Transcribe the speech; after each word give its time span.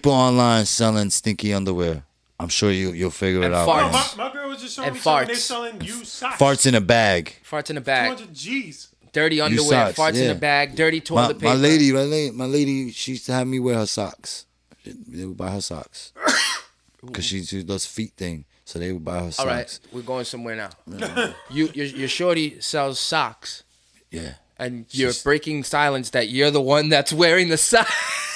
people 0.00 0.12
online 0.12 0.64
selling 0.66 1.10
stinky 1.10 1.52
underwear. 1.52 2.02
I'm 2.38 2.48
sure 2.48 2.70
you 2.70 2.92
you'll 2.92 3.10
figure 3.10 3.42
it 3.42 3.52
out. 3.52 3.68
farts. 3.68 4.16
No, 4.16 4.22
my, 4.24 4.28
my 4.28 4.32
girl 4.32 4.48
was 4.48 4.62
just 4.62 4.76
showing 4.76 4.88
And 4.88 4.94
me 4.96 5.00
something. 5.02 5.28
They 5.28 5.34
farts. 5.34 5.36
selling 5.38 5.80
used 5.82 6.06
socks. 6.06 6.38
Farts 6.40 6.66
in 6.66 6.74
a 6.74 6.80
bag. 6.80 7.36
Farts 7.48 7.68
in 7.70 7.76
a 7.76 7.80
bag. 7.82 8.16
200 8.16 8.34
G's. 8.34 8.88
Dirty 9.12 9.40
underwear. 9.40 9.68
socks, 9.92 9.98
farts 9.98 10.14
in 10.14 10.22
yeah. 10.22 10.32
the 10.32 10.38
bag. 10.38 10.74
Dirty 10.76 10.98
My, 10.98 11.04
toilet 11.04 11.38
paper. 11.38 11.44
my 11.52 11.54
lady, 11.54 11.92
my 11.92 12.02
lady, 12.02 12.30
my 12.34 12.44
lady, 12.46 12.92
she 12.92 13.10
used 13.12 13.26
to 13.26 13.32
have 13.32 13.46
me 13.46 13.58
wear 13.58 13.74
her 13.74 13.86
socks. 13.86 14.46
They 14.86 15.24
would 15.26 15.36
buy 15.36 15.50
her 15.50 15.60
socks 15.60 16.12
because 17.04 17.24
she, 17.26 17.42
she 17.44 17.62
does 17.62 17.84
feet 17.84 18.12
thing, 18.16 18.44
so 18.64 18.78
they 18.78 18.92
would 18.92 19.04
buy 19.04 19.18
her 19.24 19.30
socks. 19.32 19.38
All 19.40 19.46
right, 19.46 19.80
we're 19.92 20.02
going 20.02 20.24
somewhere 20.24 20.56
now. 20.56 20.70
you, 21.50 21.68
your, 21.74 21.86
your 21.86 22.08
shorty 22.08 22.60
sells 22.60 22.98
socks, 23.00 23.64
Yeah. 24.10 24.34
and 24.58 24.86
you're 24.92 25.10
She's- 25.10 25.22
breaking 25.24 25.64
silence 25.64 26.10
that 26.10 26.28
you're 26.30 26.50
the 26.52 26.62
one 26.62 26.88
that's 26.88 27.12
wearing 27.12 27.48
the 27.50 27.58
sock. 27.58 27.88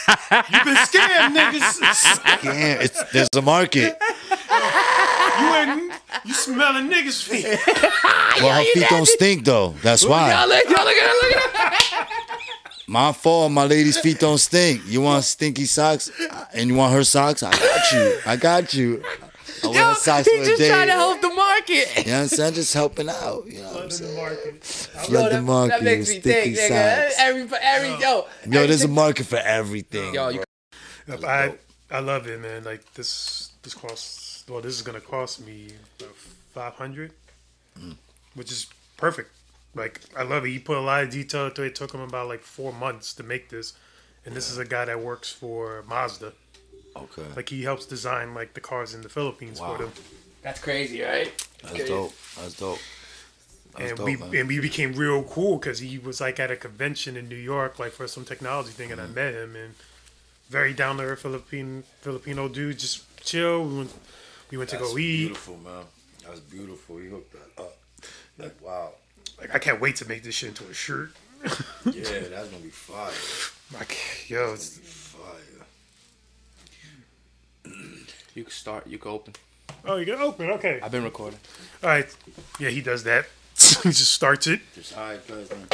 You 0.09 0.65
been 0.65 0.77
scammed, 0.77 1.35
niggas. 1.37 2.43
Damn, 2.43 2.81
it's 2.81 3.03
there's 3.13 3.29
a 3.35 3.43
market. 3.43 3.97
You 5.41 5.55
ain't, 5.55 5.93
you 6.25 6.35
smelling 6.35 6.89
niggas' 6.91 7.23
feet. 7.25 7.45
Well, 8.41 8.53
her 8.59 8.65
feet 8.73 8.87
don't 8.89 9.07
stink 9.07 9.45
though. 9.45 9.75
That's 9.83 10.05
why. 10.07 10.31
Y'all 10.33 10.49
look, 10.49 10.65
y'all 10.65 10.85
look 10.85 10.95
at 10.95 11.09
her, 11.09 11.29
look 11.29 11.37
at 11.37 11.75
her. 11.75 12.07
My 12.87 13.13
fault. 13.13 13.51
My 13.51 13.65
lady's 13.65 13.99
feet 13.99 14.19
don't 14.21 14.39
stink. 14.39 14.83
You 14.87 15.01
want 15.01 15.25
stinky 15.25 15.65
socks, 15.65 16.11
and 16.53 16.69
you 16.69 16.75
want 16.77 16.93
her 16.93 17.03
socks? 17.05 17.43
I 17.43 17.51
got 17.51 17.93
you. 17.93 18.19
I 18.27 18.37
got 18.37 18.75
you. 18.75 19.03
I 19.63 19.67
wear 19.69 19.77
Yo, 19.81 19.85
her 19.89 19.95
socks 19.95 20.29
he 20.29 20.37
for 20.37 20.43
a 20.43 20.47
just 20.47 20.59
day. 20.59 20.69
trying 20.69 20.87
to 20.89 20.93
help 20.93 21.21
the 21.23 21.34
market. 21.55 21.97
You 22.07 22.13
know 22.13 22.17
what 22.19 22.23
I'm 22.23 22.29
saying? 22.29 22.55
Just 22.55 22.75
helping 22.75 23.09
out. 23.09 23.45
You 23.47 23.63
know 23.63 23.73
what 23.73 23.83
I'm 23.85 23.89
Flooding 23.89 23.89
the 23.89 23.95
saying? 23.95 24.17
market. 24.17 24.65
Flood 24.65 25.33
the 25.33 25.43
market 25.43 25.71
that 25.71 25.83
makes 25.83 26.09
me 26.09 26.21
think, 26.21 26.57
nigga. 26.57 26.69
socks. 26.69 27.15
Every, 27.19 27.59
every, 27.61 27.89
yo, 27.91 27.99
Yo, 27.99 28.27
every 28.47 28.67
there's 28.67 28.85
a 28.85 28.89
market 28.89 29.27
for 29.27 29.37
everything. 29.39 30.15
Yo, 30.15 30.29
you, 30.29 30.43
I 31.09 31.55
I 31.91 32.01
love 32.01 32.27
it, 32.27 32.41
man. 32.41 32.65
Like 32.65 32.95
this 32.95 33.53
this 33.63 33.75
costs 33.75 34.45
well, 34.49 34.61
this 34.61 34.75
is 34.75 34.83
gonna 34.83 35.01
cost 35.01 35.45
me 35.47 35.69
five 36.53 36.75
hundred, 36.75 37.13
mm. 37.79 37.97
which 38.35 38.51
is 38.51 38.67
perfect. 38.97 39.31
Like 39.75 40.01
I 40.17 40.23
love 40.23 40.45
it. 40.45 40.51
He 40.51 40.59
put 40.59 40.77
a 40.77 40.81
lot 40.81 41.05
of 41.05 41.11
detail 41.11 41.47
into 41.47 41.63
it. 41.63 41.69
It 41.69 41.75
took 41.75 41.93
him 41.93 42.01
about 42.01 42.29
like 42.29 42.43
four 42.43 42.73
months 42.73 43.13
to 43.15 43.23
make 43.23 43.51
this, 43.51 43.75
and 44.25 44.35
this 44.35 44.51
is 44.51 44.59
a 44.59 44.65
guy 44.65 44.85
that 44.87 45.01
works 45.01 45.33
for 45.33 45.85
Mazda. 45.89 46.33
Okay. 46.97 47.23
Like 47.35 47.49
he 47.49 47.65
helps 47.65 47.87
design 47.87 48.35
like 48.35 48.55
the 48.55 48.61
cars 48.61 48.95
in 48.95 49.03
the 49.03 49.09
Philippines 49.09 49.61
Wow. 49.61 49.77
for 49.77 49.83
them. 49.85 49.93
That's 50.45 50.61
crazy, 50.61 51.03
right? 51.03 51.33
That's 51.63 51.89
dope. 51.89 52.13
That's 52.39 52.57
dope. 52.61 52.79
That's 53.77 53.91
and 53.91 53.97
dope, 53.99 54.07
we 54.07 54.17
man. 54.17 54.35
and 54.37 54.49
we 54.49 54.61
became 54.61 54.93
real 54.93 55.25
cool 55.25 55.59
because 55.59 55.81
he 55.81 55.99
was 55.99 56.21
like 56.21 56.39
at 56.39 56.51
a 56.53 56.57
convention 56.57 57.17
in 57.17 57.29
New 57.29 57.35
York, 57.53 57.79
like 57.81 57.91
for 57.93 58.07
some 58.07 58.25
technology 58.25 58.71
thing, 58.71 58.93
and 58.93 59.01
I 59.01 59.05
Mm-hmm. 59.07 59.15
met 59.15 59.35
him 59.35 59.57
and 59.57 59.75
very 60.49 60.73
down 60.73 60.99
to 60.99 61.03
earth 61.05 61.23
Philippine 61.23 61.83
Filipino 62.03 62.49
dude, 62.49 62.79
just 62.79 63.03
chill. 63.25 63.65
We 63.67 63.79
went, 63.79 63.93
we 64.53 64.59
went 64.59 64.71
to 64.71 64.77
go 64.77 64.97
eat. 64.97 65.17
beautiful, 65.27 65.57
man. 65.59 65.85
That's 66.25 66.41
beautiful. 66.41 67.01
You 67.01 67.11
hooked 67.11 67.33
that 67.33 67.63
up. 67.63 67.77
Like, 68.39 68.57
wow. 68.63 68.91
Like 69.41 69.55
I 69.55 69.59
can't 69.59 69.81
wait 69.81 69.97
to 69.97 70.09
make 70.09 70.23
this 70.23 70.35
shit 70.37 70.51
into 70.51 70.65
a 70.71 70.75
shirt. 70.75 71.11
Yeah, 71.43 71.51
that's 72.31 72.49
gonna 72.49 72.63
be 72.63 72.69
fire. 72.71 73.13
Like 73.79 73.97
yo, 74.31 74.53
it's, 74.55 74.79
Fire. 74.79 75.67
You 78.35 78.43
can 78.45 78.53
start. 78.53 78.87
You 78.87 78.99
can 78.99 79.11
open. 79.11 79.35
Oh, 79.85 79.97
you 79.97 80.07
can 80.07 80.15
open. 80.21 80.51
Okay, 80.51 80.81
I've 80.83 80.91
been 80.93 81.05
recording. 81.05 81.39
all 81.83 81.89
right. 81.91 82.07
Yeah, 82.59 82.71
he 82.71 82.81
does 82.81 83.05
that. 83.05 83.27
he 83.83 83.91
just 83.91 84.13
starts 84.13 84.47
it. 84.47 84.61
Just 84.75 84.97
all 84.97 85.05
right, 85.05 85.27
guys, 85.27 85.51
man. 85.51 85.67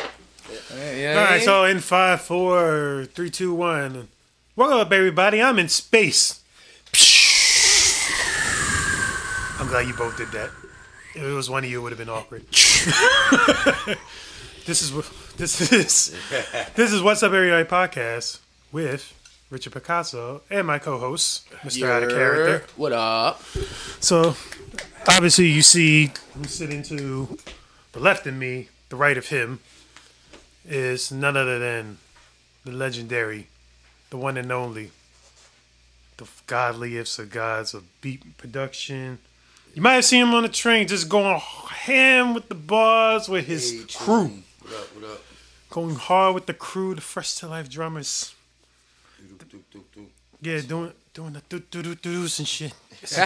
Yeah, 0.99 1.15
All 1.19 1.25
right, 1.25 1.43
so 1.43 1.65
in 1.65 1.79
five, 1.79 2.21
four, 2.23 3.07
three, 3.15 3.31
two, 3.31 3.55
one. 3.55 4.09
Welcome 4.57 4.79
up, 4.79 4.93
everybody. 4.93 5.41
I'm 5.41 5.59
in 5.61 5.69
space. 5.69 6.41
I'm 9.61 9.69
glad 9.69 9.87
you 9.87 9.95
both 9.95 10.17
did 10.17 10.29
that. 10.33 10.51
If 11.15 11.23
it 11.23 11.33
was 11.33 11.49
one 11.51 11.65
of 11.65 11.71
you, 11.71 11.79
it 11.79 11.83
would 11.83 11.93
have 11.93 11.99
been 11.99 12.09
awkward. 12.09 12.47
this 14.67 14.83
is 14.83 14.93
this 15.37 15.73
is. 15.73 16.17
This 16.75 16.93
is 16.93 17.03
what's 17.03 17.23
up, 17.23 17.33
everybody 17.33 17.65
podcast 17.69 18.39
with 18.73 19.13
Richard 19.51 19.73
Picasso 19.73 20.43
and 20.49 20.65
my 20.65 20.79
co-host, 20.79 21.51
Mr. 21.65 21.89
Out 21.89 22.05
of 22.05 22.11
Character. 22.11 22.65
What 22.77 22.93
up? 22.93 23.43
So, 23.99 24.37
obviously, 25.09 25.49
you 25.49 25.63
see 25.63 26.13
who's 26.35 26.53
sitting 26.53 26.85
to 26.85 27.37
the 27.91 27.99
left 27.99 28.29
of 28.29 28.35
me, 28.35 28.69
the 28.91 28.97
right 28.97 29.19
of 29.19 29.27
him, 29.29 29.59
is 30.65 31.11
none 31.11 31.37
other 31.37 31.59
than 31.59 31.99
the 32.65 32.71
legendary, 32.71 33.49
the 34.11 34.17
one 34.17 34.37
and 34.37 34.53
only, 34.53 34.93
the 36.17 36.29
godliest 36.47 37.19
of 37.19 37.31
gods 37.31 37.75
of 37.75 37.83
beat 38.01 38.39
production. 38.39 39.19
You 39.75 39.83
might 39.83 39.95
have 39.95 40.05
seen 40.05 40.23
him 40.23 40.35
on 40.35 40.45
the 40.45 40.49
train 40.49 40.87
just 40.87 41.09
going 41.09 41.41
ham 41.41 42.35
with 42.35 42.49
the 42.49 42.55
bars 42.55 43.29
with 43.29 43.47
his 43.47 43.85
crew. 43.97 44.45
What 44.61 44.73
up, 44.75 44.95
what 44.95 45.11
up? 45.11 45.23
Going 45.71 45.97
hard 45.97 46.37
with 46.37 46.47
the 46.47 46.55
crew, 46.55 46.95
the 46.95 47.01
Fresh 47.01 47.35
to 47.37 47.49
Life 47.49 47.69
drummers. 47.69 48.37
Doop, 49.51 49.63
doop, 49.73 49.83
doop, 49.97 50.03
doop. 50.03 50.07
Yeah, 50.43 50.61
doing 50.61 50.93
doing 51.13 51.33
the 51.33 51.43
doo 51.49 51.59
doo 51.59 51.83
doo 51.83 51.95
doos 51.97 52.39
and 52.39 52.47
shit. 52.47 52.73
What's 53.01 53.17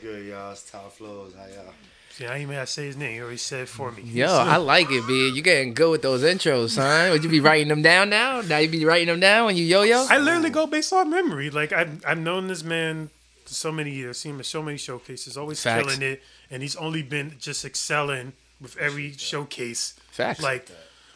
good, 0.00 0.26
y'all? 0.26 0.52
It's 0.52 0.70
Top 0.70 0.90
Flows. 0.92 1.34
How 1.34 1.44
y'all? 1.46 1.74
See, 2.08 2.24
I 2.24 2.34
ain't 2.34 2.42
even 2.42 2.54
have 2.54 2.66
to 2.66 2.72
say 2.72 2.86
his 2.86 2.96
name. 2.96 3.14
He 3.14 3.20
already 3.20 3.36
said 3.36 3.60
it 3.64 3.68
for 3.68 3.92
me. 3.92 4.02
Yo, 4.04 4.26
I 4.26 4.56
like 4.56 4.90
it, 4.90 5.06
B. 5.06 5.30
You 5.34 5.42
getting 5.42 5.74
good 5.74 5.90
with 5.90 6.00
those 6.02 6.22
intros, 6.22 6.70
son. 6.70 7.10
Would 7.10 7.22
you 7.22 7.28
be 7.28 7.40
writing 7.40 7.68
them 7.68 7.82
down 7.82 8.08
now? 8.08 8.40
Now 8.40 8.56
you 8.56 8.68
be 8.68 8.86
writing 8.86 9.08
them 9.08 9.20
down 9.20 9.44
when 9.46 9.56
you 9.56 9.64
yo 9.64 9.82
yo? 9.82 10.06
I 10.08 10.16
literally 10.16 10.48
go 10.48 10.66
based 10.66 10.92
on 10.94 11.10
memory. 11.10 11.50
Like 11.50 11.72
I've 11.72 12.02
I've 12.06 12.18
known 12.18 12.48
this 12.48 12.64
man 12.64 13.10
for 13.44 13.52
so 13.52 13.70
many 13.70 13.90
years, 13.90 14.18
seen 14.18 14.34
him 14.34 14.40
at 14.40 14.46
so 14.46 14.62
many 14.62 14.78
showcases, 14.78 15.36
always 15.36 15.62
Facts. 15.62 15.84
killing 15.84 16.00
it, 16.00 16.22
and 16.50 16.62
he's 16.62 16.76
only 16.76 17.02
been 17.02 17.34
just 17.38 17.66
excelling 17.66 18.32
with 18.62 18.78
every 18.78 19.12
showcase. 19.12 19.94
Facts. 20.10 20.42
Like 20.42 20.70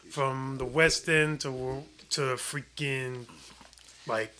from 0.09 0.57
the 0.59 0.65
West 0.65 1.09
End 1.09 1.41
to 1.41 1.51
to 2.11 2.21
freaking 2.35 3.25
like 4.07 4.33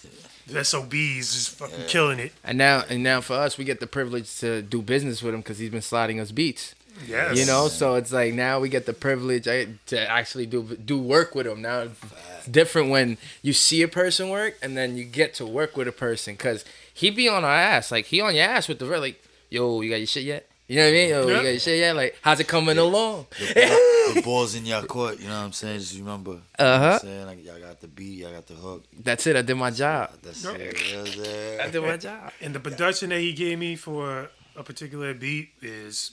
the 0.47 0.63
SOBs, 0.63 1.33
just 1.33 1.49
fucking 1.51 1.85
killing 1.87 2.19
it. 2.19 2.31
And 2.43 2.57
now, 2.57 2.83
and 2.89 3.03
now 3.03 3.21
for 3.21 3.33
us, 3.33 3.57
we 3.57 3.65
get 3.65 3.79
the 3.79 3.87
privilege 3.87 4.39
to 4.39 4.61
do 4.61 4.81
business 4.81 5.23
with 5.23 5.33
him 5.33 5.41
because 5.41 5.57
he's 5.57 5.71
been 5.71 5.81
sliding 5.81 6.19
us 6.19 6.31
beats. 6.31 6.75
Yes. 7.07 7.37
You 7.37 7.45
know, 7.45 7.67
so 7.67 7.95
it's 7.95 8.13
like 8.13 8.33
now 8.33 8.59
we 8.59 8.69
get 8.69 8.85
the 8.85 8.93
privilege 8.93 9.47
eh, 9.47 9.65
to 9.87 10.09
actually 10.09 10.45
do 10.45 10.77
do 10.77 10.97
work 10.97 11.35
with 11.35 11.45
them. 11.45 11.61
Now 11.61 11.81
it's 11.81 12.47
different 12.47 12.89
when 12.89 13.17
you 13.41 13.53
see 13.53 13.81
a 13.81 13.87
person 13.87 14.29
work 14.29 14.57
and 14.61 14.77
then 14.77 14.95
you 14.95 15.03
get 15.03 15.33
to 15.35 15.45
work 15.45 15.75
with 15.75 15.87
a 15.87 15.91
person 15.91 16.35
because 16.35 16.63
he 16.93 17.09
be 17.09 17.27
on 17.27 17.43
our 17.43 17.51
ass. 17.51 17.91
Like 17.91 18.05
he 18.05 18.21
on 18.21 18.35
your 18.35 18.45
ass 18.45 18.67
with 18.67 18.79
the 18.79 18.85
real 18.85 19.01
like, 19.01 19.21
yo, 19.49 19.81
you 19.81 19.89
got 19.89 19.97
your 19.97 20.07
shit 20.07 20.23
yet? 20.23 20.47
You 20.67 20.77
know 20.77 20.83
what 20.85 20.89
I 20.89 20.91
mean? 20.93 21.09
Yo, 21.09 21.21
you 21.27 21.29
Yeah. 21.33 21.35
got 21.43 21.49
your 21.49 21.59
shit 21.59 21.77
yet? 21.79 21.95
Like, 21.95 22.17
how's 22.21 22.39
it 22.39 22.47
coming 22.47 22.77
along? 22.79 23.27
the 23.39 24.21
ball's 24.23 24.55
in 24.55 24.65
your 24.65 24.81
court, 24.83 25.19
you 25.19 25.27
know 25.27 25.37
what 25.39 25.45
I'm 25.45 25.51
saying? 25.53 25.79
Just 25.79 25.95
remember. 25.95 26.31
You 26.31 26.37
know 26.37 26.41
what 26.57 26.65
Uh-huh. 26.65 26.85
I'm 26.93 26.99
saying? 26.99 27.25
Like, 27.27 27.45
y'all 27.45 27.59
got 27.59 27.81
the 27.81 27.87
beat, 27.87 28.19
y'all 28.19 28.31
got 28.31 28.47
the 28.47 28.55
hook. 28.55 28.83
That's 28.99 29.27
it. 29.27 29.35
I 29.35 29.41
did 29.43 29.55
my 29.55 29.69
job. 29.69 30.11
That's 30.23 30.43
it. 30.43 30.59
You 30.59 30.93
know 30.95 31.01
I'm 31.01 31.07
saying? 31.11 31.59
I 31.61 31.67
did 31.69 31.81
my 31.83 31.97
job. 32.09 32.31
And 32.41 32.55
the 32.55 32.59
production 32.59 33.09
that 33.09 33.19
he 33.19 33.33
gave 33.33 33.59
me 33.59 33.75
for 33.75 34.29
a 34.55 34.63
particular 34.63 35.13
beat 35.13 35.49
is 35.61 36.11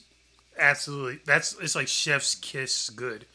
absolutely 0.59 1.19
that's 1.25 1.55
it's 1.59 1.75
like 1.75 1.87
chef's 1.87 2.35
kiss 2.35 2.89
good. 2.91 3.25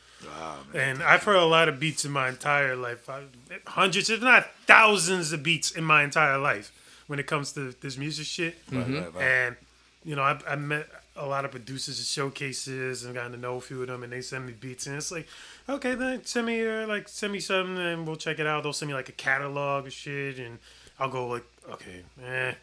And 0.74 1.02
I've 1.02 1.22
heard 1.24 1.36
a 1.36 1.44
lot 1.44 1.68
of 1.68 1.80
beats 1.80 2.04
in 2.04 2.10
my 2.12 2.28
entire 2.28 2.76
life, 2.76 3.08
I, 3.08 3.22
hundreds, 3.66 4.10
if 4.10 4.20
not 4.20 4.46
thousands, 4.66 5.32
of 5.32 5.42
beats 5.42 5.70
in 5.70 5.82
my 5.84 6.02
entire 6.04 6.38
life 6.38 6.70
when 7.06 7.18
it 7.18 7.26
comes 7.26 7.52
to 7.52 7.72
this 7.80 7.96
music 7.96 8.26
shit. 8.26 8.56
Right, 8.70 8.86
right, 8.88 9.14
right. 9.14 9.22
And 9.24 9.56
you 10.04 10.14
know, 10.16 10.22
I've, 10.22 10.44
I've 10.46 10.60
met 10.60 10.86
a 11.18 11.26
lot 11.26 11.44
of 11.44 11.50
producers 11.50 11.98
at 12.00 12.06
showcases 12.06 13.04
and 13.04 13.14
gotten 13.14 13.32
to 13.32 13.38
know 13.38 13.56
a 13.56 13.60
few 13.60 13.80
of 13.82 13.88
them, 13.88 14.02
and 14.02 14.12
they 14.12 14.20
send 14.20 14.46
me 14.46 14.52
beats, 14.52 14.86
and 14.86 14.96
it's 14.96 15.10
like, 15.10 15.26
okay, 15.68 15.94
then 15.94 16.24
send 16.24 16.46
me 16.46 16.66
uh, 16.66 16.86
like 16.86 17.08
send 17.08 17.32
me 17.32 17.40
something, 17.40 17.76
and 17.76 18.06
we'll 18.06 18.16
check 18.16 18.38
it 18.38 18.46
out. 18.46 18.62
They'll 18.62 18.72
send 18.72 18.88
me 18.88 18.94
like 18.94 19.08
a 19.08 19.12
catalog 19.12 19.86
of 19.86 19.92
shit, 19.92 20.38
and 20.38 20.59
I'll 20.98 21.10
go 21.10 21.26
like, 21.28 21.44
okay, 21.70 22.03
eh, 22.24 22.54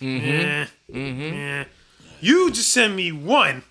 eh, 0.00 0.66
eh. 0.94 1.64
You 2.20 2.50
just 2.50 2.72
send 2.72 2.96
me 2.96 3.12
one, 3.12 3.62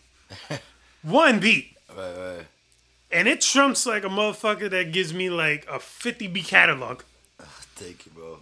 one 1.01 1.39
beat, 1.39 1.75
Right, 1.95 2.13
right. 2.17 2.45
and 3.11 3.27
it 3.27 3.41
trumps 3.41 3.85
like 3.85 4.03
a 4.03 4.09
motherfucker 4.09 4.69
that 4.69 4.91
gives 4.91 5.13
me 5.13 5.29
like 5.29 5.65
a 5.69 5.79
fifty 5.79 6.27
beat 6.27 6.45
catalog, 6.45 7.01
Thank 7.75 8.05
you, 8.05 8.11
bro. 8.13 8.37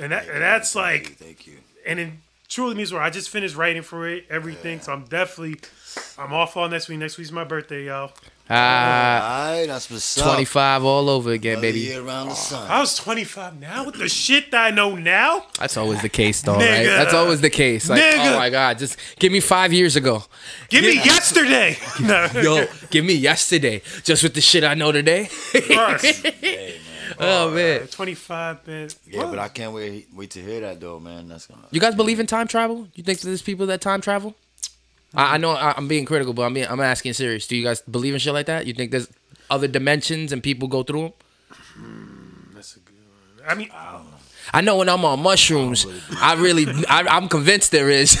and 0.00 0.12
that 0.12 0.20
Thank 0.24 0.28
and 0.28 0.34
you, 0.36 0.40
that's 0.40 0.72
thank 0.72 0.84
like 1.02 1.08
you, 1.10 1.14
Thank 1.16 1.46
you. 1.46 1.58
and 1.86 1.98
it 2.00 2.08
truly 2.52 2.74
means 2.74 2.92
where 2.92 3.02
I 3.02 3.10
just 3.10 3.30
finished 3.30 3.56
writing 3.56 3.82
for 3.82 4.06
it, 4.08 4.26
everything. 4.28 4.80
So 4.80 4.92
I'm 4.92 5.04
definitely, 5.04 5.60
I'm 6.18 6.32
off 6.32 6.56
all 6.56 6.68
next 6.68 6.88
week. 6.88 6.98
Next 6.98 7.16
week's 7.18 7.32
my 7.32 7.44
birthday, 7.44 7.86
y'all. 7.86 8.12
Ah, 8.50 9.46
Alright, 9.46 9.68
that's 9.68 9.90
what's 9.90 10.18
up. 10.18 10.34
25 10.34 10.84
all 10.84 11.08
over 11.08 11.30
again, 11.30 11.52
Another 11.52 11.68
baby. 11.68 11.80
year 11.80 12.02
around 12.04 12.28
the 12.28 12.34
sun. 12.34 12.70
I 12.70 12.80
was 12.80 12.94
25 12.96 13.58
now 13.58 13.86
with 13.86 13.94
the 13.94 14.08
shit 14.08 14.50
that 14.50 14.66
I 14.66 14.70
know 14.70 14.94
now. 14.96 15.46
That's 15.58 15.76
always 15.78 16.02
the 16.02 16.10
case, 16.10 16.42
though, 16.42 16.56
right? 16.56 16.84
That's 16.84 17.14
always 17.14 17.40
the 17.40 17.48
case. 17.48 17.88
Like, 17.88 18.02
Nigga. 18.02 18.34
oh 18.34 18.38
my 18.38 18.50
god, 18.50 18.78
just 18.78 18.98
give 19.18 19.32
me 19.32 19.40
five 19.40 19.72
years 19.72 19.96
ago. 19.96 20.24
Give 20.68 20.84
me 20.84 20.94
yesterday. 20.96 21.78
No, 22.02 22.26
Yo, 22.34 22.66
give 22.90 23.04
me 23.04 23.14
yesterday, 23.14 23.80
just 24.02 24.22
with 24.22 24.34
the 24.34 24.40
shit 24.40 24.64
I 24.64 24.74
know 24.74 24.92
today. 24.92 25.26
First. 25.26 26.26
Oh 27.18 27.50
man. 27.50 27.82
Uh, 27.82 27.86
25 27.86 28.66
minutes. 28.66 28.96
Yeah, 29.06 29.24
but 29.24 29.38
I 29.38 29.48
can't 29.48 29.72
wait 29.72 30.08
wait 30.14 30.30
to 30.30 30.42
hear 30.42 30.60
that 30.60 30.80
though, 30.80 30.98
man. 31.00 31.28
That's 31.28 31.46
gonna. 31.46 31.62
You 31.70 31.80
guys 31.80 31.94
believe 31.94 32.20
in 32.20 32.26
time 32.26 32.48
travel? 32.48 32.88
You 32.94 33.02
think 33.04 33.20
there's 33.20 33.42
people 33.42 33.66
that 33.66 33.80
time 33.80 34.00
travel? 34.00 34.34
I, 35.14 35.34
I 35.34 35.36
know 35.38 35.50
I, 35.50 35.74
I'm 35.76 35.88
being 35.88 36.04
critical, 36.04 36.32
but 36.32 36.42
I'm 36.42 36.54
being, 36.54 36.66
I'm 36.68 36.80
asking 36.80 37.12
serious. 37.14 37.46
Do 37.46 37.56
you 37.56 37.64
guys 37.64 37.80
believe 37.82 38.14
in 38.14 38.20
shit 38.20 38.32
like 38.32 38.46
that? 38.46 38.66
You 38.66 38.74
think 38.74 38.90
there's 38.90 39.08
other 39.50 39.68
dimensions 39.68 40.32
and 40.32 40.42
people 40.42 40.68
go 40.68 40.82
through 40.82 41.02
them? 41.02 41.12
That's 42.54 42.76
a 42.76 42.80
good 42.80 42.94
one. 43.38 43.50
I 43.50 43.54
mean, 43.54 43.70
I 44.52 44.60
know 44.60 44.76
when 44.78 44.88
I'm 44.88 45.04
on 45.04 45.20
mushrooms, 45.22 45.86
I 46.20 46.34
really, 46.34 46.66
I, 46.88 47.02
I'm 47.08 47.28
convinced 47.28 47.72
there 47.72 47.90
is. 47.90 48.12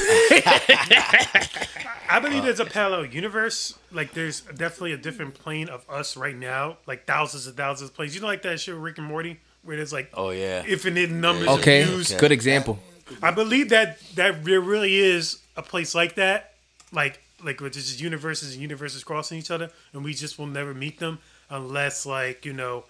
I 2.12 2.20
believe 2.20 2.42
there's 2.44 2.60
a 2.60 2.64
parallel 2.64 3.06
universe. 3.06 3.78
Like, 3.90 4.12
there's 4.12 4.42
definitely 4.42 4.92
a 4.92 4.96
different 4.98 5.34
plane 5.34 5.68
of 5.68 5.88
us 5.88 6.16
right 6.16 6.36
now. 6.36 6.76
Like, 6.86 7.06
thousands 7.06 7.46
and 7.46 7.56
thousands 7.56 7.90
of 7.90 7.96
planes. 7.96 8.14
You 8.14 8.20
know, 8.20 8.26
like 8.26 8.42
that 8.42 8.60
shit 8.60 8.74
with 8.74 8.82
Rick 8.84 8.98
and 8.98 9.06
Morty? 9.06 9.40
Where 9.64 9.76
there's 9.76 9.92
like 9.92 10.10
Oh 10.14 10.30
yeah. 10.30 10.64
infinite 10.66 11.10
numbers 11.10 11.46
okay, 11.48 11.82
of 11.82 11.88
views. 11.88 12.12
good 12.14 12.32
example. 12.32 12.80
I 13.22 13.30
believe 13.30 13.68
that 13.68 14.00
that 14.16 14.44
there 14.44 14.60
really 14.60 14.96
is 14.96 15.38
a 15.56 15.62
place 15.62 15.94
like 15.94 16.16
that, 16.16 16.54
like 16.92 17.22
like 17.44 17.60
where 17.60 17.70
there's 17.70 17.86
just 17.88 18.00
universes 18.00 18.54
and 18.54 18.60
universes 18.62 19.04
crossing 19.04 19.38
each 19.38 19.50
other, 19.52 19.70
and 19.92 20.02
we 20.02 20.14
just 20.14 20.36
will 20.38 20.46
never 20.48 20.74
meet 20.74 20.98
them 20.98 21.20
unless 21.48 22.04
like 22.04 22.44
you 22.44 22.52
know, 22.52 22.84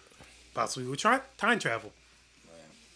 possibly 0.54 0.88
we 0.88 0.96
try 0.96 1.20
time 1.36 1.58
travel, 1.58 1.92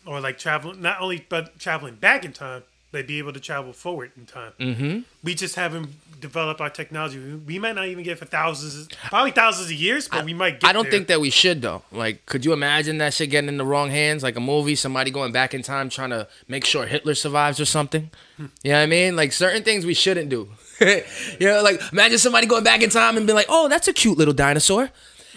or 0.06 0.20
like 0.20 0.38
traveling 0.38 0.80
not 0.80 1.00
only 1.00 1.26
but 1.28 1.58
traveling 1.58 1.96
back 1.96 2.24
in 2.24 2.32
time, 2.32 2.62
but 2.92 3.06
be 3.06 3.18
able 3.18 3.34
to 3.34 3.40
travel 3.40 3.74
forward 3.74 4.12
in 4.16 4.24
time. 4.24 4.52
Mm-hmm. 4.58 5.00
We 5.22 5.34
just 5.34 5.56
haven't 5.56 5.90
developed 6.20 6.60
our 6.60 6.70
technology. 6.70 7.18
We, 7.18 7.58
might 7.58 7.74
not 7.74 7.86
even 7.86 8.04
get 8.04 8.18
for 8.18 8.24
thousands, 8.24 8.88
probably 9.04 9.30
thousands 9.30 9.66
of 9.68 9.72
years, 9.72 10.08
but 10.08 10.24
we 10.24 10.34
might. 10.34 10.60
get 10.60 10.68
I 10.68 10.72
don't 10.72 10.84
there. 10.84 10.92
think 10.92 11.08
that 11.08 11.20
we 11.20 11.30
should 11.30 11.62
though. 11.62 11.82
Like, 11.92 12.26
could 12.26 12.44
you 12.44 12.52
imagine 12.52 12.98
that 12.98 13.14
shit 13.14 13.30
getting 13.30 13.48
in 13.48 13.56
the 13.56 13.64
wrong 13.64 13.90
hands? 13.90 14.22
Like 14.22 14.36
a 14.36 14.40
movie, 14.40 14.74
somebody 14.74 15.10
going 15.10 15.32
back 15.32 15.54
in 15.54 15.62
time 15.62 15.88
trying 15.88 16.10
to 16.10 16.28
make 16.48 16.64
sure 16.64 16.86
Hitler 16.86 17.14
survives 17.14 17.60
or 17.60 17.64
something. 17.64 18.10
Hmm. 18.36 18.46
You 18.62 18.72
know 18.72 18.78
what 18.78 18.82
I 18.82 18.86
mean? 18.86 19.16
Like 19.16 19.32
certain 19.32 19.62
things 19.62 19.86
we 19.86 19.94
shouldn't 19.94 20.28
do. 20.28 20.48
you 20.80 21.02
know, 21.40 21.62
like 21.62 21.80
imagine 21.92 22.18
somebody 22.18 22.46
going 22.46 22.64
back 22.64 22.82
in 22.82 22.90
time 22.90 23.16
and 23.16 23.26
be 23.26 23.32
like, 23.32 23.46
"Oh, 23.48 23.68
that's 23.68 23.88
a 23.88 23.92
cute 23.92 24.18
little 24.18 24.34
dinosaur," 24.34 24.90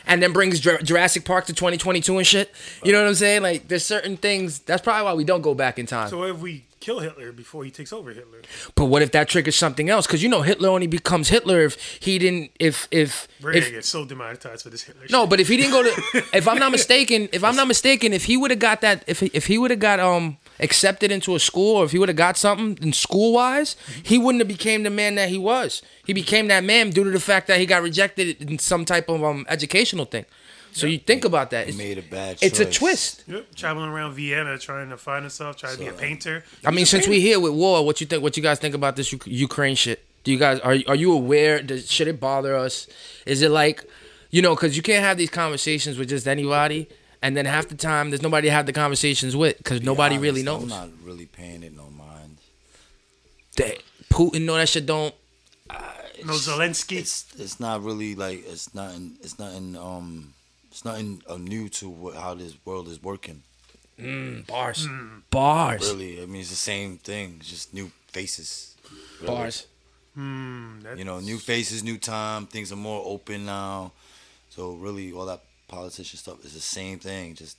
and 0.05 0.21
then 0.21 0.33
brings 0.33 0.59
Jur- 0.59 0.81
Jurassic 0.81 1.23
Park 1.25 1.45
to 1.45 1.53
2022 1.53 2.17
and 2.17 2.27
shit. 2.27 2.51
You 2.83 2.91
know 2.91 3.01
what 3.01 3.07
I'm 3.07 3.15
saying? 3.15 3.41
Like, 3.41 3.67
there's 3.67 3.85
certain 3.85 4.17
things. 4.17 4.59
That's 4.59 4.81
probably 4.81 5.03
why 5.05 5.13
we 5.13 5.23
don't 5.23 5.41
go 5.41 5.53
back 5.53 5.79
in 5.79 5.85
time. 5.85 6.09
So 6.09 6.23
if 6.23 6.39
we 6.39 6.65
kill 6.79 6.99
Hitler 6.99 7.31
before 7.31 7.63
he 7.63 7.71
takes 7.71 7.91
over 7.91 8.11
Hitler, 8.11 8.41
But 8.75 8.85
what 8.85 9.01
if 9.01 9.11
that 9.11 9.27
triggers 9.29 9.55
something 9.55 9.89
else? 9.89 10.07
Because 10.07 10.23
you 10.23 10.29
know 10.29 10.41
Hitler 10.41 10.69
only 10.69 10.87
becomes 10.87 11.29
Hitler 11.29 11.61
if 11.61 11.75
he 11.99 12.17
didn't. 12.19 12.51
If 12.59 12.87
if 12.91 13.27
we're 13.41 13.53
if 13.53 13.69
gonna 13.69 13.81
so 13.83 14.05
demonetized 14.05 14.63
for 14.63 14.69
this 14.69 14.83
Hitler. 14.83 15.05
No, 15.09 15.23
shit. 15.23 15.29
but 15.29 15.39
if 15.39 15.47
he 15.47 15.57
didn't 15.57 15.71
go 15.71 15.83
to, 15.83 16.23
if 16.33 16.47
I'm 16.47 16.59
not 16.59 16.71
mistaken, 16.71 17.29
if 17.31 17.43
I'm 17.43 17.55
not 17.55 17.67
mistaken, 17.75 18.13
if 18.13 18.25
he 18.25 18.37
would 18.37 18.51
have 18.51 18.59
got 18.59 18.81
that, 18.81 19.03
if 19.07 19.19
he, 19.19 19.31
if 19.33 19.47
he 19.47 19.57
would 19.57 19.71
have 19.71 19.79
got 19.79 19.99
um 19.99 20.37
accepted 20.59 21.11
into 21.11 21.35
a 21.35 21.39
school, 21.39 21.77
or 21.77 21.85
if 21.85 21.91
he 21.91 21.99
would 21.99 22.09
have 22.09 22.17
got 22.17 22.37
something 22.37 22.77
in 22.85 22.93
school 22.93 23.33
wise, 23.33 23.75
he 24.03 24.17
wouldn't 24.17 24.41
have 24.41 24.47
became 24.47 24.83
the 24.83 24.89
man 24.89 25.15
that 25.15 25.29
he 25.29 25.37
was. 25.37 25.81
He 26.05 26.13
became 26.13 26.47
that 26.47 26.63
man 26.63 26.89
due 26.89 27.03
to 27.03 27.11
the 27.11 27.19
fact 27.19 27.47
that 27.47 27.59
he 27.59 27.65
got 27.65 27.81
rejected 27.81 28.41
in 28.41 28.59
some 28.59 28.85
type 28.85 29.09
of 29.09 29.23
um 29.23 29.45
educational 29.49 30.05
thing. 30.05 30.25
So 30.79 30.87
you 30.87 30.97
think 30.97 31.25
about 31.25 31.51
that. 31.51 31.65
He 31.65 31.69
It's, 31.69 31.77
made 31.77 31.97
a 31.97 32.01
bad. 32.01 32.37
it's 32.41 32.59
a 32.59 32.65
twist. 32.65 33.23
Yep, 33.27 33.55
traveling 33.55 33.89
around 33.89 34.13
Vienna 34.13 34.57
trying 34.57 34.89
to 34.89 34.97
find 34.97 35.23
himself, 35.23 35.57
trying 35.57 35.73
to 35.73 35.79
be 35.79 35.87
a 35.87 35.93
uh, 35.93 35.97
painter. 35.97 36.43
I 36.65 36.71
mean, 36.71 36.85
since 36.85 37.07
we 37.07 37.19
here 37.21 37.39
with 37.39 37.53
war, 37.53 37.85
what 37.85 38.01
you 38.01 38.07
think? 38.07 38.23
What 38.23 38.37
you 38.37 38.43
guys 38.43 38.59
think 38.59 38.75
about 38.75 38.95
this 38.95 39.13
Ukraine 39.25 39.75
shit? 39.75 40.05
Do 40.23 40.31
you 40.31 40.37
guys 40.37 40.59
are 40.59 40.77
are 40.87 40.95
you 40.95 41.11
aware? 41.13 41.61
Does 41.61 41.89
should 41.89 42.07
it 42.07 42.19
bother 42.19 42.55
us? 42.55 42.87
Is 43.25 43.41
it 43.41 43.49
like, 43.49 43.83
you 44.31 44.41
know, 44.41 44.55
because 44.55 44.75
you 44.75 44.83
can't 44.83 45.03
have 45.03 45.17
these 45.17 45.29
conversations 45.29 45.97
with 45.97 46.09
just 46.09 46.27
anybody, 46.27 46.87
and 47.21 47.35
then 47.37 47.45
half 47.45 47.67
the 47.67 47.75
time 47.75 48.09
there's 48.09 48.21
nobody 48.21 48.47
to 48.47 48.51
have 48.51 48.65
the 48.65 48.73
conversations 48.73 49.35
with 49.35 49.57
because 49.57 49.79
Be 49.79 49.85
nobody 49.85 50.17
really 50.17 50.43
knows. 50.43 50.63
I'm 50.63 50.69
not 50.69 50.89
really 51.03 51.25
paying 51.25 51.63
it 51.63 51.75
no 51.75 51.89
mind. 51.89 52.37
That 53.57 53.81
Putin 54.09 54.41
know 54.45 54.55
that 54.55 54.69
shit 54.69 54.85
don't. 54.85 55.13
No 56.25 56.33
Zelensky. 56.33 56.97
It's 56.97 57.25
it's 57.37 57.59
not 57.59 57.81
really 57.81 58.13
like 58.13 58.43
it's 58.45 58.75
not 58.75 58.93
in, 58.93 59.15
it's 59.21 59.39
not 59.39 59.53
in, 59.53 59.77
um 59.77 60.33
it's 60.71 60.85
nothing 60.85 61.21
uh, 61.27 61.37
new 61.37 61.69
to 61.69 61.89
what, 61.89 62.15
how 62.15 62.33
this 62.35 62.55
world 62.65 62.87
is 62.87 63.01
working. 63.03 63.43
Bars, 64.47 64.87
bars, 65.29 65.81
Really, 65.91 66.21
I 66.23 66.25
mean 66.25 66.39
it's 66.41 66.49
the 66.49 66.55
same 66.55 66.97
thing, 66.97 67.37
it's 67.39 67.49
just 67.49 67.73
new 67.73 67.91
faces. 68.07 68.75
really. 69.21 69.27
bars. 69.35 69.67
Hmm, 70.15 70.79
that's- 70.79 70.97
You 70.97 71.03
know, 71.05 71.19
new 71.19 71.37
faces, 71.37 71.83
new 71.83 71.97
time. 71.97 72.47
Things 72.47 72.71
are 72.71 72.77
more 72.77 73.01
open 73.05 73.45
now. 73.45 73.91
So 74.49 74.71
really, 74.73 75.11
all 75.11 75.25
that 75.25 75.41
politician 75.67 76.17
stuff 76.17 76.43
is 76.45 76.53
the 76.53 76.61
same 76.61 76.97
thing, 76.99 77.35
just 77.35 77.57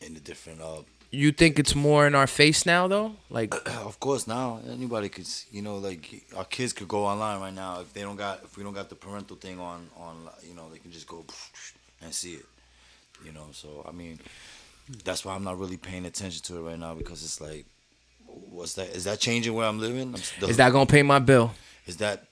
in 0.00 0.16
a 0.16 0.20
different. 0.20 0.60
Uh, 0.60 0.82
You 1.12 1.32
think 1.32 1.58
it's 1.58 1.74
more 1.74 2.06
in 2.06 2.14
our 2.14 2.26
face 2.26 2.66
now 2.66 2.88
though? 2.88 3.14
Like, 3.30 3.54
of 3.86 3.98
course, 4.00 4.26
now 4.26 4.60
anybody 4.68 5.08
could, 5.08 5.28
you 5.52 5.62
know, 5.62 5.76
like 5.78 6.02
our 6.36 6.44
kids 6.44 6.72
could 6.72 6.88
go 6.88 7.04
online 7.06 7.40
right 7.40 7.54
now 7.54 7.80
if 7.80 7.92
they 7.94 8.02
don't 8.02 8.16
got 8.16 8.42
if 8.44 8.56
we 8.56 8.62
don't 8.64 8.74
got 8.74 8.88
the 8.88 8.96
parental 8.96 9.36
thing 9.36 9.58
on 9.60 9.88
on, 9.96 10.14
you 10.48 10.54
know, 10.54 10.68
they 10.72 10.78
can 10.78 10.90
just 10.92 11.06
go 11.06 11.24
and 12.02 12.12
see 12.14 12.34
it. 12.34 12.46
You 13.24 13.32
know, 13.32 13.46
so 13.52 13.84
I 13.88 13.92
mean, 13.92 14.18
that's 15.04 15.24
why 15.24 15.34
I'm 15.34 15.44
not 15.44 15.58
really 15.58 15.76
paying 15.76 16.06
attention 16.06 16.42
to 16.44 16.56
it 16.58 16.62
right 16.70 16.78
now 16.78 16.94
because 16.94 17.22
it's 17.22 17.40
like, 17.40 17.66
what's 18.50 18.74
that? 18.74 18.88
Is 18.90 19.04
that 19.04 19.20
changing 19.20 19.54
where 19.54 19.66
I'm 19.66 19.78
living? 19.78 20.14
I'm 20.14 20.16
still, 20.16 20.48
is 20.48 20.56
that 20.56 20.72
gonna 20.72 20.86
pay 20.86 21.02
my 21.02 21.18
bill? 21.18 21.52
is 21.86 21.96
that 21.98 22.24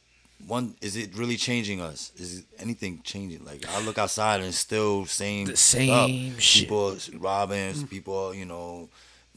one 0.46 0.74
is 0.80 0.94
it 0.96 1.16
really 1.16 1.36
changing 1.36 1.80
us 1.80 2.12
is 2.16 2.44
anything 2.60 3.00
changing 3.02 3.44
like 3.44 3.64
i 3.70 3.80
look 3.80 3.98
outside 3.98 4.36
and 4.36 4.44
it's 4.50 4.58
still 4.58 5.04
same 5.06 5.46
The 5.46 5.56
same 5.56 6.30
stuff. 6.32 6.40
shit. 6.40 6.62
people 6.64 6.96
robbing 7.18 7.86
people 7.88 8.32
you 8.32 8.44
know 8.44 8.88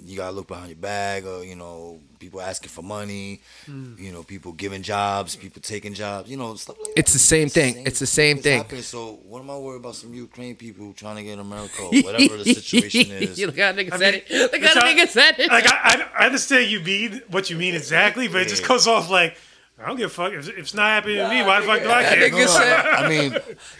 you 0.06 0.18
gotta 0.18 0.36
look 0.36 0.48
behind 0.48 0.70
your 0.70 0.78
bag 0.78 1.26
or 1.26 1.44
you 1.44 1.56
know 1.56 2.00
people 2.20 2.42
asking 2.42 2.70
for 2.70 2.82
money 2.82 3.42
mm. 3.68 3.98
you 4.00 4.12
know 4.12 4.24
people 4.24 4.52
giving 4.52 4.82
jobs 4.82 5.36
people 5.36 5.62
taking 5.62 5.94
jobs 5.94 6.30
you 6.30 6.38
know 6.38 6.56
stuff 6.56 6.78
like 6.80 6.94
It's 6.96 7.14
the 7.14 7.20
same 7.20 7.50
thing. 7.50 7.86
It's 7.86 8.00
the 8.00 8.08
same 8.08 8.38
it's 8.38 8.44
thing. 8.44 8.58
happening. 8.60 8.82
so 8.84 9.20
what 9.28 9.42
am 9.42 9.50
i 9.50 9.58
worried 9.58 9.78
about 9.78 9.96
some 9.96 10.14
ukraine 10.14 10.56
people 10.56 10.94
trying 10.94 11.18
to 11.18 11.24
get 11.24 11.40
america 11.40 11.82
or 11.84 11.90
whatever 12.08 12.38
the 12.38 12.46
situation 12.54 13.12
is 13.12 13.40
Look 13.40 13.58
how 13.58 13.72
that 13.72 13.76
nigga 13.76 13.94
I 13.94 13.98
said 13.98 14.14
mean, 14.14 14.24
it. 14.30 14.52
Look 14.52 14.62
it's 14.62 14.74
how 14.74 14.82
that 14.82 14.98
nigga 14.98 15.08
said 15.08 15.40
it. 15.40 15.50
like 15.52 15.68
I, 15.72 15.78
I, 15.84 16.24
I 16.24 16.26
understand 16.28 16.70
you 16.72 16.80
mean 16.82 17.22
what 17.30 17.50
you 17.50 17.58
mean 17.58 17.76
exactly, 17.76 18.28
but 18.28 18.42
it 18.44 18.48
just 18.48 18.62
Yeah. 18.64 18.68
goes 18.70 18.88
off 18.88 19.10
like 19.10 19.38
I 19.84 19.88
don't 19.88 19.98
give 19.98 20.12
a 20.12 20.14
fuck 20.14 20.32
if, 20.34 20.48
if 20.50 20.58
it's 20.60 20.74
not 20.74 20.84
happening 20.88 21.18
to 21.18 21.28
me. 21.30 21.42
Why 21.44 21.60
the 21.60 21.66
fuck 21.66 21.82
do 21.82 21.90
I 21.90 22.04
That 22.04 22.18
care? 22.18 22.30
nigga 22.30 22.32
No, 22.34 22.38
no, 22.40 22.48
said- 22.48 22.86
i 23.04 23.10
mean 23.10 23.32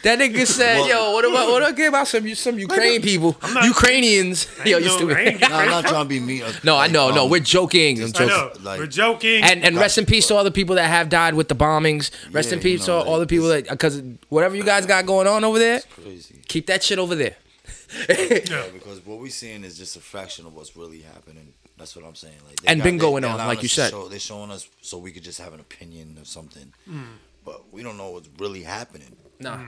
That 0.04 0.20
nigga 0.20 0.48
said, 0.48 0.80
Well- 0.80 0.90
"Yo, 0.90 1.12
what 1.14 1.26
about 1.26 1.50
what 1.52 1.64
I 1.64 1.84
about 1.86 2.08
some 2.08 2.34
some 2.36 2.58
Ukraine 2.58 3.02
people, 3.02 3.38
not- 3.54 3.66
Ukrainians? 3.66 4.48
Yo, 4.66 4.78
you 4.80 4.86
no, 4.86 4.96
stupid. 4.98 5.42
no, 5.42 5.48
i'm 5.48 5.70
not 5.70 5.86
trying 5.86 6.06
to 6.06 6.10
be 6.10 6.20
mean 6.20 6.44
No, 6.64 6.76
I 6.76 6.78
like, 6.84 6.92
know, 6.92 7.12
no, 7.12 7.24
um, 7.26 7.30
we're 7.30 7.40
joking. 7.58 8.00
I'm 8.02 8.10
I 8.10 8.12
joking. 8.12 8.28
know 8.28 8.52
Like- 8.62 8.80
we're 8.80 8.88
joking. 8.88 9.44
And 9.44 9.64
and 9.64 9.78
rest 9.78 9.98
in 9.98 10.06
peace 10.06 10.28
to 10.28 10.36
all 10.36 10.44
the 10.44 10.52
people 10.52 10.76
that 10.76 10.88
have 10.88 11.10
died 11.10 11.34
with 11.36 11.48
the 11.50 11.56
bombings. 11.56 12.10
Rest 12.32 12.50
Yeah, 12.50 12.54
in 12.54 12.60
you 12.60 12.64
peace 12.64 12.88
know, 12.88 13.02
to 13.04 13.06
all 13.10 13.18
like, 13.20 13.28
the 13.28 13.32
people 13.36 13.48
that 13.50 13.70
because 13.70 14.02
whatever 14.30 14.56
you 14.56 14.64
guys 14.64 14.86
got 14.86 15.06
going 15.06 15.28
on 15.28 15.44
over 15.44 15.60
there, 15.60 15.82
crazy 16.04 16.36
keep 16.48 16.66
that 16.68 16.82
shit 16.84 16.98
over 17.00 17.16
there. 17.16 17.36
Yeah. 18.10 18.64
because 18.74 19.06
what 19.06 19.20
we're 19.20 19.30
seeing 19.30 19.64
is 19.64 19.78
just 19.78 19.96
a 19.98 20.00
fraction 20.00 20.46
of 20.46 20.54
what's 20.56 20.76
really 20.78 21.02
happening. 21.02 21.54
That's 21.82 21.96
what 21.96 22.06
I'm 22.06 22.16
saying. 22.16 22.38
Like, 22.48 22.62
they 22.62 22.68
And 22.72 22.84
been 22.84 22.98
going 23.00 23.24
they're 23.24 23.32
on, 23.32 23.38
like 23.54 23.64
you 23.64 23.68
said. 23.68 23.90
show- 23.92 24.08
they're 24.08 24.20
showing 24.20 24.52
us 24.52 24.70
so 24.82 24.98
we 25.00 25.12
could 25.12 25.24
just 25.24 25.40
have 25.40 25.54
an 25.54 25.60
opinion 25.60 26.18
of 26.22 26.28
something, 26.28 26.74
Hmm. 26.86 27.14
but 27.44 27.72
we 27.74 27.82
don't 27.82 27.98
know 27.98 28.12
what's 28.12 28.30
really 28.38 28.64
happening. 28.64 29.16
Nah. 29.40 29.60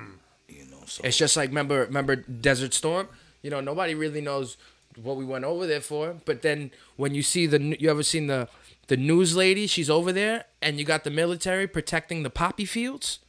You 0.47 0.65
know, 0.71 0.83
so 0.85 1.01
It's 1.03 1.17
just 1.17 1.35
like 1.35 1.49
remember 1.49 1.79
remember 1.85 2.15
Desert 2.15 2.73
Storm. 2.75 3.07
You 3.41 3.49
know 3.49 3.61
nobody 3.61 3.95
really 3.95 4.21
knows 4.21 4.57
what 5.01 5.17
we 5.17 5.25
went 5.25 5.43
over 5.43 5.65
there 5.65 5.81
for. 5.81 6.13
But 6.25 6.43
then 6.43 6.69
when 6.97 7.15
you 7.15 7.23
see 7.23 7.47
the 7.47 7.59
you 7.81 7.89
ever 7.89 8.03
seen 8.03 8.27
the 8.27 8.47
the 8.87 8.97
news 8.97 9.35
lady? 9.35 9.65
She's 9.65 9.89
over 9.89 10.11
there, 10.11 10.45
and 10.61 10.77
you 10.77 10.85
got 10.85 11.03
the 11.03 11.09
military 11.09 11.65
protecting 11.67 12.21
the 12.21 12.29
poppy 12.29 12.65
fields. 12.65 13.19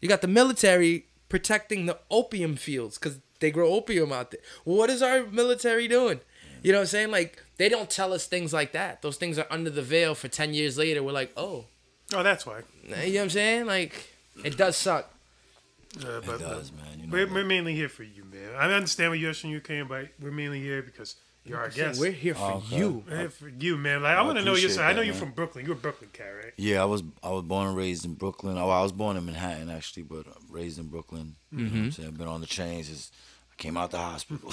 You 0.00 0.08
got 0.08 0.20
the 0.22 0.28
military 0.28 1.06
protecting 1.28 1.86
the 1.86 1.98
opium 2.10 2.56
fields 2.56 2.98
because 2.98 3.18
they 3.40 3.50
grow 3.52 3.68
opium 3.72 4.10
out 4.12 4.30
there. 4.32 4.40
What 4.64 4.90
is 4.90 5.02
our 5.02 5.26
military 5.26 5.86
doing? 5.86 6.20
You 6.62 6.72
know 6.72 6.78
what 6.78 6.82
I'm 6.82 6.88
saying? 6.88 7.10
Like 7.12 7.43
they 7.56 7.68
don't 7.68 7.88
tell 7.90 8.12
us 8.12 8.26
things 8.26 8.52
like 8.52 8.72
that. 8.72 9.02
Those 9.02 9.16
things 9.16 9.38
are 9.38 9.46
under 9.50 9.70
the 9.70 9.82
veil 9.82 10.14
for 10.14 10.28
ten 10.28 10.54
years 10.54 10.76
later. 10.78 11.02
We're 11.02 11.12
like, 11.12 11.32
oh, 11.36 11.66
oh, 12.12 12.22
that's 12.22 12.44
why. 12.46 12.62
you 12.84 12.90
know 12.90 12.96
what 12.96 13.22
I'm 13.22 13.30
saying? 13.30 13.66
Like 13.66 14.08
it 14.44 14.56
does 14.56 14.76
suck. 14.76 15.10
Uh, 16.04 16.18
it 16.18 16.24
but, 16.26 16.40
does, 16.40 16.72
man. 16.72 16.84
You 16.98 17.06
know, 17.06 17.12
We're, 17.12 17.32
we're 17.32 17.44
mainly 17.44 17.74
here 17.74 17.88
for 17.88 18.02
you, 18.02 18.24
man. 18.24 18.50
I 18.58 18.72
understand 18.72 19.10
what 19.10 19.20
you're 19.20 19.32
from 19.32 19.50
you 19.50 19.60
came, 19.60 19.86
but 19.86 20.08
we're 20.20 20.32
mainly 20.32 20.60
here 20.60 20.82
because 20.82 21.14
you're 21.44 21.58
our 21.58 21.68
guest. 21.68 22.00
We're 22.00 22.10
here 22.10 22.34
for 22.34 22.40
Oh, 22.54 22.62
okay. 22.66 22.78
you. 22.78 23.04
We're 23.08 23.18
here 23.18 23.30
for 23.30 23.48
you, 23.48 23.76
man. 23.76 24.02
Like 24.02 24.16
I, 24.16 24.20
I 24.20 24.22
want 24.22 24.38
to 24.38 24.44
know 24.44 24.52
your 24.52 24.70
appreciate 24.70 24.74
side. 24.74 24.90
I 24.90 24.92
know 24.94 25.00
that, 25.00 25.06
you're 25.06 25.14
from 25.14 25.30
Brooklyn. 25.30 25.64
You're 25.64 25.74
a 25.74 25.78
Brooklyn 25.78 26.10
cat, 26.12 26.26
right? 26.42 26.52
yeah, 26.56 26.82
I 26.82 26.84
was 26.86 27.04
I 27.22 27.30
was 27.30 27.44
born 27.44 27.68
and 27.68 27.76
raised 27.76 28.04
in 28.04 28.14
Brooklyn. 28.14 28.58
Oh, 28.58 28.70
I 28.70 28.82
was 28.82 28.90
born 28.90 29.16
in 29.16 29.24
Manhattan 29.24 29.70
actually, 29.70 30.02
but 30.02 30.26
raised 30.50 30.80
in 30.80 30.88
Brooklyn. 30.88 31.36
You 31.52 31.58
know 31.58 31.64
what 31.64 31.72
Mm-hmm. 31.74 31.84
I'm 31.84 31.92
saying? 31.92 32.08
I've 32.08 32.18
been 32.18 32.26
on 32.28 32.40
the 32.40 32.48
trains. 32.48 32.88
Since 32.88 33.12
I 33.52 33.62
came 33.62 33.76
out 33.76 33.92
the 33.92 33.98
hospital. 33.98 34.52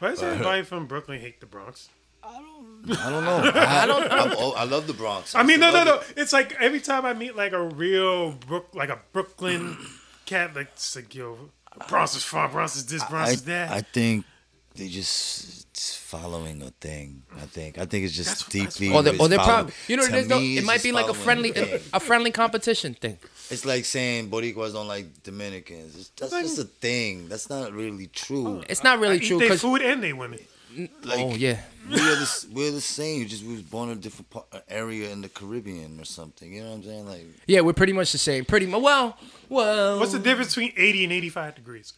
Why 0.00 0.08
does 0.08 0.20
everybody 0.24 0.62
from 0.62 0.86
Brooklyn 0.88 1.20
hate 1.20 1.38
the 1.38 1.46
Bronx? 1.46 1.90
I 2.24 3.10
don't 3.10 3.24
know. 3.24 3.42
I, 3.54 3.86
don't. 3.86 4.10
I'm, 4.12 4.32
oh, 4.38 4.52
I 4.56 4.64
love 4.64 4.86
the 4.86 4.92
Bronx. 4.92 5.34
I 5.34 5.42
mean, 5.42 5.60
no, 5.60 5.70
still 5.70 5.84
no, 5.84 5.90
love 5.92 6.14
no. 6.16 6.22
It's 6.22 6.32
like 6.32 6.52
every 6.60 6.80
time 6.80 7.04
I 7.04 7.12
meet 7.14 7.36
like 7.36 7.52
a 7.52 7.62
real 7.62 8.32
Brook, 8.32 8.68
like 8.74 8.88
a 8.88 8.98
Brooklyn 9.12 9.76
cat, 10.26 10.54
like 10.54 10.68
it's 10.72 10.96
like 10.96 11.14
yo, 11.14 11.38
Bronx 11.88 12.16
is 12.16 12.24
far, 12.24 12.48
Bronx 12.48 12.76
is 12.76 12.86
this, 12.86 13.02
it. 13.02 13.08
Bronx 13.08 13.30
I, 13.30 13.32
is 13.34 13.42
that. 13.44 13.70
I 13.70 13.80
think 13.82 14.24
they 14.74 14.88
just 14.88 15.66
it's 15.70 15.94
following 15.96 16.60
a 16.62 16.70
thing. 16.70 17.22
I 17.36 17.46
think. 17.46 17.78
I 17.78 17.86
think 17.86 18.04
it's 18.04 18.14
just 18.14 18.28
That's- 18.48 18.64
that's 18.64 18.76
deeply. 18.76 18.90
why- 18.92 18.96
Or 19.00 19.02
they, 19.02 19.10
it's 19.12 19.20
or 19.20 19.28
they're 19.28 19.38
probably, 19.38 19.72
you 19.88 19.96
know, 19.96 20.06
to 20.06 20.12
what 20.12 20.18
it 20.18 20.30
is 20.30 20.58
It 20.58 20.66
might 20.66 20.82
be 20.82 20.92
like 20.92 21.08
a 21.08 21.14
friendly, 21.14 21.52
thing. 21.52 21.80
a 21.92 22.00
friendly 22.00 22.30
competition 22.30 22.94
thing. 22.94 23.18
It's 23.50 23.64
like 23.64 23.84
saying 23.84 24.30
Boricuas 24.30 24.72
don't 24.74 24.88
like 24.88 25.22
Dominicans. 25.22 25.96
It's, 25.96 26.08
that's 26.10 26.32
just 26.32 26.58
a 26.58 26.64
thing. 26.64 27.28
That's 27.28 27.48
not 27.48 27.72
really 27.72 28.06
true. 28.08 28.62
It's 28.68 28.84
not 28.84 28.98
really 28.98 29.16
I 29.16 29.18
true 29.18 29.36
eat 29.36 29.40
their 29.40 29.48
because, 29.48 29.60
food 29.62 29.82
and 29.82 30.02
they 30.02 30.12
women. 30.12 30.40
Like, 31.04 31.18
oh 31.20 31.34
yeah, 31.34 31.60
we 31.90 31.96
are 31.96 32.14
the, 32.16 32.46
we're 32.52 32.70
the 32.70 32.80
same. 32.80 33.26
Just 33.26 33.44
we 33.44 33.52
was 33.54 33.62
born 33.62 33.90
in 33.90 33.98
a 33.98 34.00
different 34.00 34.30
part, 34.30 34.46
uh, 34.52 34.60
area 34.68 35.10
in 35.10 35.20
the 35.20 35.28
Caribbean 35.28 36.00
or 36.00 36.04
something. 36.04 36.52
You 36.52 36.62
know 36.62 36.70
what 36.70 36.76
I'm 36.76 36.82
saying? 36.84 37.06
Like 37.06 37.26
yeah, 37.46 37.60
we're 37.60 37.72
pretty 37.72 37.92
much 37.92 38.12
the 38.12 38.18
same. 38.18 38.44
Pretty 38.44 38.66
much. 38.66 38.80
Well, 38.82 39.16
well, 39.48 39.98
What's 40.00 40.12
the 40.12 40.18
difference 40.18 40.54
between 40.54 40.72
80 40.76 41.04
and 41.04 41.12
85 41.12 41.54
degrees? 41.56 41.92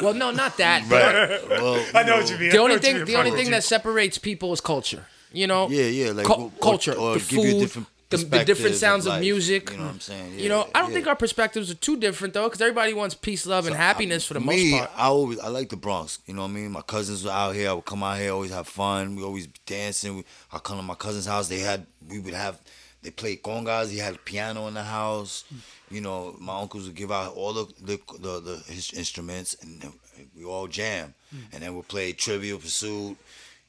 well, 0.00 0.14
no, 0.14 0.30
not 0.30 0.56
that. 0.58 0.84
but 0.90 1.48
well, 1.62 1.84
I 1.94 2.02
know 2.02 2.16
what 2.16 2.30
you 2.30 2.38
mean. 2.38 2.50
The 2.50 2.58
only 2.58 2.78
thing, 2.78 3.04
the 3.04 3.16
only 3.16 3.30
thing 3.30 3.50
that 3.50 3.64
separates 3.64 4.18
people 4.18 4.52
is 4.52 4.60
culture. 4.60 5.06
You 5.34 5.46
know, 5.46 5.68
Yeah, 5.70 5.84
yeah, 5.84 6.10
like 6.12 6.26
Cul- 6.26 6.36
or- 6.40 6.44
or- 6.44 6.60
culture, 6.60 6.92
or 6.92 7.14
the 7.14 7.20
give 7.20 7.32
you 7.32 7.40
a 7.40 7.52
food, 7.52 7.60
different 7.60 7.88
the, 8.12 8.38
the 8.38 8.44
different 8.44 8.76
sounds 8.76 9.06
of, 9.06 9.14
life, 9.14 9.20
music. 9.20 9.70
You 9.70 9.78
know 9.78 9.84
what 9.84 9.92
I'm 9.94 10.00
saying? 10.00 10.38
you 10.38 10.48
know, 10.48 10.68
I 10.74 10.80
don't 10.80 10.90
yeah. 10.90 10.94
think 10.94 11.06
our 11.08 11.16
perspectives 11.16 11.70
are 11.70 11.74
too 11.74 11.96
different 11.96 12.34
though, 12.34 12.44
because 12.44 12.60
everybody 12.60 12.94
wants 12.94 13.14
peace, 13.14 13.46
love, 13.46 13.66
and 13.66 13.74
So, 13.74 13.78
happiness 13.78 14.24
I- 14.24 14.28
for 14.28 14.34
the 14.34 14.40
me, 14.40 14.46
most 14.72 14.78
part. 14.78 14.90
I 14.96 15.06
always 15.06 15.38
I 15.40 15.48
like 15.48 15.68
the 15.68 15.76
Bronx. 15.76 16.18
You 16.26 16.34
know 16.34 16.42
what 16.42 16.48
I 16.48 16.52
mean? 16.52 16.70
My 16.72 16.82
cousins 16.82 17.24
were 17.24 17.30
out 17.30 17.54
here. 17.54 17.70
I 17.70 17.72
would 17.72 17.84
come 17.84 18.02
out 18.02 18.18
here, 18.18 18.32
always 18.32 18.50
have 18.52 18.68
fun. 18.68 19.16
We 19.16 19.22
always 19.22 19.46
dancing. 19.66 20.16
We, 20.16 20.24
I 20.52 20.58
come 20.58 20.76
to 20.76 20.82
my 20.82 20.94
cousin's 20.94 21.26
house. 21.26 21.48
They 21.48 21.60
had 21.60 21.86
we 22.08 22.18
would 22.18 22.34
have 22.34 22.60
they 23.02 23.10
played 23.10 23.42
congas. 23.42 23.90
He 23.90 23.98
had 23.98 24.14
a 24.14 24.18
piano 24.18 24.68
in 24.68 24.74
the 24.74 24.84
house. 24.84 25.44
You 25.90 26.00
know, 26.00 26.36
my 26.38 26.60
uncles 26.60 26.86
would 26.86 26.94
give 26.94 27.10
out 27.10 27.34
all 27.34 27.52
the 27.52 27.66
the 27.80 28.00
the, 28.20 28.40
the 28.40 28.62
his 28.72 28.92
instruments, 28.92 29.56
and 29.60 29.92
we 30.36 30.44
all 30.44 30.68
jam. 30.68 31.14
Mm. 31.34 31.38
And 31.52 31.62
then 31.62 31.76
we 31.76 31.82
play 31.82 32.12
Trivial 32.12 32.58
Pursuit. 32.58 33.16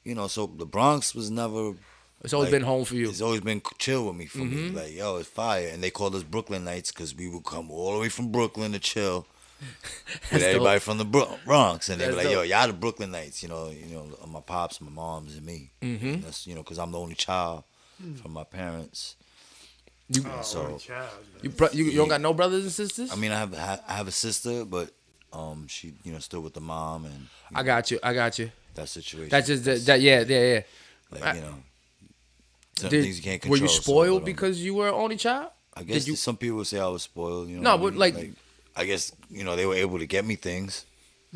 You 0.04 0.14
know, 0.14 0.26
so 0.28 0.46
the 0.46 0.66
Bronx 0.66 1.14
was 1.14 1.30
never 1.30 1.72
It's 2.24 2.32
always 2.32 2.46
like, 2.50 2.60
been 2.60 2.66
home 2.66 2.84
for 2.86 2.94
you. 2.94 3.10
It's 3.10 3.20
always 3.20 3.42
been 3.42 3.60
chill 3.78 4.06
with 4.06 4.16
me 4.16 4.26
for 4.26 4.38
me. 4.38 4.68
Mm-hmm. 4.68 4.76
Like, 4.76 4.94
yo, 4.94 5.16
it's 5.18 5.28
fire. 5.28 5.68
And 5.68 5.82
they 5.82 5.90
called 5.90 6.14
us 6.14 6.22
Brooklyn 6.22 6.64
Nights 6.64 6.90
because 6.90 7.14
we 7.14 7.28
would 7.28 7.44
come 7.44 7.70
all 7.70 7.92
the 7.94 8.00
way 8.00 8.08
from 8.08 8.32
Brooklyn 8.32 8.72
to 8.72 8.78
chill 8.78 9.26
with 10.32 10.42
everybody 10.42 10.76
dope. 10.76 10.82
from 10.82 10.98
the 10.98 11.04
Bronx. 11.44 11.90
And 11.90 12.00
they 12.00 12.06
be 12.08 12.14
That's 12.14 12.24
like, 12.26 12.32
yo, 12.34 12.42
y'all 12.42 12.66
the 12.66 12.72
Brooklyn 12.72 13.10
Nights. 13.10 13.42
You 13.42 13.50
know, 13.50 13.68
you 13.68 13.94
know, 13.94 14.06
my 14.26 14.40
pops, 14.40 14.80
my 14.80 14.90
moms, 14.90 15.36
and 15.36 15.44
me. 15.44 15.70
Mm-hmm. 15.82 16.22
That's 16.22 16.46
you 16.46 16.54
know, 16.54 16.62
because 16.62 16.78
I'm 16.78 16.92
the 16.92 16.98
only 16.98 17.14
child 17.14 17.64
from 18.22 18.32
my 18.32 18.44
parents. 18.44 19.16
You, 20.08 20.22
Oh, 20.26 20.42
so- 20.42 20.66
only 20.66 20.78
child, 20.78 21.08
you, 21.42 21.50
bro- 21.50 21.68
you, 21.72 21.84
you 21.84 21.96
don't 21.96 22.08
got 22.08 22.20
no 22.20 22.34
brothers 22.34 22.62
and 22.64 22.72
sisters? 22.72 23.10
I 23.12 23.16
mean, 23.16 23.32
I 23.32 23.38
have 23.38 23.54
I 23.88 23.92
have 23.92 24.08
a 24.08 24.12
sister, 24.12 24.64
but 24.64 24.90
um, 25.32 25.66
she 25.68 25.92
you 26.04 26.12
know 26.12 26.18
still 26.20 26.40
with 26.40 26.54
the 26.54 26.60
mom 26.60 27.04
and 27.04 27.26
I 27.54 27.62
got 27.62 27.90
you. 27.90 27.98
I 28.02 28.14
got 28.14 28.38
you. 28.38 28.50
that 28.76 28.88
situation. 28.88 29.28
That's 29.30 29.46
just 29.46 29.64
that. 29.64 29.80
that 29.86 30.00
yeah, 30.00 30.20
yeah, 30.26 30.40
yeah. 30.54 30.60
like 31.10 31.34
you 31.36 31.42
know. 31.42 31.54
Some 32.78 32.90
Did- 32.90 33.02
things 33.04 33.16
you 33.18 33.22
can't 33.22 33.46
were 33.46 33.56
you 33.56 33.68
spoiled 33.68 34.22
um, 34.22 34.24
because 34.24 34.62
you 34.62 34.74
were 34.74 34.88
only 34.88 35.16
child? 35.16 35.50
I 35.76 35.82
guess 35.82 36.06
you? 36.06 36.16
some 36.16 36.36
people 36.36 36.58
would 36.58 36.66
say 36.66 36.78
I 36.80 36.86
was 36.88 37.02
spoiled. 37.02 37.48
You 37.48 37.56
know, 37.56 37.62
No, 37.62 37.74
I 37.74 37.76
but, 37.76 37.90
mean? 37.92 37.98
like- 38.00 38.32
I 38.76 38.84
guess 38.84 39.12
you 39.30 39.44
know 39.44 39.54
they 39.56 39.66
were 39.66 39.76
able 39.76 39.98
to 39.98 40.06
get 40.06 40.24
me 40.24 40.34
things. 40.36 40.84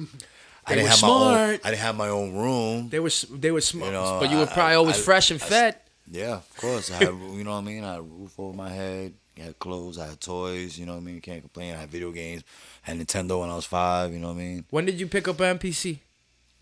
I 0.66 0.74
didn't 0.74 0.84
were 0.84 0.90
have 0.90 1.02
my 1.02 1.08
own. 1.08 1.20
smart. 1.22 1.60
I 1.64 1.70
didn't 1.70 1.82
have 1.82 1.96
my 1.96 2.08
own 2.08 2.34
room. 2.34 2.88
They 2.90 2.98
were 3.00 3.10
they 3.32 3.50
were 3.50 3.60
smart, 3.60 3.86
You 3.92 3.98
know, 3.98 4.18
but 4.20 4.30
you 4.30 4.36
were 4.38 4.50
I- 4.50 4.52
probably 4.52 4.74
always 4.74 4.98
I- 4.98 5.02
fresh 5.02 5.30
and 5.30 5.42
I- 5.42 5.46
fed. 5.46 5.76
Yeah, 6.10 6.36
of 6.36 6.56
course. 6.56 6.90
I 6.90 6.96
had, 6.96 7.08
you 7.08 7.44
know 7.44 7.52
what 7.52 7.58
I 7.58 7.60
mean. 7.62 7.84
I 7.84 7.90
had 7.92 7.98
a 8.00 8.02
roof 8.02 8.32
over 8.38 8.56
my 8.56 8.70
head. 8.70 9.12
I 9.38 9.42
had 9.42 9.58
clothes. 9.58 9.98
I 9.98 10.06
had 10.08 10.20
toys. 10.20 10.78
You 10.78 10.86
know 10.86 10.92
what 10.94 11.02
I 11.02 11.04
mean. 11.04 11.14
You 11.16 11.20
can't 11.20 11.42
complain. 11.42 11.74
I 11.74 11.80
had 11.80 11.90
video 11.90 12.10
games. 12.12 12.42
I 12.86 12.90
had 12.90 12.98
Nintendo 12.98 13.40
when 13.40 13.50
I 13.50 13.54
was 13.56 13.66
five. 13.66 14.12
You 14.12 14.18
know 14.18 14.28
what 14.28 14.34
I 14.40 14.44
mean. 14.44 14.64
When 14.70 14.84
did 14.86 14.98
you 14.98 15.06
pick 15.06 15.28
up 15.28 15.38
an 15.40 15.58
MPC? 15.58 15.98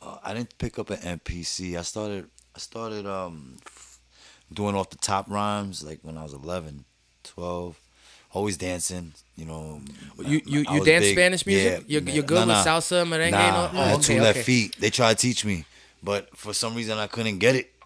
Uh, 0.02 0.18
I 0.23 0.35
didn't 0.35 0.59
pick 0.59 0.78
up 0.78 0.90
an 0.90 0.99
MPC. 1.21 1.78
I 1.78 1.83
started. 1.83 2.28
I 2.54 2.59
started 2.59 3.06
um 3.06 3.56
doing 4.53 4.75
off 4.75 4.91
the 4.91 4.97
top 4.99 5.31
rhymes 5.31 5.83
like 5.83 6.00
when 6.03 6.17
I 6.19 6.23
was 6.23 6.33
11, 6.33 6.85
12. 7.25 7.81
Always 8.33 8.57
dancing. 8.59 9.15
You 9.35 9.47
know. 9.47 9.81
You 10.19 10.41
you, 10.45 10.65
you 10.71 10.85
dance 10.85 11.05
big- 11.07 11.15
Spanish 11.17 11.47
music? 11.47 11.73
Yeah, 11.73 11.85
you're 11.87 12.03
man. 12.03 12.15
you're 12.15 12.25
good 12.25 12.47
Nah, 12.47 12.59
with 12.59 12.67
salsa, 12.67 13.07
merengue, 13.07 13.31
Nah, 13.31 13.38
and 13.38 13.57
all? 13.57 13.83
I 13.83 13.87
had 13.88 13.95
oh, 13.97 14.00
two 14.00 14.12
okay, 14.15 14.21
left 14.21 14.37
okay. 14.38 14.43
feet. 14.45 14.76
They 14.79 14.91
tried 14.91 15.17
to 15.17 15.23
teach 15.23 15.45
me, 15.45 15.65
but 16.03 16.37
for 16.37 16.53
some 16.55 16.75
reason 16.75 16.99
I 16.99 17.07
couldn't 17.07 17.38
get 17.38 17.55
it. 17.57 17.71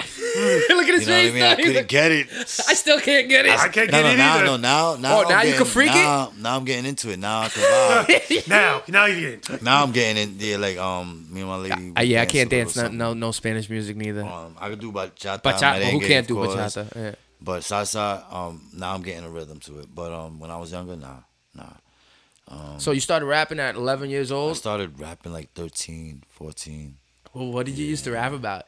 Look 0.70 0.88
at 0.88 0.94
his 0.94 1.06
You 1.08 1.12
know 1.14 1.22
What 1.22 1.30
I 1.30 1.30
mean, 1.32 1.42
I 1.42 1.54
couldn't 1.56 1.74
like, 1.74 1.88
get 1.88 2.12
it. 2.12 2.28
I 2.30 2.74
still 2.74 3.00
can't 3.00 3.28
get 3.28 3.46
it. 3.46 3.58
I 3.58 3.68
can't 3.68 3.90
No, 3.90 3.98
get 3.98 4.02
no, 4.04 4.10
it 4.12 4.16
now, 4.16 4.34
either. 4.36 4.44
no, 4.44 4.56
now, 4.56 4.96
now. 4.96 5.16
Oh, 5.18 5.22
I'm 5.24 5.28
now 5.28 5.42
you 5.42 5.50
can 5.50 5.58
getting- 5.58 5.66
freak 5.66 5.90
it? 5.90 5.94
now, 5.94 6.32
Now 6.38 6.56
I'm 6.56 6.64
getting 6.64 6.86
into 6.86 7.10
it. 7.10 7.18
Now 7.18 7.40
I 7.42 7.48
can 7.48 7.62
vibe. 8.06 8.48
Now, 8.48 8.82
now 8.88 9.04
you 9.06 9.20
get 9.20 9.32
into 9.34 9.54
it. 9.54 9.62
now 9.62 9.82
I'm 9.82 9.92
getting 9.92 10.22
in 10.22 10.38
there. 10.38 10.58
Like 10.58 10.76
um, 10.78 11.26
me 11.30 11.40
and 11.40 11.48
my 11.50 11.56
lady. 11.56 11.92
Uh, 11.96 12.02
yeah, 12.02 12.22
I 12.22 12.26
can't 12.26 12.48
dance 12.50 12.76
no, 12.76 12.88
no 12.88 13.14
no 13.14 13.30
Spanish 13.32 13.68
music 13.68 13.96
neither. 13.96 14.22
Um, 14.24 14.56
I 14.60 14.68
could 14.70 14.80
do 14.80 14.92
bachata. 14.92 15.42
Bachata, 15.42 15.82
who 15.90 16.00
can't 16.00 16.26
do 16.26 16.38
of 16.40 16.50
course. 16.50 16.76
bachata? 16.76 16.94
Yeah. 16.96 17.14
But 17.42 17.62
salsa, 17.62 18.30
um, 18.32 18.60
now 18.76 18.94
I'm 18.94 19.02
getting 19.02 19.24
a 19.24 19.30
rhythm 19.30 19.60
to 19.60 19.80
it. 19.80 19.94
But 19.94 20.12
um, 20.12 20.38
when 20.40 20.50
I 20.50 20.58
was 20.58 20.72
younger, 20.72 20.94
nah, 20.96 21.20
nah. 21.54 22.78
So 22.78 22.90
you 22.90 23.00
started 23.00 23.26
rapping 23.26 23.60
at 23.60 23.76
11 23.76 24.10
years 24.10 24.32
old? 24.32 24.50
I 24.50 24.54
started 24.54 24.98
rapping 24.98 25.32
like 25.32 25.52
13, 25.54 26.24
14. 26.30 26.96
Well, 27.34 27.52
what 27.52 27.66
did 27.66 27.78
you 27.78 27.86
used 27.86 28.04
to 28.04 28.12
rap 28.12 28.32
about? 28.32 28.66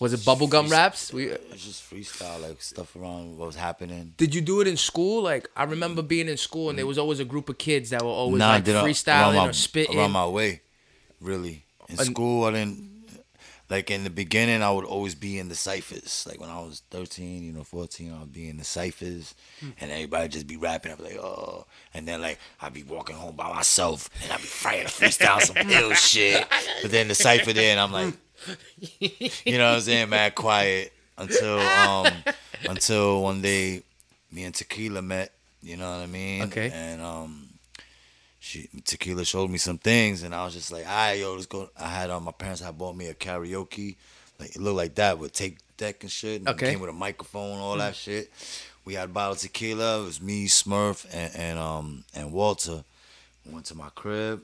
Was 0.00 0.12
it 0.12 0.20
bubblegum 0.20 0.68
raps? 0.70 1.12
We, 1.12 1.26
It's 1.26 1.64
just 1.64 1.88
freestyle, 1.88 2.42
like 2.42 2.60
stuff 2.60 2.96
around 2.96 3.38
what 3.38 3.46
was 3.46 3.54
happening. 3.56 4.14
did 4.16 4.34
you 4.34 4.40
do 4.40 4.60
it 4.60 4.66
in 4.66 4.76
school? 4.76 5.22
Like 5.22 5.48
I 5.56 5.62
remember 5.64 6.02
being 6.02 6.28
in 6.28 6.36
school 6.36 6.70
and 6.70 6.78
there 6.78 6.86
was 6.86 6.98
always 6.98 7.20
a 7.20 7.24
group 7.24 7.48
of 7.48 7.58
kids 7.58 7.90
that 7.90 8.02
were 8.02 8.08
always 8.08 8.40
Nah, 8.40 8.48
like 8.54 8.64
did 8.64 8.74
it 8.74 8.78
around 8.78 8.86
freestyling 8.86 9.34
my, 9.36 9.48
or 9.48 9.52
spitting. 9.52 9.96
around 9.98 10.10
my 10.12 10.26
way. 10.26 10.62
Really, 11.20 11.64
in 11.88 11.98
And- 12.00 12.06
school, 12.06 12.44
I 12.46 12.50
didn't. 12.52 12.90
Like 13.72 13.90
in 13.90 14.04
the 14.04 14.10
beginning, 14.10 14.62
I 14.62 14.70
would 14.70 14.84
always 14.84 15.14
be 15.14 15.38
in 15.38 15.48
the 15.48 15.54
ciphers. 15.54 16.26
Like 16.28 16.38
when 16.38 16.50
I 16.50 16.60
was 16.60 16.82
thirteen, 16.90 17.42
you 17.42 17.52
know, 17.52 17.64
fourteen, 17.64 18.12
I'd 18.12 18.30
be 18.30 18.50
in 18.50 18.58
the 18.58 18.64
ciphers, 18.64 19.34
and 19.80 19.90
everybody 19.90 20.28
just 20.28 20.46
be 20.46 20.58
rapping. 20.58 20.92
I'd 20.92 20.98
be 20.98 21.04
like, 21.04 21.16
oh, 21.16 21.64
and 21.94 22.06
then 22.06 22.20
like 22.20 22.38
I'd 22.60 22.74
be 22.74 22.82
walking 22.82 23.16
home 23.16 23.34
by 23.34 23.50
myself, 23.50 24.10
and 24.22 24.30
I'd 24.30 24.42
be 24.42 24.46
trying 24.46 24.82
to 24.82 24.88
freestyle 24.92 25.40
some 25.40 25.56
ill 25.70 25.94
shit. 25.94 26.46
But 26.82 26.90
then 26.90 27.08
the 27.08 27.14
cipher 27.14 27.54
there, 27.54 27.70
and 27.70 27.80
I'm 27.80 27.92
like, 27.92 28.14
you 29.00 29.56
know 29.56 29.70
what 29.70 29.76
I'm 29.76 29.80
saying, 29.80 30.10
mad 30.10 30.34
quiet 30.34 30.92
until 31.16 31.58
um 31.58 32.12
until 32.68 33.22
one 33.22 33.40
day 33.40 33.82
me 34.30 34.44
and 34.44 34.54
Tequila 34.54 35.00
met. 35.00 35.32
You 35.62 35.78
know 35.78 35.90
what 35.90 36.02
I 36.02 36.06
mean? 36.06 36.42
Okay. 36.42 36.70
And 36.74 37.00
um, 37.00 37.48
she 38.42 38.68
Tequila 38.84 39.24
showed 39.24 39.50
me 39.50 39.58
some 39.58 39.78
things, 39.78 40.24
and 40.24 40.34
I 40.34 40.44
was 40.44 40.54
just 40.54 40.72
like, 40.72 40.84
all 40.84 40.92
right, 40.92 41.12
yo, 41.12 41.34
let's 41.34 41.46
go. 41.46 41.70
I 41.78 41.88
had 41.88 42.10
um, 42.10 42.24
my 42.24 42.32
parents 42.32 42.60
had 42.60 42.76
bought 42.76 42.96
me 42.96 43.06
a 43.06 43.14
karaoke, 43.14 43.94
like 44.40 44.56
it 44.56 44.60
looked 44.60 44.76
like 44.76 44.96
that 44.96 45.18
with 45.18 45.32
tape 45.32 45.58
deck 45.76 46.02
and 46.02 46.10
shit. 46.10 46.40
And 46.40 46.48
Okay. 46.48 46.72
Came 46.72 46.80
with 46.80 46.90
a 46.90 46.92
microphone, 46.92 47.60
all 47.60 47.76
that 47.76 47.94
shit. 47.94 48.32
We 48.84 48.94
had 48.94 49.10
a 49.10 49.12
bottle 49.12 49.34
of 49.34 49.38
tequila. 49.38 50.02
It 50.02 50.06
was 50.06 50.20
me, 50.20 50.48
Smurf, 50.48 51.06
and, 51.12 51.36
and 51.36 51.58
um 51.58 52.04
and 52.16 52.32
Walter. 52.32 52.82
Went 53.46 53.66
to 53.66 53.76
my 53.76 53.90
crib. 53.94 54.42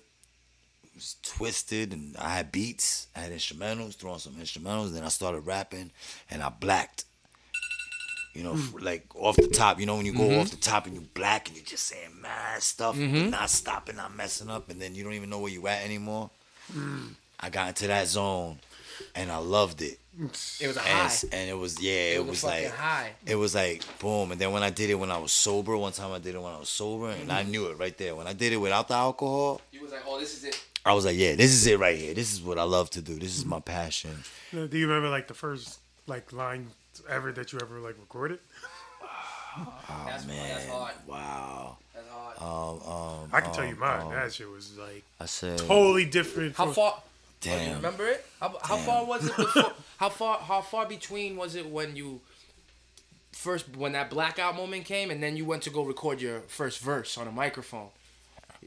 It 0.85 0.95
was 0.95 1.17
twisted, 1.25 1.93
and 1.93 2.17
I 2.19 2.29
had 2.37 2.53
beats. 2.53 3.09
I 3.17 3.21
had 3.21 3.33
instrumentals, 3.33 3.97
throwing 3.97 4.21
some 4.21 4.35
instrumentals. 4.35 4.93
Then 4.93 5.03
I 5.03 5.09
started 5.09 5.41
rapping, 5.41 5.91
and 6.31 6.41
I 6.41 6.51
blacked. 6.51 7.05
You 8.39 8.45
know, 8.45 8.53
mm. 8.53 8.77
f- 8.77 8.83
like 8.83 9.05
off 9.17 9.35
the 9.35 9.49
top. 9.49 9.81
You 9.81 9.87
know, 9.87 9.97
when 9.97 10.07
you 10.07 10.13
go 10.13 10.21
mm-hmm. 10.21 10.39
off 10.39 10.51
the 10.51 10.57
top 10.57 10.87
and 10.87 10.95
you 10.95 11.01
black 11.13 11.49
and 11.49 11.57
you're 11.57 11.67
just 11.67 11.87
saying 11.87 12.21
mad 12.23 12.63
stuff, 12.63 12.95
but 12.95 13.03
mm-hmm. 13.03 13.31
not 13.31 13.51
stopping, 13.51 13.97
not 13.97 14.15
messing 14.15 14.49
up, 14.49 14.71
and 14.71 14.81
then 14.81 14.95
you 14.95 15.03
don't 15.03 15.15
even 15.15 15.29
know 15.29 15.41
where 15.41 15.51
you 15.51 15.67
at 15.67 15.83
anymore. 15.85 16.31
Mm. 16.73 17.15
I 17.41 17.51
got 17.51 17.67
into 17.67 17.89
that 17.89 18.07
zone, 18.07 18.61
and 19.17 19.33
I 19.33 19.39
loved 19.39 19.83
it. 19.83 19.99
it 20.61 20.69
was 20.69 20.77
a 20.77 20.81
high. 20.81 21.07
s- 21.07 21.25
and 21.25 21.51
it 21.51 21.59
was 21.59 21.83
yeah, 21.83 22.15
it, 22.15 22.21
was 22.21 22.29
was 22.29 22.45
like 22.45 22.69
high. 22.69 23.11
it 23.27 23.35
was 23.35 23.57
like 23.57 23.83
boom. 23.99 24.31
And 24.31 24.41
then 24.41 24.53
when 24.53 24.63
I 24.63 24.71
did 24.71 24.89
it 24.89 24.95
when 24.95 25.11
I 25.11 25.19
was 25.19 25.33
sober, 25.33 25.77
one 25.77 25.91
time 25.91 26.13
I 26.13 26.21
did 26.21 26.37
it 26.37 26.41
when 26.41 26.53
I 26.53 26.61
was 26.61 26.69
sober, 26.69 27.11
and 27.11 27.33
I 27.33 27.43
mm. 27.43 27.49
knew 27.49 27.67
it 27.67 27.77
right 27.77 27.99
there. 27.99 28.15
When 28.15 28.29
I 28.29 28.35
did 28.35 28.53
it 28.53 28.59
without 28.59 28.87
the 28.87 28.95
alcohol, 28.95 29.61
You 29.73 29.83
was 29.83 29.91
like, 29.91 30.03
oh, 30.07 30.21
this 30.21 30.37
is 30.37 30.45
it. 30.45 30.65
I 30.87 30.95
was 30.95 31.05
like, 31.05 31.17
yeah, 31.17 31.35
this 31.35 31.51
is 31.51 31.67
it 31.67 31.81
right 31.81 31.99
here. 31.99 32.15
This 32.15 32.33
is 32.33 32.41
what 32.41 32.57
I 32.57 32.63
love 32.63 32.89
to 32.91 33.03
do. 33.03 33.19
This 33.19 33.37
is 33.37 33.45
my 33.45 33.59
passion. 33.59 34.23
Do 34.53 34.69
you 34.79 34.87
remember 34.87 35.09
like 35.09 35.27
the 35.27 35.35
first 35.35 35.81
like 36.07 36.33
line 36.33 36.69
ever 37.09 37.33
that 37.33 37.53
you 37.53 37.59
ever 37.61 37.79
like 37.81 37.97
recorded? 38.01 38.39
that's, 40.07 40.27
Man, 40.27 40.49
that's 40.49 40.67
hard. 40.69 40.95
wow. 41.07 41.77
That's 41.95 42.09
hard. 42.09 42.37
Um, 42.41 42.93
um, 42.93 43.31
I 43.33 43.41
can 43.41 43.53
tell 43.53 43.65
you 43.65 43.73
um, 43.73 43.79
mine. 43.81 44.03
um, 44.07 44.13
that 44.13 44.33
shit 44.33 44.49
was 44.49 44.77
like 44.79 45.03
I 45.21 45.27
said, 45.27 45.59
totally 45.59 46.05
different. 46.05 46.57
How 46.57 46.67
from- 46.67 46.75
far? 46.75 46.95
Oh, 47.47 47.51
you 47.51 47.51
damn. 47.57 47.77
remember 47.77 48.05
it? 48.07 48.27
How, 48.41 48.57
how 48.63 48.77
far 48.79 49.05
was 49.05 49.27
it 49.27 49.37
before? 49.37 49.73
how 49.99 50.09
far? 50.09 50.39
How 50.39 50.61
far 50.61 50.87
between 50.87 51.37
was 51.37 51.55
it 51.55 51.67
when 51.71 51.95
you 51.95 52.21
first 53.33 53.77
when 53.77 53.93
that 53.93 54.11
blackout 54.11 54.57
moment 54.57 54.85
came, 54.87 55.11
and 55.11 55.23
then 55.23 55.37
you 55.37 55.45
went 55.45 55.63
to 55.63 55.71
go 55.71 55.85
record 55.85 56.21
your 56.21 56.41
first 56.49 56.81
verse 56.81 57.17
on 57.17 57.29
a 57.29 57.33
microphone 57.33 57.89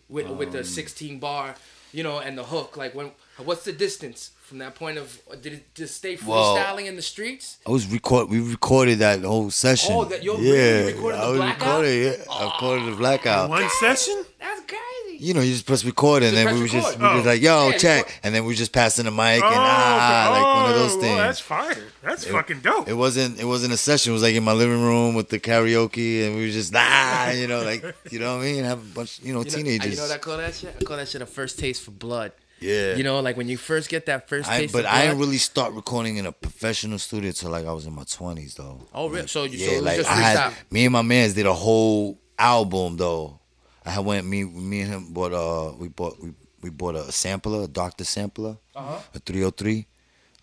with 0.08 0.28
with 0.30 0.48
Um, 0.50 0.54
the 0.54 0.64
16 0.64 1.20
bar, 1.20 1.56
you 1.92 2.02
know, 2.04 2.20
and 2.20 2.38
the 2.38 2.44
hook? 2.46 2.78
Like 2.78 2.96
when? 2.96 3.12
What's 3.38 3.66
the 3.66 3.74
distance 3.74 4.32
from 4.52 4.58
that 4.60 4.76
point 4.76 4.98
of? 4.98 5.18
Did 5.42 5.54
it 5.54 5.74
just 5.76 5.96
stay 5.96 6.18
Well, 6.28 6.58
freestyling 6.58 6.86
in 6.88 6.98
the 6.98 7.02
streets? 7.02 7.58
I 7.66 7.72
was 7.72 7.88
record. 7.88 8.30
We 8.30 8.42
recorded 8.42 9.00
that 9.00 9.22
whole 9.22 9.50
session. 9.50 9.94
Oh, 9.96 10.04
that- 10.04 10.22
yo, 10.24 10.38
yeah, 10.38 10.52
really? 10.52 10.90
You 10.92 10.96
recorded 10.98 11.20
the 11.20 11.24
I 11.24 11.30
was 11.30 11.38
blackout? 11.38 11.68
recording. 11.68 12.04
Yeah, 12.04 12.12
I 12.30 12.44
recorded 12.44 12.86
the 12.94 12.98
blackout. 12.98 13.50
one 13.50 13.70
session. 13.80 14.26
That's 14.40 14.62
crazy. 14.68 15.24
You 15.24 15.34
know, 15.36 15.40
you 15.42 15.54
just 15.54 15.66
press 15.66 15.86
record 15.86 16.24
and 16.24 16.34
Just 16.34 16.36
then 16.36 16.46
press 16.48 16.56
we 16.56 16.62
were 16.64 16.68
just 16.68 16.98
we 17.00 17.04
were 17.06 17.10
Oh. 17.12 17.22
like, 17.22 17.42
yo, 17.42 17.70
Yeah, 17.70 17.78
check, 17.78 18.06
record. 18.08 18.20
and 18.24 18.36
then 18.36 18.44
we 18.44 18.48
were 18.50 18.58
just 18.58 18.74
passing 18.74 19.06
the 19.06 19.12
mic 19.12 19.42
and 19.42 19.44
Oh, 19.44 19.50
ah, 19.56 20.32
okay. 20.32 20.42
like 20.42 20.56
one 20.56 20.70
of 20.74 20.76
those 20.82 20.98
Oh, 20.98 21.00
things. 21.02 21.16
Well, 21.16 21.28
that's 21.28 21.40
fire. 21.40 21.84
That's 22.04 22.26
fucking 22.26 22.60
dope. 22.60 22.90
It 22.90 22.94
wasn't. 22.96 23.40
It 23.40 23.46
wasn't 23.46 23.72
a 23.74 23.78
session. 23.78 24.12
It 24.12 24.14
was 24.14 24.24
like 24.24 24.36
in 24.36 24.44
my 24.44 24.52
living 24.54 24.82
room 24.82 25.14
with 25.16 25.30
the 25.30 25.40
karaoke, 25.40 26.26
and 26.26 26.36
we 26.36 26.48
were 26.48 26.52
just 26.52 26.74
ah, 26.76 27.30
you 27.32 27.48
know, 27.48 27.62
like 27.64 27.86
you 28.12 28.20
know 28.20 28.36
what 28.38 28.42
I 28.44 28.52
mean. 28.52 28.64
Have 28.66 28.80
a 28.80 28.94
bunch, 28.96 29.20
you 29.24 29.32
know, 29.34 29.40
You 29.40 29.46
know, 29.46 29.52
teenagers. 29.58 29.92
you 29.92 29.96
know 29.98 30.04
what 30.04 30.12
I 30.12 30.18
call 30.18 30.38
that 30.38 30.56
shit? 30.56 30.76
I 30.82 30.84
call 30.84 30.98
that 30.98 31.08
shit 31.08 31.22
a 31.22 31.26
first 31.28 31.58
taste 31.60 31.84
for 31.84 31.92
blood. 31.92 32.32
Yeah. 32.62 32.96
You 32.96 33.04
know, 33.04 33.20
like 33.20 33.36
when 33.38 33.48
you 33.50 33.58
first 33.58 33.90
get 33.90 34.06
that 34.06 34.30
first 34.30 34.50
I, 34.50 34.60
taste 34.62 34.74
but 34.74 34.86
of 34.86 34.92
I 34.92 35.02
didn't 35.08 35.20
really 35.20 35.38
start 35.38 35.74
recording 35.74 36.18
in 36.18 36.26
a 36.26 36.32
professional 36.32 37.00
studio 37.00 37.32
till 37.32 37.50
like 37.52 37.66
I 37.66 37.74
was 37.74 37.86
in 37.86 37.94
my 37.94 38.04
twenties 38.04 38.56
though. 38.56 38.80
Oh, 38.94 39.08
really? 39.10 39.22
Like, 39.22 39.30
So 39.30 39.44
you- 39.44 39.58
so 39.60 39.66
yeah, 39.66 39.72
it 39.72 39.76
was 39.78 39.86
like 39.86 39.98
just 39.98 40.10
I 40.10 40.16
had 40.16 40.54
me 40.70 40.86
and 40.86 40.94
my 40.94 41.02
man's 41.02 41.34
did 41.34 41.46
a 41.46 41.54
whole 41.54 42.20
album 42.38 42.98
though. 42.98 43.40
I 43.86 44.00
went 44.00 44.28
me 44.28 44.44
me 44.44 44.82
and 44.82 44.92
him 44.94 45.14
bought 45.14 45.34
uh 45.34 45.74
we 45.78 45.88
bought 45.90 46.22
we 46.22 46.34
we 46.62 46.70
bought 46.70 46.96
a 46.96 47.12
sampler, 47.12 47.64
a 47.64 47.68
Doctor 47.68 48.04
sampler, 48.04 48.58
Uh-huh. 48.76 49.00
a 49.16 49.20
303. 49.20 49.88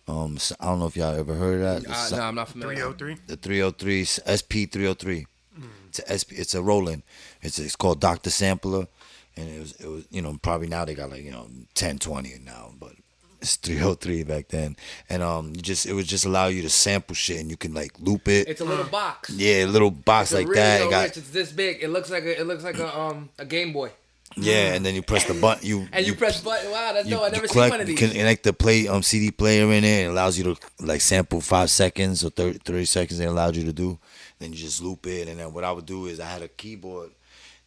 Um, 0.07 0.35
s- 0.35 0.51
I 0.59 0.65
don't 0.65 0.79
know 0.79 0.87
if 0.87 0.97
y'all 0.97 1.15
ever 1.15 1.33
heard 1.35 1.61
of 1.61 1.83
that. 1.83 1.89
Uh, 1.89 1.93
It's 1.93 2.11
no, 2.11 2.19
I'm 2.21 2.35
not 2.35 2.49
familiar. 2.49 2.75
303. 2.91 3.15
the 3.27 3.37
303 3.37 4.03
SP 4.27 4.53
303. 4.69 5.27
It's 5.89 5.99
a 5.99 6.19
SP. 6.19 6.33
It's 6.39 6.55
a 6.55 6.61
Roland. 6.61 7.03
It's 7.41 7.59
it's 7.59 7.75
called 7.75 7.99
Doctor 7.99 8.29
Sampler, 8.29 8.87
and 9.35 9.49
it 9.49 9.59
was 9.59 9.71
it 9.73 9.87
was 9.87 10.05
you 10.11 10.21
know 10.21 10.37
probably 10.41 10.67
now 10.67 10.85
they 10.85 10.93
got 10.95 11.09
like 11.09 11.23
you 11.23 11.31
know 11.31 11.47
10, 11.75 11.99
20 11.99 12.35
now, 12.45 12.71
but 12.79 12.93
it's 13.41 13.55
303 13.55 14.23
back 14.23 14.49
then, 14.49 14.75
and 15.09 15.23
um 15.23 15.53
you 15.55 15.61
just 15.61 15.85
it 15.85 15.93
would 15.93 16.05
just 16.05 16.25
allow 16.25 16.47
you 16.47 16.61
to 16.61 16.69
sample 16.69 17.15
shit 17.15 17.39
and 17.39 17.49
you 17.49 17.57
can 17.57 17.73
like 17.73 17.91
loop 17.99 18.27
it. 18.27 18.47
It's 18.47 18.61
a 18.61 18.65
little 18.65 18.85
box. 18.85 19.29
yeah, 19.29 19.63
a 19.63 19.67
little 19.67 19.91
box 19.91 20.31
It's 20.31 20.39
like 20.39 20.47
really 20.47 20.59
that. 20.59 20.81
It 20.81 20.89
got 20.89 21.03
rich. 21.03 21.17
It's 21.17 21.29
this 21.29 21.51
big. 21.51 21.79
It 21.81 21.89
looks 21.89 22.09
like 22.09 22.23
a. 22.23 22.39
It 22.39 22.45
looks 22.47 22.63
like 22.63 22.77
a 22.79 22.99
um 22.99 23.29
a 23.39 23.45
Game 23.45 23.71
Boy. 23.73 23.91
yeah, 24.37 24.73
and 24.75 24.85
then 24.85 24.93
you 24.93 25.01
press 25.01 25.25
the 25.25 25.33
button. 25.33 25.65
You 25.65 25.87
And 25.91 26.05
you, 26.05 26.13
press 26.15 26.39
button. 26.41 26.69
Wow, 26.69 26.93
that's 26.93 27.07
you, 27.07 27.15
dope. 27.15 27.23
I 27.23 27.27
you 27.27 27.31
never 27.31 27.47
seen 27.47 27.69
one 27.69 27.81
of 27.81 27.89
you 27.89 27.95
these. 27.95 27.99
can 27.99 28.09
connect 28.17 28.43
the 28.43 28.53
play 28.53 28.87
um 28.87 29.01
CD 29.03 29.31
player 29.31 29.71
in 29.71 29.83
it. 29.83 30.03
It 30.05 30.09
allows 30.09 30.37
you 30.37 30.43
to 30.43 30.57
like 30.81 31.01
sample 31.01 31.41
five 31.41 31.69
seconds 31.71 32.23
or 32.25 32.29
30, 32.29 32.59
30 32.59 32.85
seconds. 32.85 33.19
It 33.21 33.25
allows 33.25 33.57
you 33.57 33.63
to 33.63 33.73
do. 33.73 33.97
Then 34.39 34.53
you 34.53 34.57
just 34.57 34.81
loop 34.81 35.05
it, 35.05 35.27
and 35.27 35.39
then 35.39 35.53
what 35.53 35.63
I 35.63 35.71
would 35.71 35.85
do 35.85 36.05
is 36.05 36.19
I 36.19 36.25
had 36.25 36.41
a 36.41 36.47
keyboard 36.47 37.11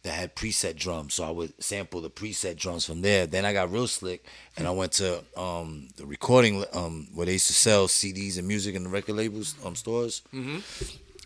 that 0.03 0.11
had 0.11 0.35
preset 0.35 0.75
drums, 0.75 1.13
so 1.13 1.23
I 1.23 1.31
would 1.31 1.53
sample 1.63 2.01
the 2.01 2.09
preset 2.09 2.57
drums 2.57 2.85
from 2.85 3.01
there. 3.01 3.25
Then 3.25 3.45
I 3.45 3.53
got 3.53 3.71
real 3.71 3.87
slick, 3.87 4.25
and 4.57 4.67
I 4.67 4.71
went 4.71 4.91
to 4.93 5.23
um 5.37 5.87
the 5.95 6.05
recording 6.05 6.63
um 6.73 7.07
where 7.13 7.25
they 7.25 7.33
used 7.33 7.47
to 7.47 7.53
sell 7.53 7.87
CDs 7.87 8.37
and 8.37 8.47
music 8.47 8.75
in 8.75 8.83
the 8.83 8.89
record 8.89 9.15
labels 9.15 9.55
um 9.63 9.75
stores, 9.75 10.21
mm-hmm. 10.33 10.59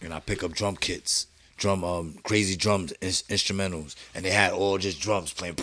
and 0.06 0.14
I 0.14 0.20
pick 0.20 0.44
up 0.44 0.52
drum 0.52 0.76
kits, 0.76 1.28
drum 1.56 1.84
um 1.84 2.20
crazy 2.24 2.56
drums 2.56 2.94
ins- 3.02 3.24
instrumentals, 3.24 3.96
and 4.14 4.24
they 4.24 4.32
had 4.32 4.52
all 4.52 4.78
just 4.78 5.02
drums 5.02 5.34
playing 5.34 5.56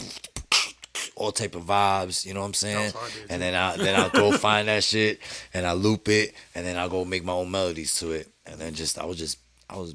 all 1.16 1.30
type 1.32 1.54
of 1.54 1.62
vibes, 1.62 2.26
you 2.26 2.34
know 2.34 2.40
what 2.40 2.46
I'm 2.46 2.54
saying? 2.54 2.92
Hard. 2.92 3.12
And 3.30 3.40
then 3.40 3.54
I 3.54 3.76
then 3.76 3.98
I'll 3.98 4.10
go 4.10 4.32
find 4.32 4.68
that 4.68 4.82
shit 4.82 5.20
and 5.52 5.66
I 5.66 5.72
loop 5.72 6.08
it 6.08 6.34
and 6.54 6.66
then 6.66 6.76
I'll 6.76 6.88
go 6.88 7.04
make 7.04 7.24
my 7.24 7.32
own 7.32 7.50
melodies 7.50 7.98
to 8.00 8.12
it. 8.12 8.28
And 8.46 8.60
then 8.60 8.74
just 8.74 8.98
I 8.98 9.04
was 9.04 9.18
just 9.18 9.38
I 9.70 9.76
was 9.76 9.94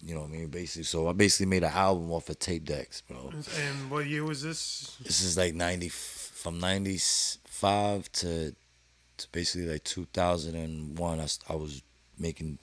you 0.00 0.14
know 0.14 0.20
what 0.20 0.28
I 0.30 0.32
mean 0.32 0.48
basically 0.48 0.84
so 0.84 1.08
I 1.08 1.12
basically 1.12 1.46
made 1.46 1.64
an 1.64 1.72
album 1.72 2.10
off 2.12 2.28
of 2.28 2.38
tape 2.38 2.64
decks, 2.64 3.00
bro. 3.00 3.30
And 3.32 3.90
what 3.90 4.06
year 4.06 4.24
was 4.24 4.42
this? 4.42 4.96
This 5.02 5.20
is 5.22 5.36
like 5.36 5.54
ninety 5.54 5.88
from 5.88 6.58
ninety 6.60 6.98
five 7.46 8.10
to 8.12 8.54
to 9.18 9.26
basically 9.32 9.68
like 9.72 9.84
two 9.84 10.06
thousand 10.12 10.54
and 10.54 10.96
one. 10.98 11.18
I 11.20 11.26
I 11.48 11.54
was 11.56 11.82
making 12.18 12.58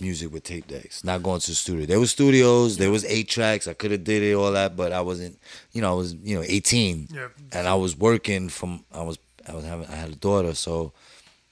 music 0.00 0.32
with 0.32 0.42
tape 0.42 0.66
decks, 0.66 1.04
not 1.04 1.22
going 1.22 1.38
to 1.40 1.46
the 1.48 1.54
studio. 1.54 1.86
There 1.86 2.00
was 2.00 2.10
studios, 2.10 2.78
there 2.78 2.90
was 2.90 3.04
eight 3.04 3.28
tracks. 3.28 3.68
I 3.68 3.74
could 3.74 3.90
have 3.92 4.02
did 4.04 4.22
it 4.22 4.34
all 4.34 4.50
that, 4.52 4.74
but 4.76 4.92
I 4.92 5.02
wasn't. 5.02 5.38
You 5.72 5.82
know, 5.82 5.90
I 5.90 5.94
was 5.94 6.14
you 6.14 6.36
know 6.36 6.44
eighteen, 6.46 7.08
Yeah. 7.12 7.28
and 7.52 7.68
I 7.68 7.74
was 7.74 7.96
working 7.96 8.48
from. 8.48 8.84
I 8.92 9.02
was 9.02 9.18
I 9.46 9.54
was 9.54 9.64
having 9.64 9.86
I 9.88 9.96
had 9.96 10.10
a 10.10 10.16
daughter, 10.16 10.54
so 10.54 10.92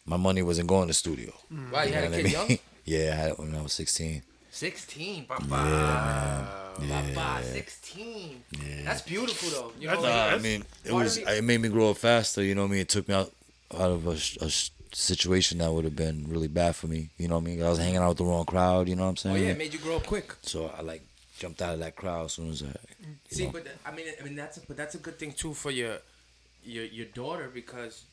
my 0.06 0.16
money 0.16 0.42
wasn't 0.42 0.68
going 0.68 0.88
to 0.88 0.94
studio. 0.94 1.32
wow, 1.70 1.82
you 1.82 1.92
had 1.92 2.04
a 2.04 2.08
know 2.08 2.16
kid 2.16 2.32
what 2.32 2.34
I 2.36 2.48
mean? 2.48 2.48
young. 2.48 2.58
Yeah, 2.84 3.10
I 3.12 3.16
had 3.16 3.30
it 3.32 3.38
when 3.38 3.54
I 3.54 3.62
was 3.62 3.72
sixteen. 3.72 4.22
Sixteen, 4.50 5.24
papa. 5.24 6.76
Yeah, 6.80 7.02
Papa, 7.14 7.44
sixteen. 7.44 8.42
Yeah. 8.52 8.82
That's 8.84 9.02
beautiful 9.02 9.48
though. 9.50 9.72
You 9.78 9.88
That's 9.88 10.02
know, 10.02 10.08
like- 10.08 10.30
Nah, 10.30 10.36
I 10.36 10.38
mean, 10.38 10.64
it 10.84 10.92
was 10.92 11.18
me- 11.18 11.24
it 11.24 11.44
made 11.44 11.60
me 11.60 11.68
grow 11.68 11.90
up 11.90 11.96
faster. 11.98 12.42
You 12.42 12.54
know 12.54 12.62
what 12.62 12.68
I 12.68 12.72
mean? 12.72 12.80
It 12.80 12.88
took 12.88 13.08
me 13.08 13.14
out 13.14 13.32
out 13.74 13.90
of 13.90 14.06
a, 14.06 14.44
a 14.44 14.50
situation 14.94 15.58
that 15.58 15.72
would 15.72 15.84
have 15.84 15.96
been 15.96 16.26
really 16.28 16.48
bad 16.48 16.76
for 16.76 16.86
me. 16.86 17.08
You 17.18 17.28
know 17.28 17.36
what 17.36 17.42
I 17.42 17.46
mean? 17.46 17.62
I 17.62 17.68
was 17.70 17.78
hanging 17.78 17.96
out 17.96 18.10
with 18.10 18.18
the 18.18 18.24
wrong 18.24 18.44
crowd. 18.44 18.88
You 18.88 18.96
know 18.96 19.04
what 19.04 19.08
I'm 19.08 19.12
oh, 19.12 19.16
saying? 19.16 19.34
oh 19.34 19.38
saying? 19.38 19.46
yeah, 19.48 19.54
it 19.54 19.58
made 19.58 19.72
you 19.72 19.78
grow 19.78 19.96
up 19.96 20.06
quick. 20.06 20.34
so 20.42 20.70
I 20.76 20.82
like 20.82 21.02
jumped 21.38 21.60
out 21.62 21.74
of 21.74 21.80
that 21.80 21.96
crowd 21.96 22.26
as 22.26 22.32
soon 22.34 22.50
as 22.50 22.62
I. 22.62 22.66
See, 23.30 23.46
know. 23.46 23.52
but 23.52 23.66
I 23.86 23.90
mean, 23.92 24.06
I 24.20 24.24
mean 24.24 24.36
that's 24.36 24.58
a, 24.58 24.60
but 24.66 24.76
that's 24.76 24.94
a 24.94 24.98
good 24.98 25.18
thing 25.18 25.32
too 25.32 25.54
for 25.54 25.70
your 25.70 25.98
your 26.64 26.84
your 26.84 27.06
daughter 27.06 27.50
because 27.52 28.04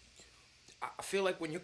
I 0.81 0.87
I 0.99 1.01
feel 1.01 1.23
like 1.23 1.39
when 1.41 1.51
you, 1.51 1.61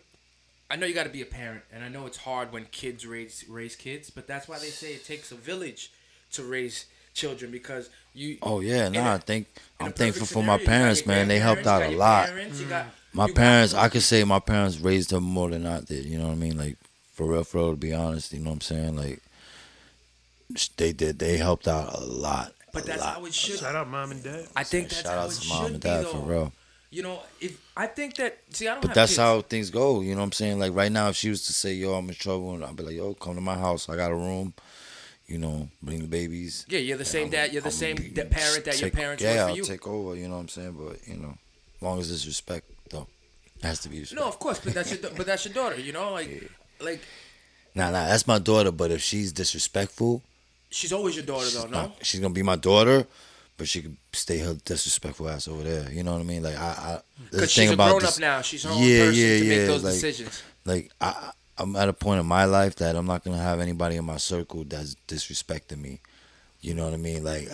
I 0.70 0.76
know 0.78 0.86
you 0.88 0.94
got 0.96 1.04
to 1.04 1.10
be 1.10 1.22
a 1.22 1.26
parent, 1.28 1.62
and 1.72 1.84
I 1.84 1.90
know 1.90 2.06
it's 2.08 2.18
hard 2.18 2.52
when 2.52 2.66
kids 2.72 3.06
raise 3.06 3.46
raise 3.48 3.76
kids, 3.76 4.10
but 4.10 4.26
that's 4.28 4.48
why 4.48 4.58
they 4.58 4.68
say 4.68 4.94
it 4.94 5.06
takes 5.06 5.32
a 5.32 5.36
village 5.36 5.92
to 6.32 6.44
raise 6.44 6.86
children 7.14 7.52
because 7.52 7.90
you. 8.14 8.38
Oh 8.42 8.60
yeah, 8.62 8.90
no, 8.90 9.04
nah. 9.04 9.12
a- 9.12 9.16
I 9.16 9.18
think 9.20 9.48
in 9.80 9.86
a 9.86 9.90
I'm 9.90 9.94
thankful 9.94 10.22
perfect 10.22 10.34
for 10.34 10.40
my 10.44 10.58
scenario, 10.58 10.62
you 10.62 10.66
parents, 10.68 11.06
man. 11.06 11.28
They 11.28 11.40
helped 11.40 11.68
out 11.68 11.84
a 11.84 11.90
lot. 11.96 12.28
parents, 12.30 12.60
you 12.60 12.66
got- 12.68 12.86
mm. 12.86 12.90
My 13.14 13.26
you 13.28 13.34
got- 13.34 13.38
parents, 13.38 13.74
I 13.74 13.90
could 13.90 14.02
say 14.02 14.24
my 14.24 14.40
parents 14.40 14.80
raised 14.80 15.12
them 15.12 15.24
more 15.24 15.50
than 15.50 15.66
I 15.66 15.82
did. 15.82 16.06
You 16.06 16.18
know 16.18 16.26
what 16.28 16.32
I 16.34 16.36
mean? 16.36 16.58
Like 16.58 16.78
for 17.14 17.28
real, 17.28 17.44
for 17.44 17.58
real. 17.60 17.72
To 17.72 17.78
be 17.78 17.94
honest, 17.94 18.34
you 18.34 18.40
know 18.40 18.50
what 18.50 18.56
I'm 18.56 18.62
saying? 18.62 18.96
Like 18.98 19.22
they 20.78 20.94
did. 20.94 21.20
They 21.20 21.38
helped 21.38 21.68
out 21.68 21.94
a 21.94 22.00
lot. 22.04 22.54
But 22.74 22.84
a 22.84 22.88
that's 22.88 23.02
lot. 23.02 23.16
how 23.18 23.26
it 23.26 23.34
should. 23.34 23.60
Shout 23.60 23.76
out 23.76 23.88
mom 23.88 24.12
and 24.12 24.24
dad. 24.24 24.48
I 24.56 24.64
think 24.64 24.90
that's 24.90 25.04
Shout 25.04 25.14
how 25.14 25.24
out 25.26 25.32
it 25.32 25.36
to 25.42 25.48
mom 25.48 25.64
should 25.66 25.72
and 25.74 25.82
dad 25.82 26.04
be, 26.06 26.12
for 26.12 26.18
though. 26.18 26.24
real. 26.24 26.54
You 26.96 27.04
know, 27.04 27.20
if 27.42 27.60
I 27.76 27.88
think 27.88 28.16
that 28.16 28.38
see, 28.52 28.70
I 28.70 28.74
don't 28.76 28.82
But 28.86 28.94
that's 28.94 29.12
kids. 29.12 29.20
how 29.20 29.42
things 29.42 29.70
go. 29.70 30.00
You 30.00 30.12
know 30.16 30.22
what 30.22 30.28
I'm 30.28 30.32
saying? 30.32 30.60
Like 30.60 30.74
right 30.74 30.92
now, 30.92 31.10
if 31.10 31.18
she 31.18 31.30
was 31.30 31.46
to 31.48 31.52
say, 31.54 31.74
"Yo, 31.74 31.94
I'm 31.94 32.08
in 32.08 32.16
trouble," 32.16 32.54
and 32.54 32.64
I'd 32.64 32.76
be 32.76 32.84
like, 32.84 32.96
"Yo, 32.96 33.14
come 33.16 33.36
to 33.36 33.42
my 33.42 33.56
house. 33.56 33.90
I 33.90 33.98
got 33.98 34.12
a 34.12 34.16
room. 34.16 34.54
You 35.28 35.40
know, 35.40 35.68
bring 35.84 36.00
the 36.00 36.08
babies." 36.08 36.66
Yeah, 36.70 36.80
you're 36.80 36.98
the 36.98 37.04
same 37.04 37.24
I'm- 37.24 37.32
dad. 37.32 37.52
You're 37.52 37.62
the 37.64 37.68
I'm 37.68 37.84
same 37.86 37.96
be- 37.98 38.10
parent 38.12 38.64
that 38.64 38.80
your 38.80 38.92
parents 38.92 39.22
yeah, 39.22 39.32
were 39.34 39.42
for 39.42 39.50
I'll 39.50 39.58
you. 39.58 39.64
take 39.66 39.86
over. 39.88 40.16
You 40.16 40.28
know 40.30 40.36
what 40.36 40.42
I'm 40.42 40.48
saying? 40.48 40.72
But 40.80 41.06
you 41.06 41.16
know, 41.18 41.34
as 41.78 41.82
long 41.82 42.00
as 42.00 42.08
there's 42.08 42.26
respect, 42.28 42.66
though, 42.92 43.08
it 43.58 43.64
has 43.66 43.80
to 43.82 43.90
be 43.90 44.00
respect. 44.00 44.22
No, 44.22 44.28
of 44.30 44.40
course, 44.40 44.60
but 44.64 44.74
that's 44.74 44.90
your 44.92 45.00
but 45.18 45.26
that's 45.26 45.44
your 45.44 45.54
daughter. 45.54 45.78
You 45.78 45.92
know, 45.92 46.14
like 46.14 46.50
like 46.80 47.02
Nah, 47.78 47.92
nah, 47.92 48.08
that's 48.08 48.26
my 48.26 48.40
daughter. 48.40 48.72
But 48.72 48.92
if 48.92 49.02
she's 49.02 49.34
disrespectful, 49.34 50.22
she's 50.70 50.94
always 50.94 51.18
your 51.18 51.26
daughter 51.26 51.50
though. 51.50 51.66
No, 51.66 51.82
not- 51.82 52.06
she's 52.06 52.22
gonna 52.22 52.34
be 52.34 52.44
my 52.54 52.56
daughter. 52.56 53.06
But 53.58 53.70
she 53.70 53.82
could 53.82 53.96
stay 54.12 54.40
her 54.40 54.54
disrespectful 54.66 55.30
ass 55.30 55.48
over 55.48 55.64
there. 55.64 55.90
You 55.92 56.04
know 56.04 56.12
what 56.14 56.20
I 56.22 56.26
mean? 56.26 56.44
Like 56.44 56.58
I, 56.58 56.68
I 56.68 57.00
because 57.32 57.52
she's 57.52 57.64
thing 57.64 57.70
a 57.70 57.74
about 57.74 57.90
grown 57.92 58.02
this- 58.02 58.16
up 58.18 58.22
now. 58.22 58.42
She's 58.42 58.64
her 58.64 58.70
own 58.70 58.78
Yeah, 58.84 59.06
person 59.06 59.22
yeah, 59.22 59.40
to 59.40 59.48
make 59.48 59.68
those 59.68 59.84
like- 59.84 59.94
decisions. 59.94 60.44
like 60.66 60.92
I, 61.00 61.32
I'm 61.58 61.76
at 61.78 61.88
a 61.88 61.94
point 61.94 62.20
in 62.20 62.26
my 62.26 62.44
life 62.46 62.76
that 62.78 62.98
I'm 62.98 63.06
not 63.06 63.24
gonna 63.24 63.38
have 63.38 63.62
anybody 63.62 63.96
in 63.96 64.04
my 64.04 64.18
circle 64.18 64.66
that's 64.66 64.96
disrespecting 65.08 65.80
me. 65.80 66.02
You 66.60 66.74
know 66.74 66.84
what 66.84 66.94
I 66.94 66.98
mean? 66.98 67.24
Like, 67.24 67.48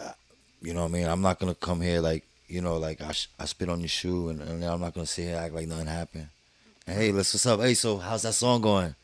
you 0.61 0.73
know 0.73 0.81
what 0.81 0.89
I 0.89 0.93
mean? 0.93 1.07
I'm 1.07 1.21
not 1.21 1.37
gonna 1.39 1.53
come 1.53 1.81
here 1.81 2.01
like, 2.01 2.23
you 2.47 2.61
know, 2.61 2.77
like 2.77 2.99
I, 3.01 3.11
sh- 3.11 3.27
I 3.39 3.45
spit 3.45 3.69
on 3.69 3.79
your 3.81 3.87
shoe 3.89 4.29
and, 4.29 4.41
and 4.41 4.63
I'm 4.65 4.81
not 4.81 4.95
gonna 4.95 5.05
sit 5.05 5.25
here 5.25 5.35
act 5.37 5.53
like 5.53 5.67
nothing 5.67 5.85
happened. 5.85 6.29
And, 6.87 6.97
hey, 6.97 7.11
let's 7.11 7.33
what's 7.33 7.45
up? 7.45 7.59
Hey, 7.59 7.75
so 7.75 7.97
how's 7.97 8.23
that 8.23 8.33
song 8.33 8.61
going? 8.61 8.95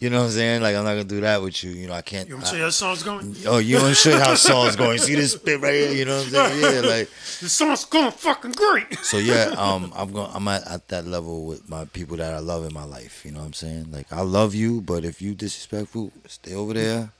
You 0.00 0.08
know 0.08 0.18
what 0.20 0.24
I'm 0.26 0.30
saying? 0.30 0.62
Like 0.62 0.76
I'm 0.76 0.84
not 0.84 0.90
gonna 0.92 1.04
do 1.04 1.20
that 1.20 1.42
with 1.42 1.62
you. 1.64 1.70
You 1.72 1.88
know, 1.88 1.92
I 1.92 2.00
can't. 2.00 2.28
You 2.28 2.36
want 2.36 2.46
I- 2.46 2.50
to 2.50 2.54
see 2.54 2.60
how 2.60 2.66
the 2.66 2.72
song's 2.72 3.02
going? 3.02 3.36
oh, 3.46 3.58
you 3.58 3.76
want 3.76 3.88
to 3.88 3.94
show 3.94 4.10
you 4.10 4.18
how 4.18 4.34
song's 4.34 4.76
going? 4.76 4.98
See 4.98 5.14
this 5.16 5.34
bit 5.36 5.60
right 5.60 5.74
here? 5.74 5.92
You 5.92 6.04
know 6.04 6.18
what 6.18 6.26
I'm 6.26 6.32
saying? 6.32 6.60
Yeah, 6.74 6.88
like 6.88 7.08
The 7.40 7.48
song's 7.48 7.84
going 7.84 8.12
fucking 8.12 8.52
great. 8.52 8.98
so 9.00 9.18
yeah, 9.18 9.54
um, 9.58 9.92
I'm 9.96 10.12
going. 10.12 10.30
I'm 10.32 10.46
at, 10.48 10.66
at 10.68 10.88
that 10.88 11.06
level 11.06 11.44
with 11.44 11.68
my 11.68 11.84
people 11.86 12.16
that 12.18 12.32
I 12.32 12.38
love 12.38 12.64
in 12.64 12.72
my 12.72 12.84
life. 12.84 13.24
You 13.24 13.32
know 13.32 13.40
what 13.40 13.46
I'm 13.46 13.52
saying? 13.52 13.90
Like 13.92 14.10
I 14.12 14.22
love 14.22 14.54
you, 14.54 14.80
but 14.80 15.04
if 15.04 15.20
you 15.20 15.34
disrespectful, 15.34 16.12
stay 16.28 16.54
over 16.54 16.72
there. 16.72 17.10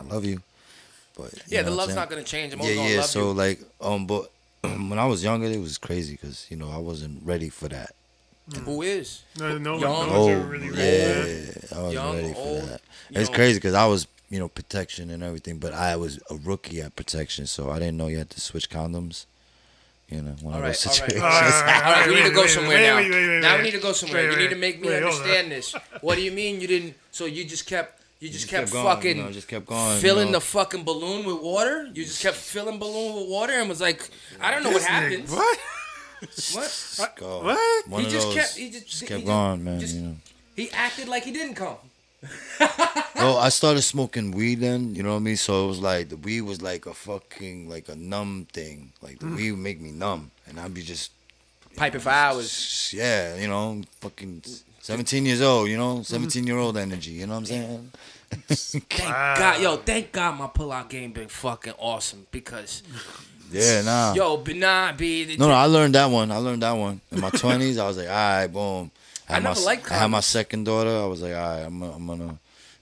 I 0.00 0.04
love 0.04 0.24
you, 0.24 0.40
but 1.16 1.32
you 1.34 1.40
Yeah, 1.48 1.62
the 1.62 1.70
love's 1.72 1.94
not 1.94 2.08
gonna 2.10 2.22
change. 2.24 2.52
I'm 2.54 2.60
Yeah, 2.60 2.74
gonna 2.74 2.88
yeah. 2.88 2.96
love 3.00 3.04
So 3.06 3.28
you. 3.28 3.32
like, 3.34 3.60
um, 3.82 4.06
but 4.06 4.30
when 4.62 4.98
I 4.98 5.04
was 5.04 5.22
younger, 5.22 5.46
it 5.46 5.60
was 5.60 5.76
crazy 5.78 6.12
because 6.14 6.46
you 6.50 6.56
know 6.56 6.70
I 6.70 6.78
wasn't 6.78 7.22
ready 7.24 7.48
for 7.50 7.68
that. 7.68 7.90
Hmm. 8.52 8.60
Who 8.60 8.82
is? 8.82 9.22
No, 9.38 9.58
no, 9.58 9.78
Young. 9.78 10.08
no 10.08 10.14
Oh, 10.14 10.40
really 10.40 10.70
ready 10.70 10.82
yeah. 10.82 11.78
I 11.78 11.82
was 11.82 11.92
Young, 11.92 12.16
ready 12.16 12.32
for 12.32 12.38
old, 12.40 12.62
that. 12.68 12.80
It's 13.10 13.28
know. 13.30 13.34
crazy 13.36 13.58
because 13.58 13.74
I 13.74 13.86
was, 13.86 14.06
you 14.30 14.38
know, 14.38 14.48
protection 14.48 15.10
and 15.10 15.22
everything, 15.22 15.58
but 15.58 15.74
I 15.74 15.96
was 15.96 16.18
a 16.30 16.36
rookie 16.36 16.80
at 16.80 16.96
protection, 16.96 17.46
so 17.46 17.70
I 17.70 17.78
didn't 17.78 17.96
know 17.98 18.06
you 18.08 18.18
had 18.18 18.30
to 18.30 18.40
switch 18.40 18.70
condoms. 18.70 19.26
You 20.08 20.22
know, 20.22 20.30
one 20.40 20.54
All 20.54 20.60
of 20.60 20.64
right, 20.64 20.68
those 20.68 20.86
all 20.86 20.90
right. 20.92 21.12
situations. 21.12 21.22
All 21.22 21.28
right, 21.30 21.84
All 21.84 21.92
right, 21.92 22.06
we 22.08 22.14
wait, 22.14 22.22
need 22.22 22.28
to 22.30 22.34
go 22.34 22.40
wait, 22.40 22.50
somewhere 22.50 22.78
wait, 22.78 22.86
now. 22.86 22.96
wait, 22.96 23.10
wait, 23.10 23.28
wait, 23.28 23.40
now 23.42 23.56
we 23.58 23.62
need 23.64 23.70
to 23.72 23.78
go 23.80 23.92
somewhere. 23.92 24.22
Wait, 24.28 24.32
you 24.32 24.38
need 24.38 24.50
to 24.50 24.56
make 24.56 24.80
me 24.80 24.88
wait, 24.88 25.02
understand 25.02 25.52
this. 25.52 25.74
What 26.00 26.14
do 26.14 26.22
you 26.22 26.32
mean 26.32 26.62
you 26.62 26.66
didn't? 26.66 26.94
So 27.10 27.26
you 27.26 27.44
just 27.44 27.66
kept, 27.66 28.00
you 28.18 28.28
just, 28.28 28.40
just 28.40 28.50
kept, 28.50 28.62
kept 28.64 28.72
going, 28.72 28.86
fucking, 28.86 29.16
you 29.18 29.22
know, 29.24 29.30
just 29.32 29.48
kept 29.48 29.66
going, 29.66 29.94
you 29.96 30.00
filling 30.00 30.26
know. 30.28 30.38
the 30.38 30.40
fucking 30.40 30.84
balloon 30.84 31.26
with 31.26 31.42
water. 31.42 31.86
You 31.92 32.04
just 32.04 32.22
kept 32.22 32.36
filling 32.36 32.78
balloon 32.78 33.16
with 33.16 33.28
water 33.28 33.52
and 33.52 33.68
was 33.68 33.82
like, 33.82 34.08
I 34.40 34.50
don't 34.50 34.62
know 34.62 34.70
what 34.70 34.78
This 34.80 34.86
nigga, 34.88 35.10
happens. 35.10 35.30
What? 35.30 35.58
What? 36.54 36.96
Uh, 37.00 37.06
go. 37.16 37.42
What? 37.44 37.88
One 37.88 38.04
He 38.04 38.10
just 38.10 38.32
kept- 38.32 38.56
he 38.56 38.70
just- 38.70 38.86
just 38.86 39.00
he 39.02 39.06
kept 39.06 39.20
just- 39.20 39.26
going, 39.26 39.64
man. 39.64 39.80
just- 39.80 39.94
you 39.94 40.02
know. 40.02 40.16
He 40.56 40.70
acted 40.72 41.08
like 41.08 41.24
he 41.24 41.30
didn't 41.30 41.54
come. 41.54 41.76
well, 43.14 43.36
I 43.36 43.48
started 43.48 43.82
smoking 43.82 44.32
weed 44.32 44.56
then, 44.56 44.96
you 44.96 45.04
know 45.04 45.10
what 45.10 45.16
I 45.16 45.20
mean? 45.20 45.36
So 45.36 45.66
it 45.66 45.68
was 45.68 45.78
like 45.78 46.08
the 46.08 46.16
weed 46.16 46.40
was 46.40 46.60
like 46.60 46.86
a 46.86 46.94
fucking 46.94 47.68
like 47.68 47.88
a 47.88 47.94
numb 47.94 48.48
thing. 48.52 48.90
Like 49.00 49.20
the 49.20 49.26
mm. 49.26 49.36
weed 49.36 49.52
would 49.52 49.60
make 49.60 49.80
me 49.80 49.92
numb, 49.92 50.32
and 50.48 50.58
I'd 50.58 50.74
be 50.74 50.82
just 50.82 51.12
Piping 51.76 52.00
for 52.00 52.10
hours. 52.10 52.92
yeah, 52.92 53.36
you 53.36 53.46
know, 53.46 53.82
fucking 54.00 54.40
mm. 54.40 54.62
seventeen 54.80 55.26
years 55.26 55.40
old, 55.40 55.68
you 55.68 55.76
know, 55.76 55.94
mm-hmm. 55.94 56.02
seventeen 56.02 56.44
year 56.44 56.58
old 56.58 56.76
energy. 56.76 57.12
You 57.12 57.26
know 57.28 57.34
what 57.34 57.38
I'm 57.38 57.46
saying? 57.46 57.90
Thank 58.30 58.88
God, 58.98 59.60
yo, 59.62 59.76
thank 59.76 60.12
God 60.12 60.38
my 60.38 60.48
pull-out 60.48 60.90
game 60.90 61.12
been 61.12 61.28
fucking 61.28 61.74
awesome 61.78 62.26
because 62.30 62.82
yeah, 63.50 63.82
nah. 63.82 64.14
yo, 64.14 64.36
but 64.36 64.56
nah, 64.56 64.92
be 64.92 65.36
No, 65.38 65.48
no, 65.48 65.54
I 65.54 65.66
learned 65.66 65.94
that 65.94 66.06
one. 66.06 66.30
I 66.30 66.36
learned 66.36 66.62
that 66.62 66.72
one 66.72 67.00
in 67.12 67.20
my 67.20 67.30
twenties. 67.42 67.78
I 67.78 67.86
was 67.86 67.96
like, 67.96 68.08
all 68.08 68.14
right, 68.14 68.46
boom. 68.46 68.90
I, 69.28 69.34
had 69.34 69.40
I 69.42 69.48
never 69.48 69.60
my, 69.60 69.66
liked 69.66 69.90
I 69.92 69.94
had 69.98 70.06
my 70.08 70.20
second 70.20 70.64
daughter. 70.64 70.90
I 70.90 71.06
was 71.06 71.20
like, 71.22 71.34
all 71.34 71.40
right, 71.40 71.60
I'm, 71.64 71.78
gonna- 71.80 71.92
I'm 71.92 72.06
gonna 72.06 72.38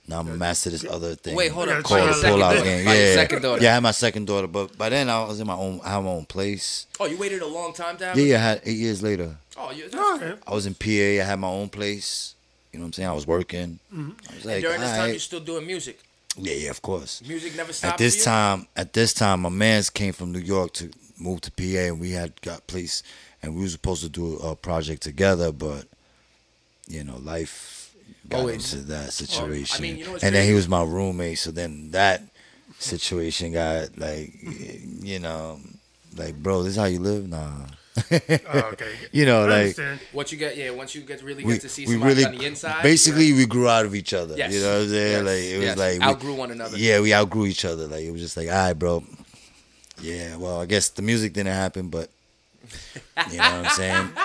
now 0.09 0.19
I'm 0.19 0.25
gonna 0.27 0.37
master 0.37 0.69
this 0.69 0.85
other 0.85 1.15
thing. 1.15 1.35
Wait, 1.35 1.51
hold 1.51 1.67
Yeah, 1.67 1.79
up. 1.79 1.83
call 1.83 1.97
called 1.97 2.09
it 2.11 2.13
second 2.13 2.31
pull 2.31 2.43
out 2.43 2.53
daughter. 2.53 2.63
game. 2.63 2.85
By 2.85 2.95
Yeah, 2.95 3.13
second 3.15 3.41
daughter. 3.41 3.61
yeah, 3.61 3.71
I 3.71 3.73
had 3.73 3.83
my 3.83 3.91
second 3.91 4.25
daughter, 4.27 4.47
but 4.47 4.77
by 4.77 4.87
then 4.89 5.09
I 5.09 5.23
was 5.25 5.39
in 5.41 5.47
my 5.47 5.53
own. 5.55 5.81
I 5.83 5.89
had 5.95 5.99
my 6.03 6.11
own 6.11 6.25
place. 6.25 6.85
Oh, 6.99 7.05
you 7.05 7.17
waited 7.17 7.41
a 7.41 7.47
long 7.47 7.73
time 7.73 7.97
to 7.97 8.05
have 8.05 8.17
Yeah, 8.17 8.23
yeah. 8.25 8.35
I 8.37 8.39
had 8.39 8.61
eight 8.63 8.77
years 8.77 9.03
later. 9.03 9.35
Oh, 9.57 9.71
you, 9.71 9.89
that's 9.89 10.21
Okay. 10.23 10.33
I 10.47 10.53
was 10.53 10.65
in 10.65 10.75
PA. 10.75 10.87
I 10.87 11.25
had 11.25 11.39
my 11.39 11.49
own 11.49 11.67
place. 11.67 12.35
You 12.71 12.79
know 12.79 12.83
what 12.83 12.87
I'm 12.87 12.93
saying? 12.93 13.09
I 13.09 13.13
was 13.13 13.27
working. 13.27 13.79
Mm-hmm. 13.93 14.11
I 14.31 14.35
was 14.35 14.45
And 14.45 14.61
during 14.63 14.79
this 14.79 14.89
time, 14.91 14.97
alright. 14.99 15.11
you're 15.11 15.19
still 15.19 15.39
doing 15.41 15.65
music. 15.67 15.99
Yeah, 16.37 16.53
yeah, 16.53 16.69
of 16.69 16.81
course. 16.81 17.21
Music 17.27 17.55
never 17.55 17.73
stopped 17.73 17.93
At 17.93 17.97
this 17.97 18.23
time, 18.23 18.67
at 18.75 18.93
this 18.93 19.13
time, 19.13 19.41
my 19.41 19.49
man's 19.49 19.89
came 19.89 20.13
from 20.13 20.31
New 20.31 20.39
York 20.39 20.73
to 20.73 20.91
move 21.19 21.41
to 21.41 21.51
PA, 21.51 21.63
and 21.91 21.99
we 21.99 22.11
had 22.11 22.39
got 22.41 22.67
place, 22.67 23.03
and 23.41 23.55
we 23.55 23.61
were 23.63 23.69
supposed 23.69 24.03
to 24.03 24.09
do 24.09 24.37
a 24.37 24.55
project 24.55 25.01
together, 25.03 25.51
but 25.51 25.85
you 26.87 27.03
know, 27.03 27.17
life 27.17 27.93
got 28.29 28.41
Always. 28.41 28.73
into 28.73 28.85
that 28.87 29.13
situation. 29.13 29.85
you 29.85 30.05
know 30.05 30.13
and 30.21 30.35
then 30.35 30.47
he 30.47 30.53
was 30.53 30.67
my 30.67 30.83
roommate, 30.83 31.39
so 31.39 31.51
then 31.51 31.91
that 31.91 32.21
situation 32.79 33.53
got 33.53 33.97
like, 33.97 34.33
you 35.01 35.19
know, 35.19 35.59
like, 36.15 36.35
bro, 36.35 36.63
this 36.63 36.71
is 36.71 36.77
how 36.77 36.85
you 36.85 36.99
live, 36.99 37.27
nah. 37.27 37.65
Oh, 38.53 38.59
okay. 38.73 38.93
you 39.11 39.25
know, 39.25 39.41
I 39.41 39.45
like 39.45 39.53
understand. 39.59 39.99
Once 40.13 40.31
you 40.31 40.37
get, 40.37 40.55
yeah, 40.57 40.69
once 40.71 40.93
you 40.95 41.01
get 41.01 41.21
really 41.23 41.43
we, 41.43 41.53
get 41.53 41.61
to 41.61 41.69
see 41.69 41.85
we 41.85 41.93
somebody 41.93 42.15
really 42.15 42.25
on 42.25 42.37
the 42.37 42.45
inside. 42.45 42.83
basically 42.83 43.33
we 43.33 43.45
grew 43.45 43.67
out 43.67 43.85
of 43.85 43.95
each 43.95 44.13
other. 44.13 44.35
Yes. 44.37 44.53
You 44.53 44.61
know 44.61 44.73
what 44.75 44.81
I'm 44.83 44.89
saying? 44.89 45.11
Yes. 45.11 45.25
Like 45.25 45.43
it 45.43 45.57
was 45.57 45.65
Yes. 45.65 45.77
like 45.77 45.99
we- 45.99 46.05
Outgrew 46.05 46.33
one 46.35 46.51
another. 46.51 46.77
Yeah, 46.77 46.99
we 47.01 47.13
outgrew 47.13 47.45
each 47.45 47.65
other. 47.65 47.87
Like 47.87 48.03
it 48.03 48.11
was 48.11 48.21
just 48.21 48.37
like, 48.37 48.47
all 48.47 48.53
right, 48.53 48.73
bro. 48.73 49.03
Yeah, 50.01 50.35
well, 50.37 50.61
I 50.61 50.65
guess 50.67 50.89
the 50.89 51.01
music 51.01 51.33
didn't 51.33 51.53
happen, 51.53 51.89
but 51.89 52.09
you 53.31 53.37
know 53.37 53.43
what 53.43 53.65
I'm 53.65 53.69
saying. 53.71 54.09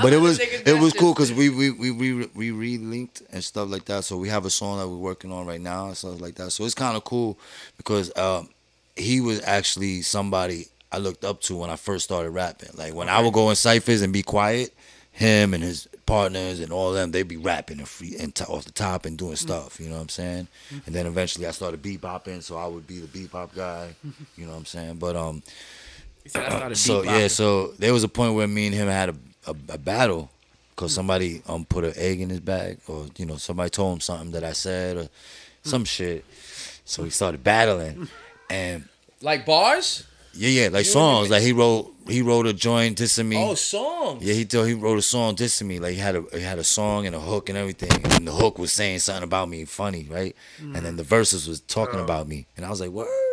But 0.00 0.12
it 0.12 0.18
was 0.18 0.38
it 0.38 0.78
was 0.80 0.92
cool 0.92 1.12
because 1.12 1.32
we 1.32 1.50
we 1.50 1.70
we 1.70 1.90
we 1.90 2.26
we 2.34 2.50
re-linked 2.52 3.22
and 3.32 3.42
stuff 3.42 3.68
like 3.68 3.84
that. 3.86 4.04
So 4.04 4.16
we 4.16 4.28
have 4.28 4.46
a 4.46 4.50
song 4.50 4.78
that 4.78 4.88
we're 4.88 4.96
working 4.96 5.32
on 5.32 5.46
right 5.46 5.60
now 5.60 5.86
and 5.88 5.96
stuff 5.96 6.20
like 6.20 6.36
that. 6.36 6.52
So 6.52 6.64
it's 6.64 6.74
kind 6.74 6.96
of 6.96 7.04
cool 7.04 7.38
because 7.76 8.16
um, 8.16 8.48
he 8.94 9.20
was 9.20 9.42
actually 9.42 10.02
somebody 10.02 10.68
I 10.92 10.98
looked 10.98 11.24
up 11.24 11.40
to 11.42 11.56
when 11.56 11.70
I 11.70 11.76
first 11.76 12.04
started 12.04 12.30
rapping. 12.30 12.70
Like 12.74 12.94
when 12.94 13.08
I 13.08 13.20
would 13.20 13.32
go 13.32 13.50
in 13.50 13.56
ciphers 13.56 14.02
and 14.02 14.12
be 14.12 14.22
quiet, 14.22 14.72
him 15.12 15.54
and 15.54 15.62
his 15.62 15.88
partners 16.04 16.60
and 16.60 16.72
all 16.72 16.92
them, 16.92 17.10
they'd 17.10 17.26
be 17.26 17.36
rapping 17.36 17.78
and 17.78 17.88
free 17.88 18.16
and 18.18 18.34
t- 18.34 18.44
off 18.44 18.64
the 18.64 18.72
top 18.72 19.06
and 19.06 19.18
doing 19.18 19.36
stuff. 19.36 19.80
You 19.80 19.88
know 19.88 19.96
what 19.96 20.02
I'm 20.02 20.08
saying? 20.08 20.48
And 20.86 20.94
then 20.94 21.06
eventually 21.06 21.46
I 21.46 21.50
started 21.50 21.82
bebopping, 21.82 22.42
so 22.42 22.56
I 22.56 22.66
would 22.66 22.86
be 22.86 23.00
the 23.00 23.06
bebop 23.08 23.54
guy. 23.54 23.94
You 24.36 24.44
know 24.46 24.52
what 24.52 24.58
I'm 24.58 24.64
saying? 24.66 24.96
But 24.96 25.16
um, 25.16 25.42
said, 26.26 26.76
so 26.76 27.02
beatboxing." 27.02 27.04
yeah, 27.06 27.28
so 27.28 27.68
there 27.78 27.92
was 27.92 28.04
a 28.04 28.08
point 28.08 28.34
where 28.34 28.46
me 28.46 28.66
and 28.66 28.74
him 28.74 28.88
had 28.88 29.08
a, 29.10 29.14
a, 29.46 29.56
a 29.70 29.78
battle 29.78 30.30
because 30.74 30.92
somebody 30.94 31.42
um 31.48 31.64
put 31.64 31.84
an 31.84 31.94
egg 31.96 32.20
in 32.20 32.28
his 32.30 32.40
bag, 32.40 32.78
or 32.86 33.06
you 33.16 33.24
know 33.26 33.36
somebody 33.36 33.70
told 33.70 33.94
him 33.94 34.00
something 34.00 34.32
that 34.32 34.44
I 34.44 34.52
said 34.52 34.96
or 34.98 35.08
some 35.62 35.84
shit. 35.84 36.24
So 36.84 37.02
we 37.02 37.10
started 37.10 37.42
battling, 37.42 38.08
and 38.50 38.88
like 39.22 39.46
bars. 39.46 40.06
Yeah, 40.36 40.62
yeah, 40.62 40.68
like 40.68 40.84
You 40.84 40.92
songs. 40.92 41.30
Like 41.30 41.42
he 41.42 41.52
wrote 41.52 41.92
he 42.08 42.22
wrote 42.22 42.46
a 42.46 42.52
joint 42.52 42.98
dissing 42.98 43.26
me. 43.26 43.36
Oh, 43.36 43.54
songs. 43.54 44.22
Yeah, 44.22 44.34
he 44.34 44.44
told 44.44 44.68
he 44.68 44.74
wrote 44.74 44.98
a 44.98 45.02
song 45.02 45.34
dissing 45.34 45.66
me. 45.66 45.78
Like 45.78 45.94
he 45.94 45.98
had 45.98 46.16
a 46.16 46.24
he 46.32 46.40
had 46.40 46.58
a 46.58 46.64
song 46.64 47.06
and 47.06 47.14
a 47.14 47.20
hook 47.20 47.48
and 47.48 47.58
everything. 47.58 47.90
And 48.12 48.26
the 48.26 48.32
hook 48.32 48.58
was 48.58 48.72
saying 48.72 49.00
something 49.00 49.24
about 49.24 49.48
me 49.48 49.64
funny, 49.64 50.06
right? 50.10 50.36
And 50.58 50.76
mm. 50.76 50.82
then 50.82 50.96
the 50.96 51.02
verses 51.02 51.48
was 51.48 51.60
talking 51.60 52.00
oh. 52.00 52.04
about 52.04 52.28
me. 52.28 52.46
And 52.56 52.64
I 52.64 52.70
was 52.70 52.80
like, 52.80 52.90
Word? 52.90 53.25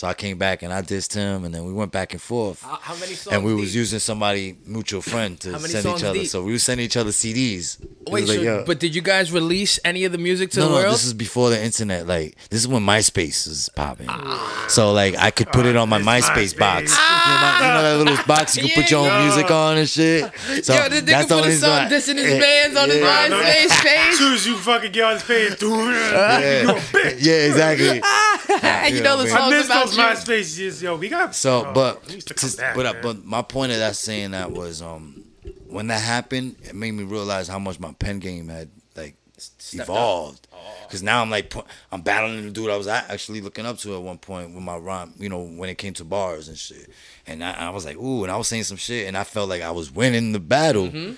So 0.00 0.06
I 0.06 0.14
came 0.14 0.38
back 0.38 0.62
and 0.62 0.72
I 0.72 0.80
dissed 0.80 1.12
him 1.12 1.44
and 1.44 1.54
then 1.54 1.66
we 1.66 1.74
went 1.74 1.92
back 1.92 2.14
and 2.14 2.22
forth. 2.22 2.62
How, 2.62 2.76
how 2.80 2.94
many 2.94 3.12
songs? 3.12 3.36
And 3.36 3.44
we 3.44 3.52
was 3.52 3.72
deep? 3.72 3.80
using 3.80 3.98
somebody 3.98 4.56
mutual 4.64 5.02
friend 5.02 5.38
to 5.40 5.60
send 5.60 5.84
each 5.84 6.02
other. 6.02 6.18
deep? 6.18 6.28
So 6.28 6.42
we 6.42 6.52
would 6.52 6.60
sending 6.62 6.86
each 6.86 6.96
other 6.96 7.10
CDs. 7.10 7.78
Wait, 8.08 8.22
was 8.22 8.30
like, 8.30 8.40
so, 8.40 8.64
but 8.66 8.80
did 8.80 8.94
you 8.94 9.02
guys 9.02 9.30
release 9.30 9.78
any 9.84 10.04
of 10.04 10.12
the 10.12 10.16
music 10.16 10.52
to 10.52 10.60
no, 10.60 10.68
the 10.68 10.70
no, 10.70 10.80
world? 10.80 10.94
this 10.94 11.04
is 11.04 11.12
before 11.12 11.50
the 11.50 11.62
internet. 11.62 12.06
Like 12.06 12.34
this 12.48 12.60
is 12.60 12.66
when 12.66 12.82
MySpace 12.82 13.46
was 13.46 13.68
popping. 13.76 14.06
Ah. 14.08 14.64
So 14.70 14.90
like 14.94 15.16
I 15.18 15.30
could 15.30 15.52
put 15.52 15.66
it 15.66 15.76
on 15.76 15.90
my 15.90 15.98
It's 15.98 16.06
MySpace, 16.06 16.58
box. 16.58 16.96
MySpace. 16.96 17.26
You, 17.26 17.34
know, 17.34 17.66
you 17.66 17.74
know 17.74 17.82
that 17.82 17.98
little 17.98 18.16
ah. 18.16 18.24
box 18.26 18.56
you 18.56 18.62
can 18.62 18.82
put 18.82 18.90
your 18.90 19.00
own 19.00 19.06
Yeah. 19.08 19.24
music 19.26 19.50
on 19.50 19.76
and 19.76 19.86
shit. 19.86 20.32
So 20.64 20.72
Yo, 20.72 20.88
this 20.88 21.02
nigga 21.02 21.04
that's 21.04 21.28
the 21.28 21.34
put 21.34 21.40
a 21.40 21.44
only 21.44 21.56
song 21.56 21.88
dissing 21.88 22.16
his 22.16 22.32
Yeah, 22.32 22.40
bands 22.40 22.76
on 22.78 22.88
his 22.88 23.00
yeah. 23.00 23.28
MySpace 23.28 23.64
As 23.66 23.80
page. 23.82 24.14
soon 24.14 24.32
as 24.32 24.46
you 24.46 24.56
fucking 24.56 24.92
get 24.92 25.04
on 25.04 25.12
his 25.12 25.24
page, 25.24 25.58
dude, 25.58 25.94
Yeah, 25.94 26.62
you 26.62 26.70
a 26.70 26.72
bitch. 26.72 27.16
yeah, 27.18 27.48
exactly. 27.52 28.00
you 28.96 29.02
know 29.02 29.18
the 29.22 29.28
songs 29.28 29.66
about 29.66 29.89
those 29.96 30.28
you. 30.28 30.34
MySpace 30.34 30.58
years, 30.58 30.82
yo. 30.82 30.96
We 30.96 31.08
got 31.08 31.34
So, 31.34 31.66
oh, 31.66 31.72
but 31.72 32.04
to 32.08 32.20
to- 32.20 32.56
back, 32.56 32.74
but, 32.76 32.86
uh, 32.86 32.94
but 33.02 33.24
my 33.24 33.42
point 33.42 33.72
of 33.72 33.78
that 33.78 33.96
saying 33.96 34.32
that 34.32 34.50
was 34.52 34.82
um 34.82 35.24
when 35.68 35.86
that 35.88 36.00
happened, 36.02 36.56
it 36.62 36.74
made 36.74 36.92
me 36.92 37.04
realize 37.04 37.48
how 37.48 37.58
much 37.58 37.78
my 37.80 37.92
pen 37.92 38.18
game 38.18 38.48
had 38.48 38.70
like 38.96 39.16
Stepped 39.38 39.88
up. 39.88 39.88
evolved. 39.88 40.46
Cause 40.90 41.02
now 41.02 41.22
I'm 41.22 41.30
like 41.30 41.54
I'm 41.92 42.02
battling 42.02 42.44
the 42.44 42.50
dude 42.50 42.68
I 42.68 42.76
was 42.76 42.88
actually 42.88 43.40
looking 43.40 43.64
up 43.64 43.78
to 43.78 43.94
at 43.94 44.02
one 44.02 44.18
point 44.18 44.52
with 44.54 44.62
my 44.62 44.76
rhyme, 44.76 45.14
you 45.18 45.28
know, 45.28 45.42
when 45.42 45.70
it 45.70 45.78
came 45.78 45.94
to 45.94 46.04
bars 46.04 46.48
and 46.48 46.58
shit. 46.58 46.90
And 47.26 47.42
I, 47.44 47.52
I 47.52 47.70
was 47.70 47.84
like, 47.84 47.96
ooh, 47.96 48.24
and 48.24 48.30
I 48.32 48.36
was 48.36 48.48
saying 48.48 48.64
some 48.64 48.76
shit, 48.76 49.06
and 49.06 49.16
I 49.16 49.24
felt 49.24 49.48
like 49.48 49.62
I 49.62 49.70
was 49.70 49.90
winning 49.92 50.32
the 50.32 50.40
battle 50.40 50.88
Mm-hmm. 50.88 51.14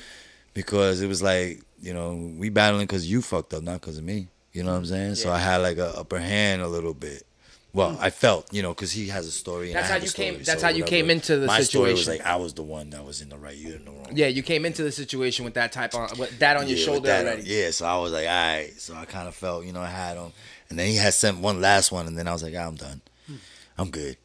because 0.54 1.00
it 1.00 1.06
was 1.08 1.22
like, 1.22 1.62
you 1.80 1.92
know, 1.94 2.14
we 2.38 2.48
battling 2.50 2.84
because 2.86 3.10
you 3.10 3.22
fucked 3.22 3.54
up, 3.54 3.62
not 3.62 3.80
because 3.80 3.98
of 3.98 4.04
me. 4.04 4.28
You 4.52 4.62
know 4.62 4.72
what 4.72 4.78
I'm 4.78 4.86
saying? 4.86 5.08
Yeah. 5.08 5.14
So 5.14 5.32
I 5.32 5.38
had 5.38 5.56
like 5.62 5.78
a 5.78 5.88
upper 5.98 6.18
hand 6.18 6.60
a 6.62 6.68
little 6.68 6.94
bit. 6.94 7.24
Well, 7.74 7.96
I 8.00 8.10
felt, 8.10 8.52
you 8.52 8.60
know, 8.60 8.70
because 8.74 8.92
he 8.92 9.08
has 9.08 9.26
a 9.26 9.30
story. 9.30 9.68
And 9.68 9.76
That's 9.76 9.88
how 9.88 9.96
you 9.96 10.06
story, 10.06 10.28
came- 10.32 10.42
that's 10.42 10.60
so 10.60 10.66
how 10.66 10.72
you 10.74 10.84
came 10.84 11.08
into 11.08 11.38
the 11.38 11.46
My 11.46 11.60
story 11.62 11.92
was 11.92 12.00
situation. 12.04 12.24
like 12.24 12.32
I 12.32 12.36
was 12.36 12.52
the 12.52 12.62
one 12.62 12.90
that 12.90 13.02
was 13.02 13.22
in 13.22 13.30
the 13.30 13.38
right, 13.38 13.56
you 13.56 13.72
in 13.74 13.84
the 13.86 13.90
wrong. 13.90 14.08
Yeah, 14.12 14.26
you 14.26 14.42
came 14.42 14.66
into 14.66 14.82
the 14.82 14.92
situation 14.92 15.46
with 15.46 15.54
that 15.54 15.72
type 15.72 15.94
on 15.94 16.10
with 16.18 16.38
that 16.40 16.58
on 16.58 16.68
your 16.68 16.70
Yeah, 16.70 16.74
with 16.74 16.84
shoulder 16.84 17.08
that, 17.08 17.24
already. 17.26 17.42
Yeah, 17.44 17.70
so 17.70 17.86
I 17.86 17.96
was 17.98 18.12
like, 18.12 18.26
all 18.26 18.30
right. 18.32 18.72
So 18.76 18.94
I 18.94 19.06
kind 19.06 19.26
of 19.26 19.34
felt, 19.34 19.64
you 19.64 19.72
know, 19.72 19.80
I 19.80 19.88
had 19.88 20.18
him. 20.18 20.32
And 20.68 20.78
then 20.78 20.88
he 20.88 20.96
had 20.96 21.14
sent 21.14 21.38
one 21.38 21.60
last 21.62 21.90
one, 21.92 22.06
and 22.06 22.16
then 22.18 22.28
I 22.28 22.32
was 22.32 22.42
like, 22.42 22.54
ah, 22.56 22.66
I'm 22.66 22.76
done. 22.76 23.00
I'm 23.78 23.90
good. 23.90 24.16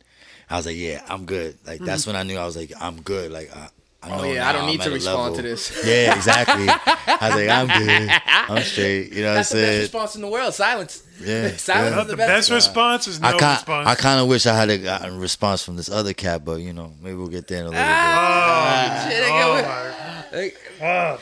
I 0.49 0.57
was 0.57 0.65
like, 0.65 0.75
yeah, 0.77 1.01
I'm 1.07 1.25
good. 1.25 1.57
Like 1.65 1.79
that's 1.81 2.05
when 2.05 2.15
I 2.17 2.23
knew 2.23 2.37
I 2.37 2.45
was 2.45 2.57
like, 2.57 2.71
I'm 2.79 3.01
good. 3.01 3.31
Like 3.31 3.49
I 3.55 3.69
Oh 4.03 4.17
know 4.21 4.23
yeah, 4.31 4.47
I 4.47 4.51
don't 4.53 4.67
need 4.67 4.73
I'm 4.79 4.79
to 4.79 4.83
at 4.85 4.91
a 4.91 4.93
respond 4.95 5.35
to 5.35 5.41
this. 5.41 5.83
Yeah, 5.85 6.15
exactly. 6.15 6.67
I 6.69 7.17
was 7.29 7.35
like, 7.35 7.49
I'm 7.49 7.67
good. 7.67 8.09
I'm 8.27 8.63
straight. 8.71 9.11
You 9.11 9.23
know 9.23 9.29
what 9.29 9.35
That's 9.35 9.51
I'm 9.51 9.57
the 9.57 9.63
best 9.63 9.69
saying? 9.71 9.81
response 9.81 10.15
in 10.15 10.21
the 10.21 10.27
world. 10.27 10.53
Silence. 10.53 11.03
Yeah, 11.19 11.47
Silence 11.57 11.95
yeah. 11.95 12.01
is 12.01 12.07
the 12.07 12.11
the 12.11 12.17
best, 12.17 12.29
best. 12.29 12.51
response 12.51 13.07
is 13.07 13.19
no 13.19 13.27
I 13.29 13.31
kind 13.37 13.57
response. 13.57 13.87
I 13.87 13.95
kind 13.95 14.19
of 14.21 14.27
wish 14.27 14.45
I 14.45 14.55
had 14.55 14.69
a 14.69 14.77
gotten 14.77 15.19
response 15.19 15.63
from 15.63 15.75
this 15.77 15.89
other 15.89 16.13
cat, 16.13 16.45
but 16.45 16.61
you 16.61 16.73
know, 16.73 16.93
maybe 17.01 17.15
we'll 17.15 17.27
get 17.27 17.47
there 17.47 17.61
in 17.61 17.65
a 17.65 17.69
little 17.69 17.83
Ah, 17.83 19.07
shit, 19.09 19.23
oh, 19.23 19.31
nigga. 19.31 19.63
my. 19.63 20.37
Hey, 20.37 20.51
Oh, 20.79 21.17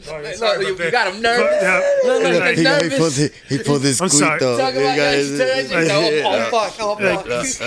sorry, 0.00 0.22
Look, 0.24 0.34
sorry 0.36 0.66
you, 0.66 0.76
you 0.78 0.90
got 0.90 1.12
him 1.12 1.20
nervous. 1.20 1.60
Yeah. 1.60 1.90
Look, 2.04 2.22
look, 2.22 2.42
bit. 2.42 2.56
He, 2.58 2.64
got- 2.64 2.82
he 2.82 2.88
pulled 2.88 3.12
his, 3.12 3.32
he 3.50 3.58
pulled 3.58 3.82
his 3.82 4.00
I'm 4.00 4.08
sorry. 4.08 4.40
though. 4.40 4.56
Talk 4.56 4.72
about 4.72 4.82
got 4.82 4.96
that. 4.96 5.14
his- 5.18 5.28
He's 5.30 5.38
turning. 5.70 5.90
Oh, 5.90 6.10
Yeah. 6.10 6.48
oh, 6.50 6.50
fuck. 6.50 6.74
Oh, 6.80 6.96
fuck. 6.96 7.26
This 7.26 7.60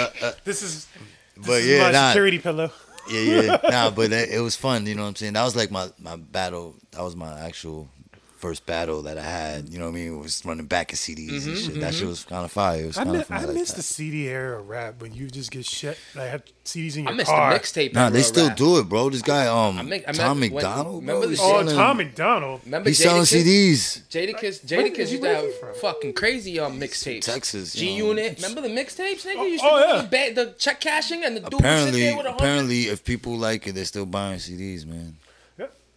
is, 0.63 0.87
But 1.35 1.45
this 1.45 1.59
is 1.59 1.67
yeah, 1.67 1.83
my 1.83 1.91
nah, 1.91 2.09
security 2.09 2.39
pillow. 2.39 2.71
Yeah, 3.09 3.41
yeah, 3.41 3.57
nah. 3.69 3.89
But 3.89 4.11
it, 4.11 4.29
it 4.29 4.39
was 4.39 4.55
fun. 4.55 4.85
You 4.85 4.95
know 4.95 5.03
what 5.03 5.09
I'm 5.09 5.15
saying? 5.15 5.33
That 5.33 5.43
was 5.43 5.55
like 5.55 5.71
my 5.71 5.89
my 5.99 6.15
battle. 6.15 6.75
That 6.91 7.03
was 7.03 7.15
my 7.15 7.39
actual 7.39 7.89
first 8.37 8.65
battle 8.65 9.01
that 9.03 9.17
I 9.17 9.23
had. 9.23 9.69
You 9.69 9.79
know 9.79 9.85
what 9.85 9.91
I 9.91 9.95
mean? 9.95 10.19
Was 10.19 10.43
running 10.45 10.65
back 10.67 10.93
at 10.93 10.99
CDs 10.99 11.29
Mm-hmm, 11.31 11.49
and 11.49 11.57
shit. 11.57 11.81
That 11.81 11.93
shit 11.93 12.07
was 12.07 12.23
kind 12.23 12.45
of 12.45 12.51
fire. 12.51 12.83
It 12.83 12.87
was 12.87 12.97
I, 12.97 13.03
kind 13.03 13.13
mi- 13.15 13.21
of 13.21 13.31
I 13.31 13.39
fun. 13.45 13.53
miss 13.55 13.69
like 13.69 13.75
the 13.75 13.75
that. 13.77 13.81
CD 13.83 14.27
era 14.29 14.59
of 14.59 14.69
rap 14.69 15.01
when 15.01 15.13
you 15.13 15.27
just 15.27 15.51
get 15.51 15.65
shit. 15.65 15.97
Like 16.15 16.29
have 16.29 16.43
CDs 16.65 16.97
in 16.97 17.03
your 17.03 17.11
I 17.13 17.15
missed 17.15 17.29
the 17.31 17.35
car. 17.35 17.53
mixtape. 17.53 17.93
Nah, 17.93 18.09
they 18.09 18.21
still 18.21 18.47
rap. 18.49 18.57
do 18.57 18.79
it, 18.79 18.89
bro. 18.89 19.09
This 19.09 19.21
guy, 19.21 19.47
um, 19.47 19.79
I 19.79 19.81
make- 19.83 20.07
I 20.07 20.11
Tom 20.11 20.39
remember 20.39 20.55
when- 20.55 20.63
McDonald, 20.63 21.01
remember 21.01 21.19
bro, 21.21 21.21
the 21.21 21.29
he's 21.29 21.39
shit- 21.39 21.67
Oh, 21.73 21.75
Tom 21.75 21.97
MacDonald. 21.97 22.61
Remember 22.65 22.89
He's 22.89 22.97
selling 22.99 23.21
Jadakiss? 23.23 23.43
CDs. 23.45 24.01
Jadakiss, 24.09 24.69
Where- 24.71 24.81
Jadakiss 24.83 24.99
is 24.99 25.09
he- 25.09 25.11
used 25.11 25.11
to 25.13 25.19
where 25.21 25.35
have 25.35 25.43
is 25.45 25.53
he 25.55 25.59
from? 25.59 25.73
fucking 25.75 26.13
crazy 26.13 26.59
um 26.59 26.79
mixtapes. 26.79 27.21
Texas, 27.21 27.73
G 27.73 27.91
Unit. 27.95 28.35
Remember 28.41 28.61
the 28.61 28.67
mixtapes, 28.69 29.25
nigga? 29.25 29.33
Oh, 29.37 29.45
used 29.45 29.63
oh, 29.65 29.81
to 29.81 29.87
yeah. 29.87 30.01
the, 30.01 30.07
ba- 30.33 30.45
the 30.45 30.53
check 30.59 30.79
cashing 30.79 31.23
and 31.23 31.35
the 31.37 31.41
dude 31.41 31.53
would 31.53 31.59
Apparently, 31.61 32.01
there 32.01 32.17
with 32.17 32.25
a 32.27 32.33
apparently, 32.35 32.81
if 32.87 33.03
people 33.03 33.37
like 33.37 33.65
it, 33.67 33.73
they're 33.75 33.85
still 33.85 34.05
buying 34.05 34.39
CDs, 34.39 34.85
man. 34.85 35.15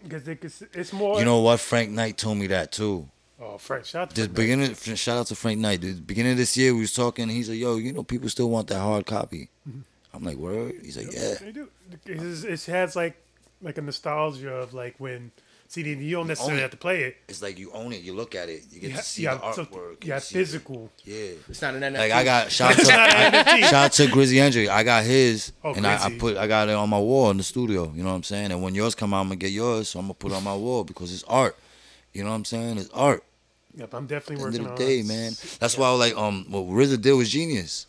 Because 0.03 0.27
it's, 0.29 0.63
it's 0.73 0.93
more. 0.93 1.19
You 1.19 1.25
know 1.25 1.41
what? 1.41 1.61
Frank 1.61 1.91
Knight 1.91 2.19
told 2.19 2.39
me 2.39 2.47
that 2.49 2.73
too. 2.73 3.09
Oh, 3.43 3.57
Frank, 3.57 3.87
shout 3.87 4.03
out 4.03 4.11
to 4.11 4.15
This 4.17 4.27
Frank. 4.27 4.37
beginning, 4.37 4.75
shout 4.75 5.19
out 5.19 5.27
to 5.29 5.35
Frank 5.35 5.59
Knight. 5.61 5.81
The 5.81 5.95
beginning 5.95 6.33
of 6.33 6.39
this 6.39 6.57
year, 6.57 6.75
we 6.75 6.81
was 6.81 6.93
talking. 6.93 7.29
He's 7.29 7.49
like, 7.49 7.59
"Yo, 7.59 7.77
you 7.77 7.93
know, 7.93 8.03
people 8.03 8.29
still 8.29 8.51
want 8.51 8.69
that 8.69 8.81
hard 8.81 9.07
copy." 9.07 9.49
Mm-hmm. 9.69 9.81
I'm 10.13 10.25
like, 10.25 10.37
"Word?" 10.37 10.75
He's 10.83 10.97
like, 10.97 11.13
"Yeah." 11.13 11.35
They 11.41 11.53
do. 11.53 11.69
It's, 12.07 12.45
it 12.45 12.73
has 12.73 12.97
like 12.97 13.17
like 13.63 13.79
a 13.79 13.83
nostalgia 13.83 14.55
of 14.55 14.75
like 14.75 14.95
when 14.99 15.33
See, 15.72 15.83
you 15.83 16.16
don't 16.16 16.26
necessarily 16.26 16.59
it. 16.59 16.62
have 16.62 16.72
to 16.72 16.76
play 16.76 17.02
it. 17.04 17.16
It's 17.28 17.40
like 17.42 17.56
you 17.56 17.70
own 17.70 17.92
it. 17.92 18.02
You 18.02 18.12
look 18.12 18.35
at 18.35 18.48
it. 18.48 18.64
You 18.72 18.80
get 18.80 18.90
You 18.90 18.96
to 18.96 19.02
see 19.04 19.22
you 19.22 19.28
the 19.30 19.38
have, 19.38 19.54
so- 19.54 19.64
artwork. 19.66 19.94
and 20.00 20.04
you 20.04 20.12
have 20.14 20.24
see 20.24 20.35
the- 20.35 20.40
physical. 20.44 20.90
Yeah. 21.04 21.30
It's 21.48 21.62
not 21.62 21.74
an 21.76 21.83
NFT. 21.83 21.98
Like 21.98 22.11
I 22.11 22.24
got 22.24 22.50
shout 22.59 22.76
to 22.76 22.83
not 22.88 23.61
shout 23.70 23.92
to 23.92 24.09
Grizzy 24.09 24.40
Andrew. 24.40 24.66
I 24.68 24.83
got 24.83 25.04
his, 25.04 25.52
Oh, 25.62 25.72
and 25.74 25.87
I, 25.87 26.06
I 26.06 26.18
put 26.18 26.37
I 26.37 26.48
got 26.48 26.68
it 26.68 26.72
on 26.74 26.88
my 26.88 26.98
wall 26.98 27.30
in 27.30 27.37
the 27.37 27.44
studio. 27.44 27.92
You 27.94 28.02
know 28.02 28.09
what 28.11 28.16
I'm 28.16 28.24
saying? 28.24 28.50
And 28.50 28.61
when 28.64 28.74
yours 28.74 28.96
come 28.96 29.14
out, 29.14 29.20
I'm 29.20 29.26
gonna 29.28 29.37
get 29.37 29.52
yours. 29.52 29.90
So 29.90 30.00
I'm 30.00 30.06
gonna 30.06 30.14
put 30.14 30.33
it 30.33 30.35
on 30.35 30.42
my 30.42 30.56
wall 30.56 30.83
because 30.83 31.14
it's 31.14 31.22
art. 31.28 31.56
You 32.12 32.24
know 32.24 32.30
what 32.30 32.37
I'm 32.37 32.44
saying? 32.44 32.78
It's 32.78 32.90
art. 32.90 33.22
Yep, 33.76 33.94
I'm 33.94 34.06
definitely 34.09 34.35
At 34.35 34.38
the 34.38 34.44
working 34.44 34.59
end 34.62 34.66
on 34.66 34.72
of 34.72 34.78
the 34.80 34.85
day, 34.85 34.98
it. 34.98 35.06
man. 35.06 35.33
That's 35.61 35.78
why 35.78 35.87
I 35.87 35.90
was 35.92 36.00
like 36.00 36.16
um 36.16 36.46
what 36.50 36.64
RZA 36.64 37.00
did 37.00 37.12
was 37.12 37.30
genius. 37.30 37.87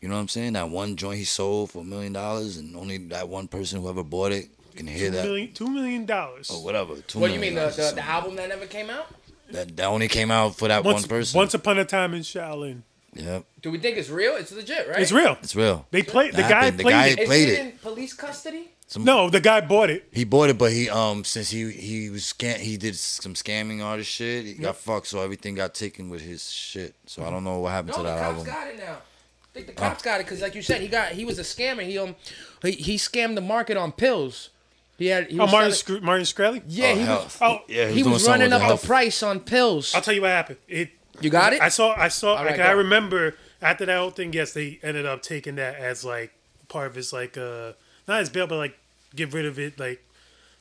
You 0.00 0.08
know 0.08 0.14
what 0.14 0.22
I'm 0.22 0.28
saying? 0.28 0.54
That 0.54 0.70
one 0.70 0.96
joint 0.96 1.18
he 1.18 1.24
sold 1.24 1.70
for 1.70 1.80
a 1.82 1.84
million 1.84 2.14
dollars, 2.14 2.56
and 2.56 2.74
only 2.76 2.96
that 3.08 3.28
one 3.28 3.46
person 3.46 3.82
who 3.82 3.90
ever 3.90 4.02
bought 4.02 4.32
it 4.32 4.48
can 4.74 4.86
hear 4.86 5.08
Two 5.08 5.16
that. 5.16 5.24
million, 5.24 5.52
two 5.52 5.68
million 5.68 6.04
dollars. 6.06 6.50
Or 6.50 6.62
whatever. 6.62 6.96
two 6.96 7.18
what 7.18 7.28
do 7.28 7.34
you 7.34 7.40
mean 7.40 7.54
the, 7.54 7.68
the 7.70 7.92
the 7.96 8.04
album 8.04 8.36
that 8.36 8.48
never 8.48 8.66
came 8.66 8.90
out? 8.90 9.06
That 9.50 9.76
that 9.76 9.86
only 9.86 10.08
came 10.08 10.30
out 10.30 10.56
for 10.56 10.68
that 10.68 10.84
once, 10.84 11.02
one 11.02 11.08
person. 11.08 11.36
Once 11.38 11.54
upon 11.54 11.78
a 11.78 11.84
time 11.84 12.14
in 12.14 12.20
Shaolin, 12.22 12.82
Yep, 13.14 13.44
Do 13.62 13.70
we 13.70 13.78
think 13.78 13.96
it's 13.96 14.10
real? 14.10 14.34
It's 14.36 14.50
legit, 14.50 14.88
right? 14.88 14.98
it's 14.98 15.12
real. 15.12 15.36
it's 15.42 15.54
real. 15.54 15.86
They 15.92 16.02
play. 16.02 16.30
The 16.30 16.38
guy 16.42 16.48
happened. 16.64 16.78
The 16.78 16.82
played 16.82 16.92
guy- 16.92 17.06
it. 17.08 17.18
Is 17.20 17.26
played 17.28 17.48
he 17.48 17.54
it. 17.54 17.60
in 17.60 17.72
police 17.78 18.12
custody? 18.12 18.70
Some, 18.86 19.04
No, 19.04 19.30
the 19.30 19.40
guy 19.40 19.60
bought 19.60 19.88
it. 19.90 20.08
He 20.12 20.24
bought 20.24 20.50
it, 20.50 20.58
but 20.58 20.72
he 20.72 20.90
um 20.90 21.24
since 21.24 21.48
he 21.50 21.70
he 21.70 22.10
was 22.10 22.22
scam 22.22 22.56
he 22.58 22.76
did 22.76 22.96
some 22.96 23.34
scamming 23.34 23.82
artist 23.84 24.10
shit. 24.10 24.44
He 24.44 24.54
got 24.54 24.76
fucked, 24.76 25.06
so 25.06 25.20
everything 25.20 25.54
got 25.54 25.74
taken 25.74 26.10
with 26.10 26.20
his 26.22 26.50
shit. 26.50 26.94
So 27.06 27.24
I 27.24 27.30
don't 27.30 27.44
know 27.44 27.60
what 27.60 27.70
happened 27.70 27.92
No, 27.96 27.96
to 27.98 28.02
the 28.02 28.08
that 28.08 28.18
cops 28.20 28.38
album. 28.38 28.46
got 28.52 28.66
it 28.68 28.78
now. 28.78 28.92
I 28.94 29.52
think 29.54 29.66
the 29.68 29.72
cops 29.74 30.02
got 30.02 30.20
it 30.20 30.24
because, 30.26 30.40
like 30.42 30.54
you 30.56 30.62
said, 30.62 30.80
he 30.80 30.88
got 30.88 31.12
he 31.12 31.24
was 31.24 31.38
a 31.38 31.42
scammer. 31.42 31.82
He 31.84 31.96
um 31.98 32.16
he, 32.62 32.72
he 32.72 32.96
scammed 32.96 33.36
the 33.36 33.40
market 33.40 33.76
on 33.76 33.92
pills. 33.92 34.50
He 34.98 35.06
had 35.06 35.30
he 35.30 35.38
Oh, 35.38 35.44
was 35.44 35.52
Martin, 35.52 35.72
selling- 35.72 36.00
Sc- 36.00 36.04
Martin 36.04 36.24
Shkreli? 36.24 36.62
yeah 36.68 36.86
Oh, 36.90 36.94
he 36.94 37.00
hell. 37.02 37.24
was 37.24 37.38
Oh, 37.40 37.58
yeah, 37.68 37.88
he 37.88 38.02
doing 38.02 38.12
was 38.12 38.28
running 38.28 38.52
up 38.52 38.62
the 38.62 38.76
the 38.76 38.86
price 38.86 39.22
on 39.22 39.40
pills. 39.40 39.94
I'll 39.94 40.00
tell 40.02 40.14
you 40.14 40.22
what 40.22 40.30
happened. 40.30 40.58
It. 40.68 40.90
You 41.20 41.30
got 41.30 41.52
it? 41.52 41.60
I 41.60 41.68
saw. 41.68 41.94
I 41.96 42.08
saw. 42.08 42.34
All 42.36 42.44
like 42.44 42.58
I 42.58 42.72
remember 42.72 43.36
after 43.62 43.86
that 43.86 43.96
whole 43.98 44.10
thing. 44.10 44.32
Yes, 44.32 44.52
they 44.52 44.78
ended 44.82 45.06
up 45.06 45.22
taking 45.22 45.54
that 45.56 45.76
as 45.76 46.04
like 46.04 46.32
part 46.68 46.86
of 46.88 46.94
his 46.96 47.12
like 47.12 47.36
uh 47.38 47.72
not 48.08 48.20
his 48.20 48.30
bail, 48.30 48.46
but 48.46 48.56
like 48.56 48.76
get 49.14 49.32
rid 49.32 49.46
of 49.46 49.58
it. 49.58 49.78
Like 49.78 50.02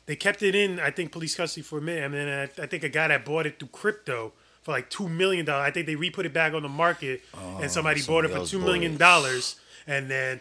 they 0.06 0.16
kept 0.16 0.44
it 0.44 0.54
in. 0.56 0.80
I 0.80 0.92
think 0.92 1.12
police 1.12 1.36
custody 1.36 1.64
for 1.64 1.80
a 1.80 1.82
minute, 1.82 2.04
and 2.04 2.14
then 2.14 2.28
I, 2.60 2.64
I 2.64 2.68
think 2.68 2.84
a 2.84 2.90
guy 2.90 3.08
that 3.08 3.26
bought 3.26 3.46
it 3.48 3.58
through 3.60 3.70
crypto 3.70 4.34
for 4.62 4.72
like 4.72 4.90
two 4.92 5.10
million 5.10 5.46
dollars. 5.46 5.68
I 5.68 5.72
think 5.72 5.88
they 5.88 5.96
re 5.96 6.10
put 6.12 6.26
it 6.26 6.34
back 6.34 6.54
on 6.54 6.62
the 6.64 6.70
market, 6.70 7.22
and 7.62 7.70
somebody 7.72 8.02
bought 8.04 8.26
it 8.26 8.30
for 8.32 8.38
else 8.38 8.52
two 8.52 8.60
bought 8.60 8.66
million 8.66 8.94
it. 8.94 8.98
dollars. 9.00 9.56
And 9.88 10.10
then 10.10 10.40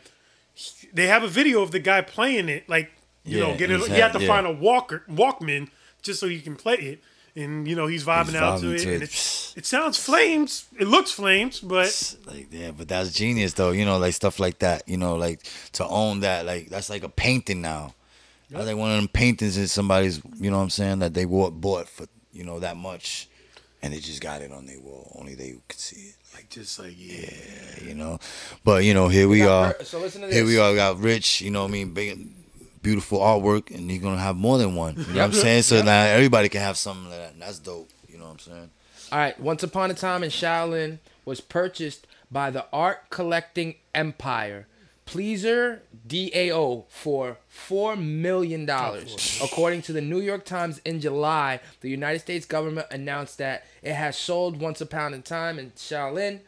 he- 0.55 0.89
they 0.93 1.07
have 1.07 1.23
a 1.23 1.29
video 1.29 1.63
of 1.63 1.71
the 1.71 1.79
guy 1.81 2.01
playing 2.03 2.49
it. 2.51 2.69
Like 2.69 2.93
you 3.25 3.39
Yeah, 3.39 3.45
know, 3.53 3.57
get 3.57 3.71
it. 3.71 3.79
he's 3.81 3.89
You 3.89 3.95
have 4.03 4.13
to 4.13 4.21
yeah. 4.21 4.27
find 4.29 4.47
a 4.47 4.53
walker 4.53 5.03
Walkman 5.11 5.69
just 6.03 6.21
so 6.21 6.27
you 6.27 6.41
can 6.41 6.57
play 6.57 6.75
it. 6.75 7.03
And 7.35 7.67
you 7.67 7.75
know 7.77 7.87
he's 7.87 8.05
vibing 8.05 8.27
He's 8.27 8.35
out 8.35 8.61
to 8.61 8.67
vibing 8.67 8.75
it, 8.75 8.79
to 8.81 8.95
and 8.95 9.03
it. 9.05 9.09
it, 9.09 9.53
it 9.57 9.67
sounds 9.67 9.97
flames. 9.97 10.67
It 10.79 10.87
looks 10.87 11.13
flames, 11.13 11.61
but 11.61 12.17
Like 12.27 12.49
yeah, 12.51 12.73
but 12.73 12.89
that's 12.89 13.11
genius 13.13 13.55
though. 13.55 13.71
You 13.71 13.87
know, 13.87 13.97
like 13.97 14.13
stuff 14.13 14.39
like 14.39 14.59
that. 14.59 14.87
You 14.87 14.99
know, 14.99 15.17
like 15.17 15.41
to 15.73 15.87
own 15.87 16.21
that. 16.21 16.45
Like 16.45 16.69
that's 16.69 16.91
like 16.91 17.05
a 17.05 17.09
painting 17.09 17.63
now. 17.63 17.95
That's 18.51 18.67
like 18.67 18.77
one 18.77 18.91
of 18.91 18.97
them 18.97 19.09
paintings 19.09 19.57
in 19.57 19.67
somebody's. 19.67 20.21
You 20.39 20.51
know 20.51 20.59
what 20.59 20.65
I'm 20.65 20.71
saying? 20.71 20.99
That 20.99 21.15
they 21.15 21.25
bought 21.25 21.59
bought 21.59 21.89
for 21.89 22.07
you 22.35 22.45
know 22.45 22.61
that 22.61 22.77
much, 22.77 23.31
and 23.81 23.95
they 23.95 23.99
just 23.99 24.21
got 24.21 24.43
it 24.43 24.53
on 24.53 24.67
their 24.67 24.81
wall. 24.81 25.17
Only 25.19 25.35
they 25.35 25.55
could 25.69 25.81
see 25.81 26.09
it. 26.11 26.17
like 26.35 26.51
just 26.51 26.79
like 26.79 26.93
yeah. 26.99 27.31
You 27.83 27.95
know, 27.95 28.19
but 28.63 28.85
you 28.85 28.93
know 28.93 29.09
here 29.09 29.27
we 29.27 29.39
got 29.39 29.49
are. 29.71 29.73
per- 29.73 29.85
so 29.85 30.01
listen 30.01 30.21
to 30.21 30.27
this. 30.27 30.37
Here 30.37 30.45
we 30.45 30.53
this. 30.53 30.61
are. 30.61 30.71
We 30.71 30.77
got 30.77 30.99
Rich. 31.01 31.41
You 31.41 31.51
know 31.51 31.63
what 31.63 31.69
I 31.69 31.73
mean? 31.73 31.95
Big, 31.95 32.29
beautiful 32.83 33.21
artwork, 33.21 33.75
and 33.75 33.91
you're 33.91 34.03
gonna 34.03 34.21
have 34.21 34.37
more 34.37 34.59
than 34.59 34.75
one. 34.75 34.97
You 34.97 35.07
know 35.15 35.21
what 35.21 35.25
I'm 35.27 35.33
saying? 35.33 35.63
So 35.63 35.83
now 35.83 36.03
everybody 36.03 36.49
can 36.49 36.61
have 36.61 36.77
something 36.77 37.09
like 37.09 37.19
that. 37.19 37.33
And 37.33 37.43
that's 37.43 37.59
dope. 37.59 37.89
You 38.09 38.19
know 38.19 38.25
what 38.25 38.33
I'm 38.33 38.39
saying? 38.39 38.71
All 39.11 39.19
right. 39.19 39.39
Once 39.41 39.63
upon 39.63 39.91
a 39.91 39.95
time 39.95 40.23
in 40.23 40.31
Shaolin 40.31 40.99
was 41.25 41.41
purchased 41.41 42.07
by 42.31 42.51
the 42.51 42.67
art 42.73 43.11
collecting 43.11 43.77
empire. 43.95 44.67
Pleaser 45.05 45.83
DAO 46.07 46.85
for 46.89 47.37
$4 47.69 48.01
million. 48.01 48.69
According 49.43 49.83
to 49.83 49.93
the 49.93 50.01
New 50.01 50.21
York 50.21 50.45
Times 50.45 50.81
in 50.85 51.01
July, 51.01 51.61
the 51.81 51.91
United 51.91 52.21
States 52.21 52.47
government 52.47 52.87
announced 52.91 53.37
that 53.39 53.67
it 53.83 53.95
has 53.95 54.17
sold 54.17 54.61
Once 54.61 54.81
Upon 54.81 55.13
a 55.13 55.19
Time 55.19 55.59
in 55.59 55.73
Shaolin, 55.73 56.41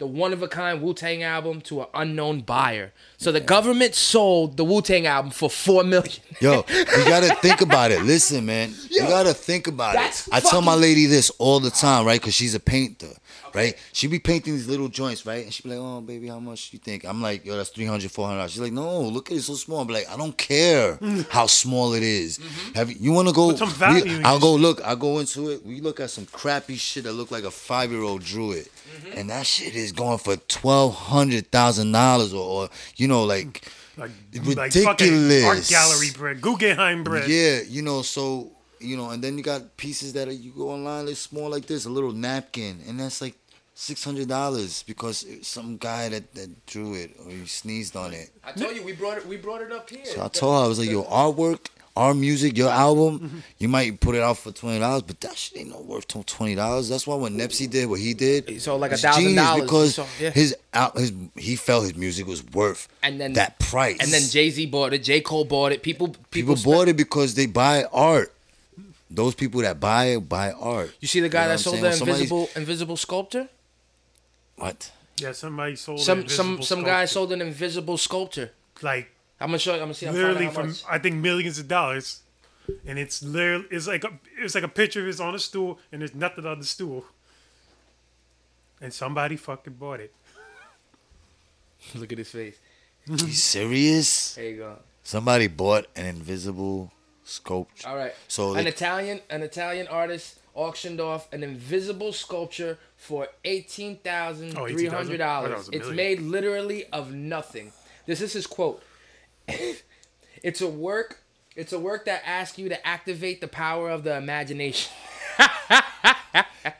the 0.00 0.06
one 0.06 0.32
of 0.32 0.42
a 0.42 0.48
kind 0.48 0.80
Wu 0.80 0.94
Tang 0.94 1.22
album, 1.22 1.60
to 1.60 1.82
an 1.82 1.86
unknown 1.94 2.40
buyer. 2.40 2.92
So 3.18 3.30
the 3.30 3.40
government 3.40 3.94
sold 3.94 4.56
the 4.56 4.64
Wu 4.64 4.80
Tang 4.80 5.06
album 5.06 5.30
for 5.30 5.50
4 5.50 5.84
million. 5.84 6.22
Yo, 6.40 6.64
you 6.68 6.84
gotta 7.04 7.34
think 7.42 7.60
about 7.60 7.90
it. 7.90 8.02
Listen, 8.02 8.46
man, 8.46 8.74
you 8.88 9.00
gotta 9.02 9.34
think 9.34 9.66
about 9.66 9.96
it. 9.96 10.26
I 10.32 10.40
tell 10.40 10.62
my 10.62 10.74
lady 10.74 11.04
this 11.04 11.28
all 11.38 11.60
the 11.60 11.70
time, 11.70 12.06
right? 12.06 12.18
Because 12.18 12.34
she's 12.34 12.54
a 12.54 12.60
painter, 12.60 13.12
right? 13.54 13.76
She 13.92 14.06
be 14.06 14.18
painting 14.18 14.54
these 14.54 14.68
little 14.68 14.88
joints, 14.88 15.26
right? 15.26 15.44
And 15.44 15.52
she 15.52 15.62
be 15.62 15.70
like, 15.70 15.78
"Oh, 15.78 16.00
baby, 16.00 16.28
how 16.28 16.40
much 16.40 16.72
you 16.72 16.78
think?" 16.78 17.04
I'm 17.04 17.22
like, 17.22 17.44
"Yo, 17.44 17.56
that's 17.56 17.70
300 17.70 18.10
400 18.10 18.50
She's 18.50 18.60
like, 18.60 18.72
"No, 18.72 19.00
look 19.02 19.30
at 19.30 19.36
it, 19.36 19.42
so 19.42 19.54
small." 19.54 19.80
I'm 19.80 19.88
like, 19.88 20.08
"I 20.10 20.16
don't 20.16 20.36
care 20.36 20.96
mm-hmm. 20.96 21.22
how 21.30 21.46
small 21.46 21.94
it 21.94 22.02
is. 22.02 22.38
Mm-hmm. 22.38 22.72
Have 22.74 22.90
you, 22.90 22.96
you 23.00 23.12
want 23.12 23.28
to 23.28 23.34
go? 23.34 23.50
Put 23.50 23.58
some 23.58 23.70
value 23.70 24.18
we- 24.18 24.24
I'll 24.24 24.40
go 24.40 24.54
look. 24.54 24.80
I'll 24.84 24.96
go 24.96 25.18
into 25.18 25.50
it. 25.50 25.64
We 25.64 25.80
look 25.80 26.00
at 26.00 26.10
some 26.10 26.26
crappy 26.26 26.76
shit 26.76 27.04
that 27.04 27.12
look 27.12 27.30
like 27.30 27.44
a 27.44 27.50
five 27.50 27.90
year 27.90 28.02
old 28.02 28.22
drew 28.22 28.52
it, 28.52 28.68
mm-hmm. 28.68 29.18
and 29.18 29.30
that 29.30 29.46
shit 29.46 29.74
is 29.74 29.92
going 29.92 30.18
for 30.18 30.36
twelve 30.36 30.94
hundred 30.94 31.50
thousand 31.50 31.92
dollars, 31.92 32.32
or, 32.34 32.64
or 32.64 32.68
you 32.96 33.08
know, 33.08 33.24
like." 33.24 33.62
Like, 33.96 34.12
Ridiculous. 34.32 34.74
like 35.36 35.44
art 35.44 35.66
gallery 35.68 36.08
bread, 36.16 36.40
Guggenheim 36.40 37.04
bread. 37.04 37.28
Yeah, 37.28 37.60
you 37.68 37.82
know, 37.82 38.00
so 38.00 38.50
you 38.80 38.96
know, 38.96 39.10
and 39.10 39.22
then 39.22 39.36
you 39.38 39.44
got 39.44 39.76
pieces 39.76 40.12
that 40.14 40.28
are, 40.28 40.32
you 40.32 40.50
go 40.52 40.70
online, 40.70 41.06
they're 41.06 41.14
small 41.14 41.50
like 41.50 41.66
this, 41.66 41.84
a 41.84 41.90
little 41.90 42.12
napkin, 42.12 42.80
and 42.88 42.98
that's 43.00 43.20
like 43.20 43.34
six 43.74 44.04
hundred 44.04 44.28
dollars 44.28 44.82
because 44.86 45.24
some 45.42 45.76
guy 45.78 46.08
that, 46.08 46.34
that 46.34 46.66
drew 46.66 46.94
it 46.94 47.10
or 47.24 47.30
he 47.30 47.46
sneezed 47.46 47.96
on 47.96 48.12
it. 48.12 48.30
I 48.44 48.52
told 48.52 48.74
you 48.76 48.82
we 48.82 48.92
brought 48.92 49.18
it 49.18 49.26
we 49.26 49.36
brought 49.36 49.62
it 49.62 49.72
up 49.72 49.88
here. 49.88 50.04
So 50.04 50.24
I 50.24 50.28
told 50.28 50.58
her 50.58 50.64
I 50.64 50.68
was 50.68 50.78
like, 50.78 50.90
your 50.90 51.06
artwork, 51.06 51.68
our 51.96 52.12
music, 52.14 52.56
your 52.58 52.68
album, 52.70 53.42
you 53.58 53.68
might 53.68 53.98
put 54.00 54.14
it 54.14 54.22
out 54.22 54.36
for 54.38 54.52
twenty 54.52 54.80
dollars, 54.80 55.02
but 55.02 55.20
that 55.22 55.36
shit 55.36 55.58
ain't 55.60 55.70
no 55.70 55.80
worth 55.80 56.06
twenty 56.08 56.54
dollars. 56.54 56.88
That's 56.90 57.06
why 57.06 57.16
when 57.16 57.38
Nipsey 57.38 57.70
did 57.70 57.88
what 57.88 58.00
he 58.00 58.12
did, 58.12 58.48
He 58.48 58.58
sold 58.58 58.80
like 58.82 58.92
it's 58.92 59.02
$1,000 59.02 59.14
genius 59.18 59.60
because 59.62 59.94
So, 59.94 60.06
yeah. 60.20 60.30
his 60.30 60.56
out 60.74 60.98
his 60.98 61.12
he 61.36 61.56
felt 61.56 61.84
his 61.84 61.96
music 61.96 62.26
was 62.26 62.44
worth 62.48 62.86
And 63.02 63.18
then- 63.20 63.32
that 63.34 63.58
price. 63.60 63.98
And 64.00 64.10
then 64.12 64.22
Jay 64.28 64.50
Z 64.50 64.66
bought 64.66 64.92
it. 64.92 65.02
J 65.04 65.20
Cole 65.22 65.44
bought 65.46 65.72
it. 65.72 65.82
People, 65.82 66.08
people, 66.30 66.54
People 66.54 66.56
bought 66.72 66.88
it 66.88 66.96
because 66.98 67.34
they 67.34 67.46
buy 67.46 67.84
art. 67.92 68.32
Those 69.10 69.34
people 69.34 69.60
that 69.62 69.80
buy 69.80 70.04
it 70.06 70.20
buy 70.28 70.52
art. 70.52 70.94
You 71.00 71.08
see 71.08 71.20
the 71.20 71.28
guy 71.28 71.42
You 71.42 71.48
know 71.48 71.52
that 71.54 71.58
sold 71.58 71.74
saying? 71.74 71.82
the 71.82 71.88
When 71.88 71.98
somebody's- 71.98 72.20
invisible 72.30 72.50
invisible 72.56 72.96
sculpture. 72.96 73.48
What? 74.56 74.92
Yeah, 75.16 75.32
somebody 75.32 75.76
sold 75.76 75.98
an 75.98 76.04
Some 76.04 76.28
some 76.28 76.46
invisible 76.52 76.64
some 76.64 76.82
guy 76.84 77.04
sold 77.06 77.32
an 77.32 77.42
invisible 77.42 77.98
sculpture. 77.98 78.52
like 78.82 79.10
I'm 79.40 79.48
gonna 79.48 79.58
show 79.58 79.74
you. 79.74 79.80
I'm 79.80 79.86
gonna 79.86 79.94
see. 79.94 80.08
Literally 80.08 80.48
from 80.48 80.68
much. 80.68 80.82
I 80.88 80.98
think 80.98 81.16
millions 81.16 81.58
of 81.58 81.66
dollars, 81.66 82.20
and 82.86 82.98
it's 82.98 83.22
literally 83.22 83.66
it's 83.70 83.86
like 83.86 84.04
a 84.04 84.12
it's 84.38 84.54
like 84.54 84.64
a 84.64 84.68
picture 84.68 85.00
of 85.02 85.08
it's 85.08 85.18
on 85.20 85.34
a 85.34 85.38
stool 85.38 85.78
and 85.90 86.02
there's 86.02 86.14
nothing 86.14 86.46
on 86.46 86.58
the 86.58 86.64
stool, 86.66 87.04
and 88.80 88.92
somebody 88.94 89.36
fucking 89.36 89.74
bought 89.74 90.00
it. 90.00 90.14
Look 91.94 92.12
at 92.12 92.18
his 92.18 92.30
face. 92.30 92.56
You 93.06 93.16
serious? 93.32 94.34
There 94.34 94.44
you 94.50 94.56
go. 94.58 94.78
Somebody 95.02 95.46
bought 95.48 95.86
an 95.96 96.06
invisible 96.06 96.92
sculpture. 97.24 97.88
All 97.88 97.96
right. 97.96 98.14
So 98.28 98.54
an 98.54 98.64
they- 98.64 98.70
Italian 98.70 99.20
an 99.30 99.42
Italian 99.42 99.86
artist 99.88 100.38
auctioned 100.54 101.00
off 101.00 101.32
an 101.32 101.42
invisible 101.42 102.12
sculpture 102.12 102.78
for 102.96 103.28
eighteen 103.44 103.96
thousand 103.98 104.56
Oh, 104.58 104.66
three 104.66 104.86
hundred 104.86 105.20
18,000? 105.20 105.20
I 105.20 105.26
thought 105.26 105.44
it 105.44 105.48
dollars. 105.50 105.58
was 105.58 105.68
a 105.68 105.72
It's 105.78 105.88
made 105.90 106.20
literally 106.20 106.86
of 106.86 107.12
nothing. 107.12 107.72
This 108.06 108.20
is 108.20 108.32
his 108.32 108.46
quote. 108.46 108.82
it's 110.42 110.60
a 110.60 110.66
work. 110.68 111.20
It's 111.56 111.72
a 111.72 111.78
work 111.78 112.04
that 112.06 112.22
asks 112.24 112.58
you 112.58 112.68
to 112.68 112.86
activate 112.86 113.40
the 113.40 113.48
power 113.48 113.90
of 113.90 114.04
the 114.04 114.16
imagination. 114.16 114.92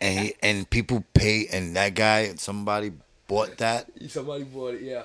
And 0.01 0.19
he, 0.19 0.35
and 0.43 0.69
people 0.69 1.05
pay 1.15 1.47
and 1.51 1.75
that 1.77 1.95
guy 1.95 2.35
somebody 2.37 2.93
bought 3.27 3.57
that. 3.59 3.87
Somebody 4.09 4.45
bought 4.45 4.75
it. 4.75 4.83
Yeah. 4.83 5.05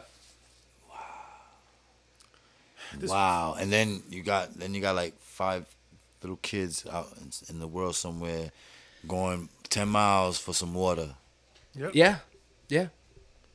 Wow. 3.03 3.55
And 3.59 3.71
then 3.71 4.03
you 4.09 4.23
got 4.23 4.53
then 4.57 4.73
you 4.73 4.81
got 4.81 4.95
like 4.95 5.19
five 5.21 5.65
little 6.21 6.37
kids 6.41 6.85
out 6.91 7.07
in, 7.21 7.31
in 7.49 7.59
the 7.59 7.67
world 7.67 7.95
somewhere 7.95 8.51
going 9.07 9.49
10 9.69 9.87
miles 9.87 10.37
for 10.39 10.53
some 10.53 10.73
water. 10.73 11.15
Yeah. 11.93 12.17
Yeah. 12.69 12.87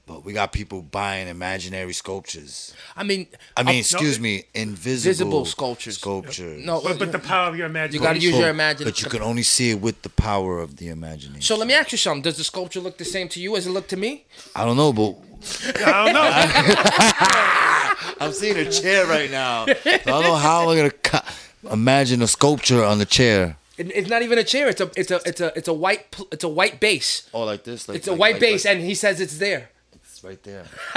But 0.07 0.25
we 0.25 0.33
got 0.33 0.53
people 0.53 0.83
buying 0.83 1.29
imaginary 1.29 1.93
sculptures. 1.93 2.75
I 2.97 3.05
mean, 3.05 3.29
I 3.57 3.63
mean, 3.63 3.77
uh, 3.77 3.79
excuse 3.79 4.17
it- 4.17 4.21
me, 4.21 4.45
invisible 4.55 5.11
Visible 5.11 5.45
sculptures. 5.47 5.99
Sculptures. 5.99 6.65
no, 6.65 6.81
But 6.81 6.99
but 6.99 7.13
the 7.13 7.19
power 7.21 7.49
of 7.49 7.57
your 7.57 7.67
imagination. 7.67 8.03
you 8.03 8.09
got 8.09 8.15
to 8.15 8.19
use 8.21 8.37
your 8.37 8.49
imagination. 8.49 8.91
But 8.93 9.03
you 9.03 9.09
can 9.09 9.23
only 9.23 9.45
see 9.45 9.71
it 9.71 9.81
with 9.81 10.03
the 10.03 10.09
power 10.09 10.59
of 10.59 10.77
the 10.79 10.89
imagination. 10.89 11.43
So 11.43 11.57
let 11.57 11.67
me 11.69 11.75
ask 11.75 11.93
you 11.93 11.99
something. 11.99 12.23
Does 12.23 12.37
the 12.39 12.45
sculpture 12.45 12.81
look 12.81 12.99
the 12.99 13.05
same 13.05 13.29
to 13.29 13.41
you 13.41 13.55
as 13.57 13.67
it 13.69 13.71
looked 13.71 13.91
to 13.91 13.97
me? 13.97 14.27
I 14.57 14.65
don't 14.65 14.77
know, 14.77 14.93
but 14.93 15.17
I 15.87 16.05
don't 16.05 16.13
know. 16.13 17.47
I'm 18.21 18.33
seeing 18.33 18.57
a 18.57 18.71
chair 18.71 19.07
right 19.07 19.31
now. 19.31 19.67
So 19.67 19.73
I 19.85 19.97
don't 19.99 20.23
know 20.23 20.35
how 20.37 20.69
I'm 20.69 20.77
gonna 20.77 20.91
co- 20.91 21.73
imagine 21.73 22.23
a 22.23 22.27
sculpture 22.27 22.85
on 22.85 22.99
the 22.99 23.07
chair. 23.07 23.57
it- 23.79 23.91
it's 23.95 24.09
not 24.09 24.23
even 24.23 24.39
a 24.39 24.45
chair. 24.45 24.69
It's 24.69 24.81
a 24.81 24.91
it's 24.97 25.11
a 25.11 25.21
it's 25.25 25.41
a 25.41 25.53
it's 25.57 25.69
a 25.69 25.73
white 25.73 26.11
pl- 26.11 26.29
it's 26.33 26.45
a 26.45 26.49
white 26.49 26.81
base. 26.81 27.29
Oh, 27.33 27.45
like 27.45 27.65
this. 27.65 27.89
Like 27.89 27.97
It's 27.97 28.09
a 28.09 28.13
like- 28.13 28.21
white 28.21 28.33
like- 28.35 28.41
base, 28.41 28.65
like- 28.65 28.77
and 28.77 28.85
he 28.85 28.95
says 28.95 29.21
it's 29.21 29.39
there. 29.39 29.71
it's 29.95 30.23
right 30.23 30.43
there. 30.43 30.65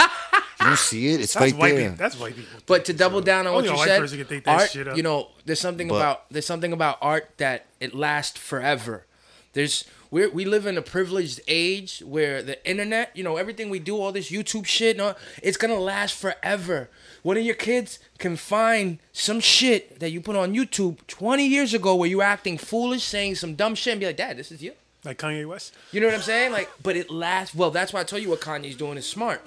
you 0.60 0.66
don't 0.68 0.78
see 0.78 1.08
it? 1.14 1.22
It's 1.22 1.34
That's 1.34 1.52
right 1.54 1.60
white 1.60 1.76
there. 1.76 1.82
people. 1.92 1.98
That's 1.98 2.20
white 2.20 2.36
people. 2.36 2.60
But 2.66 2.86
to 2.86 2.94
double 2.94 3.22
down 3.22 3.48
on 3.48 3.54
what 3.54 3.60
Only 3.60 3.70
you 3.72 3.76
white 3.78 3.88
said, 3.88 4.00
person 4.02 4.18
can 4.18 4.28
think 4.28 4.44
that 4.46 4.60
art. 4.62 4.72
shit 4.72 4.88
up. 4.88 4.98
You 4.98 5.04
know, 5.04 5.30
there's 5.46 5.60
something 5.62 5.88
But- 5.88 5.96
about 5.96 6.30
there's 6.32 6.46
something 6.46 6.74
about 6.74 6.98
art 7.02 7.30
that 7.38 7.66
it 7.80 7.94
lasts 7.96 8.38
forever. 8.40 9.06
There's 9.54 9.86
we 10.12 10.28
we 10.28 10.46
live 10.46 10.66
in 10.66 10.78
a 10.78 10.82
privileged 10.82 11.40
age 11.48 12.02
where 12.06 12.44
the 12.44 12.58
internet, 12.70 13.12
you 13.16 13.24
know, 13.24 13.38
everything 13.38 13.70
we 13.70 13.80
do, 13.80 13.98
all 14.00 14.12
this 14.12 14.30
YouTube 14.30 14.66
shit, 14.66 14.98
no, 14.98 15.16
it's 15.42 15.58
gonna 15.58 15.80
last 15.80 16.16
forever. 16.16 16.90
One 17.24 17.38
of 17.38 17.44
your 17.44 17.56
kids 17.56 18.00
can 18.20 18.36
find 18.36 19.00
some 19.12 19.40
shit 19.40 20.00
that 20.00 20.12
you 20.12 20.22
put 20.22 20.36
on 20.36 20.54
YouTube 20.54 20.98
20 21.08 21.46
years 21.46 21.74
ago 21.74 21.96
where 21.96 22.10
you 22.10 22.18
were 22.18 22.24
acting 22.24 22.58
foolish, 22.58 23.04
saying 23.04 23.36
some 23.36 23.56
dumb 23.56 23.76
shit, 23.76 23.94
and 23.94 24.00
be 24.00 24.06
like, 24.06 24.18
"Dad, 24.18 24.38
this 24.38 24.52
is 24.52 24.62
you." 24.62 24.74
like 25.06 25.18
Kanye 25.18 25.46
West. 25.46 25.74
You 25.92 26.00
know 26.00 26.08
what 26.08 26.16
I'm 26.16 26.22
saying? 26.22 26.52
Like, 26.52 26.70
but 26.82 26.96
it 26.96 27.10
lasts. 27.10 27.56
Well, 27.56 27.72
that's 27.72 27.92
why 27.94 28.02
I 28.02 28.04
tell 28.04 28.20
you 28.20 28.30
what 28.30 28.42
Kanye's 28.42 28.76
doing 28.76 28.98
is 28.98 29.08
smart. 29.08 29.42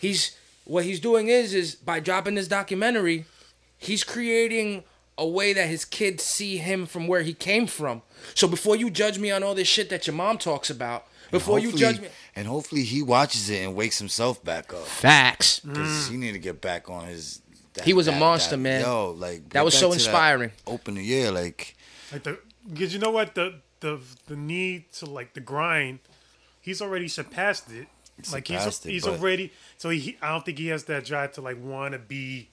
He's 0.00 0.36
what 0.64 0.84
he's 0.84 1.00
doing 1.00 1.28
is 1.28 1.54
is 1.54 1.74
by 1.74 2.00
dropping 2.00 2.34
this 2.34 2.48
documentary, 2.48 3.24
he's 3.78 4.02
creating 4.02 4.82
a 5.18 5.26
way 5.26 5.52
that 5.52 5.68
his 5.68 5.84
kids 5.84 6.22
see 6.22 6.58
him 6.58 6.86
from 6.86 7.06
where 7.06 7.22
he 7.22 7.32
came 7.32 7.66
from. 7.66 8.02
So 8.34 8.46
before 8.48 8.76
you 8.76 8.90
judge 8.90 9.18
me 9.18 9.30
on 9.30 9.42
all 9.42 9.54
this 9.54 9.68
shit 9.68 9.88
that 9.90 10.06
your 10.06 10.14
mom 10.14 10.38
talks 10.38 10.68
about, 10.68 11.06
before 11.30 11.58
you 11.58 11.72
judge 11.72 12.00
me, 12.00 12.08
And 12.36 12.46
hopefully 12.46 12.82
he 12.84 13.02
watches 13.02 13.48
it 13.48 13.64
and 13.64 13.74
wakes 13.74 13.98
himself 13.98 14.44
back 14.44 14.72
up. 14.72 14.84
facts. 14.84 15.60
Because 15.60 15.88
mm. 15.88 16.10
he 16.10 16.16
need 16.18 16.32
to 16.32 16.38
get 16.38 16.60
back 16.60 16.90
on 16.90 17.06
his. 17.06 17.40
that- 17.74 17.84
He 17.84 17.94
was 17.94 18.08
a 18.08 18.12
monster, 18.12 18.50
that- 18.56 18.62
man. 18.62 18.82
Yo, 18.82 19.12
like 19.12 19.48
That 19.50 19.64
was 19.64 19.76
so 19.76 19.92
inspiring. 19.92 20.52
Open, 20.66 20.94
the 20.94 21.02
yeah, 21.02 21.30
like 21.30 21.76
Like 22.12 22.22
the 22.22 22.38
because 22.68 22.92
you 22.92 23.00
know 23.00 23.10
what 23.10 23.34
the 23.34 23.60
the 23.80 24.00
the 24.26 24.36
need 24.36 24.92
to 24.92 25.06
like 25.06 25.34
the 25.34 25.40
grind, 25.40 26.00
he's 26.60 26.82
already 26.82 27.08
surpassed 27.08 27.70
it. 27.72 27.86
like 28.32 28.48
he's 28.48 28.66
it, 28.66 28.90
he's 28.90 29.04
but- 29.04 29.18
already 29.18 29.52
so 29.76 29.90
he 29.90 30.16
I 30.22 30.30
don't 30.30 30.44
think 30.44 30.58
he 30.58 30.68
has 30.68 30.84
that 30.84 31.04
drive 31.04 31.32
to 31.32 31.42
like 31.42 31.62
want 31.62 31.92
to 31.92 31.98
be 31.98 32.48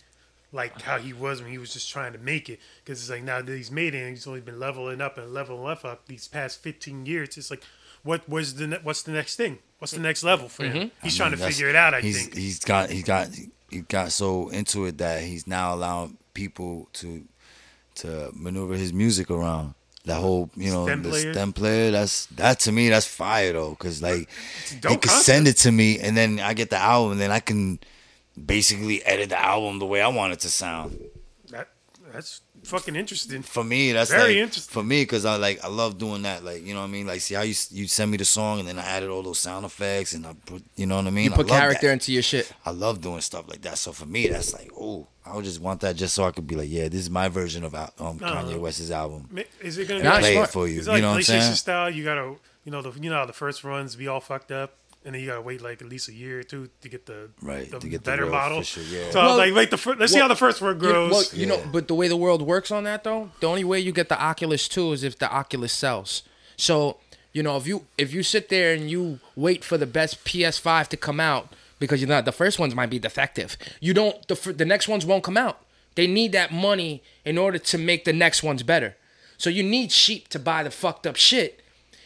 like 0.52 0.82
how 0.82 1.00
he 1.00 1.14
was 1.14 1.42
when 1.42 1.50
he 1.52 1.58
was 1.58 1.74
just 1.74 1.90
trying 1.90 2.14
to 2.14 2.20
make 2.20 2.50
it 2.50 2.60
because 2.84 3.02
it's 3.02 3.10
like 3.10 3.24
now 3.24 3.42
that 3.42 3.56
he's 3.56 3.72
made 3.72 3.96
it 3.96 4.00
and 4.02 4.10
he's 4.10 4.28
only 4.28 4.42
been 4.42 4.60
leveling 4.60 5.02
up 5.02 5.18
and 5.18 5.34
leveling 5.34 5.66
up, 5.68 5.84
up 5.84 6.06
these 6.08 6.28
past 6.28 6.62
15 6.62 7.06
years 7.06 7.38
it's 7.38 7.50
like 7.50 7.64
what 8.04 8.28
was 8.30 8.56
the 8.56 8.68
ne- 8.68 8.80
what's 8.84 9.04
the 9.04 9.12
next 9.12 9.36
thing 9.36 9.60
what's 9.80 9.94
the 9.94 10.00
next 10.00 10.24
level 10.24 10.48
for 10.50 10.66
him 10.66 10.74
mm-hmm. 10.74 10.88
he's 11.04 11.16
I 11.16 11.18
trying 11.18 11.32
mean, 11.32 11.40
to 11.40 11.46
figure 11.48 11.70
it 11.70 11.76
out 11.76 11.94
I 11.94 12.02
he's, 12.02 12.22
think 12.22 12.36
he's 12.36 12.60
got 12.60 12.90
he 12.90 13.02
got 13.02 13.30
he 13.70 13.82
got 13.82 14.12
so 14.12 14.50
into 14.50 14.86
it 14.86 14.98
that 15.00 15.24
he's 15.24 15.48
now 15.48 15.74
allowing 15.74 16.18
people 16.34 16.88
to 16.94 17.26
to 17.96 18.32
maneuver 18.34 18.76
his 18.76 18.94
music 18.94 19.30
around. 19.30 19.76
That 20.06 20.20
whole 20.20 20.50
you 20.56 20.72
know 20.72 20.86
Stem 20.86 21.04
the 21.04 21.10
player. 21.10 21.34
stem 21.34 21.54
player. 21.54 21.92
That's 21.92 22.26
that 22.28 22.60
to 22.62 22.72
me. 22.72 22.90
That's 22.90 23.08
fire 23.08 23.54
though, 23.54 23.70
because 23.72 24.02
like 24.02 24.28
a 24.28 24.74
he 24.74 24.80
dope 24.80 24.92
could 25.02 25.10
concept. 25.10 25.26
send 25.26 25.48
it 25.48 25.58
to 25.58 25.72
me, 25.72 26.00
and 26.00 26.18
then 26.18 26.40
I 26.40 26.54
get 26.54 26.70
the 26.70 26.78
album, 26.78 27.14
and 27.14 27.22
then 27.22 27.32
I 27.32 27.40
can 27.40 27.80
basically 28.46 29.04
edit 29.06 29.30
the 29.30 29.40
album 29.42 29.80
the 29.80 29.86
way 29.86 30.02
I 30.02 30.10
want 30.10 30.34
it 30.34 30.40
to 30.42 30.50
sound. 30.50 31.00
That 32.14 32.18
that's 32.18 32.42
fucking 32.64 32.96
interesting 32.96 33.42
For 33.42 33.64
me, 33.64 33.92
that's 33.92 34.10
Very 34.12 34.36
like, 34.36 34.44
interesting. 34.44 34.72
For 34.74 34.84
me, 34.84 35.02
because 35.04 35.26
I 35.26 35.36
like 35.36 35.64
I 35.64 35.68
love 35.68 35.98
doing 35.98 36.22
that. 36.24 36.44
Like 36.44 36.64
you 36.66 36.74
know 36.74 36.82
what 36.82 36.88
I 36.88 36.92
mean. 36.92 37.08
Like 37.08 37.22
see 37.22 37.36
how 37.36 37.42
you 37.42 37.56
you 37.72 37.88
send 37.88 38.12
me 38.12 38.18
the 38.18 38.26
song, 38.26 38.60
and 38.60 38.68
then 38.68 38.80
I 38.80 38.84
added 38.86 39.10
all 39.10 39.24
those 39.24 39.40
sound 39.40 39.66
effects, 39.66 40.14
and 40.14 40.26
I 40.26 40.34
put 40.46 40.64
you 40.76 40.86
know 40.86 40.96
what 40.98 41.08
I 41.08 41.10
mean. 41.10 41.26
You 41.26 41.32
put 41.32 41.52
I 41.52 41.60
character 41.60 41.88
that. 41.88 41.94
into 41.94 42.12
your 42.14 42.22
shit. 42.24 42.52
I 42.66 42.72
love 42.72 43.02
doing 43.02 43.22
stuff 43.22 43.50
like 43.50 43.62
that. 43.64 43.78
So 43.78 43.92
for 43.92 44.06
me, 44.06 44.28
that's 44.28 44.54
like, 44.54 44.70
oh, 44.80 45.08
I 45.26 45.36
would 45.36 45.46
just 45.46 45.60
want 45.60 45.82
that 45.82 45.96
just 45.96 46.14
so 46.16 46.24
I 46.24 46.32
could 46.32 46.48
be 46.48 46.56
like, 46.56 46.70
yeah, 46.70 46.88
this 46.88 47.02
is 47.02 47.10
my 47.10 47.28
version 47.30 47.64
of 47.64 47.74
al- 47.76 47.94
um, 48.00 48.20
Kanye 48.20 48.60
West's 48.60 48.92
album. 48.92 49.28
Is 49.62 49.78
it 49.78 49.88
gonna 49.88 50.04
Nah, 50.04 50.16
be 50.18 50.22
Play 50.22 50.34
smart. 50.34 50.50
it 50.50 50.52
for 50.54 50.68
you. 50.68 50.80
Is 50.80 50.86
You 50.88 50.92
it 50.92 50.96
like 50.96 51.02
know 51.02 51.10
what 51.10 51.16
I'm 51.16 51.22
PlayStation 51.22 51.40
saying? 51.42 51.56
style? 51.56 51.90
You 51.90 52.04
gotta, 52.04 52.36
you 52.66 52.72
know, 52.72 52.82
the 52.82 52.92
you 53.00 53.10
know 53.10 53.18
how 53.18 53.26
the 53.26 53.34
first 53.34 53.64
runs 53.64 53.96
be 53.96 54.08
all 54.08 54.20
fucked 54.22 54.52
up, 54.52 54.78
and 55.06 55.14
then 55.14 55.22
you 55.22 55.28
gotta 55.28 55.42
wait 55.42 55.62
like 55.62 55.82
at 55.82 55.88
least 55.90 56.08
a 56.10 56.14
year 56.14 56.40
or 56.40 56.44
two 56.44 56.70
to 56.82 56.90
get 56.90 57.06
the 57.06 57.30
Right, 57.42 57.70
the 57.70 57.80
to 57.80 57.88
get 57.88 58.04
the 58.04 58.12
better 58.12 58.24
real 58.24 58.32
model. 58.32 58.60
official, 58.60 58.84
yeah. 58.84 59.12
So 59.12 59.20
I 59.20 59.24
was 59.24 59.30
Well- 59.32 59.38
like, 59.38 59.54
wait, 59.56 59.72
the 59.72 59.78
fir- 59.78 59.96
let's 60.00 60.14
see 60.14 60.20
how 60.20 60.28
the 60.28 60.36
first 60.36 60.62
one 60.62 60.70
You 60.76 60.76
know, 60.76 60.80
grows. 60.80 61.12
well, 61.12 61.26
you 61.40 61.46
know, 61.46 61.64
but 61.72 61.88
the 61.88 61.96
way 61.96 62.08
the 62.08 62.18
world 62.18 62.42
works 62.42 62.72
on 62.72 62.84
that 62.86 63.04
though, 63.04 63.32
the 63.40 63.48
only 63.48 63.64
way 63.64 63.80
you 63.80 63.92
get 63.92 64.10
the 64.10 64.20
Oculus 64.22 64.68
2 64.68 64.94
is 64.94 65.04
if 65.04 65.18
the 65.18 65.30
Oculus 65.32 65.74
sells. 65.74 66.24
So, 66.58 66.98
you 67.34 67.42
know, 67.44 67.58
if 67.58 67.66
you 67.68 67.86
if 67.98 68.14
you 68.14 68.24
sit 68.24 68.50
there 68.50 68.74
and 68.74 68.90
you 68.90 69.20
wait 69.36 69.64
for 69.64 69.78
the 69.78 69.88
best 69.88 70.24
PS5 70.24 70.88
to 70.90 70.98
come 70.98 71.20
out 71.20 71.52
because 71.80 72.00
you 72.00 72.08
know 72.08 72.22
the 72.22 72.32
first 72.32 72.60
ones 72.60 72.74
might 72.76 72.90
be 72.90 73.00
defective. 73.00 73.58
You 73.82 73.94
don't 73.94 74.26
the 74.28 74.36
the 74.54 74.66
next 74.66 74.88
ones 74.88 75.06
won't 75.06 75.24
come 75.24 75.38
out. 75.38 75.60
They 75.96 76.08
need 76.08 76.32
that 76.32 76.52
money 76.52 77.04
in 77.26 77.38
order 77.38 77.58
to 77.58 77.78
make 77.78 78.06
the 78.06 78.14
next 78.14 78.42
ones 78.44 78.64
better. 78.64 78.96
So 79.38 79.50
you 79.50 79.64
need 79.64 79.92
sheep 79.92 80.28
to 80.30 80.40
buy 80.40 80.64
the 80.64 80.72
fucked 80.72 81.06
up 81.06 81.16
shit. 81.18 81.60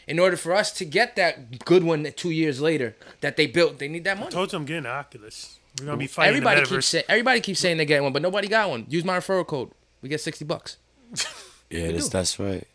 In 0.08 0.20
order 0.20 0.38
for 0.38 0.54
us 0.54 0.72
to 0.74 0.86
get 0.86 1.16
that 1.18 1.66
good 1.66 1.84
one 1.84 2.10
two 2.16 2.32
years 2.32 2.62
later 2.62 2.96
that 3.22 3.36
they 3.36 3.46
built, 3.46 3.78
they 3.78 3.88
need 3.90 4.06
that 4.06 4.18
money. 4.18 4.28
I 4.28 4.32
told 4.32 4.54
you 4.54 4.58
I'm 4.58 4.66
getting 4.66 4.86
an 4.86 4.92
Oculus. 4.92 5.60
We're 5.80 5.86
gonna 5.88 5.98
be 5.98 6.08
fighting 6.08 6.30
Everybody 6.36 6.62
the 6.62 6.68
keeps 6.68 6.86
saying 6.88 7.04
everybody 7.10 7.42
keeps 7.42 7.60
saying 7.60 7.78
they 7.78 7.86
get 7.86 8.02
one, 8.02 8.14
but 8.14 8.22
nobody 8.22 8.48
got 8.48 8.70
one. 8.70 8.86
Use 8.90 9.04
my 9.04 9.18
referral 9.18 9.46
code. 9.46 9.72
We 10.02 10.10
get 10.10 10.22
sixty 10.22 10.46
bucks. 10.46 10.78
Yeah, 11.70 11.92
that's, 11.92 12.08
that's 12.08 12.40
right. 12.40 12.66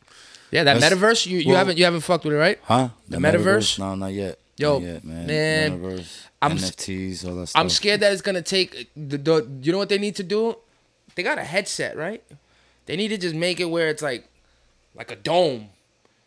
Yeah, 0.51 0.64
that 0.64 0.79
That's- 0.79 0.92
metaverse 0.92 1.27
you, 1.27 1.38
you 1.38 1.49
well- 1.49 1.57
haven't 1.57 1.79
you 1.79 1.85
haven't 1.85 2.03
fucked 2.03 2.25
with 2.27 2.35
it, 2.35 2.37
right? 2.37 2.59
Huh? 2.64 2.90
The 3.09 3.16
metaverse? 3.16 3.79
No, 3.79 3.95
not 3.95 4.12
yet. 4.12 4.38
Yo, 4.59 4.79
not 4.79 4.83
yet, 4.87 5.05
man. 5.05 5.27
man, 5.27 5.81
Metaverse, 5.81 6.27
I'm 6.42 6.59
NFTs, 6.59 7.27
all 7.27 7.37
that 7.37 7.47
stuff. 7.47 7.59
I'm 7.59 7.71
scared 7.71 8.01
that 8.01 8.12
it's 8.12 8.21
gonna 8.21 8.42
take 8.42 8.90
the, 8.95 9.16
the 9.16 9.49
you 9.62 9.73
know 9.73 9.79
what 9.79 9.88
they 9.88 9.97
need 9.97 10.14
to 10.16 10.23
do? 10.23 10.57
They 11.14 11.23
got 11.23 11.38
a 11.38 11.42
headset, 11.42 11.97
right? 11.97 12.23
They 12.85 12.97
need 12.97 13.09
to 13.09 13.16
just 13.16 13.35
make 13.35 13.61
it 13.61 13.64
where 13.64 13.88
it's 13.88 14.03
like 14.03 14.29
like 14.95 15.11
a 15.11 15.16
dome. 15.16 15.71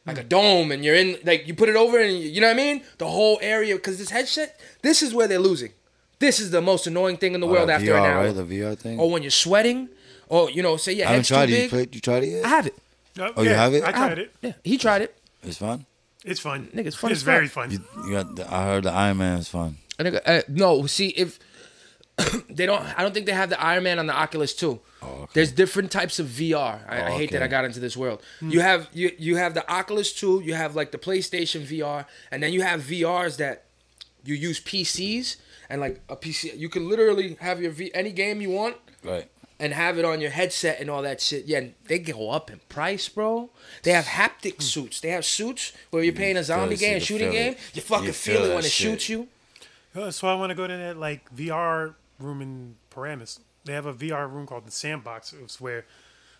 Like 0.05 0.19
a 0.19 0.23
dome, 0.23 0.71
and 0.71 0.85
you're 0.85 0.95
in 0.95 1.17
like 1.23 1.47
you 1.47 1.55
put 1.55 1.67
it 1.67 1.75
over, 1.75 1.99
and 1.99 2.13
you, 2.13 2.29
you 2.29 2.41
know 2.41 2.47
what 2.47 2.53
I 2.53 2.57
mean. 2.57 2.83
The 2.99 3.07
whole 3.07 3.39
area, 3.41 3.75
because 3.75 3.97
this 3.97 4.11
headset, 4.11 4.59
this 4.83 5.01
is 5.01 5.13
where 5.15 5.27
they're 5.27 5.39
losing. 5.39 5.71
This 6.19 6.39
is 6.39 6.51
the 6.51 6.61
most 6.61 6.85
annoying 6.85 7.17
thing 7.17 7.33
in 7.33 7.41
the 7.41 7.47
Oh, 7.47 7.51
world 7.51 7.69
that 7.69 7.81
after 7.81 7.91
VR, 7.93 7.97
an 7.97 8.03
hour. 8.05 8.23
right? 8.25 8.35
The 8.35 8.43
VR 8.43 8.77
thing. 8.77 8.99
Or 8.99 9.09
when 9.09 9.23
you're 9.23 9.31
sweating, 9.31 9.89
or 10.29 10.49
you 10.51 10.61
know, 10.61 10.77
say 10.77 10.93
your 10.93 11.07
I 11.07 11.09
haven't 11.09 11.17
head's 11.19 11.29
too 11.29 11.33
tried 11.35 11.49
it. 11.49 11.63
You, 11.63 11.69
played, 11.69 11.95
you 11.95 12.01
tried 12.01 12.23
it 12.23 12.27
yet? 12.27 12.45
I 12.45 12.49
have 12.49 12.67
it. 12.67 12.75
No, 13.17 13.33
Oh, 13.35 13.41
you 13.41 13.49
have 13.49 13.73
it? 13.73 13.83
I 13.83 13.87
I 13.87 13.91
tried 13.91 14.09
have 14.09 14.19
it. 14.19 14.35
Yeah, 14.41 14.53
he 14.63 14.77
tried 14.77 15.01
it. 15.01 15.17
It's 15.43 15.57
fun. 15.57 15.85
It's 16.23 16.39
fun. 16.39 16.69
Nigga, 16.73 16.85
it's 16.87 16.95
fun 16.95 17.11
It's 17.11 17.19
as 17.19 17.23
very 17.23 17.47
fuck. 17.47 17.69
fun. 17.69 17.71
You, 17.71 17.79
you 18.05 18.11
got. 18.11 18.35
The, 18.35 18.53
I 18.53 18.63
heard 18.65 18.83
the 18.83 18.91
Iron 18.91 19.17
Man 19.17 19.39
is 19.39 19.47
fun. 19.49 19.77
And 19.97 20.07
nigga, 20.07 20.21
uh, 20.25 20.41
no, 20.49 20.85
see 20.85 21.09
if 21.09 21.39
they 22.49 22.65
don't, 22.65 22.81
I 22.97 23.01
don't 23.01 23.13
think 23.13 23.25
they 23.25 23.33
have 23.33 23.49
the 23.49 23.61
Iron 23.61 23.83
Man 23.83 23.99
on 23.99 24.07
the 24.07 24.13
Oculus 24.13 24.53
too. 24.53 24.79
Oh, 25.01 25.07
okay. 25.07 25.31
There's 25.33 25.51
different 25.51 25.91
types 25.91 26.17
of 26.19 26.27
VR. 26.27 26.79
I, 26.87 27.01
I 27.01 27.09
Oh, 27.13 27.17
hate 27.17 27.31
that. 27.31 27.43
I 27.43 27.47
got 27.47 27.65
into 27.65 27.79
this 27.79 27.97
world. 27.97 28.21
You 28.41 28.61
have 28.61 28.87
you 28.93 29.11
you 29.17 29.35
have 29.35 29.53
the 29.53 29.69
Oculus 29.71 30.13
2, 30.13 30.41
you 30.45 30.53
have 30.53 30.75
like 30.75 30.91
the 30.91 30.97
PlayStation 30.97 31.63
VR, 31.65 32.05
and 32.31 32.41
then 32.41 32.53
you 32.53 32.61
have 32.61 32.81
VRs 32.81 33.37
that 33.37 33.63
you 34.23 34.33
use 34.35 34.59
PCs 34.61 35.35
and 35.69 35.81
like 35.81 36.01
a 36.09 36.15
PC. 36.15 36.57
You 36.57 36.69
can 36.69 36.87
literally 36.89 37.37
have 37.41 37.61
your 37.61 37.71
v, 37.71 37.91
any 37.93 38.11
game 38.11 38.39
you 38.41 38.49
want 38.49 38.77
Right. 39.03 39.29
and 39.59 39.73
have 39.73 39.99
it 39.99 40.05
on 40.05 40.21
your 40.21 40.31
headset 40.31 40.79
and 40.79 40.89
all 40.89 41.01
that 41.03 41.19
shit. 41.21 41.45
Yeah, 41.45 41.57
and 41.59 41.73
they 41.87 41.99
go 41.99 42.29
up 42.31 42.49
in 42.49 42.59
price, 42.69 43.09
bro. 43.09 43.49
They 43.83 43.91
have 43.91 44.05
haptic 44.05 44.61
suits. 44.61 45.01
They 45.01 45.09
have 45.09 45.25
suits 45.25 45.73
where 45.91 46.01
you're 46.03 46.13
playing 46.13 46.37
a 46.37 46.43
zombie 46.43 46.77
game, 46.77 46.93
you 46.93 46.99
can 46.99 47.05
shooting 47.05 47.31
game. 47.31 47.55
You 47.73 47.81
fucking 47.81 48.07
You 48.07 48.13
feel, 48.13 48.35
feel 48.37 48.45
it 48.45 48.47
that 48.49 48.55
when 48.55 48.65
it 48.65 48.71
shoots 48.71 49.09
you. 49.09 49.27
Uh, 49.95 50.11
So 50.11 50.27
I 50.27 50.35
want 50.35 50.49
to 50.51 50.55
go 50.55 50.65
to 50.67 50.75
that 50.75 50.97
like 50.97 51.29
VR 51.35 51.93
room 52.19 52.41
in 52.41 52.75
Paramus. 52.89 53.39
They 53.63 53.73
have 53.73 53.85
a 53.85 53.93
VR 53.93 54.31
room 54.31 54.45
called 54.45 54.65
the 54.65 54.71
Sandbox. 54.71 55.33
It's 55.33 55.59
where 55.59 55.85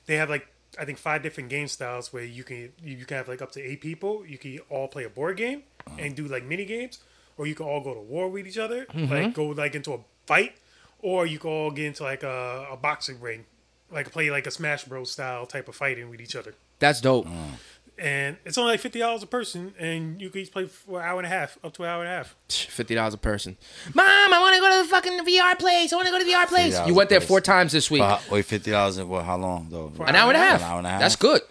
they 0.06 0.16
have 0.18 0.30
like 0.30 0.48
I 0.80 0.86
think 0.86 0.98
five 0.98 1.24
different 1.24 1.50
game 1.50 1.68
styles 1.68 2.12
where 2.12 2.24
you 2.24 2.44
can 2.44 2.74
you 2.84 3.06
can 3.06 3.18
have 3.18 3.28
like 3.28 3.42
up 3.42 3.52
to 3.54 3.62
eight 3.62 3.82
people. 3.82 4.26
You 4.26 4.38
can 4.38 4.60
all 4.70 4.88
play 4.88 5.04
a 5.04 5.10
board 5.10 5.38
game 5.38 5.64
and 5.98 6.16
do 6.16 6.28
like 6.28 6.46
mini 6.46 6.66
games, 6.66 7.00
or 7.38 7.48
you 7.48 7.56
can 7.56 7.66
all 7.66 7.82
go 7.82 7.94
to 7.94 8.00
war 8.00 8.30
with 8.30 8.48
each 8.48 8.58
other, 8.58 8.86
mm-hmm. 8.86 9.12
like 9.12 9.34
go 9.34 9.48
like 9.48 9.76
into 9.76 9.94
a 9.94 10.00
fight, 10.26 10.58
or 11.00 11.26
you 11.26 11.40
can 11.40 11.50
all 11.50 11.72
get 11.72 11.86
into 11.86 12.04
like 12.04 12.24
a, 12.24 12.68
a 12.72 12.78
boxing 12.78 13.20
ring, 13.20 13.46
like 13.92 14.12
play 14.12 14.30
like 14.32 14.48
a 14.48 14.52
Smash 14.52 14.86
Bros 14.86 15.12
style 15.12 15.46
type 15.46 15.68
of 15.68 15.76
fighting 15.76 16.10
with 16.10 16.22
each 16.22 16.36
other. 16.36 16.56
That's 16.80 17.00
dope. 17.02 17.26
Mm. 17.26 17.52
And 17.98 18.36
it's 18.44 18.58
only 18.58 18.72
like 18.74 18.82
fifty 18.82 19.00
dollars 19.00 19.24
a 19.24 19.28
person, 19.28 19.74
and 19.80 20.22
you 20.22 20.30
can 20.30 20.42
each 20.42 20.52
play 20.52 20.66
for 20.66 21.00
an 21.00 21.08
hour 21.08 21.18
and 21.18 21.26
a 21.26 21.30
half, 21.30 21.58
up 21.64 21.74
to 21.76 21.84
an 21.84 21.90
hour 21.90 22.04
and 22.04 22.12
a 22.12 22.16
half. 22.18 22.36
Fifty 22.50 22.94
dollars 22.94 23.14
a 23.14 23.18
person. 23.18 23.56
Mom, 23.94 24.06
I 24.06 24.40
want 24.42 24.56
to 24.56 24.62
go 24.62 24.70
to 24.70 24.84
the 24.84 24.90
fucking 24.90 25.26
VR 25.26 25.58
place. 25.58 25.94
I 25.94 25.96
want 25.96 26.08
to 26.08 26.12
go 26.12 26.20
to 26.20 26.26
the 26.26 26.32
VR 26.32 26.46
place. 26.48 26.78
You 26.86 26.94
went 26.94 27.10
there 27.10 27.20
a 27.20 27.22
person. 27.22 27.28
four 27.30 27.42
times 27.42 27.72
this 27.72 27.90
week. 27.90 28.02
But 28.02 28.30
wait, 28.30 28.44
fifty 28.46 28.72
dollars. 28.72 29.02
What? 29.02 29.24
How 29.24 29.38
long 29.38 29.68
though? 29.70 29.94
an 30.06 30.14
hour 30.16 30.28
and 30.30 30.38
a 30.38 30.40
half. 30.42 30.60
An 30.62 30.68
hour 30.68 30.78
and 30.80 30.88
a 30.88 30.90
half. 30.90 31.00
That's 31.00 31.16
good. 31.16 31.42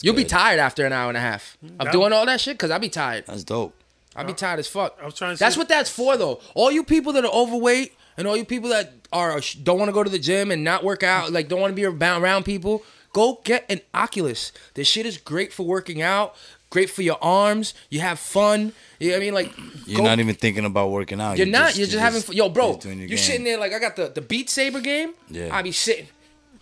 You'll 0.00 0.14
be 0.14 0.24
tired 0.24 0.58
after 0.60 0.86
an 0.86 0.92
hour 0.92 1.08
and 1.08 1.16
a 1.16 1.20
half 1.20 1.58
of 1.78 1.86
That- 1.86 1.92
doing 1.92 2.12
all 2.12 2.24
that 2.24 2.40
shit. 2.40 2.58
Cause 2.58 2.70
I'll 2.70 2.78
be 2.78 2.88
tired. 2.88 3.24
That's 3.26 3.44
dope. 3.44 3.74
I'll 4.16 4.24
be 4.24 4.32
tired 4.32 4.58
as 4.58 4.68
fuck. 4.68 4.98
I 5.02 5.04
was 5.04 5.14
trying 5.14 5.34
to 5.34 5.38
That's 5.38 5.56
what 5.56 5.68
that's 5.68 5.90
for, 5.90 6.16
though. 6.16 6.40
All 6.54 6.70
you 6.70 6.82
people 6.82 7.12
that 7.12 7.24
are 7.24 7.32
overweight 7.32 7.92
and 8.16 8.26
all 8.26 8.36
you 8.36 8.44
people 8.44 8.70
that 8.70 8.92
are 9.12 9.40
don't 9.62 9.78
want 9.78 9.88
to 9.88 9.92
go 9.92 10.02
to 10.02 10.10
the 10.10 10.18
gym 10.18 10.50
and 10.50 10.64
not 10.64 10.82
work 10.82 11.02
out, 11.02 11.32
like 11.32 11.48
don't 11.48 11.60
want 11.60 11.72
to 11.72 11.74
be 11.76 11.84
around, 11.84 12.22
around 12.22 12.44
people, 12.44 12.82
go 13.12 13.40
get 13.44 13.64
an 13.68 13.80
Oculus. 13.94 14.52
This 14.74 14.88
shit 14.88 15.06
is 15.06 15.16
great 15.18 15.52
for 15.52 15.64
working 15.64 16.02
out, 16.02 16.34
great 16.70 16.90
for 16.90 17.02
your 17.02 17.18
arms. 17.22 17.74
You 17.88 18.00
have 18.00 18.18
fun. 18.18 18.72
You 18.98 19.08
know 19.08 19.14
what 19.14 19.16
I 19.16 19.24
mean? 19.24 19.34
Like 19.34 19.52
You're 19.86 19.98
go- 19.98 20.04
not 20.04 20.20
even 20.20 20.34
thinking 20.34 20.64
about 20.64 20.90
working 20.90 21.20
out. 21.20 21.38
You're 21.38 21.46
not. 21.46 21.76
You're 21.76 21.86
just, 21.86 21.98
having 21.98 22.22
fun. 22.22 22.36
Yo, 22.36 22.48
bro, 22.48 22.72
just 22.72 22.82
doing 22.82 22.98
your 22.98 23.08
you're 23.08 23.18
sitting 23.18 23.44
there 23.44 23.58
like 23.58 23.72
I 23.72 23.78
got 23.78 23.96
the 23.96 24.08
the 24.08 24.22
Beat 24.22 24.50
Saber 24.50 24.80
game. 24.80 25.14
Yeah. 25.28 25.54
I 25.54 25.62
be 25.62 25.72
sitting. 25.72 26.06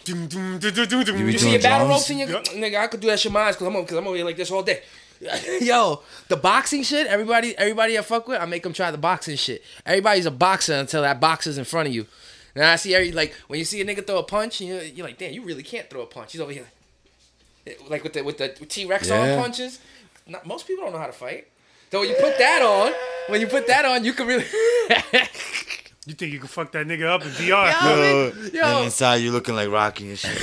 You 0.07 0.15
You 0.15 1.39
see 1.39 1.53
your 1.53 1.61
battle 1.61 1.89
ropes 1.89 2.09
in 2.11 2.19
your 2.19 2.29
nigga? 2.29 2.79
I 2.79 2.87
could 2.87 3.01
do 3.01 3.09
that 3.09 3.21
shit 3.21 3.33
mine 3.33 3.53
because 3.53 3.67
I'm 3.67 3.75
because 3.75 3.99
I'm 3.99 4.07
over 4.07 4.17
here 4.17 4.25
like 4.25 4.37
this 4.37 4.51
all 4.51 4.63
day. 4.63 4.83
Yo, 5.61 6.03
the 6.29 6.37
boxing 6.37 6.83
shit. 6.83 7.07
Everybody, 7.09 7.57
everybody 7.59 7.99
I 7.99 8.03
fuck 8.03 8.29
with, 8.29 8.41
I 8.41 8.47
make 8.47 8.63
them 8.63 8.73
try 8.73 8.91
the 8.91 8.99
boxing 8.99 9.37
shit. 9.37 9.63
Everybody's 9.85 10.27
a 10.27 10.31
boxer 10.31 10.75
until 10.75 11.03
that 11.03 11.21
boxer's 11.21 11.59
in 11.59 11.65
front 11.65 11.89
of 11.89 11.95
you. 11.95 12.07
And 12.59 12.67
I 12.67 12.75
see 12.75 12.93
every 12.93 13.13
like 13.13 13.35
when 13.47 13.61
you 13.61 13.65
see 13.65 13.81
a 13.81 13.85
nigga 13.85 14.05
throw 14.05 14.19
a 14.19 14.23
punch, 14.25 14.61
you're, 14.61 14.83
you're 14.83 15.07
like, 15.07 15.17
damn, 15.17 15.33
you 15.33 15.43
really 15.45 15.63
can't 15.63 15.89
throw 15.89 16.03
a 16.03 16.07
punch. 16.07 16.33
He's 16.33 16.41
over 16.41 16.51
here, 16.51 16.67
like 17.89 18.03
with 18.03 18.15
the 18.15 18.23
with 18.23 18.39
the 18.39 18.49
T 18.49 18.85
Rex 18.85 19.07
Yeah. 19.09 19.21
arm 19.35 19.41
punches. 19.43 19.79
Not, 20.27 20.45
most 20.45 20.67
people 20.67 20.83
don't 20.83 20.93
know 20.93 20.99
how 20.99 21.07
to 21.07 21.13
fight. 21.13 21.47
So 21.93 22.01
when 22.01 22.09
you 22.09 22.17
put 22.17 22.37
that 22.39 22.61
on, 22.63 22.93
when 23.31 23.41
you 23.41 23.47
put 23.47 23.69
that 23.69 23.85
on, 23.85 24.05
you 24.05 24.13
can 24.13 24.27
really. 24.27 24.45
You 26.07 26.15
think 26.15 26.33
you 26.33 26.39
can 26.39 26.49
fuck 26.49 26.73
that 26.73 26.87
nigga 26.87 27.05
up 27.05 27.21
in 27.23 27.29
VR? 27.33 27.71
Yo, 27.83 28.33
And 28.35 28.53
yo, 28.55 28.83
inside 28.83 29.17
you 29.17 29.31
looking 29.31 29.55
like 29.55 29.69
Rocky 29.69 30.09
and 30.09 30.19
shit. 30.19 30.43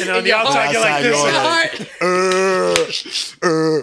And 0.00 0.08
on 0.08 0.22
the 0.22 0.30
Yo, 0.30 0.36
outside, 0.36 0.70
you're 0.72 0.80
like 0.80 1.02
this. 1.02 1.20
you're 1.20 1.32
like- 1.42 1.90
uh, 3.42 3.82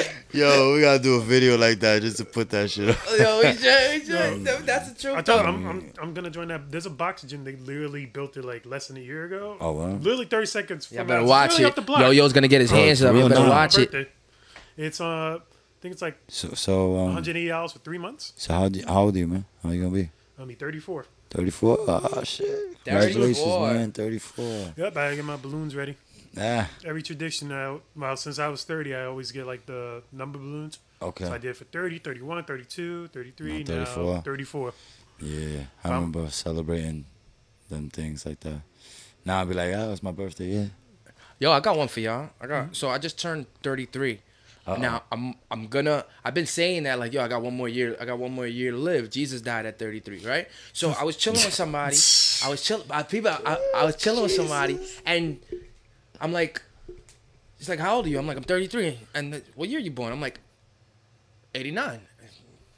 uh. 0.00 0.08
Yo, 0.32 0.72
we 0.74 0.80
gotta 0.80 0.98
do 0.98 1.14
a 1.16 1.20
video 1.20 1.58
like 1.58 1.78
that 1.80 2.00
just 2.00 2.16
to 2.16 2.24
put 2.24 2.48
that 2.50 2.70
shit 2.70 2.88
up. 2.88 2.96
yo, 3.18 3.40
we 3.42 3.52
should, 3.52 4.00
we 4.00 4.06
should. 4.06 4.44
That's 4.66 4.90
the 4.92 4.94
truth. 4.98 5.14
I 5.16 5.20
though. 5.22 5.36
thought 5.36 5.46
I'm, 5.46 5.66
I'm 5.66 5.92
I'm 6.00 6.14
gonna 6.14 6.30
join 6.30 6.48
that. 6.48 6.70
There's 6.70 6.86
a 6.86 6.90
boxing 6.90 7.28
gym. 7.28 7.44
They 7.44 7.56
literally 7.56 8.06
built 8.06 8.36
it 8.38 8.44
like 8.44 8.64
less 8.64 8.88
than 8.88 8.96
a 8.96 9.00
year 9.00 9.26
ago. 9.26 9.56
Oh, 9.60 9.72
wow. 9.72 9.86
Literally 9.92 10.24
30 10.26 10.46
seconds. 10.46 10.90
Y'all 10.90 11.04
better 11.04 11.24
watch 11.24 11.58
Really 11.58 11.64
it. 11.70 11.74
the 11.76 11.82
block. 11.82 12.00
Yo, 12.00 12.10
yo's 12.10 12.32
gonna 12.32 12.48
get 12.48 12.62
his 12.62 12.72
Oh, 12.72 12.76
hands 12.76 13.00
for 13.00 13.08
up. 13.08 13.12
You 13.14 13.18
real 13.20 13.28
better 13.28 13.42
now? 13.44 13.50
watch 13.50 13.76
it. 13.78 13.92
Birthday. 13.92 14.10
It's 14.78 15.00
uh, 15.02 15.38
I 15.38 15.40
think 15.82 15.92
it's 15.92 16.02
like 16.02 16.16
So, 16.28 16.48
so, 16.54 16.96
um, 16.96 17.04
180 17.14 17.48
dollars 17.48 17.72
for 17.72 17.80
three 17.80 17.98
months. 17.98 18.32
so 18.36 18.54
how, 18.54 18.68
do- 18.68 18.82
how 18.86 19.02
old 19.02 19.14
are 19.16 19.18
you, 19.18 19.26
man? 19.28 19.44
How 19.62 19.68
are 19.68 19.74
you 19.74 19.82
gonna 19.82 19.94
be? 19.94 20.10
I'll 20.38 20.46
be 20.46 20.54
34. 20.54 21.04
34? 21.30 21.78
Oh, 21.88 22.22
shit. 22.24 22.48
Congratulations, 22.84 23.38
34. 23.38 23.72
man. 23.74 23.92
34. 23.92 24.44
Yep, 24.76 24.76
I 24.78 24.90
gotta 24.94 25.16
get 25.16 25.24
my 25.24 25.36
balloons 25.36 25.74
ready. 25.76 25.96
Ah, 26.38 26.68
Every 26.84 27.02
tradition, 27.02 27.52
uh, 27.52 27.78
well, 27.94 28.16
since 28.16 28.38
I 28.38 28.48
was 28.48 28.64
30, 28.64 28.94
I 28.94 29.04
always 29.04 29.32
get 29.32 29.46
like 29.46 29.66
the 29.66 30.02
number 30.12 30.38
balloons. 30.38 30.78
okay. 31.00 31.26
So 31.26 31.32
I 31.34 31.38
did 31.38 31.56
for 31.56 31.64
30, 31.64 31.98
31, 31.98 32.44
32, 32.44 33.08
33, 33.08 33.64
Now 33.64 33.74
now 33.74 33.84
34. 33.84 34.22
34. 34.22 34.72
Yeah, 35.20 35.60
I 35.84 35.88
Um, 35.88 35.94
remember 35.94 36.30
celebrating 36.30 37.04
them 37.68 37.90
things 37.90 38.24
like 38.24 38.40
that. 38.40 38.62
Now 39.24 39.40
I'll 39.40 39.46
be 39.46 39.54
like, 39.54 39.74
oh, 39.74 39.92
it's 39.92 40.02
my 40.02 40.10
birthday, 40.12 40.46
yeah. 40.48 40.66
Yo, 41.38 41.52
I 41.52 41.60
got 41.60 41.76
one 41.76 41.88
for 41.88 42.00
y'all. 42.00 42.30
I 42.40 42.46
got 42.46 42.74
so 42.76 42.88
I 42.88 42.98
just 42.98 43.18
turned 43.18 43.46
33. 43.62 44.20
Uh-oh. 44.64 44.76
Now 44.76 45.02
I'm 45.10 45.34
I'm 45.50 45.66
gonna 45.66 46.04
I've 46.24 46.34
been 46.34 46.46
saying 46.46 46.84
that 46.84 46.98
like 47.00 47.12
yo 47.12 47.20
I 47.20 47.26
got 47.26 47.42
one 47.42 47.56
more 47.56 47.68
year 47.68 47.96
I 48.00 48.04
got 48.04 48.18
one 48.20 48.30
more 48.32 48.46
year 48.46 48.70
to 48.70 48.76
live. 48.76 49.10
Jesus 49.10 49.40
died 49.42 49.66
at 49.66 49.76
33, 49.76 50.24
right? 50.24 50.46
So 50.72 50.90
I 50.92 51.02
was 51.02 51.16
chilling 51.16 51.40
with 51.44 51.52
somebody. 51.52 51.96
I 52.44 52.48
was 52.48 52.62
chilling. 52.62 52.86
People 53.08 53.32
I, 53.44 53.58
I 53.74 53.84
was 53.84 53.96
chilling 53.96 54.22
with 54.22 54.30
somebody 54.32 54.78
and 55.04 55.40
I'm 56.22 56.32
like, 56.32 56.62
she's 57.58 57.68
like, 57.68 57.80
how 57.80 57.96
old 57.96 58.06
are 58.06 58.08
you? 58.08 58.18
I'm 58.18 58.26
like, 58.28 58.36
I'm 58.36 58.44
33. 58.44 58.98
And 59.14 59.42
what 59.56 59.68
year 59.68 59.80
are 59.80 59.82
you 59.82 59.90
born? 59.90 60.12
I'm 60.12 60.20
like, 60.20 60.38
89. 61.54 62.00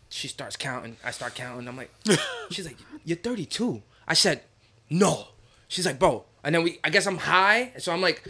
She 0.08 0.28
starts 0.28 0.56
counting. 0.56 0.96
I 1.04 1.10
start 1.10 1.34
counting. 1.34 1.68
I'm 1.68 1.76
like, 1.76 1.90
she's 2.50 2.64
like, 2.64 2.78
you're 3.04 3.18
32. 3.18 3.82
I 4.08 4.14
said, 4.14 4.40
no. 4.88 5.28
She's 5.68 5.84
like, 5.84 5.98
bro. 5.98 6.24
And 6.42 6.54
then 6.54 6.62
we, 6.62 6.80
I 6.82 6.88
guess 6.88 7.06
I'm 7.06 7.18
high. 7.18 7.72
So 7.78 7.92
I'm 7.92 8.00
like, 8.00 8.26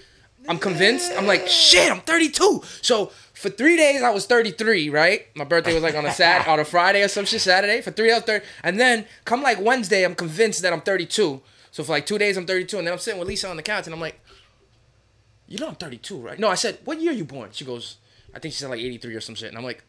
I'm 0.48 0.58
convinced. 0.58 1.12
I'm 1.16 1.26
like, 1.26 1.46
shit, 1.46 1.90
I'm 1.90 2.00
32. 2.00 2.62
So 2.82 3.12
for 3.34 3.50
three 3.50 3.76
days, 3.76 4.02
I 4.02 4.10
was 4.10 4.26
33, 4.26 4.90
right? 4.90 5.26
My 5.36 5.44
birthday 5.44 5.74
was 5.74 5.82
like 5.82 5.94
on 5.94 6.06
a 6.06 6.12
Sat 6.12 6.48
on 6.48 6.58
a 6.58 6.64
Friday 6.64 7.02
or 7.02 7.08
some 7.08 7.24
shit, 7.24 7.40
Saturday. 7.40 7.82
For 7.82 7.92
three, 7.92 8.12
was 8.12 8.24
30. 8.24 8.44
And 8.64 8.80
then 8.80 9.06
come 9.24 9.42
like 9.42 9.60
Wednesday, 9.60 10.04
I'm 10.04 10.14
convinced 10.16 10.62
that 10.62 10.72
I'm 10.72 10.80
32. 10.80 11.40
So 11.70 11.84
for 11.84 11.92
like 11.92 12.06
two 12.06 12.18
days, 12.18 12.36
I'm 12.36 12.46
32. 12.46 12.78
And 12.78 12.86
then 12.86 12.92
I'm 12.92 12.98
sitting 12.98 13.18
with 13.20 13.28
Lisa 13.28 13.48
on 13.48 13.56
the 13.56 13.62
couch 13.62 13.86
and 13.86 13.94
I'm 13.94 14.00
like, 14.00 14.20
you 15.48 15.58
know 15.58 15.68
I'm 15.68 15.74
32, 15.74 16.16
right? 16.18 16.38
No, 16.38 16.48
I 16.48 16.54
said, 16.54 16.78
what 16.84 17.00
year 17.00 17.12
you 17.12 17.24
born? 17.24 17.50
She 17.52 17.64
goes, 17.64 17.96
I 18.34 18.38
think 18.38 18.54
she 18.54 18.60
said 18.60 18.70
like 18.70 18.80
83 18.80 19.14
or 19.14 19.20
some 19.20 19.34
shit. 19.34 19.48
And 19.48 19.58
I'm 19.58 19.64
like, 19.64 19.84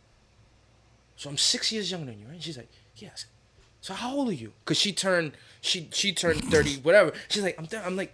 so 1.16 1.30
I'm 1.30 1.38
six 1.38 1.72
years 1.72 1.90
younger 1.90 2.08
than 2.08 2.20
you, 2.20 2.26
right? 2.26 2.34
And 2.36 2.44
she's 2.44 2.58
like, 2.58 2.70
yes. 2.98 3.26
So 3.82 3.94
how 3.94 4.14
old 4.16 4.30
are 4.30 4.34
you? 4.34 4.52
Cause 4.66 4.78
she 4.78 4.92
turned, 4.92 5.34
she 5.62 5.88
she 5.92 6.12
turned 6.14 6.44
30, 6.52 6.78
whatever. 6.78 7.14
She's 7.30 7.44
like, 7.44 7.56
I'm, 7.58 7.68
th- 7.68 7.84
I'm 7.86 7.96
like, 7.96 8.14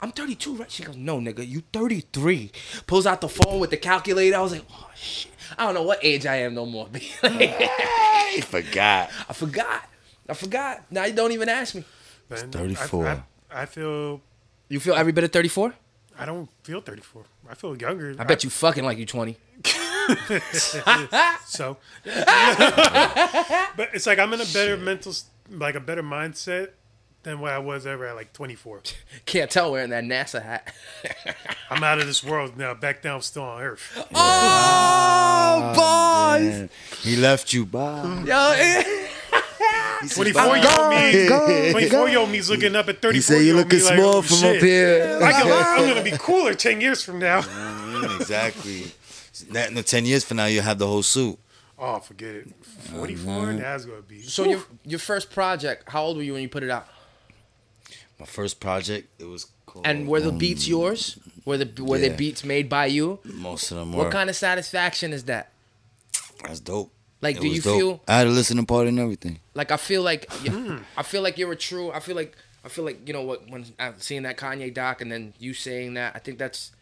I'm 0.00 0.12
32, 0.12 0.56
right? 0.56 0.70
She 0.70 0.82
goes, 0.82 0.96
no, 0.96 1.18
nigga, 1.18 1.46
you 1.46 1.62
33. 1.72 2.50
Pulls 2.86 3.06
out 3.06 3.20
the 3.20 3.28
phone 3.28 3.60
with 3.60 3.70
the 3.70 3.76
calculator. 3.76 4.36
I 4.36 4.40
was 4.40 4.52
like, 4.52 4.64
oh 4.72 4.90
shit. 4.94 5.30
I 5.58 5.64
don't 5.66 5.74
know 5.74 5.82
what 5.82 5.98
age 6.02 6.24
I 6.24 6.36
am 6.36 6.54
no 6.54 6.64
more. 6.64 6.88
I 7.22 8.40
forgot. 8.46 9.10
I 9.28 9.32
forgot. 9.32 9.88
I 10.28 10.34
forgot. 10.34 10.90
Now 10.90 11.04
you 11.04 11.12
don't 11.12 11.32
even 11.32 11.48
ask 11.48 11.74
me. 11.74 11.84
Man, 12.30 12.50
34. 12.50 13.06
I, 13.06 13.12
I, 13.50 13.62
I 13.62 13.66
feel 13.66 14.22
You 14.68 14.80
feel 14.80 14.94
every 14.94 15.12
bit 15.12 15.24
of 15.24 15.32
34? 15.32 15.74
I 16.18 16.26
don't 16.26 16.48
feel 16.62 16.80
34. 16.80 17.24
I 17.48 17.54
feel 17.54 17.76
younger. 17.76 18.14
I 18.18 18.24
bet 18.24 18.44
you 18.44 18.50
fucking 18.50 18.84
like 18.84 18.98
you 18.98 19.06
20. 19.06 19.36
so. 21.46 21.76
but 22.04 23.90
it's 23.92 24.06
like 24.06 24.18
I'm 24.18 24.32
in 24.32 24.40
a 24.40 24.46
better 24.52 24.76
mental, 24.76 25.12
like 25.50 25.74
a 25.74 25.80
better 25.80 26.02
mindset 26.02 26.70
than 27.22 27.40
what 27.40 27.52
I 27.52 27.58
was 27.58 27.86
ever 27.86 28.06
at 28.06 28.16
like 28.16 28.32
24. 28.32 28.82
Can't 29.26 29.50
tell 29.50 29.72
wearing 29.72 29.90
that 29.90 30.04
NASA 30.04 30.42
hat. 30.42 30.74
I'm 31.70 31.82
out 31.82 32.00
of 32.00 32.06
this 32.06 32.24
world 32.24 32.56
now. 32.56 32.74
Back 32.74 33.02
down, 33.02 33.22
still 33.22 33.44
on 33.44 33.62
Earth. 33.62 34.06
oh, 34.14 35.72
boys. 35.74 36.42
Man, 36.42 36.70
he 37.02 37.16
left 37.16 37.52
you, 37.52 37.64
bye. 37.66 38.24
Yo. 38.26 38.98
24 40.08 40.56
year 40.56 40.66
old 40.78 40.90
me, 40.90 41.70
24 41.72 42.08
year 42.08 42.18
old 42.18 42.30
me's 42.30 42.50
looking 42.50 42.76
up 42.76 42.88
at 42.88 43.00
34 43.00 43.12
He 43.12 43.20
said 43.20 43.38
you 43.38 43.44
year 43.44 43.54
old 43.56 43.64
looking 43.64 43.78
me 43.78 43.84
like, 43.84 43.98
small 43.98 44.16
oh, 44.16 44.22
from 44.22 44.36
shit. 44.36 44.56
up 44.56 44.62
here. 44.62 45.20
I 45.22 45.32
can, 45.32 45.52
I'm 45.80 45.88
gonna 45.88 46.02
be 46.02 46.16
cooler 46.18 46.54
10 46.54 46.80
years 46.80 47.02
from 47.02 47.18
now. 47.18 47.42
Mm, 47.92 48.20
exactly. 48.20 48.90
That 49.50 49.68
in 49.68 49.74
the 49.74 49.82
ten 49.82 50.04
years 50.04 50.24
from 50.24 50.38
now, 50.38 50.46
you 50.46 50.60
have 50.60 50.78
the 50.78 50.86
whole 50.86 51.02
suit. 51.02 51.38
Oh, 51.78 51.98
forget 51.98 52.34
it. 52.34 52.54
44. 52.64 53.54
That's 53.54 53.84
gonna 53.84 54.02
be. 54.02 54.22
So 54.22 54.44
your 54.44 54.62
your 54.84 54.98
first 54.98 55.30
project, 55.30 55.88
how 55.88 56.04
old 56.04 56.16
were 56.16 56.22
you 56.22 56.32
when 56.32 56.42
you 56.42 56.48
put 56.48 56.62
it 56.62 56.70
out? 56.70 56.86
My 58.18 58.26
first 58.26 58.60
project, 58.60 59.08
it 59.20 59.24
was 59.24 59.46
called. 59.66 59.86
And 59.86 60.06
were 60.06 60.20
the 60.20 60.30
um, 60.30 60.38
beats 60.38 60.68
yours? 60.68 61.18
Were 61.44 61.58
the 61.58 61.82
were 61.82 61.96
yeah. 61.96 62.08
the 62.08 62.14
beats 62.16 62.44
made 62.44 62.68
by 62.68 62.86
you? 62.86 63.18
Most 63.24 63.70
of 63.72 63.78
them 63.78 63.92
were. 63.92 64.04
What 64.04 64.12
kind 64.12 64.30
of 64.30 64.36
satisfaction 64.36 65.12
is 65.12 65.24
that? 65.24 65.50
That's 66.44 66.60
dope. 66.60 66.92
Like, 67.22 67.36
It 67.36 67.42
do 67.42 67.48
was 67.48 67.56
you 67.56 67.62
dope. 67.62 67.78
feel 67.78 68.00
I 68.08 68.18
had 68.18 68.26
a 68.26 68.30
listening 68.30 68.66
part 68.66 68.86
and 68.88 68.98
everything. 68.98 69.38
like 69.54 69.70
I 69.70 69.76
feel 69.78 70.02
like 70.02 70.30
hmm. 70.32 70.78
I 70.96 71.02
feel 71.02 71.22
like 71.22 71.38
you're 71.38 71.52
a 71.52 71.56
true. 71.56 71.90
I 71.92 72.00
feel 72.00 72.16
like 72.16 72.36
I 72.64 72.68
feel 72.68 72.84
like 72.84 73.06
you 73.06 73.12
know 73.14 73.22
what 73.22 73.48
when 73.48 73.64
I'm 73.78 73.94
seeing 73.98 74.22
that 74.24 74.36
Kanye 74.36 74.72
doc 74.74 75.00
and 75.00 75.10
then 75.10 75.32
you 75.38 75.54
saying 75.54 75.94
that 75.94 76.14
I 76.14 76.18
think 76.18 76.38
that's 76.38 76.72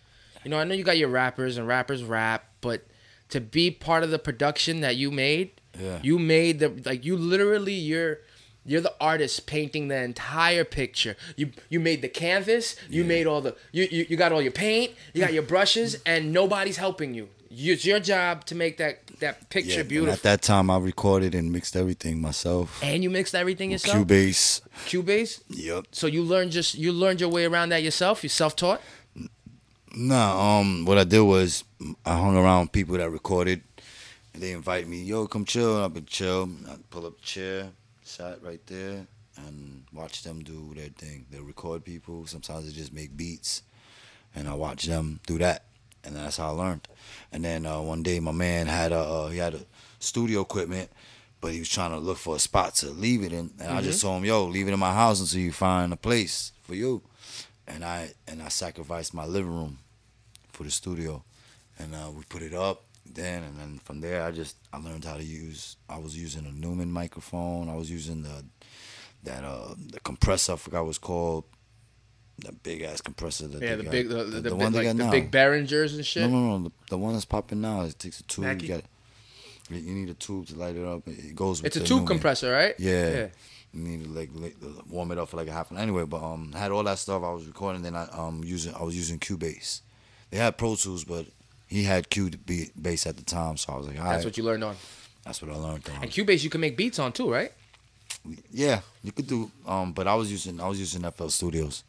you 0.44 0.50
know 0.50 0.58
I 0.58 0.64
know 0.64 0.74
you 0.74 0.82
got 0.84 0.98
your 0.98 1.08
rappers 1.10 1.56
and 1.58 1.66
rappers 1.68 2.02
rap, 2.02 2.44
but 2.60 2.86
to 3.28 3.40
be 3.40 3.70
part 3.70 4.02
of 4.02 4.10
the 4.10 4.18
production 4.18 4.80
that 4.80 4.96
you 4.96 5.10
made, 5.10 5.50
Yeah. 5.78 6.00
you 6.02 6.18
made 6.18 6.58
the 6.58 6.68
like 6.84 7.04
you 7.04 7.16
literally 7.16 7.74
you're 7.74 8.18
you're 8.64 8.80
the 8.82 8.94
artist 9.00 9.46
painting 9.46 9.88
the 9.88 9.96
entire 10.02 10.64
picture. 10.64 11.16
You 11.36 11.50
you 11.68 11.80
made 11.80 12.02
the 12.02 12.08
canvas. 12.08 12.76
You 12.88 13.04
made 13.04 13.26
all 13.26 13.40
the 13.40 13.56
you, 13.72 13.86
you 13.90 14.06
you 14.10 14.16
got 14.16 14.32
all 14.32 14.42
your 14.42 14.52
paint. 14.52 14.92
You 15.14 15.20
got 15.22 15.32
your 15.32 15.42
brushes, 15.44 15.96
and 16.06 16.32
nobody's 16.32 16.76
helping 16.78 17.14
you. 17.14 17.28
It's 17.52 17.84
your 17.84 17.98
job 18.00 18.44
to 18.46 18.54
make 18.54 18.76
that 18.78 19.06
that 19.18 19.48
picture 19.50 19.78
Yeah, 19.78 19.82
beautiful. 19.82 20.14
at 20.14 20.22
that 20.22 20.40
time, 20.42 20.70
I 20.70 20.78
recorded 20.78 21.34
and 21.34 21.50
mixed 21.52 21.74
everything 21.76 22.20
myself. 22.20 22.78
and 22.82 23.02
you 23.02 23.10
mixed 23.10 23.34
everything 23.34 23.72
yourself. 23.72 23.96
Cubase. 24.06 24.60
Cubase. 24.86 25.42
Yep. 25.48 25.86
So 25.90 26.06
you 26.06 26.22
learned 26.22 26.52
just 26.52 26.74
you 26.76 26.92
learned 26.92 27.20
your 27.20 27.28
way 27.30 27.44
around 27.44 27.70
that 27.70 27.82
yourself. 27.82 28.22
You 28.22 28.28
self 28.28 28.54
taught. 28.54 28.80
Nah, 29.94 30.60
um, 30.60 30.84
what 30.84 30.98
I 30.98 31.04
did 31.04 31.20
was 31.22 31.64
I 32.06 32.16
hung 32.16 32.36
around 32.36 32.72
people 32.72 32.96
that 32.98 33.10
recorded. 33.10 33.62
And 34.32 34.40
they 34.42 34.52
invite 34.52 34.86
me, 34.86 35.02
yo, 35.02 35.26
come 35.26 35.44
chill. 35.44 35.82
I've 35.82 35.92
been 35.92 36.06
chill. 36.06 36.48
I 36.68 36.76
pull 36.90 37.04
up 37.06 37.18
a 37.18 37.22
chair, 37.22 37.70
sat 38.04 38.40
right 38.44 38.64
there, 38.66 39.06
and 39.36 39.82
watch 39.92 40.22
them 40.22 40.44
do 40.44 40.72
their 40.76 40.90
thing. 40.90 41.26
They 41.32 41.40
record 41.40 41.84
people. 41.84 42.26
Sometimes 42.28 42.66
they 42.66 42.72
just 42.72 42.92
make 42.92 43.16
beats, 43.16 43.62
and 44.36 44.48
I 44.48 44.54
watch 44.54 44.84
them 44.84 45.18
do 45.26 45.38
that, 45.38 45.64
and 46.04 46.16
that's 46.16 46.36
how 46.36 46.48
I 46.48 46.50
learned. 46.50 46.88
And 47.32 47.44
then 47.44 47.66
uh, 47.66 47.80
one 47.80 48.02
day, 48.02 48.20
my 48.20 48.32
man 48.32 48.66
had 48.66 48.92
a 48.92 48.98
uh, 48.98 49.28
he 49.28 49.38
had 49.38 49.54
a 49.54 49.60
studio 49.98 50.40
equipment, 50.40 50.90
but 51.40 51.52
he 51.52 51.58
was 51.58 51.68
trying 51.68 51.90
to 51.90 51.98
look 51.98 52.18
for 52.18 52.36
a 52.36 52.38
spot 52.38 52.74
to 52.76 52.90
leave 52.90 53.22
it 53.22 53.32
in, 53.32 53.50
and 53.60 53.72
I 53.72 53.80
just 53.82 54.00
told 54.00 54.18
him, 54.18 54.24
yo, 54.24 54.44
leave 54.46 54.68
it 54.68 54.72
in 54.72 54.78
my 54.78 54.94
house 54.94 55.20
until 55.20 55.40
you 55.40 55.52
find 55.52 55.92
a 55.92 55.96
place 55.96 56.52
for 56.62 56.74
you. 56.74 57.02
And 57.66 57.84
I 57.84 58.12
and 58.26 58.42
I 58.42 58.48
sacrificed 58.48 59.14
my 59.14 59.26
living 59.26 59.52
room 59.54 59.78
for 60.52 60.64
the 60.64 60.70
studio, 60.70 61.22
and 61.78 61.94
uh, 61.94 62.10
we 62.10 62.22
put 62.28 62.42
it 62.42 62.54
up. 62.54 62.84
Then 63.12 63.42
and 63.42 63.58
then 63.58 63.80
from 63.84 64.00
there, 64.00 64.24
I 64.24 64.30
just 64.30 64.56
I 64.72 64.78
learned 64.78 65.04
how 65.04 65.16
to 65.16 65.24
use. 65.24 65.76
I 65.88 65.98
was 65.98 66.16
using 66.16 66.46
a 66.46 66.52
Neumann 66.52 66.92
microphone. 66.92 67.68
I 67.68 67.74
was 67.74 67.90
using 67.90 68.22
the 68.22 68.44
that 69.24 69.44
uh 69.44 69.74
the 69.76 70.00
compressor. 70.00 70.52
I 70.52 70.56
forgot 70.56 70.82
what 70.84 70.90
it's 70.90 70.98
called. 70.98 71.44
That 72.40 72.62
big 72.62 72.82
ass 72.82 73.00
compressor. 73.00 73.48
That 73.48 73.62
Yeah, 73.62 73.76
the 73.76 73.82
got. 73.84 73.92
big 73.92 74.08
the, 74.08 74.24
the, 74.24 74.40
the, 74.40 74.56
one 74.56 74.72
big, 74.72 74.82
they 74.82 74.88
like 74.88 74.96
got 74.96 74.96
the 74.98 75.04
now. 75.04 75.10
big 75.10 75.30
Behringers 75.30 75.94
and 75.94 76.04
shit. 76.06 76.22
No, 76.22 76.38
no, 76.38 76.58
no. 76.58 76.64
The, 76.64 76.72
the 76.90 76.98
one 76.98 77.12
that's 77.12 77.24
popping 77.24 77.60
now. 77.60 77.82
It 77.82 77.98
takes 77.98 78.20
a 78.20 78.22
tube. 78.24 78.44
Mackie? 78.44 78.66
You 78.66 78.74
got. 78.74 78.84
You 79.70 79.94
need 79.94 80.08
a 80.08 80.14
tube 80.14 80.46
to 80.48 80.56
light 80.56 80.74
it 80.74 80.84
up. 80.84 81.06
It 81.06 81.34
goes 81.36 81.62
with 81.62 81.76
It's 81.76 81.76
a 81.76 81.86
tube 81.88 82.06
compressor, 82.06 82.50
right? 82.50 82.74
Yeah. 82.78 83.28
You 83.72 83.82
need 83.82 84.04
to 84.04 84.10
like, 84.10 84.30
like 84.34 84.56
warm 84.88 85.12
it 85.12 85.18
up 85.18 85.28
for 85.28 85.36
like 85.36 85.46
a 85.46 85.52
half 85.52 85.70
an 85.70 85.76
hour. 85.76 85.82
Anyway, 85.84 86.04
but 86.04 86.20
um, 86.22 86.50
had 86.52 86.72
all 86.72 86.82
that 86.82 86.98
stuff. 86.98 87.22
I 87.22 87.30
was 87.30 87.46
recording. 87.46 87.82
Then 87.82 87.94
I 87.94 88.04
um 88.06 88.42
using 88.44 88.74
I 88.74 88.82
was 88.82 88.96
using 88.96 89.18
Cubase. 89.20 89.82
They 90.30 90.38
had 90.38 90.56
Pro 90.58 90.74
Tools, 90.74 91.04
but 91.04 91.26
he 91.68 91.84
had 91.84 92.10
Cubase 92.10 93.06
at 93.06 93.16
the 93.16 93.22
time, 93.22 93.56
so 93.56 93.72
I 93.72 93.76
was 93.76 93.86
like, 93.86 93.98
all 93.98 94.04
That's 94.06 94.16
right. 94.18 94.24
what 94.24 94.36
you 94.36 94.42
learned 94.42 94.64
on. 94.64 94.76
That's 95.24 95.40
what 95.40 95.52
I 95.52 95.54
learned. 95.56 95.88
On. 95.88 96.02
And 96.02 96.10
Cubase, 96.10 96.42
you 96.42 96.50
can 96.50 96.60
make 96.60 96.76
beats 96.76 96.98
on 96.98 97.12
too, 97.12 97.30
right? 97.30 97.52
Yeah, 98.50 98.80
you 99.04 99.12
could 99.12 99.28
do. 99.28 99.50
Um, 99.66 99.92
but 99.92 100.08
I 100.08 100.14
was 100.16 100.32
using 100.32 100.60
I 100.60 100.66
was 100.68 100.80
using 100.80 101.08
FL 101.08 101.28
Studios. 101.28 101.84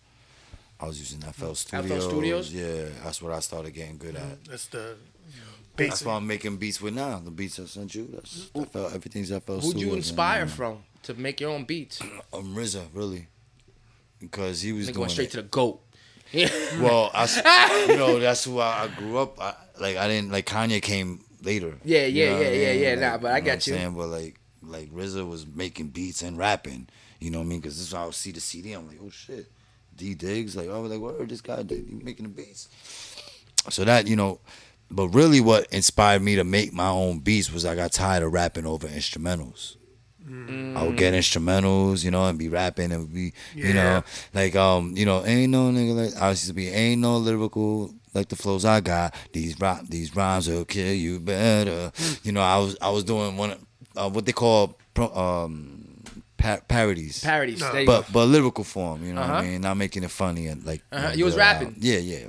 I 0.81 0.85
was 0.87 0.99
using 0.99 1.19
FL 1.21 1.53
Studios. 1.53 2.03
Studios? 2.05 2.53
Yeah, 2.53 2.85
that's 3.03 3.21
what 3.21 3.31
I 3.33 3.39
started 3.39 3.71
getting 3.71 3.97
good 3.97 4.15
at. 4.15 4.43
That's 4.45 4.67
the 4.67 4.95
beats. 4.95 5.39
That's 5.77 5.89
basic. 5.91 6.07
what 6.07 6.13
I'm 6.13 6.27
making 6.27 6.57
beats 6.57 6.81
with 6.81 6.93
now. 6.95 7.19
The 7.19 7.31
beats 7.31 7.59
I 7.59 7.65
sent 7.65 7.93
you. 7.95 8.07
That's 8.11 8.45
FL, 8.71 8.87
everything's 8.87 9.29
FL 9.29 9.53
Who'd 9.53 9.63
Studios. 9.63 9.81
you 9.81 9.87
man. 9.87 9.97
inspire 9.97 10.47
from 10.47 10.79
to 11.03 11.13
make 11.13 11.39
your 11.39 11.51
own 11.51 11.65
beats? 11.65 11.99
Um, 12.33 12.55
RZA, 12.55 12.87
really, 12.93 13.27
because 14.19 14.61
he 14.61 14.71
was 14.73 14.87
Like 14.87 14.93
doing 14.95 15.01
going 15.01 15.09
straight 15.09 15.27
it. 15.27 15.31
to 15.31 15.37
the 15.37 15.43
goat. 15.49 15.81
Yeah. 16.31 16.49
Well, 16.79 17.11
I, 17.13 17.23
s- 17.23 17.87
you 17.89 17.97
know, 17.97 18.19
that's 18.19 18.45
who 18.45 18.59
I, 18.59 18.83
I 18.83 18.87
grew 18.87 19.17
up. 19.17 19.39
I, 19.41 19.53
like 19.79 19.97
I 19.97 20.07
didn't 20.07 20.31
like 20.31 20.45
Kanye 20.45 20.81
came 20.81 21.23
later. 21.43 21.75
Yeah, 21.83 22.05
You 22.05 22.23
yeah, 22.23 22.29
know 22.29 22.35
what 22.37 22.41
yeah, 22.43 22.47
I 22.47 22.51
yeah, 22.53 22.71
mean? 22.73 22.81
yeah, 22.81 22.89
Like, 22.91 22.99
nah, 22.99 23.17
but 23.17 23.31
I 23.33 23.39
got 23.41 23.67
you. 23.67 23.73
I'm 23.73 23.79
saying? 23.79 23.93
But 23.95 24.07
like, 24.07 24.39
like 24.63 24.89
RZA 24.91 25.27
was 25.27 25.45
making 25.45 25.87
beats 25.89 26.21
and 26.21 26.37
rapping. 26.37 26.87
You 27.19 27.31
know 27.31 27.39
what 27.39 27.45
I 27.45 27.47
mean? 27.49 27.59
Because 27.59 27.77
this 27.77 27.87
is 27.87 27.93
how 27.93 28.03
I 28.03 28.05
would 28.05 28.15
see 28.15 28.31
the 28.31 28.39
CD. 28.39 28.71
I'm 28.73 28.87
like, 28.87 28.99
oh 29.03 29.09
shit, 29.09 29.51
D 30.01 30.15
Diggs. 30.15 30.55
Like, 30.55 30.67
oh, 30.67 30.81
like, 30.81 30.99
what? 30.99 31.29
This 31.29 31.41
guy 31.41 31.61
did 31.61 31.85
he 31.87 31.95
making 31.95 32.23
the 32.25 32.29
beats. 32.29 32.67
So 33.69 33.83
that 33.85 34.07
you 34.07 34.15
know, 34.15 34.39
but 34.89 35.09
really, 35.09 35.41
what 35.41 35.67
inspired 35.71 36.23
me 36.23 36.35
to 36.35 36.43
make 36.43 36.73
my 36.73 36.89
own 36.89 37.19
beats 37.19 37.53
was 37.53 37.65
I 37.65 37.75
got 37.75 37.91
tired 37.91 38.23
of 38.23 38.33
rapping 38.33 38.65
over 38.65 38.87
instrumentals. 38.87 39.75
I 40.75 40.83
would 40.83 40.97
get 40.97 41.13
instrumentals, 41.13 42.03
you 42.03 42.11
know, 42.11 42.25
and 42.25 42.39
be 42.39 42.47
rapping 42.47 42.91
and 42.91 43.11
be, 43.13 43.33
you 43.53 43.73
know, 43.73 44.03
like 44.33 44.55
um, 44.55 44.93
you 44.95 45.05
know, 45.05 45.25
ain't 45.25 45.51
no 45.51 45.69
nigga 45.71 45.95
like 46.13 46.21
I 46.21 46.29
used 46.29 46.47
to 46.47 46.53
be, 46.53 46.69
ain't 46.69 47.01
no 47.01 47.17
lyrical 47.17 47.93
like 48.13 48.29
the 48.29 48.35
flows 48.35 48.63
I 48.65 48.81
got. 48.81 49.13
These 49.33 49.59
rap, 49.59 49.83
these 49.87 50.15
rhymes 50.15 50.47
will 50.47 50.65
kill 50.65 50.93
you 50.93 51.19
better. 51.19 51.91
You 52.23 52.31
know, 52.31 52.41
I 52.41 52.57
was 52.57 52.77
I 52.81 52.89
was 52.89 53.03
doing 53.03 53.37
one 53.37 53.55
uh, 53.95 54.09
what 54.09 54.25
they 54.25 54.31
call 54.31 54.77
pro, 54.93 55.13
um 55.13 55.90
pa- 56.41 56.59
parodies. 56.67 57.23
Parodies. 57.23 57.59
No. 57.59 57.71
There 57.71 57.81
you 57.81 57.87
go. 57.87 58.01
but 58.01 58.11
but 58.13 58.25
lyrical 58.25 58.63
form, 58.63 59.03
you 59.05 59.13
know 59.13 59.21
what 59.21 59.29
Uh-huh. 59.29 59.39
I 59.39 59.47
mean? 59.47 59.61
Not 59.61 59.77
making 59.77 60.03
it 60.03 60.11
funny 60.11 60.47
and 60.47 60.63
like. 60.65 60.81
Uh-huh. 60.91 61.07
like 61.09 61.17
You 61.17 61.25
was 61.25 61.35
real 61.35 61.45
loud. 61.45 61.53
rapping. 61.61 61.75
Yeah, 61.79 61.97
yeah. 61.99 62.27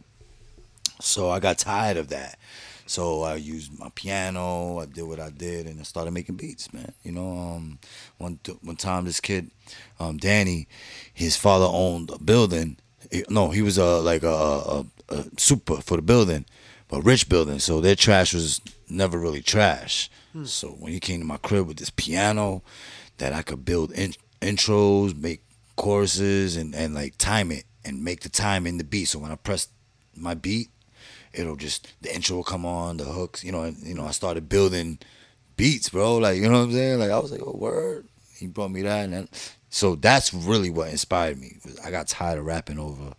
So 1.00 1.30
I 1.30 1.40
got 1.40 1.58
tired 1.58 1.96
of 1.96 2.08
that. 2.08 2.38
So 2.86 3.22
I 3.22 3.36
used 3.36 3.78
my 3.78 3.88
piano. 3.94 4.78
I 4.80 4.86
did 4.86 5.02
what 5.02 5.18
I 5.20 5.30
did, 5.30 5.66
and 5.66 5.80
I 5.80 5.82
started 5.84 6.10
making 6.12 6.36
beats, 6.36 6.72
man. 6.72 6.92
You 7.02 7.12
know, 7.12 7.38
um, 7.38 7.78
one 8.18 8.38
t- 8.42 8.58
one 8.62 8.76
time 8.76 9.04
this 9.04 9.20
kid, 9.20 9.50
um, 9.98 10.18
Danny, 10.18 10.68
his 11.14 11.36
father 11.36 11.66
owned 11.68 12.10
a 12.10 12.18
building. 12.18 12.76
He- 13.10 13.24
no, 13.30 13.50
he 13.50 13.62
was 13.62 13.78
a 13.78 14.00
like 14.00 14.22
a, 14.22 14.28
a, 14.28 14.86
a 15.08 15.24
super 15.38 15.76
for 15.80 15.96
the 15.96 16.02
building, 16.02 16.44
but 16.88 17.02
rich 17.02 17.28
building. 17.28 17.60
So 17.60 17.80
their 17.80 17.96
trash 17.96 18.34
was 18.34 18.60
never 18.88 19.18
really 19.18 19.42
trash. 19.42 20.10
So 20.44 20.68
when 20.68 20.92
he 20.94 21.00
came 21.00 21.20
to 21.20 21.26
my 21.26 21.36
crib 21.36 21.66
with 21.68 21.76
this 21.76 21.90
piano, 21.90 22.62
that 23.18 23.32
I 23.32 23.42
could 23.42 23.64
build 23.64 23.92
in, 23.92 24.14
intros, 24.40 25.16
make 25.16 25.42
choruses, 25.76 26.56
and 26.56 26.74
and 26.74 26.94
like 26.94 27.16
time 27.18 27.50
it 27.52 27.64
and 27.84 28.04
make 28.04 28.20
the 28.20 28.28
time 28.28 28.66
in 28.66 28.78
the 28.78 28.84
beat. 28.84 29.06
So 29.06 29.18
when 29.18 29.30
I 29.30 29.36
press 29.36 29.68
my 30.16 30.34
beat, 30.34 30.68
it'll 31.32 31.56
just 31.56 31.92
the 32.02 32.14
intro 32.14 32.36
will 32.36 32.44
come 32.44 32.66
on, 32.66 32.96
the 32.96 33.04
hooks, 33.04 33.44
you 33.44 33.52
know, 33.52 33.62
and 33.62 33.76
you 33.82 33.94
know, 33.94 34.06
I 34.06 34.10
started 34.10 34.48
building 34.48 34.98
beats, 35.56 35.88
bro. 35.88 36.16
Like, 36.18 36.36
you 36.36 36.48
know 36.48 36.58
what 36.58 36.64
I'm 36.64 36.72
saying? 36.72 36.98
Like 36.98 37.10
I 37.10 37.18
was 37.18 37.30
like, 37.30 37.42
oh 37.44 37.56
word. 37.56 38.08
He 38.38 38.48
brought 38.48 38.72
me 38.72 38.82
that 38.82 39.04
and 39.04 39.12
then, 39.12 39.28
so 39.70 39.94
that's 39.94 40.34
really 40.34 40.68
what 40.68 40.88
inspired 40.88 41.38
me. 41.38 41.58
I 41.84 41.92
got 41.92 42.08
tired 42.08 42.40
of 42.40 42.44
rapping 42.44 42.78
over 42.78 43.14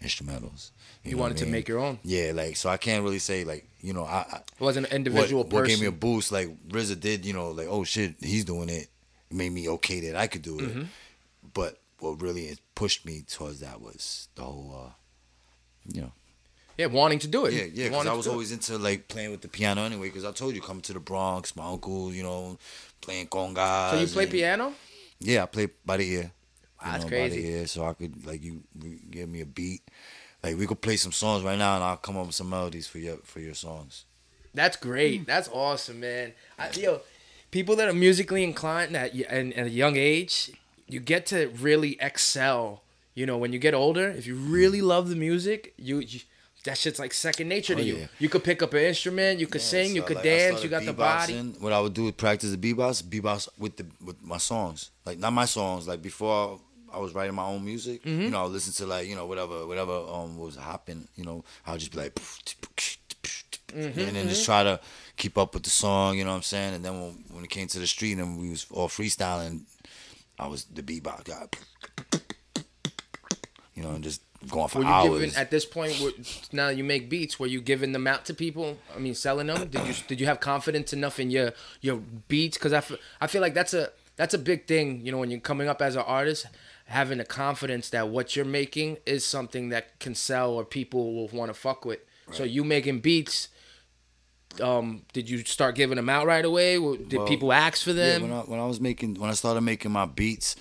instrumentals. 0.00 0.70
You 1.04 1.16
know 1.16 1.22
wanted 1.22 1.38
to 1.38 1.44
mean? 1.44 1.52
make 1.52 1.68
your 1.68 1.80
own. 1.80 1.98
Yeah, 2.04 2.30
like 2.32 2.56
so 2.56 2.70
I 2.70 2.76
can't 2.76 3.02
really 3.02 3.18
say 3.18 3.42
like, 3.42 3.68
you 3.80 3.92
know, 3.92 4.04
I, 4.04 4.24
I 4.30 4.36
It 4.36 4.60
was 4.60 4.76
an 4.76 4.84
individual 4.86 5.42
what 5.42 5.50
person. 5.50 5.66
gave 5.66 5.80
me 5.80 5.86
a 5.86 5.92
boost 5.92 6.30
like 6.30 6.48
RZA 6.68 7.00
did, 7.00 7.26
you 7.26 7.32
know, 7.32 7.50
like 7.50 7.66
oh 7.68 7.82
shit, 7.82 8.14
he's 8.20 8.44
doing 8.44 8.68
it. 8.68 8.88
It 9.32 9.36
made 9.36 9.52
me 9.52 9.68
okay 9.70 10.00
that 10.00 10.16
I 10.16 10.26
could 10.26 10.42
do 10.42 10.58
it. 10.58 10.68
Mm-hmm. 10.68 10.82
But 11.54 11.78
what 11.98 12.20
really 12.20 12.58
pushed 12.74 13.06
me 13.06 13.22
towards 13.26 13.60
that 13.60 13.80
was 13.80 14.28
the 14.34 14.42
whole 14.42 14.86
uh 14.86 14.90
you 15.92 16.02
know 16.02 16.12
yeah, 16.78 16.86
wanting 16.86 17.18
to 17.20 17.28
do 17.28 17.44
it. 17.46 17.52
yeah, 17.52 17.64
yeah, 17.72 17.88
because 17.88 18.06
I 18.06 18.12
was 18.14 18.24
do 18.24 18.30
it. 18.30 18.32
always 18.32 18.50
into 18.52 18.78
like 18.78 19.06
playing 19.08 19.30
with 19.30 19.42
the 19.42 19.48
piano 19.48 19.82
anyway. 19.82 20.08
Because 20.08 20.24
I 20.24 20.32
told 20.32 20.54
you, 20.54 20.60
coming 20.62 20.82
to 20.82 20.94
the 20.94 21.00
Bronx, 21.00 21.54
my 21.54 21.66
uncle, 21.66 22.12
you 22.14 22.22
know, 22.22 22.58
playing 23.02 23.26
congas. 23.28 23.90
So 23.90 24.00
you 24.00 24.06
play 24.06 24.24
and- 24.24 24.32
piano? 24.32 24.74
Yeah, 25.20 25.42
I 25.44 25.46
play 25.46 25.68
by 25.84 25.98
the 25.98 26.10
ear. 26.10 26.22
You 26.22 26.30
That's 26.90 27.04
know, 27.04 27.08
crazy. 27.10 27.36
By 27.36 27.42
the 27.42 27.48
ear, 27.52 27.66
so 27.66 27.84
I 27.86 27.92
could 27.92 28.26
like 28.26 28.42
you, 28.42 28.62
you 28.82 28.98
give 29.10 29.28
me 29.28 29.42
a 29.42 29.46
beat. 29.46 29.82
Like 30.42 30.58
we 30.58 30.66
could 30.66 30.80
play 30.80 30.96
some 30.96 31.12
songs 31.12 31.44
right 31.44 31.58
now, 31.58 31.76
and 31.76 31.84
I'll 31.84 31.96
come 31.98 32.16
up 32.16 32.26
with 32.26 32.34
some 32.34 32.50
melodies 32.50 32.88
for 32.88 32.98
your 32.98 33.18
for 33.18 33.38
your 33.40 33.54
songs. 33.54 34.04
That's 34.54 34.76
great. 34.76 35.26
That's 35.26 35.48
awesome, 35.48 36.00
man. 36.00 36.32
I, 36.58 36.70
yo, 36.70 37.00
people 37.52 37.76
that 37.76 37.88
are 37.88 37.92
musically 37.94 38.42
inclined 38.42 38.96
at, 38.96 39.14
and 39.14 39.54
at 39.54 39.66
a 39.66 39.70
young 39.70 39.96
age, 39.96 40.50
you 40.88 40.98
get 40.98 41.26
to 41.26 41.48
really 41.60 41.96
excel. 42.00 42.82
You 43.14 43.26
know, 43.26 43.38
when 43.38 43.52
you 43.52 43.60
get 43.60 43.74
older, 43.74 44.08
if 44.08 44.26
you 44.26 44.34
really 44.34 44.80
love 44.82 45.08
the 45.08 45.16
music, 45.16 45.74
you, 45.76 45.98
you 46.00 46.20
that 46.64 46.78
shit's 46.78 46.98
like 46.98 47.12
second 47.12 47.48
nature 47.48 47.74
to 47.74 47.80
Oh, 47.82 47.84
you. 47.84 47.96
yeah. 47.96 48.06
You 48.18 48.28
could 48.28 48.42
pick 48.44 48.62
up 48.62 48.72
an 48.72 48.80
instrument, 48.84 49.38
you 49.40 49.46
could 49.48 49.60
Yeah, 49.60 49.66
sing, 49.74 49.94
you 49.96 50.02
could 50.02 50.16
like, 50.16 50.24
dance, 50.24 50.62
you 50.64 50.70
got 50.70 50.84
the 50.84 50.92
body. 50.92 51.34
What 51.60 51.72
I 51.72 51.80
would 51.80 51.92
do 51.94 52.06
is 52.06 52.12
practice 52.12 52.50
the 52.52 52.56
beatbox, 52.56 53.02
beatbox 53.02 53.48
with 53.58 53.76
the 53.76 53.86
with 54.04 54.22
my 54.22 54.38
songs. 54.38 54.90
Like 55.04 55.18
not 55.18 55.32
my 55.32 55.44
songs. 55.44 55.86
Like 55.88 56.00
before 56.02 56.58
I 56.92 56.98
was 56.98 57.14
writing 57.14 57.34
my 57.34 57.44
own 57.44 57.64
music, 57.64 58.02
Mm-hmm. 58.04 58.22
you 58.22 58.30
know, 58.30 58.40
I 58.40 58.42
would 58.44 58.52
listen 58.52 58.72
to 58.74 58.86
like 58.94 59.08
you 59.08 59.16
know 59.16 59.26
whatever 59.26 59.66
whatever 59.66 59.92
um 59.92 60.38
was 60.38 60.56
hopping. 60.56 61.06
You 61.16 61.24
know, 61.24 61.44
I 61.66 61.72
would 61.72 61.80
just 61.80 61.92
be 61.92 61.98
like, 61.98 62.14
Mm-hmm, 63.74 64.00
and 64.00 64.16
then 64.16 64.28
just 64.28 64.44
try 64.44 64.62
to 64.62 64.78
keep 65.16 65.38
up 65.38 65.54
with 65.54 65.62
the 65.62 65.70
song. 65.70 66.18
You 66.18 66.24
know 66.24 66.30
what 66.30 66.36
I'm 66.36 66.42
saying? 66.42 66.74
And 66.74 66.84
then 66.84 67.00
when 67.00 67.24
when 67.30 67.44
it 67.44 67.50
came 67.50 67.68
to 67.68 67.78
the 67.78 67.86
street 67.86 68.18
and 68.18 68.40
we 68.40 68.50
was 68.50 68.66
all 68.70 68.88
freestyling, 68.88 69.62
I 70.38 70.46
was 70.46 70.64
the 70.64 70.82
beatbox 70.82 71.24
guy. 71.24 71.46
You 73.74 73.82
know, 73.82 73.90
and 73.90 74.04
just 74.04 74.20
going 74.48 74.68
for 74.68 74.78
Were 74.78 74.84
you 74.84 74.90
hours. 74.90 75.20
giving 75.20 75.36
at 75.36 75.50
this 75.50 75.64
point? 75.64 75.98
Were, 76.00 76.10
now 76.52 76.68
you 76.68 76.84
make 76.84 77.08
beats. 77.08 77.38
Were 77.38 77.46
you 77.46 77.60
giving 77.60 77.92
them 77.92 78.06
out 78.06 78.24
to 78.26 78.34
people? 78.34 78.78
I 78.94 78.98
mean, 78.98 79.14
selling 79.14 79.46
them. 79.46 79.68
Did 79.68 79.86
you 79.86 79.94
did 80.08 80.20
you 80.20 80.26
have 80.26 80.40
confidence 80.40 80.92
enough 80.92 81.18
in 81.18 81.30
your 81.30 81.52
your 81.80 81.96
beats? 82.28 82.58
Because 82.58 82.72
I 82.72 82.80
feel, 82.80 82.98
I 83.20 83.26
feel 83.26 83.40
like 83.40 83.54
that's 83.54 83.74
a 83.74 83.90
that's 84.16 84.34
a 84.34 84.38
big 84.38 84.66
thing. 84.66 85.04
You 85.04 85.12
know, 85.12 85.18
when 85.18 85.30
you're 85.30 85.40
coming 85.40 85.68
up 85.68 85.80
as 85.80 85.96
an 85.96 86.02
artist, 86.02 86.46
having 86.86 87.18
the 87.18 87.24
confidence 87.24 87.88
that 87.90 88.08
what 88.08 88.36
you're 88.36 88.44
making 88.44 88.98
is 89.06 89.24
something 89.24 89.70
that 89.70 89.98
can 90.00 90.14
sell 90.14 90.52
or 90.52 90.64
people 90.64 91.14
will 91.14 91.28
want 91.28 91.48
to 91.48 91.54
fuck 91.54 91.84
with. 91.84 92.00
So 92.30 92.44
you 92.44 92.64
making 92.64 93.00
beats. 93.00 93.48
Um, 94.60 95.02
did 95.12 95.28
you 95.30 95.38
start 95.44 95.74
giving 95.74 95.96
them 95.96 96.08
out 96.08 96.26
right 96.26 96.44
away? 96.44 96.74
Did 96.74 97.12
Well, 97.18 97.26
people 97.26 97.52
ask 97.52 97.82
for 97.82 97.90
Yeah, 97.92 98.18
them? 98.18 98.22
when 98.22 98.32
I 98.32 98.40
when 98.40 98.60
I 98.60 98.66
was 98.66 98.80
making 98.80 99.14
when 99.14 99.30
I 99.30 99.34
started 99.34 99.60
making 99.62 99.92
my 99.92 100.06
beats, 100.06 100.56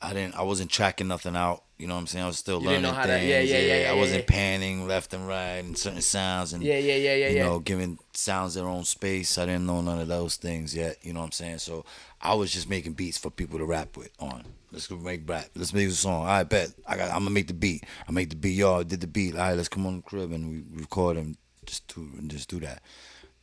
I 0.00 0.12
didn't 0.12 0.34
I 0.36 0.42
wasn't 0.42 0.70
tracking 0.70 1.08
nothing 1.08 1.36
out. 1.36 1.62
You 1.78 1.86
know 1.86 1.94
what 1.94 2.00
I'm 2.00 2.06
saying? 2.06 2.24
I 2.24 2.28
was 2.28 2.38
still 2.38 2.60
You 2.60 2.68
learning 2.70 2.90
how 2.90 3.02
to- 3.02 3.08
things. 3.08 3.28
yeah, 3.28 3.40
yeah, 3.40 3.58
yeah, 3.58 3.82
yeah, 3.82 3.90
I 3.90 3.94
wasn't 3.94 4.26
panning 4.26 4.86
left 4.88 5.12
and 5.12 5.28
right 5.28 5.56
and 5.62 5.76
certain 5.76 6.00
sounds 6.00 6.54
and 6.54 6.62
yeah, 6.64 6.78
yeah, 6.78 6.94
yeah, 6.94 7.14
yeah, 7.14 7.28
you 7.28 7.36
yeah. 7.36 7.42
know 7.42 7.58
giving 7.58 7.98
sounds 8.14 8.54
their 8.54 8.66
own 8.66 8.84
space. 8.84 9.36
I 9.36 9.44
didn't 9.44 9.66
know 9.66 9.82
none 9.82 10.00
of 10.00 10.08
those 10.08 10.36
things 10.36 10.74
yet. 10.74 10.96
You 11.02 11.12
know 11.12 11.20
what 11.20 11.26
I'm 11.26 11.32
saying? 11.32 11.58
So 11.58 11.84
I 12.22 12.32
was 12.32 12.50
just 12.50 12.70
making 12.70 12.94
beats 12.94 13.18
for 13.18 13.28
people 13.30 13.58
to 13.58 13.66
rap 13.66 13.96
with 13.98 14.10
on. 14.18 14.44
Let's 14.72 14.86
go 14.86 14.96
make 14.96 15.28
rap. 15.28 15.48
Let's 15.54 15.74
make 15.74 15.88
a 15.88 15.92
song. 15.92 16.26
I 16.26 16.42
bet 16.44 16.72
I 16.86 16.96
got. 16.96 17.08
I'm 17.10 17.18
gonna 17.18 17.30
make 17.30 17.48
the 17.48 17.54
beat. 17.54 17.84
I 18.08 18.12
make 18.12 18.30
the 18.30 18.36
beat. 18.36 18.54
Y'all 18.56 18.82
did 18.82 19.02
the 19.02 19.06
beat. 19.06 19.34
All 19.34 19.40
right, 19.40 19.56
let's 19.56 19.68
come 19.68 19.86
on 19.86 19.96
the 19.96 20.02
crib 20.02 20.32
and 20.32 20.48
we 20.50 20.62
record 20.80 21.18
and 21.18 21.36
just 21.66 21.94
do 21.94 22.08
and 22.18 22.30
just 22.30 22.48
do 22.48 22.58
that. 22.60 22.80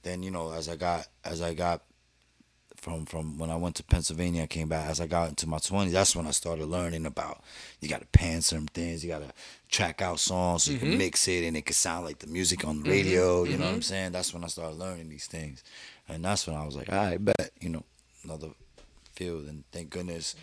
Then 0.03 0.23
you 0.23 0.31
know 0.31 0.51
as 0.51 0.69
I 0.69 0.75
got 0.75 1.07
as 1.25 1.41
I 1.41 1.53
got 1.53 1.81
from 2.75 3.05
from 3.05 3.37
when 3.37 3.49
I 3.49 3.55
went 3.55 3.75
to 3.77 3.83
Pennsylvania, 3.83 4.43
I 4.43 4.47
came 4.47 4.69
back. 4.69 4.89
As 4.89 4.99
I 5.01 5.07
got 5.07 5.29
into 5.29 5.47
my 5.47 5.57
twenties, 5.57 5.93
that's 5.93 6.15
when 6.15 6.27
I 6.27 6.31
started 6.31 6.65
learning 6.65 7.05
about 7.05 7.41
you 7.79 7.89
got 7.89 8.01
to 8.01 8.07
pan 8.07 8.41
certain 8.41 8.67
things. 8.67 9.03
You 9.03 9.11
got 9.11 9.21
to 9.21 9.33
track 9.69 10.01
out 10.01 10.19
songs 10.19 10.63
so 10.63 10.71
you 10.71 10.77
can 10.77 10.89
mm-hmm. 10.89 10.97
mix 10.97 11.27
it 11.27 11.45
and 11.45 11.57
it 11.57 11.65
can 11.65 11.73
sound 11.73 12.05
like 12.05 12.19
the 12.19 12.27
music 12.27 12.65
on 12.65 12.77
the 12.77 12.83
mm-hmm. 12.83 12.91
radio. 12.91 13.43
You 13.43 13.57
know 13.57 13.65
what 13.65 13.69
I'm 13.69 13.73
mm-hmm. 13.75 13.81
saying? 13.81 14.11
That's 14.11 14.33
when 14.33 14.43
I 14.43 14.47
started 14.47 14.77
learning 14.77 15.09
these 15.09 15.27
things, 15.27 15.63
and 16.07 16.23
that's 16.23 16.45
when 16.45 16.55
I 16.55 16.65
was 16.65 16.75
like, 16.75 16.91
all 16.91 16.97
right, 16.97 17.23
bet 17.23 17.51
you 17.59 17.69
know 17.69 17.83
another 18.23 18.49
field. 19.15 19.47
And 19.47 19.63
thank 19.71 19.89
goodness 19.89 20.35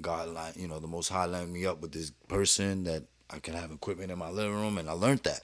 God, 0.00 0.28
lined, 0.28 0.56
you 0.56 0.68
know, 0.68 0.80
the 0.80 0.86
Most 0.86 1.08
High 1.08 1.26
lined 1.26 1.52
me 1.52 1.66
up 1.66 1.80
with 1.80 1.92
this 1.92 2.10
person 2.28 2.84
that 2.84 3.04
I 3.30 3.38
could 3.38 3.54
have 3.54 3.70
equipment 3.70 4.10
in 4.10 4.18
my 4.18 4.30
living 4.30 4.54
room, 4.54 4.78
and 4.78 4.88
I 4.88 4.92
learned 4.92 5.22
that. 5.24 5.42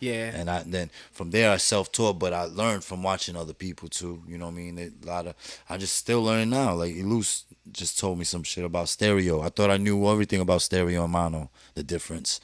Yeah. 0.00 0.30
And 0.34 0.48
I 0.50 0.62
then 0.64 0.90
from 1.12 1.30
there 1.30 1.50
I 1.52 1.56
self 1.56 1.90
taught, 1.92 2.18
but 2.18 2.32
I 2.32 2.44
learned 2.44 2.84
from 2.84 3.02
watching 3.02 3.36
other 3.36 3.52
people 3.54 3.88
too. 3.88 4.22
You 4.26 4.38
know 4.38 4.46
what 4.46 4.52
I 4.52 4.54
mean? 4.56 4.78
It, 4.78 4.92
a 5.02 5.06
lot 5.06 5.26
of 5.26 5.34
I 5.68 5.76
just 5.76 5.94
still 5.96 6.22
learning 6.22 6.50
now. 6.50 6.74
Like 6.74 6.94
Eluse 6.94 7.44
just 7.72 7.98
told 7.98 8.18
me 8.18 8.24
some 8.24 8.42
shit 8.44 8.64
about 8.64 8.88
stereo. 8.88 9.40
I 9.42 9.48
thought 9.48 9.70
I 9.70 9.76
knew 9.76 10.06
everything 10.08 10.40
about 10.40 10.62
stereo 10.62 11.04
and 11.04 11.12
mono, 11.12 11.50
the 11.74 11.82
difference. 11.82 12.40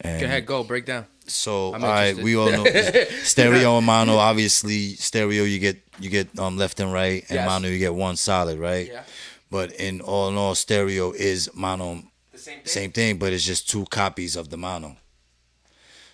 And 0.00 0.20
Go 0.20 0.26
ahead, 0.26 0.44
go 0.46 0.62
break 0.64 0.84
down. 0.84 1.06
so 1.26 1.72
I'm 1.74 1.82
all 1.82 1.90
right, 1.90 2.14
we 2.16 2.36
all 2.36 2.50
know 2.50 2.64
stereo 3.22 3.78
and 3.78 3.86
mono. 3.86 4.16
Obviously, 4.16 4.94
stereo 4.94 5.44
you 5.44 5.58
get 5.58 5.78
you 5.98 6.10
get 6.10 6.38
um 6.38 6.56
left 6.58 6.80
and 6.80 6.92
right, 6.92 7.22
and 7.28 7.36
Yes. 7.36 7.48
mono 7.48 7.68
you 7.68 7.78
get 7.78 7.94
one 7.94 8.16
solid, 8.16 8.58
right? 8.58 8.88
Yeah. 8.88 9.02
But 9.50 9.72
in 9.72 10.00
all 10.00 10.28
in 10.28 10.36
all, 10.36 10.54
stereo 10.54 11.12
is 11.12 11.48
mono, 11.54 12.02
The 12.32 12.38
same 12.38 12.54
thing. 12.56 12.66
same 12.66 12.92
thing, 12.92 13.16
but 13.18 13.32
it's 13.32 13.44
just 13.46 13.70
two 13.70 13.84
copies 13.86 14.36
of 14.36 14.50
the 14.50 14.56
mono. 14.58 14.96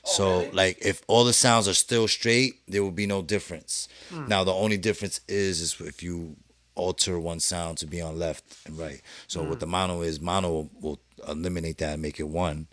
So 0.05 0.41
really? 0.41 0.51
like 0.53 0.79
if 0.85 1.03
all 1.07 1.25
the 1.25 1.33
sounds 1.33 1.69
are 1.69 1.75
still 1.75 2.09
straight, 2.09 2.55
there 2.69 2.83
will 2.83 2.91
be 2.91 3.07
no 3.07 3.23
difference. 3.23 3.89
Hmm. 4.11 4.27
Now 4.29 4.45
the 4.45 4.53
only 4.53 4.77
difference 4.77 5.21
is 5.29 5.61
is 5.61 5.81
if 5.81 6.03
you 6.03 6.37
alter 6.75 7.19
one 7.19 7.39
sound 7.41 7.79
to 7.79 7.87
be 7.87 8.01
on 8.01 8.19
left 8.19 8.45
and 8.67 8.79
right. 8.79 9.01
So 9.29 9.43
Hmm. 9.43 9.51
what 9.51 9.61
the 9.61 9.67
mono 9.67 10.03
is, 10.03 10.21
mono 10.21 10.71
will, 10.81 10.99
eliminate 11.29 11.79
that 11.79 11.93
and 11.93 12.03
make 12.03 12.19
it 12.19 12.27
one, 12.29 12.67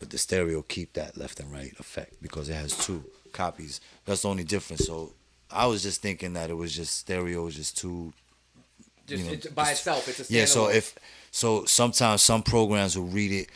but 0.00 0.10
the 0.10 0.18
stereo 0.18 0.62
keep 0.62 0.94
that 0.94 1.16
left 1.16 1.38
and 1.38 1.52
right 1.52 1.72
effect 1.78 2.20
because 2.20 2.48
it 2.48 2.54
has 2.54 2.76
two 2.76 3.04
copies. 3.32 3.80
That's 4.04 4.22
the 4.22 4.28
only 4.30 4.42
difference. 4.44 4.84
So 4.86 5.12
I 5.50 5.66
was 5.66 5.82
just 5.84 6.02
thinking 6.02 6.32
that 6.32 6.50
it 6.50 6.54
was 6.54 6.74
just 6.74 6.96
stereo 6.96 7.44
was 7.44 7.54
just 7.54 7.78
two 7.78 8.12
Just 9.06 9.22
you 9.22 9.26
know, 9.28 9.34
it's 9.34 9.46
by 9.48 9.64
just- 9.66 9.80
itself. 9.82 10.08
It's 10.08 10.28
a 10.30 10.32
yeah, 10.32 10.46
so 10.46 10.68
if 10.70 10.94
so 11.30 11.64
sometimes 11.66 12.22
some 12.22 12.42
programs 12.42 12.96
will 12.98 13.06
read 13.06 13.30
it 13.32 13.48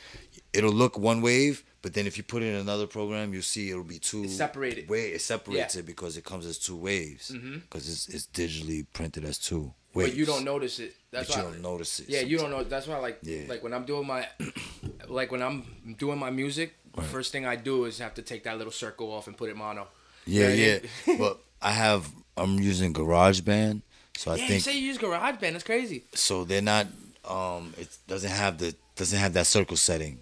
it'll 0.53 0.73
look 0.73 0.97
one 0.99 1.21
wave, 1.21 1.62
but 1.83 1.95
then 1.95 2.07
if 2.07 2.16
you 2.16 2.22
put 2.24 2.43
it 2.43 2.47
in 2.47 2.57
another 2.57 2.87
program, 2.87 3.33
you'll 3.33 3.43
see 3.43 3.70
it'll 3.70 3.85
be 3.85 3.99
two 3.99 4.24
It's 4.24 4.37
separated. 4.37 4.89
Way 4.89 5.09
it 5.12 5.20
separates 5.20 5.74
Yeah. 5.74 5.81
it 5.81 5.87
because 5.87 6.16
it 6.16 6.24
comes 6.24 6.45
as 6.47 6.59
two 6.59 6.76
waves. 6.76 7.31
Because 7.31 7.89
it's 7.89 8.09
it's 8.09 8.26
digitally 8.26 8.87
printed 8.93 9.24
as 9.24 9.39
two 9.39 9.72
but 9.95 10.14
you 10.14 10.24
don't 10.26 10.45
notice 10.45 10.79
it. 10.79 10.95
That's 11.11 11.26
but 11.29 11.37
you 11.39 11.43
why. 11.43 11.51
don't 11.51 11.62
notice 11.62 11.99
it. 12.01 12.09
Yeah, 12.09 12.20
you 12.20 12.39
don't 12.39 12.51
know. 12.51 12.62
That's 12.62 12.87
why, 12.87 12.99
like, 12.99 13.18
Yeah. 13.22 13.47
like 13.49 13.64
when 13.64 13.72
I'm 13.74 13.85
doing 13.85 14.07
my, 14.07 14.29
like 15.09 15.33
when 15.33 15.43
I'm 15.43 15.64
doing 15.99 16.18
my 16.20 16.31
music, 16.31 16.74
the 16.95 17.01
Right. 17.01 17.11
first 17.11 17.33
thing 17.33 17.45
I 17.47 17.57
do 17.57 17.85
is 17.87 17.99
have 17.99 18.14
to 18.14 18.22
take 18.22 18.45
that 18.45 18.59
little 18.59 18.72
circle 18.72 19.11
off 19.12 19.26
and 19.26 19.37
put 19.37 19.51
it 19.51 19.57
mono. 19.57 19.89
Yeah, 20.26 20.51
Yeah, 20.53 20.79
yeah. 21.07 21.16
but 21.18 21.41
I 21.61 21.72
have 21.72 22.09
I'm 22.37 22.61
using 22.61 22.93
GarageBand, 22.95 23.83
so 24.16 24.31
I 24.33 24.37
yeah, 24.37 24.47
you 24.55 24.61
say 24.61 24.74
you 24.79 24.87
use 24.87 24.99
GarageBand. 24.99 25.53
That's 25.53 25.64
crazy. 25.64 26.05
so 26.14 26.45
they're 26.45 26.62
not 26.62 26.87
um 27.24 27.74
it 27.76 27.89
doesn't 28.07 28.31
have 28.31 28.59
the 28.59 28.74
doesn't 28.95 29.18
have 29.18 29.33
that 29.33 29.47
circle 29.49 29.76
setting. 29.76 30.20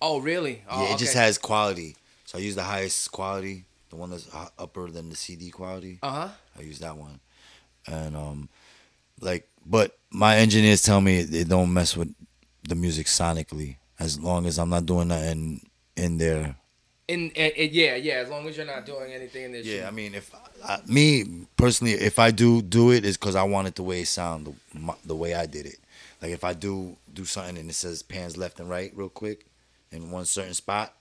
Oh, 0.00 0.20
really? 0.20 0.62
Oh, 0.70 0.84
yeah, 0.84 0.94
it 0.94 0.98
just 0.98 1.14
has 1.14 1.38
quality. 1.38 1.96
So 2.24 2.38
I 2.38 2.40
use 2.40 2.54
the 2.54 2.62
highest 2.62 3.10
quality, 3.10 3.64
the 3.90 3.96
one 3.96 4.10
that's 4.10 4.28
upper 4.58 4.90
than 4.90 5.08
the 5.08 5.16
CD 5.16 5.50
quality. 5.50 5.98
Uh 6.02 6.10
huh. 6.10 6.28
I 6.58 6.62
use 6.62 6.78
that 6.80 6.96
one, 6.96 7.20
and 7.86 8.16
um, 8.16 8.48
like, 9.20 9.48
but 9.64 9.96
my 10.10 10.36
engineers 10.36 10.82
tell 10.82 11.00
me 11.00 11.22
they 11.22 11.44
don't 11.44 11.72
mess 11.72 11.96
with 11.96 12.14
the 12.68 12.74
music 12.74 13.06
sonically 13.06 13.76
as 13.98 14.20
long 14.20 14.46
as 14.46 14.58
I'm 14.58 14.70
not 14.70 14.86
doing 14.86 15.08
nothing 15.08 15.68
in 15.96 16.18
there. 16.18 16.54
In, 17.08 17.30
in, 17.30 17.50
in- 17.52 17.70
yeah, 17.72 17.96
yeah. 17.96 18.14
As 18.14 18.28
long 18.28 18.46
as 18.46 18.56
you're 18.56 18.66
not 18.66 18.84
doing 18.84 19.12
anything 19.12 19.44
in 19.44 19.52
this. 19.52 19.66
Yeah, 19.66 19.88
I 19.88 19.90
mean, 19.90 20.14
if 20.14 20.30
I, 20.64 20.80
me 20.86 21.46
personally, 21.56 21.94
if 21.94 22.18
I 22.18 22.30
do 22.30 22.60
do 22.60 22.90
it, 22.92 23.04
it's 23.04 23.16
because 23.16 23.34
I 23.34 23.44
want 23.44 23.68
it 23.68 23.74
the 23.74 23.82
way 23.82 24.02
it 24.02 24.08
sound, 24.08 24.46
the, 24.46 24.78
my, 24.78 24.94
the 25.04 25.16
way 25.16 25.34
I 25.34 25.46
did 25.46 25.66
it. 25.66 25.78
Like 26.20 26.32
if 26.32 26.44
I 26.44 26.52
do 26.52 26.96
do 27.12 27.24
something 27.24 27.56
and 27.56 27.70
it 27.70 27.74
says 27.74 28.02
pans 28.02 28.36
left 28.36 28.60
and 28.60 28.68
right 28.68 28.92
real 28.94 29.08
quick 29.08 29.46
in 29.90 30.10
one 30.10 30.24
certain 30.24 30.54
spot, 30.54 30.94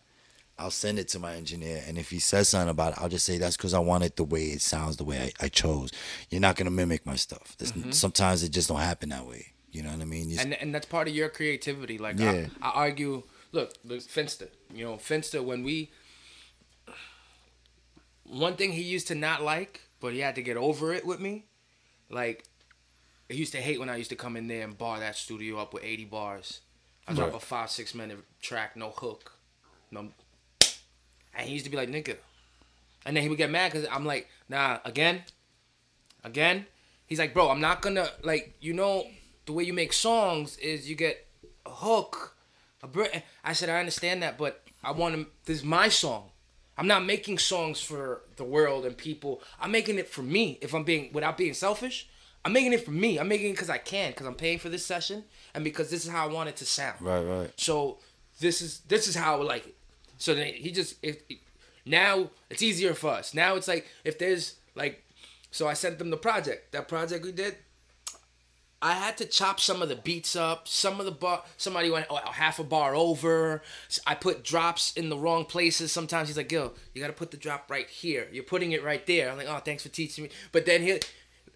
I'll 0.60 0.72
send 0.72 0.98
it 0.98 1.08
to 1.10 1.20
my 1.20 1.36
engineer, 1.36 1.84
and 1.88 2.00
if 2.00 2.10
he 2.10 2.18
says 2.18 2.50
something 2.50 2.70
about 2.70 2.94
it, 2.94 3.00
I'll 3.00 3.10
just 3.10 3.26
say 3.26 3.38
that's 3.38 3.56
because 3.56 3.76
I 3.76 3.80
want 3.80 4.04
it 4.04 4.16
the 4.16 4.24
way 4.24 4.46
it 4.46 4.62
sounds, 4.62 4.98
the 4.98 5.04
way 5.04 5.32
I, 5.40 5.46
I 5.46 5.50
chose. 5.50 5.92
You're 6.32 6.42
not 6.42 6.56
gonna 6.56 6.72
mimic 6.72 7.06
my 7.06 7.16
stuff. 7.16 7.56
This, 7.60 7.72
mm-hmm. 7.72 7.92
Sometimes 7.92 8.42
it 8.42 8.50
just 8.50 8.70
don't 8.70 8.80
happen 8.80 9.10
that 9.10 9.28
way. 9.28 9.54
You 9.70 9.84
know 9.84 9.92
what 9.92 10.02
I 10.02 10.06
mean? 10.06 10.36
And 10.40 10.56
and 10.56 10.74
that's 10.74 10.88
part 10.88 11.08
of 11.08 11.14
your 11.14 11.30
creativity. 11.30 12.00
Like 12.00 12.18
Yeah. 12.18 12.48
I, 12.62 12.70
I 12.70 12.72
argue, 12.72 13.22
look, 13.52 13.74
look, 13.86 14.02
Finster. 14.02 14.48
You 14.74 14.86
know, 14.86 14.98
Finster. 14.98 15.44
When 15.44 15.64
we, 15.64 15.92
one 18.24 18.56
thing 18.56 18.72
he 18.72 18.82
used 18.82 19.08
to 19.10 19.16
not 19.16 19.44
like, 19.44 19.82
but 20.00 20.14
he 20.14 20.20
had 20.20 20.34
to 20.36 20.42
get 20.42 20.58
over 20.58 20.92
it 20.94 21.06
with 21.06 21.20
me. 21.20 21.46
Like, 22.10 22.46
he 23.30 23.36
used 23.36 23.52
to 23.52 23.60
hate 23.60 23.80
when 23.80 23.90
I 23.90 23.98
used 23.98 24.10
to 24.10 24.16
come 24.16 24.36
in 24.38 24.48
there 24.48 24.64
and 24.64 24.76
bar 24.76 25.00
that 25.00 25.16
studio 25.16 25.60
up 25.60 25.74
with 25.74 25.84
eighty 25.84 26.06
bars. 26.06 26.62
I 27.08 27.14
drop 27.14 27.32
Right. 27.32 27.42
a 27.42 27.46
five 27.46 27.70
six 27.72 27.96
minute 27.96 28.18
track, 28.42 28.76
no 28.76 28.90
hook, 28.90 29.34
no. 29.92 30.10
And 31.34 31.48
he 31.48 31.54
used 31.54 31.66
to 31.66 31.72
be 31.72 31.78
like, 31.78 31.90
nigga. 31.90 32.18
And 33.06 33.16
then 33.16 33.24
he 33.24 33.30
would 33.30 33.38
get 33.38 33.50
mad 33.50 33.72
because 33.72 33.88
I'm 33.92 34.06
like, 34.06 34.28
nah, 34.50 34.80
again, 34.84 35.24
again. 36.24 36.66
He's 37.06 37.20
like, 37.20 37.34
bro, 37.34 37.50
I'm 37.50 37.62
not 37.62 37.82
gonna 37.82 38.10
like, 38.24 38.56
you 38.60 38.74
know, 38.74 39.06
the 39.46 39.54
way 39.54 39.64
you 39.64 39.74
make 39.74 39.94
songs 39.94 40.58
is 40.58 40.90
you 40.90 40.96
get 40.96 41.26
a 41.66 41.70
hook, 41.70 42.36
a 42.84 42.88
br-. 42.88 43.06
I 43.44 43.54
said, 43.54 43.70
I 43.70 43.80
understand 43.80 44.22
that, 44.24 44.38
but 44.38 44.64
I 44.84 44.92
want 44.92 45.16
to. 45.16 45.28
This 45.46 45.60
is 45.60 45.64
my 45.64 45.88
song. 45.88 46.32
I'm 46.78 46.88
not 46.88 47.06
making 47.06 47.38
songs 47.40 47.80
for 47.82 48.22
the 48.36 48.44
world 48.44 48.86
and 48.86 48.96
people. 48.98 49.42
I'm 49.60 49.72
making 49.72 49.98
it 49.98 50.08
for 50.10 50.22
me. 50.22 50.60
If 50.62 50.76
I'm 50.76 50.84
being 50.84 51.12
without 51.14 51.38
being 51.38 51.54
selfish, 51.54 52.10
I'm 52.48 52.54
making 52.54 52.72
it 52.72 52.86
for 52.86 52.92
me. 52.92 53.20
I'm 53.20 53.28
making 53.28 53.50
it 53.50 53.54
because 53.56 53.70
I 53.70 53.78
can, 53.78 54.12
because 54.12 54.26
I'm 54.26 54.34
paying 54.34 54.58
for 54.58 54.70
this 54.70 54.86
session, 54.86 55.26
and 55.54 55.66
because 55.66 55.90
this 55.90 56.06
is 56.06 56.10
how 56.10 56.26
I 56.26 56.32
want 56.32 56.48
it 56.48 56.56
to 56.56 56.66
sound. 56.66 56.96
right, 57.02 57.20
right. 57.20 57.52
So 57.58 57.98
this 58.40 58.62
is 58.62 58.80
this 58.88 59.06
is 59.10 59.16
how 59.16 59.36
I 59.36 59.38
would 59.38 59.48
like 59.48 59.68
it. 59.68 59.76
So 60.18 60.34
then 60.34 60.54
he 60.54 60.72
just 60.72 60.96
if, 61.04 61.18
now 61.86 62.30
it's 62.50 62.62
easier 62.62 62.94
for 62.94 63.10
us. 63.10 63.34
Now 63.34 63.56
it's 63.56 63.68
like 63.68 63.86
if 64.06 64.18
there's 64.18 64.56
like, 64.76 65.04
so 65.52 65.68
I 65.68 65.74
sent 65.74 66.00
them 66.00 66.10
the 66.10 66.16
project. 66.16 66.72
That 66.72 66.88
project 66.88 67.26
we 67.26 67.34
did. 67.34 67.58
I 68.82 68.94
had 68.94 69.18
to 69.18 69.26
chop 69.26 69.60
some 69.60 69.82
of 69.82 69.90
the 69.90 69.98
beats 69.98 70.38
up. 70.38 70.70
Some 70.70 71.02
of 71.02 71.06
the 71.06 71.12
bar, 71.12 71.44
somebody 71.58 71.90
went 71.90 72.06
oh, 72.10 72.16
half 72.16 72.60
a 72.60 72.64
bar 72.64 72.96
over. 72.96 73.62
I 74.06 74.16
put 74.16 74.46
drops 74.46 74.94
in 74.94 75.10
the 75.10 75.18
wrong 75.18 75.44
places. 75.44 75.92
Sometimes 75.92 76.30
he's 76.30 76.38
like, 76.38 76.54
"Yo, 76.54 76.72
you 76.94 77.02
gotta 77.02 77.12
put 77.12 77.32
the 77.32 77.38
drop 77.38 77.70
right 77.70 77.90
here. 77.90 78.30
You're 78.32 78.46
putting 78.46 78.72
it 78.72 78.86
right 78.86 79.06
there." 79.06 79.30
I'm 79.30 79.38
like, 79.38 79.48
"Oh, 79.50 79.60
thanks 79.60 79.84
for 79.84 79.90
teaching 79.90 80.24
me." 80.24 80.30
But 80.54 80.66
then 80.66 80.82
he, 80.82 81.02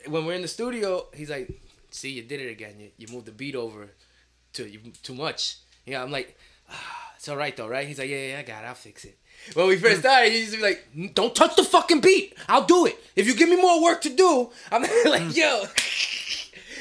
when 0.07 0.25
we're 0.25 0.33
in 0.33 0.41
the 0.41 0.47
studio, 0.47 1.07
he's 1.13 1.29
like, 1.29 1.49
"See, 1.91 2.11
you 2.11 2.23
did 2.23 2.41
it 2.41 2.49
again. 2.51 2.75
You, 2.79 2.89
you 2.97 3.07
moved 3.13 3.25
the 3.25 3.31
beat 3.31 3.55
over 3.55 3.89
too 4.53 4.67
you, 4.67 4.79
too 5.03 5.15
much." 5.15 5.57
Yeah, 5.85 6.03
I'm 6.03 6.11
like, 6.11 6.37
ah, 6.69 7.11
"It's 7.15 7.27
all 7.29 7.37
right 7.37 7.55
though, 7.55 7.67
right?" 7.67 7.87
He's 7.87 7.99
like, 7.99 8.09
"Yeah, 8.09 8.27
yeah, 8.27 8.39
I 8.39 8.43
got 8.43 8.63
it. 8.63 8.67
I'll 8.67 8.75
fix 8.75 9.05
it." 9.05 9.17
When 9.53 9.67
we 9.67 9.77
first 9.77 10.01
started, 10.01 10.31
he 10.31 10.39
used 10.39 10.51
to 10.53 10.57
be 10.57 10.63
like, 10.63 11.13
"Don't 11.13 11.35
touch 11.35 11.55
the 11.55 11.63
fucking 11.63 12.01
beat. 12.01 12.37
I'll 12.47 12.65
do 12.65 12.85
it. 12.85 12.97
If 13.15 13.27
you 13.27 13.35
give 13.35 13.49
me 13.49 13.55
more 13.55 13.81
work 13.81 14.01
to 14.01 14.09
do, 14.09 14.51
I'm 14.71 14.81
like, 15.05 15.35
yo." 15.35 15.63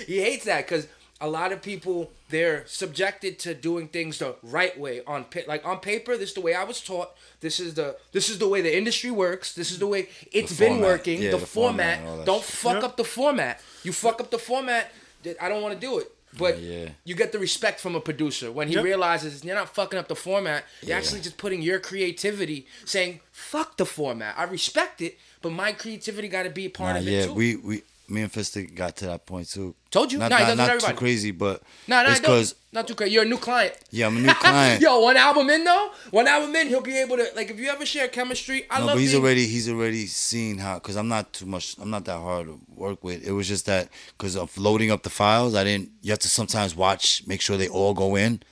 he 0.07 0.21
hates 0.21 0.45
that 0.45 0.67
because 0.67 0.87
a 1.21 1.29
lot 1.29 1.53
of 1.53 1.63
people 1.63 2.11
they're 2.31 2.65
subjected 2.67 3.39
to 3.41 3.55
doing 3.55 3.89
things 3.89 4.19
the 4.19 4.35
right 4.43 4.79
way 4.79 5.03
on 5.07 5.25
pa- 5.25 5.41
like 5.47 5.65
on 5.67 5.79
paper 5.79 6.17
this 6.17 6.31
is 6.31 6.35
the 6.35 6.41
way 6.41 6.55
i 6.55 6.65
was 6.65 6.81
taught 6.81 7.11
this 7.41 7.59
is 7.61 7.75
the 7.75 7.97
this 8.13 8.29
is 8.29 8.39
the 8.39 8.49
way 8.49 8.61
the 8.61 8.75
industry 8.77 9.11
works 9.11 9.55
this 9.55 9.71
is 9.71 9.79
the 9.79 9.87
way 9.87 10.09
it's 10.33 10.53
The 10.57 10.65
been 10.65 10.73
format. 10.75 10.89
working 10.91 11.23
Yeah, 11.23 11.31
the, 11.33 11.39
the 11.39 11.47
format, 11.47 11.77
format 11.97 11.99
and 12.01 12.09
all 12.09 12.17
that 12.19 12.27
don't 12.27 12.45
fuck 12.45 12.75
Yep. 12.75 12.85
up 12.85 12.97
the 12.97 13.05
format 13.05 13.61
you 13.83 13.93
fuck 13.93 14.21
up 14.21 14.31
the 14.31 14.39
format 14.39 14.93
i 15.41 15.49
don't 15.49 15.63
want 15.63 15.75
to 15.75 15.81
do 15.81 15.99
it 15.99 16.11
but 16.39 16.61
Yeah, 16.61 16.77
yeah. 16.85 16.89
you 17.05 17.15
get 17.17 17.33
the 17.33 17.39
respect 17.41 17.81
from 17.81 17.95
a 17.97 18.01
producer 18.01 18.53
when 18.53 18.69
he 18.69 18.75
Yep. 18.75 18.85
realizes 18.85 19.45
you're 19.45 19.55
not 19.57 19.75
fucking 19.75 19.99
up 19.99 20.09
the 20.09 20.15
format 20.17 20.65
you're 20.83 20.91
Yeah. 20.91 20.97
actually 20.99 21.21
just 21.21 21.37
putting 21.37 21.61
your 21.63 21.81
creativity 21.81 22.67
saying 22.85 23.21
fuck 23.33 23.77
the 23.77 23.87
format 23.87 24.35
i 24.39 24.45
respect 24.45 25.01
it 25.01 25.19
but 25.43 25.51
my 25.51 25.73
creativity 25.73 26.29
got 26.29 26.45
to 26.45 26.51
be 26.51 26.67
a 26.67 26.71
part 26.71 26.95
Nah, 26.95 27.01
of 27.01 27.09
it 27.09 27.11
yeah, 27.11 27.27
too 27.27 27.33
we 27.35 27.57
we 27.57 27.83
me 28.11 28.23
and 28.23 28.33
Fister 28.33 28.73
got 28.75 28.97
to 28.97 29.07
that 29.07 29.25
point 29.27 29.49
too. 29.49 29.75
Told 29.91 30.13
you. 30.13 30.19
Not, 30.19 30.33
he 30.33 30.39
not, 30.55 30.57
not 30.57 30.81
too 30.81 30.95
crazy, 30.95 31.31
but 31.31 31.63
no, 31.89 32.03
no, 32.03 32.15
because 32.15 32.55
not 32.73 32.87
too 32.87 32.95
crazy. 32.95 33.13
You're 33.13 33.23
a 33.23 33.27
new 33.27 33.39
client. 33.39 33.75
yeah, 33.91 34.07
I'm 34.07 34.17
a 34.17 34.21
new 34.21 34.35
client. 34.35 34.83
Yo, 34.83 35.01
one 35.01 35.17
album 35.17 35.49
in 35.51 35.65
though, 35.65 35.91
one 36.11 36.27
album 36.29 36.55
in, 36.57 36.69
he'll 36.69 36.81
be 36.81 36.97
able 36.99 37.17
to 37.17 37.27
like 37.37 37.51
if 37.51 37.59
you 37.59 37.69
ever 37.71 37.87
share 37.87 38.09
chemistry. 38.09 38.65
I 38.71 38.81
no, 38.81 38.87
love. 38.87 38.95
but 38.97 39.01
he's 39.01 39.13
being- 39.13 39.23
already 39.23 39.47
he's 39.47 39.69
already 39.69 40.07
seen 40.07 40.59
how 40.59 40.75
because 40.75 40.97
I'm 40.97 41.09
not 41.09 41.33
too 41.33 41.47
much. 41.47 41.77
I'm 41.81 41.91
not 41.91 42.05
that 42.05 42.19
hard 42.19 42.47
to 42.47 42.59
work 42.75 43.03
with. 43.05 43.27
It 43.27 43.33
was 43.33 43.47
just 43.49 43.67
that 43.67 43.89
because 44.19 44.37
of 44.37 44.57
loading 44.59 44.91
up 44.91 45.03
the 45.03 45.11
files, 45.11 45.55
I 45.55 45.65
didn't. 45.65 45.91
You 46.03 46.11
have 46.13 46.19
to 46.21 46.29
sometimes 46.29 46.75
watch, 46.77 47.27
make 47.27 47.41
sure 47.41 47.57
they 47.57 47.69
all 47.69 47.95
go 47.95 48.17
in, 48.17 48.43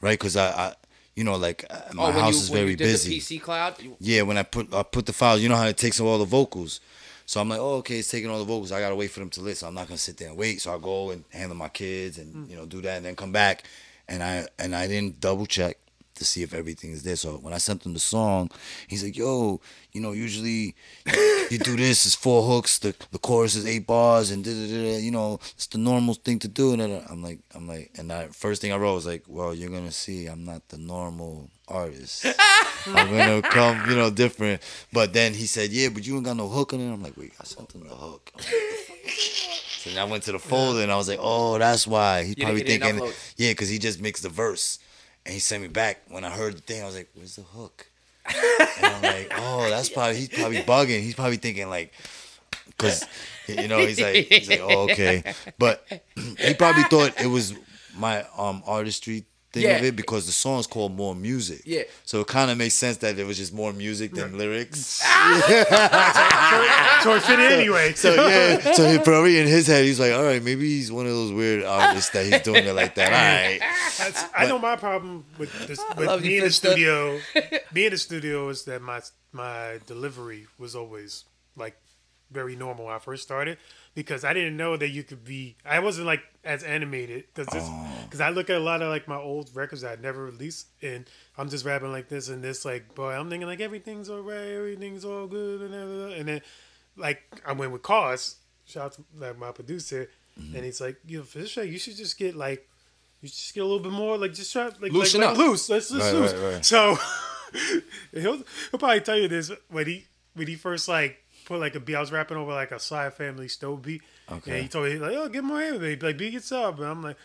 right? 0.00 0.18
Because 0.18 0.36
I, 0.36 0.48
I, 0.50 0.74
you 1.16 1.24
know, 1.24 1.36
like 1.36 1.64
uh, 1.68 1.80
my 1.94 2.04
Oh, 2.04 2.12
house 2.12 2.34
you, 2.34 2.40
is 2.40 2.48
very 2.48 2.76
busy. 2.76 3.18
PC 3.18 3.42
cloud. 3.42 3.74
You, 3.82 3.96
Yeah, 4.00 4.22
when 4.22 4.38
I 4.38 4.42
put 4.44 4.72
I 4.72 4.82
put 4.84 5.04
the 5.06 5.12
files, 5.12 5.40
you 5.42 5.48
know 5.48 5.56
how 5.56 5.66
it 5.66 5.76
takes 5.76 5.98
all 6.00 6.18
the 6.18 6.24
vocals. 6.24 6.80
So 7.28 7.42
I'm 7.42 7.48
like, 7.50 7.60
oh, 7.60 7.74
okay, 7.74 7.98
it's 7.98 8.10
taking 8.10 8.30
all 8.30 8.38
the 8.38 8.46
vocals. 8.46 8.72
I 8.72 8.80
gotta 8.80 8.96
wait 8.96 9.10
for 9.10 9.20
them 9.20 9.28
to 9.28 9.42
list. 9.42 9.60
So 9.60 9.66
I'm 9.66 9.74
not 9.74 9.86
gonna 9.86 9.98
sit 9.98 10.16
there 10.16 10.28
and 10.28 10.36
wait. 10.38 10.62
So 10.62 10.74
I 10.74 10.78
go 10.78 11.10
and 11.10 11.24
handle 11.28 11.58
my 11.58 11.68
kids 11.68 12.16
and 12.16 12.34
mm. 12.34 12.50
you 12.50 12.56
know 12.56 12.64
do 12.64 12.80
that 12.80 12.96
and 12.96 13.04
then 13.04 13.16
come 13.16 13.32
back. 13.32 13.64
And 14.08 14.22
I 14.22 14.46
and 14.58 14.74
I 14.74 14.86
didn't 14.86 15.20
double 15.20 15.44
check 15.44 15.76
to 16.18 16.24
see 16.24 16.42
if 16.42 16.52
everything 16.54 16.92
is 16.92 17.02
there. 17.02 17.16
So 17.16 17.38
when 17.38 17.52
I 17.54 17.58
sent 17.58 17.84
him 17.86 17.94
the 17.94 18.00
song, 18.00 18.50
he's 18.86 19.02
like, 19.04 19.16
yo, 19.16 19.60
you 19.92 20.00
know, 20.00 20.12
usually 20.12 20.74
you 21.50 21.58
do 21.58 21.76
this. 21.76 22.06
It's 22.06 22.14
four 22.14 22.42
hooks. 22.42 22.78
The 22.78 22.94
the 23.10 23.18
chorus 23.18 23.56
is 23.56 23.66
eight 23.66 23.86
bars 23.86 24.30
and 24.30 24.44
da 24.44 24.50
da 24.52 24.66
da. 24.66 24.98
You 24.98 25.10
know, 25.10 25.40
it's 25.54 25.66
the 25.66 25.78
normal 25.78 26.14
thing 26.14 26.38
to 26.40 26.48
do. 26.48 26.72
And 26.74 26.82
I'm 26.82 27.22
like, 27.22 27.38
I'm 27.54 27.66
like, 27.66 27.90
and 27.98 28.12
I 28.12 28.26
first 28.28 28.60
thing 28.60 28.72
I 28.72 28.76
wrote 28.76 28.94
was 28.94 29.06
like, 29.06 29.24
well, 29.26 29.54
you're 29.54 29.70
gonna 29.70 29.92
see, 29.92 30.26
I'm 30.26 30.44
not 30.44 30.68
the 30.68 30.78
normal 30.78 31.48
artist. 31.66 32.26
I'm 32.86 33.10
gonna 33.10 33.42
come, 33.42 33.88
you 33.90 33.96
know, 33.96 34.10
different. 34.10 34.62
But 34.92 35.12
then 35.12 35.34
he 35.34 35.46
said, 35.46 35.70
"Yeah, 35.70 35.88
but 35.90 36.06
you 36.06 36.16
ain't 36.16 36.24
got 36.24 36.36
no 36.36 36.48
hook 36.48 36.72
in 36.72 36.80
it." 36.80 36.90
I'm 36.92 37.02
like, 37.02 37.16
"Wait, 37.16 37.32
I 37.40 37.44
sent 37.44 37.72
him 37.72 37.82
the 37.86 37.94
hook." 37.94 38.30
I'm 38.34 38.40
like, 38.40 38.52
"What 38.52 39.04
the 39.04 39.10
fuck?" 39.12 39.92
so 39.94 40.00
I 40.00 40.04
went 40.04 40.22
to 40.24 40.32
the 40.32 40.38
folder 40.38 40.80
and 40.82 40.90
I 40.92 40.96
was 40.96 41.08
like, 41.08 41.18
"Oh, 41.20 41.58
that's 41.58 41.86
why." 41.86 42.24
He 42.24 42.34
probably 42.34 42.62
didn't- 42.62 42.72
you 42.72 42.78
didn't 42.78 42.98
thinking, 43.00 43.18
yeah, 43.36 43.50
because 43.50 43.68
he 43.68 43.78
just 43.78 44.00
mixed 44.00 44.22
the 44.22 44.28
verse, 44.30 44.78
and 45.24 45.34
he 45.34 45.40
sent 45.40 45.62
me 45.62 45.68
back. 45.68 46.02
When 46.08 46.24
I 46.24 46.30
heard 46.30 46.56
the 46.56 46.60
thing, 46.60 46.82
I 46.82 46.86
was 46.86 46.96
like, 46.96 47.10
"Where's 47.14 47.36
the 47.36 47.42
hook?" 47.42 47.90
and 48.26 48.86
I'm 48.86 49.02
like, 49.14 49.32
"Oh, 49.36 49.68
that's 49.70 49.88
probably 49.88 50.16
he's 50.16 50.28
probably 50.28 50.58
bugging. 50.62 51.00
He's 51.00 51.14
probably 51.14 51.36
thinking 51.36 51.68
like." 51.68 51.92
because 52.66 53.04
you 53.48 53.66
know 53.66 53.80
he's 53.80 54.00
like 54.00 54.26
he's 54.26 54.48
like 54.48 54.60
oh 54.60 54.88
okay, 54.90 55.34
but 55.58 55.84
he 56.38 56.54
probably 56.54 56.84
thought 56.84 57.20
it 57.20 57.26
was 57.26 57.54
my 57.96 58.24
um 58.36 58.62
artistry 58.66 59.24
thing 59.62 59.76
of 59.76 59.82
Yeah. 59.82 59.88
it 59.88 59.96
because 59.96 60.26
the 60.26 60.32
song's 60.32 60.66
called 60.66 60.94
more 60.96 61.14
music. 61.14 61.62
Yeah. 61.64 61.82
So 62.04 62.20
it 62.20 62.26
kind 62.26 62.50
of 62.50 62.58
makes 62.58 62.74
sense 62.74 62.98
that 62.98 63.18
it 63.18 63.26
was 63.26 63.36
just 63.36 63.52
more 63.52 63.72
music 63.72 64.12
than 64.14 64.36
lyrics. 64.38 65.02
So 67.02 67.14
it 67.14 67.22
fit 67.22 67.38
in 67.38 67.52
anyway. 67.52 67.92
So 67.92 68.14
yeah, 68.14 68.72
so 68.72 68.90
he 68.90 68.98
probably 68.98 69.38
in 69.38 69.46
his 69.46 69.66
head 69.66 69.84
he's 69.84 70.00
like, 70.00 70.12
all 70.12 70.24
right, 70.24 70.42
maybe 70.42 70.66
he's 70.66 70.90
one 70.90 71.06
of 71.06 71.12
those 71.12 71.30
weird 71.32 71.62
artists 71.64 72.10
that 72.10 72.26
he's 72.26 72.40
doing 72.42 72.64
it 72.64 72.72
like 72.74 72.94
that. 72.96 73.12
All 73.12 73.12
right. 73.12 73.60
That's, 73.98 74.24
I 74.36 74.46
know 74.46 74.58
my 74.58 74.76
problem 74.76 75.24
with 75.38 75.52
this, 75.68 75.80
with 75.96 76.22
me 76.22 76.38
in 76.38 76.44
the 76.44 76.50
studio. 76.50 77.20
me 77.72 77.86
in 77.86 77.92
the 77.92 77.98
studio 77.98 78.48
is 78.48 78.64
that 78.64 78.82
my 78.82 79.00
my 79.32 79.78
delivery 79.86 80.46
was 80.58 80.74
always 80.74 81.24
like 81.56 81.76
very 82.30 82.56
normal 82.56 82.86
when 82.86 82.94
I 82.94 82.98
first 82.98 83.22
started 83.22 83.58
because 83.94 84.24
I 84.24 84.32
didn't 84.32 84.56
know 84.56 84.76
that 84.76 84.88
you 84.88 85.02
could 85.02 85.24
be. 85.24 85.56
I 85.64 85.80
wasn't 85.80 86.06
like 86.06 86.22
as 86.44 86.62
animated 86.62 87.24
because 87.34 87.46
because 88.04 88.20
oh. 88.20 88.24
I 88.24 88.30
look 88.30 88.50
at 88.50 88.56
a 88.56 88.60
lot 88.60 88.82
of 88.82 88.88
like 88.90 89.08
my 89.08 89.16
old 89.16 89.50
records 89.54 89.82
that 89.82 89.98
I 89.98 90.02
never 90.02 90.24
released 90.24 90.68
and 90.82 91.08
I'm 91.36 91.48
just 91.48 91.64
rapping 91.64 91.92
like 91.92 92.08
this 92.08 92.28
and 92.28 92.42
this 92.42 92.64
like 92.64 92.94
boy 92.94 93.12
I'm 93.12 93.28
thinking 93.30 93.48
like 93.48 93.60
everything's 93.60 94.10
alright, 94.10 94.48
everything's 94.48 95.04
all 95.04 95.26
good 95.26 95.62
and 95.62 95.74
and 96.12 96.28
then 96.28 96.40
like 96.96 97.22
I 97.46 97.52
went 97.52 97.72
with 97.72 97.82
Cause. 97.82 98.36
Shout 98.66 98.84
out 98.84 98.92
to 98.92 99.04
like 99.16 99.38
my 99.38 99.52
producer. 99.52 100.10
Mm-hmm. 100.38 100.56
And 100.56 100.64
he's 100.64 100.80
like, 100.80 100.96
you 101.06 101.18
know, 101.18 101.24
for 101.24 101.38
this 101.38 101.50
show, 101.50 101.62
you 101.62 101.78
should 101.78 101.96
just 101.96 102.18
get 102.18 102.36
like 102.36 102.68
you 103.22 103.28
just 103.28 103.54
get 103.54 103.60
a 103.60 103.64
little 103.64 103.80
bit 103.80 103.92
more 103.92 104.16
like 104.18 104.34
just 104.34 104.52
try 104.52 104.70
like 104.80 104.92
Loosen 104.92 105.20
like, 105.20 105.30
up. 105.30 105.36
like 105.38 105.46
loose. 105.46 105.68
Let's 105.68 105.88
just 105.90 106.00
Right, 106.00 106.14
loose. 106.14 106.32
right, 106.34 106.52
right. 106.54 106.64
So 106.64 106.98
he'll 108.12 108.36
he'll 108.70 108.78
probably 108.78 109.00
tell 109.00 109.18
you 109.18 109.28
this 109.28 109.50
when 109.70 109.86
he 109.86 110.06
when 110.34 110.46
he 110.46 110.54
first 110.54 110.88
like 110.88 111.24
put 111.48 111.60
like 111.60 111.74
a 111.74 111.80
beat. 111.80 111.96
I 111.96 112.00
was 112.00 112.12
rapping 112.12 112.36
over 112.36 112.52
like 112.52 112.70
a 112.70 112.78
Sly 112.78 113.10
Family 113.10 113.48
Stone 113.48 113.80
beat. 113.80 114.02
Okay. 114.30 114.52
And 114.52 114.62
he 114.62 114.68
told 114.68 114.86
me 114.86 114.98
like, 114.98 115.12
oh, 115.16 115.28
get 115.28 115.42
more 115.42 115.60
air, 115.60 115.78
baby. 115.78 116.06
Like 116.06 116.18
be 116.18 116.28
yourself. 116.28 116.78
And 116.78 116.86
I'm 116.86 117.02
like, 117.02 117.16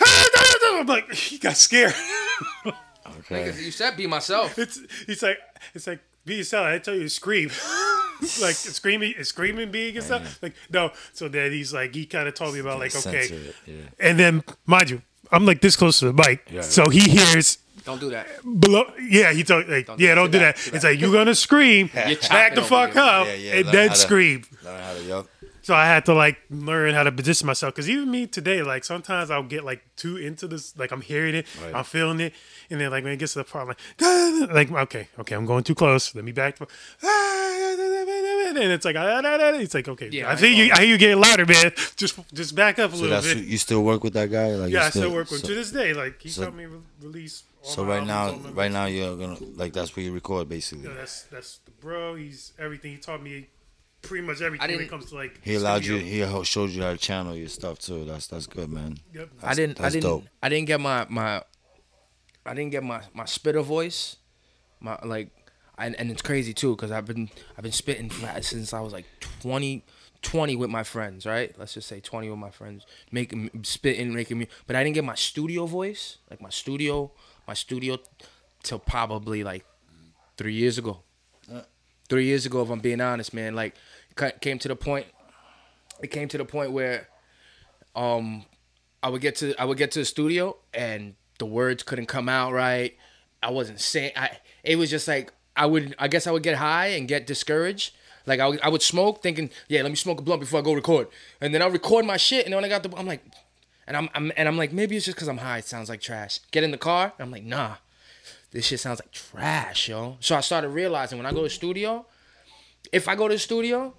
I'm 0.00 0.86
like, 0.86 1.12
he 1.14 1.38
got 1.38 1.56
scared. 1.56 1.94
Okay. 3.20 3.46
You 3.46 3.70
said 3.70 3.96
be 3.96 4.06
myself. 4.06 4.58
it's 4.58 4.78
it's 5.08 5.22
like 5.22 5.38
it's 5.72 5.86
like 5.86 6.00
be 6.26 6.36
yourself. 6.36 6.66
I 6.66 6.78
tell 6.78 6.92
you 6.92 7.04
to 7.04 7.08
scream. 7.08 7.48
like 8.42 8.54
screaming, 8.54 9.14
screaming, 9.22 9.70
being 9.70 9.94
yourself. 9.94 10.42
Like 10.42 10.54
no. 10.70 10.90
So 11.14 11.26
then 11.26 11.50
he's 11.52 11.72
like, 11.72 11.94
he 11.94 12.04
kind 12.04 12.28
of 12.28 12.34
told 12.34 12.52
me 12.52 12.60
about 12.60 12.80
like, 12.80 12.94
okay, 12.94 13.24
it, 13.24 13.54
yeah. 13.66 13.74
and 13.98 14.18
then 14.18 14.44
mind 14.66 14.90
you, 14.90 15.00
I'm 15.32 15.44
like 15.46 15.60
this 15.60 15.76
close 15.76 15.98
to 16.00 16.12
the 16.12 16.12
mic, 16.12 16.46
Yeah. 16.50 16.62
so 16.62 16.88
he 16.88 17.00
hears 17.00 17.58
Don't 17.84 18.00
do 18.00 18.10
that. 18.10 18.26
below. 18.60 18.84
Yeah, 19.00 19.32
he 19.32 19.44
told 19.44 19.68
like, 19.68 19.86
Don't 19.86 20.00
yeah, 20.00 20.10
do 20.14 20.20
don't 20.22 20.30
do 20.30 20.38
that, 20.40 20.56
that. 20.56 20.74
It's 20.74 20.84
like 20.84 20.98
you're 21.00 21.12
gonna 21.12 21.34
scream, 21.34 21.90
You're 21.94 22.16
back 22.28 22.54
the 22.54 22.62
fuck 22.62 22.96
up, 22.96 23.26
Yeah, 23.26 23.34
yeah, 23.34 23.54
and 23.56 23.68
then 23.68 23.90
to- 23.90 23.96
scream. 23.96 24.44
Learn 24.64 24.80
how 24.82 24.92
to 24.94 25.02
yup. 25.04 25.26
So 25.68 25.74
I 25.74 25.84
had 25.84 26.06
to 26.06 26.14
like 26.14 26.38
learn 26.48 26.94
how 26.94 27.02
to 27.02 27.12
position 27.12 27.46
myself 27.46 27.74
because 27.74 27.90
even 27.90 28.10
me 28.10 28.26
today, 28.26 28.62
like 28.62 28.84
sometimes 28.84 29.30
I'll 29.30 29.42
get 29.42 29.64
like 29.64 29.82
too 29.96 30.16
into 30.16 30.46
this, 30.48 30.74
like 30.78 30.92
I'm 30.92 31.02
hearing 31.02 31.34
it, 31.34 31.46
Right. 31.62 31.74
I'm 31.74 31.84
feeling 31.84 32.20
it, 32.20 32.32
and 32.70 32.80
then 32.80 32.90
like 32.90 33.04
when 33.04 33.12
it 33.12 33.18
gets 33.18 33.34
to 33.34 33.40
the 33.40 33.44
part, 33.44 33.76
I'm 34.00 34.48
like, 34.54 34.70
like 34.70 34.82
okay, 34.88 35.08
okay, 35.18 35.34
I'm 35.34 35.44
going 35.44 35.64
too 35.64 35.74
close. 35.74 36.14
Let 36.14 36.24
me 36.24 36.32
back. 36.32 36.56
And 36.58 36.68
it's 38.72 38.86
like, 38.86 38.96
it's 38.96 39.74
like, 39.74 39.88
okay, 39.88 40.08
Yeah, 40.10 40.28
I 40.28 40.32
I 40.32 40.36
think 40.36 40.56
you, 40.56 40.70
I 40.72 40.78
hear 40.80 40.88
you 40.88 40.96
getting 40.96 41.20
louder, 41.20 41.44
man. 41.44 41.70
Just, 41.96 42.18
just 42.32 42.54
back 42.54 42.78
up 42.78 42.92
a 42.92 42.96
So 42.96 43.02
little 43.02 43.20
that's 43.20 43.34
bit. 43.34 43.44
you 43.44 43.58
still 43.58 43.84
work 43.84 44.02
with 44.02 44.14
that 44.14 44.30
guy? 44.30 44.48
Like 44.54 44.70
you 44.70 44.78
yeah, 44.78 44.86
I 44.86 44.90
still 44.90 45.12
work 45.12 45.30
with 45.30 45.42
so, 45.42 45.48
to 45.48 45.54
this 45.54 45.70
day. 45.70 45.92
Like 45.92 46.22
he 46.22 46.30
so- 46.30 46.42
helped 46.44 46.56
me 46.56 46.64
re- 46.64 46.78
release. 47.02 47.42
All 47.62 47.70
So 47.70 47.84
my 47.84 47.98
right 47.98 48.06
now, 48.06 48.22
albums, 48.28 48.46
all 48.46 48.52
my 48.52 48.62
right 48.62 48.72
now 48.72 48.86
you're 48.86 49.16
gonna 49.18 49.36
like 49.54 49.74
that's 49.74 49.94
where 49.94 50.04
you 50.06 50.12
record 50.14 50.48
basically. 50.48 50.88
Yeah, 50.88 50.94
that's 50.96 51.24
that's 51.24 51.58
the 51.66 51.72
bro. 51.72 52.14
He's 52.14 52.52
everything. 52.58 52.92
He 52.92 52.96
taught 52.98 53.22
me 53.22 53.48
pretty 54.02 54.26
much 54.26 54.40
everything 54.40 54.70
when 54.70 54.80
it 54.80 54.90
comes 54.90 55.06
to 55.06 55.14
like. 55.14 55.40
He 55.42 55.54
allowed 55.54 55.84
you. 55.84 55.96
He 55.96 56.24
showed 56.44 56.70
you 56.70 56.82
how 56.82 56.92
to 56.92 56.98
channel 56.98 57.34
your 57.34 57.48
stuff 57.48 57.78
too. 57.78 58.04
That's 58.04 58.26
that's 58.26 58.46
good, 58.46 58.70
man. 58.70 58.98
Yep. 59.14 59.30
I 59.42 59.54
didn't. 59.54 59.80
I 59.80 59.88
didn't. 59.90 60.02
dope. 60.02 60.24
I 60.42 60.48
didn't 60.48 60.66
get 60.66 60.80
my 60.80 61.06
my. 61.08 61.42
I 62.46 62.54
didn't 62.54 62.70
get 62.70 62.82
my 62.82 63.02
my 63.12 63.26
spitter 63.26 63.60
voice, 63.60 64.16
my 64.80 64.98
like, 65.04 65.28
and, 65.76 65.94
and 65.96 66.10
it's 66.10 66.22
crazy 66.22 66.54
too 66.54 66.74
because 66.74 66.90
I've 66.90 67.04
been 67.04 67.28
I've 67.56 67.62
been 67.62 67.72
spitting 67.72 68.08
for- 68.08 68.42
since 68.42 68.72
I 68.72 68.80
was 68.80 68.92
like 68.92 69.04
20, 69.42 69.84
20 70.22 70.56
with 70.56 70.70
my 70.70 70.82
friends, 70.82 71.26
right? 71.26 71.54
Let's 71.58 71.74
just 71.74 71.88
say 71.88 72.00
twenty 72.00 72.30
with 72.30 72.38
my 72.38 72.50
friends, 72.50 72.86
making 73.12 73.50
spitting, 73.64 74.14
making 74.14 74.38
me. 74.38 74.48
But 74.66 74.76
I 74.76 74.82
didn't 74.82 74.94
get 74.94 75.04
my 75.04 75.14
studio 75.14 75.66
voice, 75.66 76.18
like 76.30 76.40
my 76.40 76.48
studio, 76.48 77.12
my 77.46 77.54
studio, 77.54 77.98
till 78.62 78.78
probably 78.78 79.44
like 79.44 79.66
three 80.38 80.54
years 80.54 80.78
ago. 80.78 81.02
Three 82.08 82.24
years 82.24 82.46
ago, 82.46 82.62
if 82.62 82.70
I'm 82.70 82.80
being 82.80 83.00
honest, 83.00 83.34
man, 83.34 83.54
like 83.54 83.74
came 84.40 84.58
to 84.58 84.68
the 84.68 84.76
point. 84.76 85.06
It 86.02 86.08
came 86.08 86.28
to 86.28 86.38
the 86.38 86.44
point 86.44 86.72
where 86.72 87.08
um 87.94 88.44
I 89.02 89.10
would 89.10 89.20
get 89.20 89.36
to 89.36 89.54
I 89.60 89.64
would 89.64 89.78
get 89.78 89.90
to 89.92 90.00
the 90.00 90.04
studio 90.04 90.56
and 90.72 91.14
the 91.38 91.46
words 91.46 91.82
couldn't 91.82 92.06
come 92.06 92.28
out 92.28 92.52
right. 92.52 92.96
I 93.42 93.50
wasn't 93.50 93.80
saying 93.80 94.12
I 94.16 94.38
it 94.62 94.76
was 94.76 94.90
just 94.90 95.06
like 95.08 95.32
I 95.56 95.66
would 95.66 95.94
I 95.98 96.08
guess 96.08 96.26
I 96.26 96.30
would 96.30 96.42
get 96.42 96.56
high 96.56 96.88
and 96.88 97.08
get 97.08 97.26
discouraged. 97.26 97.94
Like 98.26 98.40
I 98.40 98.48
would, 98.48 98.60
I 98.60 98.68
would 98.68 98.82
smoke 98.82 99.22
thinking, 99.22 99.50
yeah, 99.68 99.80
let 99.82 99.90
me 99.90 99.96
smoke 99.96 100.20
a 100.20 100.22
blunt 100.22 100.40
before 100.40 100.60
I 100.60 100.62
go 100.62 100.74
record. 100.74 101.08
And 101.40 101.54
then 101.54 101.62
I'll 101.62 101.70
record 101.70 102.04
my 102.04 102.18
shit 102.18 102.44
and 102.44 102.52
then 102.52 102.58
when 102.58 102.64
I 102.64 102.68
got 102.68 102.82
the 102.82 102.96
I'm 102.96 103.06
like 103.06 103.24
and 103.86 103.96
I'm, 103.96 104.08
I'm 104.14 104.32
and 104.36 104.48
I'm 104.48 104.56
like 104.56 104.72
maybe 104.72 104.96
it's 104.96 105.06
just 105.06 105.16
cuz 105.16 105.28
I'm 105.28 105.38
high 105.38 105.58
it 105.58 105.64
sounds 105.64 105.88
like 105.88 106.00
trash. 106.00 106.40
Get 106.50 106.64
in 106.64 106.70
the 106.70 106.78
car, 106.78 107.12
I'm 107.18 107.30
like, 107.30 107.44
"Nah. 107.44 107.76
This 108.50 108.66
shit 108.66 108.80
sounds 108.80 109.00
like 109.00 109.12
trash, 109.12 109.88
yo." 109.88 110.16
So 110.20 110.36
I 110.36 110.40
started 110.40 110.68
realizing 110.70 111.18
when 111.18 111.26
I 111.26 111.32
go 111.32 111.42
to 111.42 111.50
studio, 111.50 112.06
if 112.92 113.08
I 113.08 113.14
go 113.14 113.28
to 113.28 113.34
the 113.34 113.38
studio, 113.38 113.94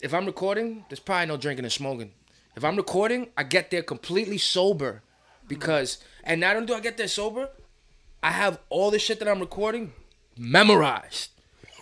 if 0.00 0.14
I'm 0.14 0.26
recording, 0.26 0.84
there's 0.88 1.00
probably 1.00 1.26
no 1.26 1.36
drinking 1.36 1.64
and 1.64 1.72
smoking. 1.72 2.12
If 2.56 2.64
I'm 2.64 2.76
recording, 2.76 3.30
I 3.36 3.42
get 3.42 3.70
there 3.70 3.82
completely 3.82 4.38
sober 4.38 5.02
because, 5.46 5.98
and 6.24 6.40
not 6.40 6.56
only 6.56 6.66
do 6.66 6.74
I 6.74 6.80
get 6.80 6.96
there 6.96 7.08
sober, 7.08 7.50
I 8.22 8.32
have 8.32 8.60
all 8.68 8.90
the 8.90 8.98
shit 8.98 9.18
that 9.18 9.28
I'm 9.28 9.40
recording 9.40 9.92
memorized. 10.36 11.30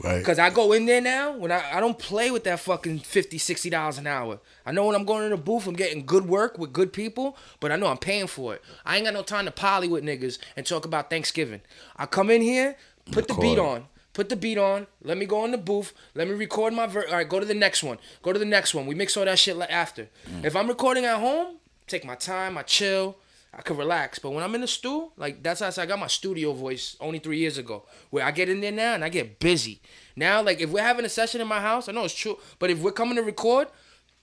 Right. 0.02 0.18
Because 0.18 0.38
I 0.38 0.50
go 0.50 0.72
in 0.72 0.86
there 0.86 1.00
now, 1.00 1.36
when 1.36 1.50
I, 1.50 1.76
I 1.76 1.80
don't 1.80 1.98
play 1.98 2.30
with 2.30 2.44
that 2.44 2.60
fucking 2.60 3.00
50 3.00 3.38
$60 3.38 3.98
an 3.98 4.06
hour. 4.06 4.38
I 4.64 4.72
know 4.72 4.86
when 4.86 4.94
I'm 4.94 5.04
going 5.04 5.24
in 5.24 5.30
the 5.30 5.36
booth, 5.36 5.66
I'm 5.66 5.74
getting 5.74 6.06
good 6.06 6.26
work 6.26 6.58
with 6.58 6.72
good 6.72 6.92
people, 6.92 7.36
but 7.60 7.72
I 7.72 7.76
know 7.76 7.86
I'm 7.86 7.98
paying 7.98 8.26
for 8.26 8.54
it. 8.54 8.62
I 8.84 8.96
ain't 8.96 9.04
got 9.04 9.14
no 9.14 9.22
time 9.22 9.46
to 9.46 9.50
poly 9.50 9.88
with 9.88 10.04
niggas 10.04 10.38
and 10.56 10.64
talk 10.64 10.84
about 10.84 11.10
Thanksgiving. 11.10 11.60
I 11.96 12.06
come 12.06 12.30
in 12.30 12.42
here, 12.42 12.76
put 13.10 13.28
the 13.28 13.34
beat 13.34 13.58
on. 13.58 13.86
Put 14.14 14.30
the 14.30 14.36
beat 14.36 14.58
on. 14.58 14.88
Let 15.04 15.16
me 15.16 15.26
go 15.26 15.44
in 15.44 15.52
the 15.52 15.58
booth. 15.58 15.92
Let 16.16 16.26
me 16.26 16.34
record 16.34 16.72
my 16.72 16.88
ver. 16.88 17.06
All 17.06 17.14
right, 17.14 17.28
go 17.28 17.38
to 17.38 17.46
the 17.46 17.54
next 17.54 17.84
one. 17.84 17.98
Go 18.22 18.32
to 18.32 18.38
the 18.38 18.44
next 18.44 18.74
one. 18.74 18.84
We 18.86 18.96
mix 18.96 19.16
all 19.16 19.24
that 19.24 19.38
shit 19.38 19.56
after. 19.70 20.08
Mm. 20.28 20.44
If 20.44 20.56
I'm 20.56 20.66
recording 20.66 21.04
at 21.04 21.20
home, 21.20 21.58
take 21.86 22.04
my 22.04 22.16
time. 22.16 22.58
I 22.58 22.62
chill. 22.62 23.16
I 23.58 23.62
could 23.62 23.76
relax. 23.76 24.20
But 24.20 24.30
when 24.30 24.44
I'm 24.44 24.54
in 24.54 24.60
the 24.60 24.68
stew, 24.68 25.10
like 25.16 25.42
that's 25.42 25.60
how 25.60 25.66
I 25.66 25.70
said 25.70 25.82
I 25.82 25.86
got 25.86 25.98
my 25.98 26.06
studio 26.06 26.52
voice 26.52 26.96
only 27.00 27.18
three 27.18 27.38
years 27.38 27.58
ago. 27.58 27.82
Where 28.10 28.24
I 28.24 28.30
get 28.30 28.48
in 28.48 28.60
there 28.60 28.70
now 28.70 28.94
and 28.94 29.04
I 29.04 29.08
get 29.08 29.40
busy. 29.40 29.82
Now, 30.14 30.40
like 30.40 30.60
if 30.60 30.70
we're 30.70 30.82
having 30.82 31.04
a 31.04 31.08
session 31.08 31.40
in 31.40 31.48
my 31.48 31.60
house, 31.60 31.88
I 31.88 31.92
know 31.92 32.04
it's 32.04 32.14
true. 32.14 32.38
But 32.60 32.70
if 32.70 32.78
we're 32.80 32.92
coming 32.92 33.16
to 33.16 33.22
record, 33.22 33.66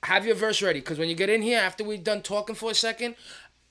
have 0.03 0.25
your 0.25 0.35
verse 0.35 0.61
ready. 0.61 0.79
Cause 0.79 0.97
when 0.97 1.09
you 1.09 1.15
get 1.15 1.29
in 1.29 1.41
here 1.41 1.59
after 1.59 1.83
we're 1.83 1.97
done 1.97 2.21
talking 2.21 2.55
for 2.55 2.71
a 2.71 2.73
second, 2.73 3.15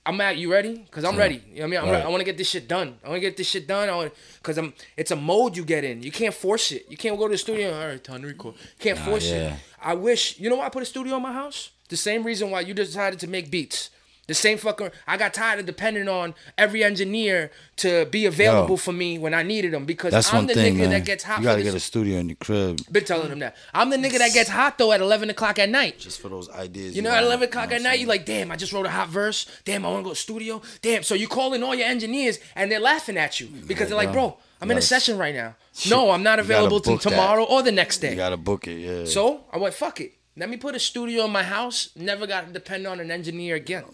I'm 0.05 0.21
at 0.21 0.37
you 0.37 0.53
ready? 0.53 0.87
Cause 0.91 1.03
I'm 1.03 1.17
ready. 1.17 1.37
You 1.37 1.41
know 1.41 1.61
what 1.61 1.65
I 1.65 1.67
mean? 1.69 1.81
I'm 1.81 1.89
Right. 1.89 1.99
re- 2.01 2.05
I 2.05 2.09
want 2.09 2.21
to 2.21 2.25
get 2.25 2.37
this 2.37 2.51
shit 2.51 2.69
done. 2.69 2.99
I 3.03 3.09
want 3.09 3.17
to 3.17 3.27
get 3.27 3.39
this 3.39 3.49
shit 3.49 3.67
done. 3.67 3.89
I 3.89 3.95
want 3.97 4.13
Cause 4.43 4.59
I'm. 4.59 4.75
It's 4.99 5.13
a 5.13 5.17
mode 5.17 5.57
you 5.57 5.65
get 5.65 5.83
in. 5.83 6.03
You 6.03 6.13
can't 6.13 6.35
force 6.35 6.73
it. 6.73 6.85
You 6.91 6.99
can't 6.99 7.19
go 7.19 7.27
to 7.27 7.33
the 7.33 7.39
studio. 7.39 7.73
All 7.73 7.87
right, 7.87 8.05
time 8.05 8.21
to 8.21 8.27
record. 8.27 8.57
You 8.57 8.81
can't 8.81 8.99
force 8.99 9.31
yeah. 9.31 9.55
it. 9.55 9.61
I 9.81 9.95
wish. 9.95 10.39
You 10.39 10.51
know 10.51 10.57
why 10.57 10.67
I 10.67 10.69
put 10.69 10.83
a 10.83 10.87
studio 10.87 11.17
in 11.17 11.23
my 11.23 11.33
house? 11.33 11.71
The 11.89 11.97
same 11.97 12.23
reason 12.23 12.51
why 12.51 12.61
you 12.61 12.75
decided 12.75 13.19
to 13.21 13.27
make 13.29 13.51
beats. 13.51 13.89
The 14.27 14.35
same 14.35 14.57
fucking. 14.57 14.91
I 15.07 15.17
got 15.17 15.35
tired 15.35 15.61
of 15.61 15.67
depending 15.67 16.09
on 16.09 16.35
every 16.57 16.83
engineer 16.83 17.51
to 17.77 18.07
be 18.07 18.25
available 18.25 18.71
Yo. 18.71 18.77
for 18.77 18.93
me 18.93 19.19
when 19.19 19.35
I 19.35 19.43
needed 19.43 19.73
them 19.73 19.85
because 19.85 20.13
That's 20.13 20.31
I'm 20.33 20.39
one 20.39 20.47
the 20.47 20.55
thing, 20.55 20.77
nigga 20.77 20.79
man. 20.79 20.91
that 20.91 21.05
gets 21.05 21.25
hot. 21.25 21.39
you 21.39 21.45
gotta 21.45 21.63
get 21.63 21.75
a 21.75 21.81
studio 21.81 22.19
in 22.19 22.29
your 22.31 22.37
crib 22.37 22.81
Been 22.91 23.05
telling 23.05 23.29
them 23.29 23.41
that. 23.41 23.57
I'm 23.75 23.91
the 23.91 23.97
nigga 23.99 24.19
that 24.19 24.33
gets 24.33 24.49
hot 24.49 24.79
though 24.79 24.93
at 24.93 25.01
11 25.01 25.29
o'clock 25.31 25.59
at 25.59 25.69
night. 25.69 25.99
just 25.99 26.21
for 26.21 26.29
those 26.29 26.49
ideas. 26.51 26.97
You 26.97 27.03
know, 27.03 27.11
got, 27.11 27.19
at 27.19 27.25
11 27.25 27.49
o'clock 27.49 27.73
at 27.73 27.83
night, 27.83 27.99
you 27.99 28.07
like, 28.07 28.25
damn, 28.25 28.51
I 28.51 28.57
just 28.57 28.73
wrote 28.73 28.87
a 28.87 28.91
hot 28.91 29.09
verse. 29.09 29.47
Damn, 29.65 29.85
I 29.85 29.91
want 29.91 30.01
to 30.01 30.05
go 30.05 30.11
to 30.11 30.17
studio. 30.17 30.63
Damn. 30.81 31.03
So 31.03 31.15
you 31.15 31.29
call 31.29 31.53
in 31.53 31.63
all 31.63 31.75
your 31.75 31.87
engineers 31.87 32.39
and 32.55 32.71
they're 32.73 32.81
laughing 32.81 33.19
at 33.19 33.41
you 33.41 33.49
because 33.67 33.89
they're 33.89 33.97
like, 33.99 34.13
bro, 34.13 34.39
I'm 34.61 34.69
You 34.69 34.73
in 34.73 34.79
a 34.79 34.83
session 34.83 35.19
right 35.19 35.35
now. 35.35 35.57
No, 35.91 36.11
I'm 36.13 36.23
not 36.23 36.39
You 36.39 36.45
available 36.45 36.81
till 36.81 36.95
book 36.95 37.03
that. 37.03 37.11
tomorrow 37.11 37.45
or 37.45 37.63
the 37.63 37.73
next 37.73 37.99
day. 37.99 38.11
You 38.11 38.17
gotta 38.17 38.37
book 38.39 38.67
it, 38.69 38.79
yeah. 38.79 39.05
So 39.05 39.45
I 39.53 39.59
went, 39.59 39.75
fuck 39.75 40.01
it. 40.01 40.15
Let 40.37 40.49
me 40.51 40.57
put 40.57 40.75
a 40.75 40.81
studio 40.81 41.25
in 41.27 41.31
my 41.31 41.43
house. 41.45 41.91
Never 41.97 42.27
got 42.27 42.47
to 42.47 42.53
depend 42.53 42.87
on 42.87 42.99
an 43.01 43.11
engineer 43.11 43.55
again. 43.57 43.85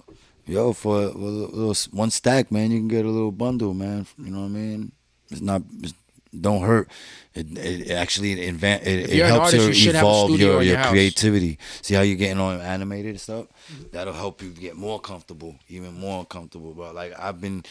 Yo, 0.46 0.72
for 0.72 1.02
a 1.02 1.06
little, 1.08 1.74
one 1.92 2.10
stack, 2.10 2.50
man, 2.50 2.70
you 2.70 2.78
can 2.78 2.88
get 2.88 3.04
a 3.04 3.08
little 3.08 3.30
bundle, 3.32 3.74
man. 3.74 4.06
You 4.18 4.30
know 4.30 4.40
what 4.40 4.46
I 4.46 4.48
mean? 4.48 4.92
It's 5.30 5.40
not, 5.42 5.62
it's, 5.82 5.92
don't 6.38 6.62
hurt. 6.62 6.88
It, 7.34 7.56
it 7.58 7.90
actually 7.92 8.32
it, 8.32 8.62
it 8.62 9.26
helps 9.26 9.46
artist, 9.46 9.54
you 9.62 9.68
you 9.68 9.74
should 9.74 9.94
have 9.94 10.04
a 10.04 10.08
evolve 10.08 10.30
your, 10.40 10.62
your 10.62 10.62
your 10.74 10.84
creativity. 10.84 11.58
See 11.82 11.94
how 11.94 12.00
you're 12.02 12.16
getting 12.16 12.40
on 12.40 12.60
animated 12.60 13.20
stuff? 13.20 13.46
That'll 13.92 14.14
help 14.14 14.42
you 14.42 14.50
get 14.50 14.76
more 14.76 14.98
comfortable, 15.00 15.56
even 15.68 15.94
more 15.94 16.24
comfortable. 16.24 16.72
But 16.74 16.94
like 16.94 17.12
I've 17.18 17.40
been, 17.40 17.64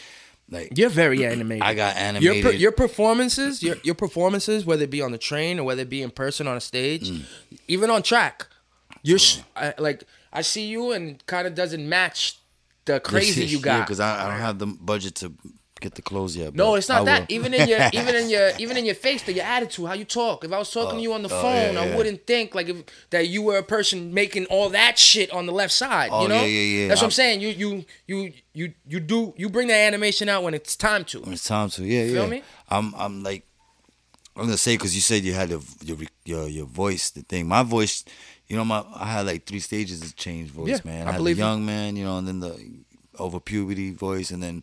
Like 0.50 0.76
You're 0.78 0.88
very 0.90 1.26
animated. 1.32 1.62
I 1.62 1.74
got 1.74 1.94
your 1.96 2.04
animated. 2.04 2.44
per, 2.44 2.50
your 2.52 2.72
performances, 2.72 3.62
your 3.62 3.76
your 3.82 3.94
performances, 3.94 4.64
whether 4.64 4.84
it 4.84 4.90
be 4.90 5.02
on 5.02 5.12
the 5.12 5.18
train 5.18 5.58
or 5.58 5.64
whether 5.64 5.82
it 5.82 5.90
be 5.90 6.02
in 6.02 6.10
person 6.10 6.46
on 6.46 6.56
a 6.56 6.60
stage, 6.60 7.10
Mm. 7.10 7.24
even 7.68 7.90
on 7.90 8.02
track, 8.02 8.46
you're 9.02 9.18
sh- 9.18 9.40
I, 9.56 9.74
like 9.78 10.04
I 10.32 10.42
see 10.42 10.66
you 10.66 10.92
and 10.92 11.24
kind 11.26 11.46
of 11.46 11.54
doesn't 11.54 11.88
match 11.88 12.38
the 12.84 13.00
crazy 13.00 13.44
you 13.44 13.60
got. 13.60 13.86
because 13.86 14.00
I, 14.00 14.26
I 14.26 14.30
don't 14.30 14.40
have 14.40 14.58
the 14.58 14.66
budget 14.66 15.14
to 15.16 15.32
get 15.80 15.94
the 15.94 16.02
clothes 16.02 16.36
yet. 16.36 16.54
no, 16.54 16.74
it's 16.74 16.88
not 16.88 17.02
I 17.02 17.04
that. 17.04 17.20
will. 17.28 17.34
Even 17.34 17.54
in 17.54 17.68
your 17.68 17.80
even 17.92 18.14
in 18.14 18.30
your 18.30 18.50
even 18.58 18.76
in 18.76 18.84
your 18.84 18.94
face, 18.94 19.26
your 19.26 19.44
attitude, 19.44 19.86
how 19.86 19.94
you 19.94 20.04
talk. 20.04 20.44
If 20.44 20.52
I 20.52 20.58
was 20.58 20.70
talking 20.70 20.90
to 20.90 20.96
oh, 20.96 21.00
you 21.00 21.12
on 21.12 21.22
the 21.22 21.28
oh, 21.32 21.42
phone, 21.42 21.74
yeah, 21.74 21.80
I 21.80 21.86
yeah. 21.86 21.96
wouldn't 21.96 22.26
think 22.26 22.54
like 22.54 22.68
if 22.68 22.84
that 23.10 23.28
you 23.28 23.42
were 23.42 23.58
a 23.58 23.62
person 23.62 24.14
making 24.14 24.46
all 24.46 24.68
that 24.70 24.98
shit 24.98 25.30
on 25.32 25.46
the 25.46 25.52
left 25.52 25.72
side. 25.72 26.10
Oh, 26.12 26.22
you 26.22 26.28
know, 26.28 26.34
yeah, 26.36 26.46
yeah, 26.46 26.82
yeah. 26.82 26.88
That's 26.88 27.00
what 27.00 27.06
I'm 27.06 27.06
I'm- 27.06 27.12
saying. 27.12 27.40
You 27.40 27.48
you 27.48 27.84
you 28.06 28.32
you 28.52 28.74
you 28.86 29.00
do 29.00 29.34
you 29.36 29.48
bring 29.48 29.68
that 29.68 29.78
animation 29.78 30.28
out 30.28 30.42
when 30.42 30.54
it's 30.54 30.76
time 30.76 31.04
to. 31.06 31.20
When 31.20 31.32
it's 31.32 31.46
time 31.48 31.70
to, 31.70 31.84
yeah, 31.84 32.02
yeah. 32.02 32.12
Feel 32.12 32.24
yeah. 32.24 32.30
me? 32.30 32.42
I'm, 32.68 32.94
I'm 32.96 33.22
like, 33.22 33.46
I'm 34.36 34.44
gonna 34.44 34.56
say 34.56 34.74
because 34.74 34.94
you 34.94 35.00
said 35.00 35.22
you 35.24 35.32
had 35.32 35.50
your, 35.50 35.60
your 35.82 35.96
your 36.24 36.48
your 36.48 36.66
voice, 36.66 37.10
the 37.10 37.22
thing. 37.22 37.48
My 37.48 37.62
voice, 37.62 38.04
you 38.50 38.56
know, 38.56 38.64
my 38.64 38.84
I 38.94 39.06
had 39.06 39.26
like 39.26 39.46
three 39.46 39.60
stages 39.60 40.02
of 40.02 40.14
change 40.16 40.50
voice, 40.50 40.68
Yeah, 40.68 40.80
man. 40.84 41.06
I 41.06 41.10
I, 41.10 41.12
had 41.12 41.18
believe 41.18 41.36
the 41.36 41.42
you. 41.44 41.48
young 41.48 41.64
man, 41.64 41.96
you 41.96 42.04
know, 42.04 42.18
and 42.18 42.26
then 42.28 42.40
the 42.40 42.54
over 43.18 43.40
puberty 43.40 43.92
voice, 43.92 44.30
and 44.30 44.42
then 44.42 44.62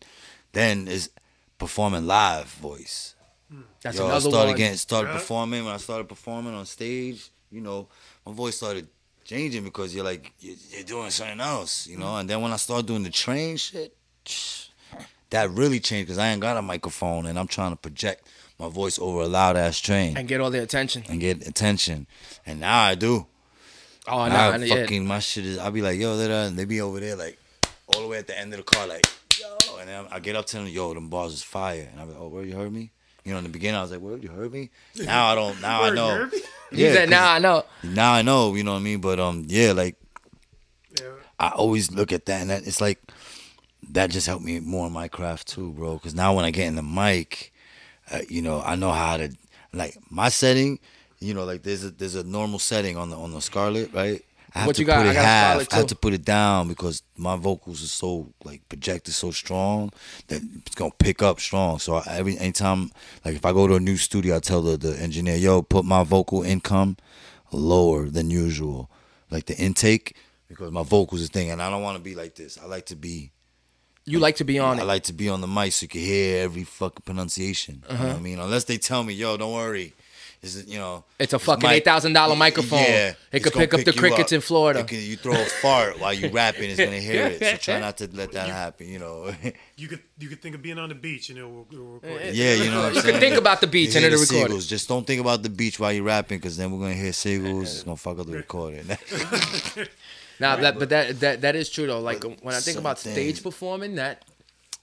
then 0.53 0.87
is 0.87 1.09
performing 1.57 2.05
live 2.05 2.47
voice. 2.47 3.15
Hmm, 3.49 3.61
that's 3.81 3.97
Yo, 3.97 4.07
I 4.07 4.19
started 4.19 4.49
one. 4.49 4.57
getting 4.57 4.77
started 4.77 5.07
Yeah. 5.09 5.13
performing 5.19 5.65
when 5.65 5.73
I 5.73 5.77
started 5.77 6.07
performing 6.09 6.53
on 6.53 6.65
stage. 6.65 7.29
You 7.49 7.61
know, 7.61 7.87
my 8.25 8.33
voice 8.33 8.57
started 8.57 8.87
changing 9.23 9.63
because 9.63 9.95
you're 9.95 10.03
like 10.03 10.33
you're, 10.41 10.55
you're 10.71 10.83
doing 10.83 11.09
something 11.11 11.39
else. 11.39 11.87
You 11.87 11.97
know, 11.97 12.11
hmm. 12.11 12.19
and 12.19 12.29
then 12.29 12.41
when 12.41 12.51
I 12.51 12.57
started 12.57 12.85
doing 12.87 13.03
the 13.03 13.09
train 13.09 13.55
shit, 13.57 13.95
that 15.29 15.49
really 15.51 15.79
changed 15.79 16.07
because 16.07 16.17
I 16.17 16.27
ain't 16.29 16.41
got 16.41 16.57
a 16.57 16.61
microphone 16.61 17.25
and 17.25 17.37
I'm 17.39 17.47
trying 17.47 17.71
to 17.71 17.77
project 17.77 18.27
my 18.59 18.69
voice 18.69 18.97
over 18.99 19.21
a 19.21 19.27
loud 19.27 19.55
ass 19.55 19.79
train 19.79 20.17
and 20.17 20.27
get 20.27 20.41
all 20.41 20.49
the 20.51 20.61
attention. 20.61 21.03
and 21.09 21.19
get 21.19 21.47
attention. 21.47 22.07
And 22.45 22.59
now 22.59 22.81
I 22.83 22.95
do. 22.95 23.27
Oh, 24.07 24.27
no, 24.27 24.33
Now 24.33 24.51
I- 24.51 24.57
yeah. 24.57 24.75
fucking 24.75 25.05
my 25.05 25.19
shit 25.19 25.45
is. 25.45 25.57
I'll 25.57 25.71
be 25.71 25.81
like, 25.81 25.99
yo, 25.99 26.17
da, 26.17 26.27
da, 26.27 26.43
and 26.47 26.57
they 26.57 26.65
be 26.65 26.81
over 26.81 26.99
there 26.99 27.15
like 27.15 27.37
all 27.93 28.01
the 28.01 28.07
way 28.07 28.17
at 28.17 28.27
the 28.27 28.37
end 28.37 28.53
of 28.53 28.57
the 28.57 28.63
car, 28.63 28.87
like, 28.87 29.05
yo. 29.39 29.77
And 29.79 29.87
then 29.89 30.05
I 30.11 30.19
get 30.19 30.35
up 30.35 30.45
to 30.47 30.57
them, 30.57 30.67
yo, 30.67 30.93
them 30.93 31.09
bars 31.09 31.33
is 31.33 31.43
fire. 31.43 31.87
And 31.91 31.99
I'm 32.01 32.09
like, 32.09 32.17
oh, 32.19 32.27
where 32.27 32.43
you 32.43 32.55
heard 32.55 32.71
me? 32.71 32.91
You 33.25 33.33
know, 33.33 33.39
in 33.39 33.43
the 33.43 33.49
beginning 33.49 33.77
I 33.77 33.81
was 33.81 33.91
like, 33.91 33.99
where 33.99 34.17
you 34.17 34.29
heard 34.29 34.51
me? 34.53 34.69
Now 35.03 35.27
I 35.31 35.35
don't. 35.35 35.61
Now 35.61 35.81
I 35.83 35.89
Word, 35.89 35.95
know. 35.95 36.17
Herbie? 36.17 36.37
He 36.71 36.81
said, 36.91 37.07
'cause 37.07 37.11
"Nah, 37.11 37.31
I 37.33 37.39
know." 37.39 37.63
Now 37.83 38.11
I 38.13 38.21
know. 38.23 38.53
You 38.55 38.63
know 38.65 38.73
what 38.73 38.79
I 38.79 38.81
mean? 38.83 38.99
But 38.99 39.21
um, 39.21 39.45
yeah, 39.47 39.71
like 39.71 39.95
Yeah. 40.99 41.07
I 41.39 41.49
always 41.49 41.91
look 41.91 42.11
at 42.11 42.25
that, 42.25 42.41
and 42.41 42.49
that 42.49 42.67
it's 42.67 42.81
like 42.81 42.99
that 43.91 44.09
just 44.09 44.27
helped 44.27 44.43
me 44.43 44.59
more 44.59 44.87
in 44.87 44.91
my 44.93 45.07
craft 45.07 45.47
too, 45.47 45.71
bro. 45.71 45.93
Because 45.93 46.13
now 46.13 46.35
when 46.35 46.43
I 46.43 46.51
get 46.51 46.67
in 46.67 46.75
the 46.75 46.83
mic, 46.83 47.53
uh, 48.11 48.19
you 48.27 48.41
know, 48.41 48.61
I 48.61 48.75
know 48.75 48.91
how 48.91 49.15
to 49.17 49.29
like 49.71 49.97
my 50.09 50.27
setting. 50.29 50.79
You 51.19 51.33
know, 51.33 51.45
like 51.45 51.63
there's 51.63 51.83
a 51.83 51.89
there's 51.91 52.15
a 52.15 52.23
normal 52.23 52.59
setting 52.59 52.95
on 52.97 53.09
the 53.09 53.17
on 53.17 53.33
the 53.33 53.41
Scarlett, 53.41 53.93
right? 53.93 54.23
I 54.55 54.59
have 54.59 54.67
What 54.67 54.75
to 54.77 54.81
you 54.81 54.85
got? 54.85 54.97
put 54.99 55.07
I 55.07 55.11
it 55.11 55.15
half. 55.15 55.73
I 55.73 55.75
have 55.77 55.87
to 55.87 55.95
put 55.95 56.13
it 56.13 56.23
down 56.23 56.67
because 56.67 57.01
my 57.17 57.35
vocals 57.35 57.83
are 57.83 57.87
so 57.87 58.33
like 58.43 58.67
projected 58.69 59.13
so 59.13 59.31
strong 59.31 59.91
that 60.27 60.41
it's 60.65 60.75
gonna 60.75 60.91
pick 60.99 61.21
up 61.21 61.39
strong. 61.39 61.79
So 61.79 61.95
I, 61.95 62.03
every 62.09 62.37
anytime, 62.37 62.91
like 63.25 63.35
if 63.35 63.45
I 63.45 63.51
go 63.51 63.67
to 63.67 63.75
a 63.75 63.79
new 63.79 63.97
studio, 63.97 64.35
I 64.37 64.39
tell 64.39 64.61
the 64.61 64.77
the 64.77 64.97
engineer, 64.99 65.35
"Yo, 65.35 65.61
put 65.63 65.85
my 65.85 66.03
vocal 66.03 66.43
income 66.43 66.97
lower 67.51 68.09
than 68.09 68.29
usual, 68.29 68.89
like 69.31 69.45
the 69.47 69.57
intake." 69.57 70.15
Because 70.47 70.71
my 70.71 70.83
vocals 70.83 71.21
is 71.21 71.29
thing, 71.29 71.51
and 71.51 71.61
I 71.61 71.69
don't 71.69 71.81
want 71.81 71.97
to 71.97 72.03
be 72.03 72.15
like 72.15 72.35
this. 72.35 72.57
I 72.61 72.65
like 72.67 72.85
to 72.85 72.95
be 72.95 73.31
You 74.05 74.19
like 74.19 74.37
to 74.37 74.45
be 74.45 74.59
on 74.59 74.77
it. 74.77 74.81
I 74.81 74.83
it. 74.83 74.87
like 74.87 75.03
to 75.03 75.13
be 75.13 75.27
on 75.27 75.41
the 75.41 75.47
mic 75.47 75.73
so 75.73 75.83
you 75.83 75.87
can 75.89 75.99
hear 76.01 76.41
every 76.43 76.63
fucking 76.63 77.03
pronunciation. 77.05 77.83
You 77.83 77.89
know 77.89 77.93
Uh-huh. 77.95 78.07
what 78.13 78.15
I 78.15 78.19
mean? 78.21 78.39
Unless 78.39 78.63
they 78.65 78.77
tell 78.77 79.03
me, 79.03 79.13
yo, 79.13 79.35
don't 79.35 79.53
worry. 79.53 79.93
Is 80.43 80.65
you 80.67 80.77
know, 80.77 81.03
It's 81.17 81.33
a 81.33 81.39
fucking 81.39 81.67
mic- 81.67 81.83
$8,000 81.83 82.37
microphone. 82.37 82.83
Yeah, 82.83 83.13
It 83.31 83.41
could 83.43 83.53
gonna 83.53 83.65
pick 83.65 83.73
up 83.73 83.83
the 83.85 83.91
you 83.91 83.99
crickets 83.99 84.31
in 84.31 84.41
Florida. 84.41 84.83
Can- 84.83 84.99
you 85.01 85.15
throw 85.17 85.33
a 85.33 85.45
fart 85.45 85.99
while 85.99 86.13
you 86.13 86.29
rapping, 86.29 86.69
it's 86.69 86.79
gonna 86.79 86.99
hear 86.99 87.25
it. 87.25 87.39
So 87.39 87.57
try 87.71 87.79
not 87.79 87.97
to 87.97 88.09
let 88.13 88.31
that 88.33 88.47
happen. 88.47 88.87
You 88.87 88.99
know. 88.99 89.33
You 89.79 89.87
could 89.87 89.99
you 90.17 90.27
could 90.27 90.41
think 90.41 90.55
of 90.55 90.61
being 90.63 90.79
on 90.79 90.89
the 90.89 90.95
beach 90.95 91.29
and 91.29 91.37
it 91.37 91.43
will, 91.43 91.67
it 91.71 91.77
will 91.77 91.85
record. 91.99 92.21
it. 92.21 92.33
yeah, 92.35 92.53
you 92.55 92.71
know 92.71 92.79
what 92.79 92.85
I'm 92.89 92.95
You 92.95 93.01
saying. 93.01 93.13
could 93.13 93.19
think 93.21 93.35
about 93.37 93.61
the 93.61 93.67
beach 93.67 93.91
You 93.93 93.97
and 93.97 94.05
it'll 94.05 94.17
the 94.19 94.23
record 94.25 94.35
it. 94.37 94.43
seagulls. 94.45 94.65
Just 94.67 94.87
don't 94.87 95.05
think 95.05 95.21
about 95.21 95.43
the 95.43 95.49
beach 95.49 95.79
while 95.79 95.91
you're 95.93 96.03
rapping, 96.03 96.39
because 96.39 96.57
then 96.57 96.71
we're 96.71 96.79
gonna 96.79 96.93
hear 96.95 97.13
seagulls. 97.13 97.73
It's 97.73 97.83
gonna 97.83 97.95
fuck 97.97 98.17
up 98.19 98.25
the 98.27 98.33
recording. 98.33 98.85
Now 100.39 100.55
that, 100.57 100.77
but 100.77 100.89
that 100.89 101.19
that 101.21 101.41
that 101.41 101.55
is 101.55 101.67
true 101.69 101.87
though. 101.87 101.99
Like 101.99 102.21
But 102.21 102.43
when 102.43 102.53
I 102.53 102.59
think 102.59 102.77
about 102.77 102.99
stage 102.99 103.41
performing, 103.41 103.95
that 103.95 104.23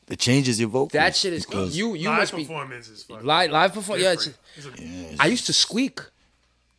it 0.08 0.18
changes 0.18 0.60
your 0.60 0.68
vocals. 0.68 0.92
that 0.92 1.16
shit 1.16 1.32
is 1.32 1.46
because- 1.46 1.76
you 1.76 1.94
you 1.94 2.08
Live 2.10 2.18
must 2.18 2.36
be 2.36 2.42
performance 2.44 2.88
is 2.88 3.02
fucking 3.04 3.24
live 3.26 3.50
live 3.50 3.72
perform. 3.72 4.00
Yeah, 4.00 4.12
it's. 4.12 4.28
It's 4.56 4.66
a- 4.66 4.82
Yeah, 4.82 5.16
I 5.20 5.26
used 5.28 5.46
to 5.46 5.52
squeak. 5.52 6.00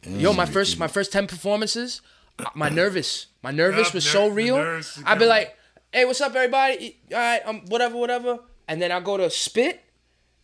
Yo, 0.07 0.33
my 0.33 0.45
first 0.45 0.77
my 0.77 0.87
first 0.87 1.11
ten 1.11 1.25
performances, 1.25 2.01
uh, 2.37 2.45
my 2.53 2.69
nervous, 2.69 3.25
my 3.41 3.49
nervous 3.51 3.87
Yup, 3.87 3.93
was 3.95 4.05
ner- 4.05 4.11
so 4.11 4.27
real. 4.27 4.81
I'd 5.05 5.17
be 5.17 5.25
like, 5.25 5.57
"Hey, 5.91 6.05
what's 6.05 6.21
up, 6.21 6.35
everybody? 6.35 6.97
All 7.11 7.17
right, 7.17 7.41
um, 7.45 7.61
whatever, 7.69 7.97
whatever." 7.97 8.37
And 8.67 8.79
then 8.81 8.91
I 8.91 8.99
go 8.99 9.17
to 9.17 9.29
spit, 9.31 9.81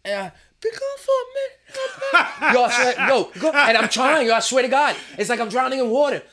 and 0.04 0.20
I 0.26 0.32
pick 0.60 0.74
up 0.74 1.00
for 1.00 1.12
a 1.12 1.26
minute. 1.38 2.54
yo, 2.56 2.64
I 2.64 2.72
swear, 2.72 3.08
yo, 3.08 3.24
go, 3.40 3.52
and 3.52 3.78
I'm 3.78 3.90
trying. 3.90 4.26
Yo, 4.28 4.34
I 4.34 4.40
swear 4.40 4.64
to 4.64 4.70
God, 4.70 4.96
it's 5.20 5.30
like 5.30 5.40
I'm 5.40 5.50
drowning 5.50 5.78
in 5.80 5.90
water. 5.92 6.24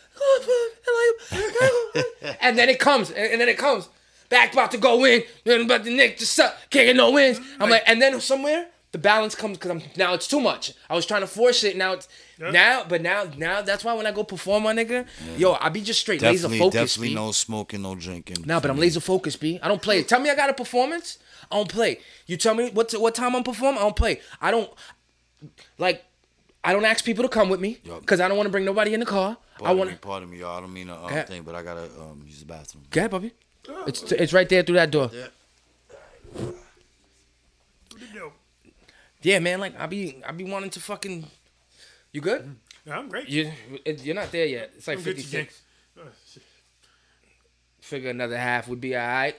And 2.40 2.59
then 2.59 2.68
it 2.68 2.78
comes, 2.80 3.11
and, 3.11 3.32
and 3.32 3.40
then 3.40 3.49
it 3.49 3.59
comes. 3.59 3.88
Back 4.29 4.53
about 4.53 4.70
to 4.72 4.79
go 4.79 5.05
in, 5.05 5.22
then 5.45 5.62
about 5.62 5.85
the 5.85 5.91
Nick 5.91 6.18
just 6.18 6.35
suck, 6.35 6.55
can't 6.70 6.87
get 6.87 6.97
no 6.97 7.11
wins. 7.12 7.41
I'm 7.59 7.70
like, 7.70 7.83
and 7.87 8.01
then 8.01 8.20
somewhere 8.20 8.68
the 8.93 8.99
balance 8.99 9.35
comes 9.35 9.59
because 9.59 9.70
I'm 9.70 9.83
now 9.97 10.14
it's 10.14 10.26
too 10.26 10.41
much. 10.41 10.72
I 10.89 10.95
was 10.95 11.05
trying 11.07 11.20
to 11.20 11.26
force 11.26 11.62
it, 11.64 11.76
now 11.76 11.93
it's 11.93 12.09
now, 12.39 12.85
but 12.89 13.03
now 13.03 13.24
now 13.37 13.62
that's 13.62 13.85
why 13.85 13.95
when 13.95 14.07
I 14.07 14.12
go 14.12 14.24
perform 14.24 14.62
my 14.64 14.74
nigga, 14.74 15.07
yo, 15.37 15.57
I 15.61 15.68
be 15.68 15.83
just 15.83 16.01
straight 16.01 16.22
laser 16.22 16.43
definitely, 16.43 16.59
focused. 16.59 16.95
definitely 16.97 17.09
B. 17.09 17.14
no 17.14 17.33
smoking, 17.33 17.83
no 17.83 17.95
drinking. 17.95 18.45
Nah, 18.47 18.61
but 18.61 18.70
I'm 18.70 18.79
laser 18.79 19.01
focused, 19.01 19.41
B. 19.41 19.59
I 19.62 19.68
don't 19.68 19.83
play. 19.83 20.03
Tell 20.03 20.20
me 20.20 20.31
I 20.31 20.35
got 20.35 20.51
a 20.51 20.55
performance, 20.55 21.18
I 21.51 21.57
don't 21.57 21.68
play. 21.68 22.01
You 22.26 22.37
tell 22.37 22.55
me 22.55 22.70
what 22.70 22.93
what 22.93 23.14
time 23.14 23.35
I'm 23.37 23.45
performing, 23.45 23.79
I 23.79 23.83
don't 23.85 23.97
play. 23.97 24.20
I 24.41 24.51
don't 24.51 24.70
like. 25.79 26.05
I 26.64 26.72
don't 26.72 26.85
ask 26.85 27.05
people 27.05 27.22
to 27.22 27.29
come 27.29 27.49
with 27.49 27.61
me 27.61 27.79
because 27.85 28.20
I 28.20 28.26
don't 28.26 28.37
want 28.37 28.47
to 28.49 28.51
bring 28.51 28.64
nobody 28.64 28.93
in 28.93 29.01
the 29.01 29.07
car. 29.07 29.37
I 29.57 29.59
Pardon 29.61 29.79
want 29.79 29.91
me, 29.91 29.95
to. 29.97 30.01
pardon 30.01 30.31
me, 30.31 30.39
y'all. 30.41 30.57
I 30.59 30.61
don't 30.61 30.72
mean 30.72 30.89
a 30.89 31.05
um, 31.05 31.24
thing, 31.24 31.43
but 31.43 31.55
I 31.55 31.62
gotta 31.62 31.85
um, 32.01 32.24
use 32.26 32.41
the 32.41 32.47
bathroom. 32.47 32.85
Go 32.91 33.01
ahead, 33.01 33.11
puppy. 33.11 33.33
It's 33.86 34.12
it's 34.12 34.32
right 34.32 34.48
there 34.48 34.62
through 34.62 34.76
that 34.76 34.90
door. 34.90 35.10
Yo, 38.14 38.32
Yeah, 39.22 39.38
man. 39.40 39.60
Like 39.60 39.78
I 39.78 39.86
be 39.86 40.22
I 40.26 40.32
be 40.32 40.44
wanting 40.44 40.70
to 40.70 40.80
fucking. 40.80 41.26
You 42.12 42.20
good? 42.20 42.56
yeah, 42.84 42.98
I'm 42.98 43.08
great. 43.08 43.28
You 43.28 43.52
you're 43.84 44.14
not 44.14 44.32
there 44.32 44.46
yet. 44.46 44.72
It's 44.76 44.88
like 44.88 44.98
I'm 44.98 45.04
good 45.04 45.16
fifty 45.16 45.30
today. 45.30 45.42
six. 45.44 45.62
Uh, 45.98 46.02
shit. 46.26 46.42
Figure 47.80 48.10
another 48.10 48.38
half 48.38 48.68
would 48.68 48.80
be 48.80 48.96
alright. 48.96 49.36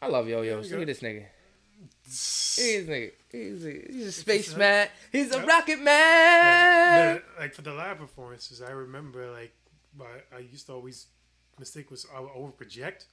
I 0.00 0.06
love 0.06 0.28
yo 0.28 0.42
yo. 0.42 0.60
you 0.60 0.70
Look 0.70 0.80
at 0.82 0.86
this 0.86 1.00
nigga. 1.00 1.24
Look 1.24 1.26
at 1.26 2.06
this 2.06 2.86
nigga. 2.88 3.10
He's 3.30 3.66
a, 3.66 3.92
he's 3.92 4.06
a 4.06 4.12
spaceman. 4.12 4.88
He's 5.12 5.32
a 5.34 5.44
rocket 5.44 5.80
man. 5.80 7.16
But, 7.36 7.42
like 7.42 7.54
for 7.54 7.62
the 7.62 7.74
live 7.74 7.98
performances, 7.98 8.62
I 8.62 8.70
remember 8.70 9.30
like 9.30 9.52
I, 10.00 10.36
I 10.36 10.38
used 10.40 10.66
to 10.66 10.72
always 10.72 11.06
mistake 11.58 11.90
was 11.90 12.06
I 12.14 12.20
would 12.20 12.30
over 12.34 12.52
project, 12.52 13.06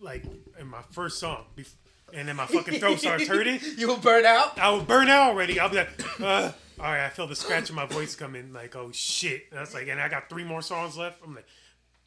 like 0.00 0.24
in 0.58 0.66
my 0.66 0.82
first 0.90 1.18
song, 1.18 1.44
and 2.14 2.28
then 2.28 2.36
my 2.36 2.46
fucking 2.46 2.80
throat 2.80 2.98
starts 2.98 3.26
hurting. 3.26 3.60
You 3.76 3.88
will 3.88 3.96
burn 3.96 4.24
out. 4.24 4.58
I 4.58 4.70
would 4.70 4.86
burn 4.86 5.08
out 5.08 5.30
already. 5.30 5.60
I'll 5.60 5.68
be 5.68 5.76
like, 5.76 6.20
uh, 6.20 6.52
all 6.80 6.86
right, 6.86 7.04
I 7.04 7.08
feel 7.08 7.26
the 7.26 7.36
scratch 7.36 7.70
in 7.70 7.76
my 7.76 7.86
voice 7.86 8.14
coming. 8.14 8.52
Like, 8.52 8.76
oh 8.76 8.90
shit. 8.92 9.46
And 9.50 9.60
that's 9.60 9.74
like, 9.74 9.88
and 9.88 10.00
I 10.00 10.08
got 10.08 10.28
three 10.28 10.44
more 10.44 10.62
songs 10.62 10.96
left. 10.96 11.22
I'm 11.24 11.34
like, 11.34 11.46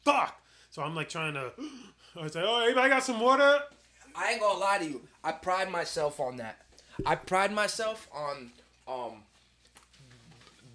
fuck. 0.04 0.40
So 0.70 0.82
I'm 0.82 0.94
like 0.94 1.08
trying 1.08 1.34
to. 1.34 1.52
I 2.16 2.22
was 2.22 2.34
like, 2.34 2.44
oh, 2.46 2.62
anybody 2.62 2.90
got 2.90 3.02
some 3.02 3.20
water? 3.20 3.60
I 4.14 4.32
ain't 4.32 4.40
gonna 4.40 4.58
lie 4.58 4.78
to 4.78 4.84
you. 4.84 5.00
I 5.24 5.32
pride 5.32 5.70
myself 5.70 6.20
on 6.20 6.36
that. 6.36 6.58
I 7.06 7.14
pride 7.14 7.52
myself 7.52 8.08
on 8.14 8.52
um 8.86 9.22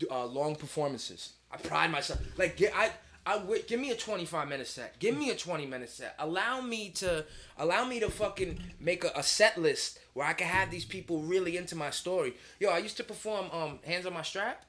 uh, 0.09 0.25
long 0.25 0.55
performances. 0.55 1.33
I 1.51 1.57
pride 1.57 1.91
myself. 1.91 2.19
Like 2.37 2.57
get, 2.57 2.73
I 2.75 2.91
I 3.31 3.33
wi- 3.39 3.63
give 3.67 3.79
me 3.79 3.89
a 3.91 3.95
25 3.95 4.47
minute 4.47 4.67
set. 4.67 4.97
Give 4.99 5.15
me 5.17 5.29
a 5.31 5.35
20 5.35 5.65
minute 5.65 5.89
set. 5.89 6.15
Allow 6.17 6.61
me 6.61 6.89
to 7.01 7.25
allow 7.57 7.83
me 7.85 7.99
to 7.99 8.09
fucking 8.09 8.59
make 8.79 9.03
a, 9.03 9.11
a 9.15 9.23
set 9.23 9.57
list 9.57 9.99
where 10.13 10.25
I 10.25 10.33
can 10.33 10.47
have 10.47 10.71
these 10.71 10.85
people 10.85 11.15
really 11.33 11.57
into 11.57 11.75
my 11.75 11.89
story. 11.91 12.31
Yo, 12.59 12.69
I 12.69 12.79
used 12.87 12.97
to 12.97 13.03
perform 13.03 13.45
um 13.51 13.79
Hands 13.85 14.05
on 14.05 14.13
My 14.13 14.21
Strap. 14.31 14.63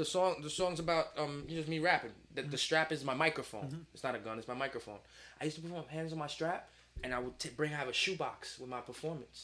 The 0.00 0.04
song 0.04 0.40
the 0.42 0.50
song's 0.50 0.80
about 0.80 1.06
um 1.18 1.44
just 1.48 1.68
me 1.68 1.78
rapping. 1.78 2.12
The, 2.34 2.42
the 2.42 2.58
strap 2.58 2.92
is 2.92 3.04
my 3.04 3.14
microphone. 3.14 3.68
It's 3.94 4.04
not 4.04 4.14
a 4.14 4.18
gun, 4.18 4.38
it's 4.38 4.48
my 4.48 4.54
microphone. 4.54 4.98
I 5.40 5.44
used 5.44 5.56
to 5.56 5.62
perform 5.62 5.84
Hands 5.88 6.10
on 6.12 6.18
My 6.18 6.26
Strap 6.36 6.68
and 7.04 7.14
I 7.14 7.18
would 7.18 7.38
t- 7.38 7.50
bring 7.56 7.70
have 7.72 7.88
a 7.88 7.92
shoebox 7.92 8.58
with 8.58 8.70
my 8.70 8.80
performance. 8.80 9.38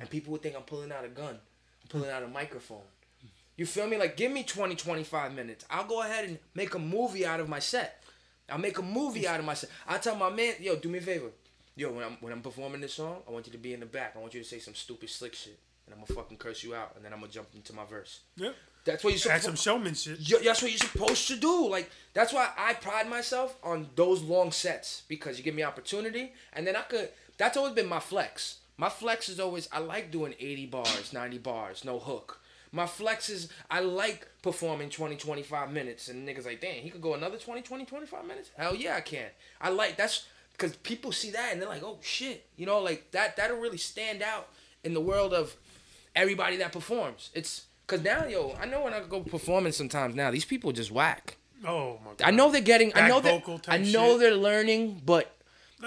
And 0.00 0.08
people 0.10 0.30
would 0.32 0.42
think 0.42 0.54
I'm 0.56 0.62
pulling 0.62 0.92
out 0.92 1.04
a 1.04 1.08
gun. 1.08 1.34
I'm 1.82 1.88
pulling 1.88 2.10
out 2.10 2.22
a 2.22 2.28
microphone. 2.28 2.86
You 3.56 3.66
feel 3.66 3.86
me? 3.86 3.96
Like, 3.98 4.16
give 4.16 4.32
me 4.32 4.42
20, 4.44 4.74
25 4.74 5.34
minutes. 5.34 5.64
I'll 5.70 5.84
go 5.86 6.02
ahead 6.02 6.24
and 6.28 6.38
make 6.54 6.74
a 6.74 6.78
movie 6.78 7.26
out 7.26 7.40
of 7.40 7.48
my 7.48 7.58
set. 7.58 8.02
I'll 8.48 8.58
make 8.58 8.78
a 8.78 8.82
movie 8.82 9.26
out 9.28 9.40
of 9.40 9.46
my 9.46 9.54
set. 9.54 9.70
I 9.86 9.98
tell 9.98 10.16
my 10.16 10.30
man, 10.30 10.54
yo, 10.60 10.76
do 10.76 10.88
me 10.88 10.98
a 10.98 11.02
favor. 11.02 11.28
yo, 11.76 11.90
when 11.92 12.04
I'm 12.04 12.16
when 12.20 12.32
I'm 12.32 12.42
performing 12.42 12.80
this 12.80 12.94
song, 12.94 13.18
I 13.26 13.30
want 13.30 13.46
you 13.46 13.52
to 13.52 13.58
be 13.58 13.72
in 13.74 13.80
the 13.80 13.86
back. 13.86 14.14
I 14.16 14.18
want 14.20 14.34
you 14.34 14.42
to 14.42 14.48
say 14.48 14.58
some 14.58 14.74
stupid 14.74 15.08
slick 15.10 15.34
shit, 15.34 15.58
and 15.86 15.94
I'm 15.94 16.00
gonna 16.04 16.20
fucking 16.20 16.36
curse 16.38 16.62
you 16.62 16.74
out, 16.74 16.92
and 16.96 17.04
then 17.04 17.12
I'm 17.12 17.20
gonna 17.20 17.32
jump 17.32 17.48
into 17.54 17.72
my 17.72 17.84
verse. 17.84 18.20
Yep. 18.36 18.54
That's 18.84 19.04
what 19.04 19.10
you're 19.24 19.32
Add 19.32 19.42
some 19.42 19.56
supposed. 19.56 19.62
showmanship. 19.62 20.18
That's 20.44 20.60
what 20.60 20.70
you're 20.70 20.78
supposed 20.78 21.28
to 21.28 21.36
do. 21.36 21.68
Like 21.68 21.90
that's 22.14 22.32
why 22.32 22.50
I 22.58 22.74
pride 22.74 23.08
myself 23.08 23.56
on 23.62 23.88
those 23.94 24.22
long 24.22 24.50
sets 24.50 25.02
because 25.08 25.38
you 25.38 25.44
give 25.44 25.54
me 25.54 25.62
opportunity, 25.62 26.32
and 26.52 26.66
then 26.66 26.74
I 26.76 26.82
could. 26.82 27.10
That's 27.38 27.56
always 27.56 27.74
been 27.74 27.88
my 27.88 28.00
flex. 28.00 28.58
My 28.76 28.88
flex 28.88 29.28
is 29.28 29.38
always 29.40 29.68
I 29.72 29.78
like 29.78 30.10
doing 30.10 30.34
80 30.38 30.66
bars, 30.66 31.12
90 31.12 31.38
bars, 31.38 31.84
no 31.84 31.98
hook. 32.00 32.40
My 32.72 32.86
flex 32.86 33.28
is 33.28 33.50
I 33.70 33.80
like 33.80 34.26
performing 34.42 34.88
20, 34.88 35.16
25 35.16 35.70
minutes, 35.70 36.08
and 36.08 36.26
niggas 36.26 36.46
like, 36.46 36.60
damn, 36.62 36.82
he 36.82 36.88
could 36.88 37.02
go 37.02 37.14
another 37.14 37.36
20, 37.36 37.60
20, 37.60 37.84
25 37.84 38.24
minutes. 38.26 38.50
Hell 38.56 38.74
yeah, 38.74 38.96
I 38.96 39.02
can. 39.02 39.28
I 39.60 39.68
like 39.68 39.96
that's 39.96 40.26
because 40.52 40.74
people 40.76 41.12
see 41.12 41.30
that 41.30 41.52
and 41.52 41.60
they're 41.60 41.68
like, 41.68 41.82
oh 41.82 41.98
shit, 42.00 42.46
you 42.56 42.64
know, 42.64 42.80
like 42.80 43.10
that. 43.10 43.36
That'll 43.36 43.58
really 43.58 43.76
stand 43.76 44.22
out 44.22 44.48
in 44.84 44.94
the 44.94 45.00
world 45.00 45.34
of 45.34 45.54
everybody 46.16 46.56
that 46.56 46.72
performs. 46.72 47.30
It's 47.34 47.66
because 47.86 48.02
now, 48.02 48.24
yo, 48.24 48.56
I 48.60 48.66
know 48.66 48.84
when 48.84 48.94
I 48.94 49.00
go 49.00 49.20
performing 49.20 49.72
sometimes 49.72 50.14
now, 50.14 50.30
these 50.30 50.44
people 50.44 50.72
just 50.72 50.90
whack. 50.90 51.36
Oh 51.66 51.98
my 52.04 52.12
god. 52.16 52.22
I 52.22 52.30
know 52.30 52.50
they're 52.50 52.60
getting. 52.60 52.92
I 52.94 53.08
know 53.08 53.20
that. 53.20 53.62
I 53.68 53.78
know 53.78 54.12
shit. 54.12 54.20
they're 54.20 54.34
learning, 54.34 55.02
but 55.04 55.36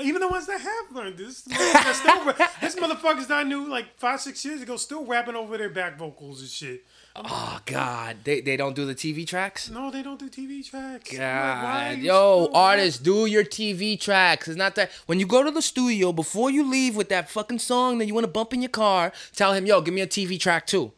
Even 0.01 0.21
the 0.21 0.27
ones 0.27 0.45
that 0.47 0.59
have 0.59 0.95
learned 0.95 1.17
this, 1.17 1.37
still, 1.37 1.53
this 2.61 2.75
motherfuckers 2.75 3.27
that 3.27 3.37
I 3.37 3.43
knew 3.43 3.69
like 3.69 3.97
five, 3.97 4.19
six 4.19 4.43
years 4.43 4.61
ago 4.61 4.75
still 4.77 5.05
rapping 5.05 5.35
over 5.35 5.57
their 5.57 5.69
back 5.69 5.97
vocals 5.97 6.41
and 6.41 6.49
shit. 6.49 6.83
oh 7.15 7.59
god, 7.65 8.17
they 8.25 8.41
they 8.41 8.57
don't 8.57 8.75
do 8.75 8.85
the 8.85 8.95
TV 8.95 9.25
tracks. 9.25 9.69
No, 9.69 9.89
they 9.91 10.03
don't 10.03 10.19
do 10.19 10.29
TV 10.29 10.69
tracks. 10.69 11.11
I'm 11.13 11.63
like, 11.63 11.95
God, 11.95 11.97
yo, 11.99 12.49
artists, 12.53 12.99
do 12.99 13.25
your 13.25 13.45
TV 13.45 13.97
tracks. 13.99 14.47
It's 14.49 14.57
not 14.57 14.75
that 14.75 14.91
when 15.05 15.19
you 15.19 15.25
go 15.25 15.43
to 15.43 15.51
the 15.51 15.61
studio 15.61 16.11
before 16.11 16.49
you 16.51 16.69
leave 16.69 16.95
with 16.95 17.07
that 17.09 17.29
fucking 17.29 17.59
song 17.59 17.99
that 17.99 18.05
you 18.05 18.13
want 18.13 18.25
to 18.25 18.31
bump 18.31 18.53
in 18.53 18.61
your 18.61 18.69
car. 18.69 19.13
Tell 19.33 19.53
him, 19.53 19.65
yo, 19.65 19.79
give 19.79 19.93
me 19.93 20.01
a 20.01 20.07
TV 20.07 20.37
track 20.37 20.67
too. 20.67 20.91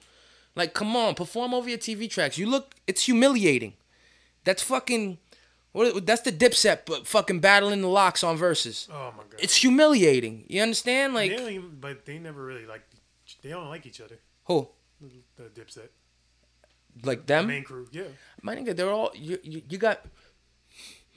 Like, 0.56 0.74
come 0.74 0.96
on, 0.96 1.14
perform 1.14 1.54
over 1.54 1.70
your 1.70 1.78
TV 1.78 2.10
tracks. 2.10 2.40
You 2.40 2.48
look, 2.50 2.74
it's 2.88 3.04
humiliating. 3.04 3.74
That's 4.44 4.64
fucking. 4.64 5.20
What, 5.78 6.06
that's 6.08 6.22
the 6.22 6.32
dipset, 6.32 6.80
but 6.88 7.06
fucking 7.06 7.40
battling 7.40 7.82
the 7.82 7.88
LOX 7.88 8.24
on 8.24 8.36
verses. 8.36 8.88
Oh 8.92 9.14
my 9.16 9.24
god. 9.30 9.40
It's 9.40 9.56
humiliating. 9.56 10.46
You 10.48 10.64
understand? 10.64 11.16
they 11.16 11.30
Like 11.30 11.38
don't 11.38 11.52
even, 11.52 11.78
but 11.80 12.04
they 12.06 12.18
never 12.18 12.44
really 12.44 12.66
like. 12.66 12.82
They 13.44 13.50
don't 13.50 13.68
like 13.70 13.86
each 13.86 14.02
other. 14.02 14.18
who? 14.46 14.70
The 15.36 15.44
Dipset, 15.44 15.90
Like 17.04 17.20
the 17.28 17.34
them? 17.36 17.48
main 17.48 17.64
crew. 17.64 17.88
Yeah, 17.92 18.04
My 18.42 18.56
nigga, 18.56 18.76
they're 18.76 18.90
all 18.90 19.12
you. 19.14 19.38
You, 19.44 19.62
you 19.70 19.78
got, 19.78 20.04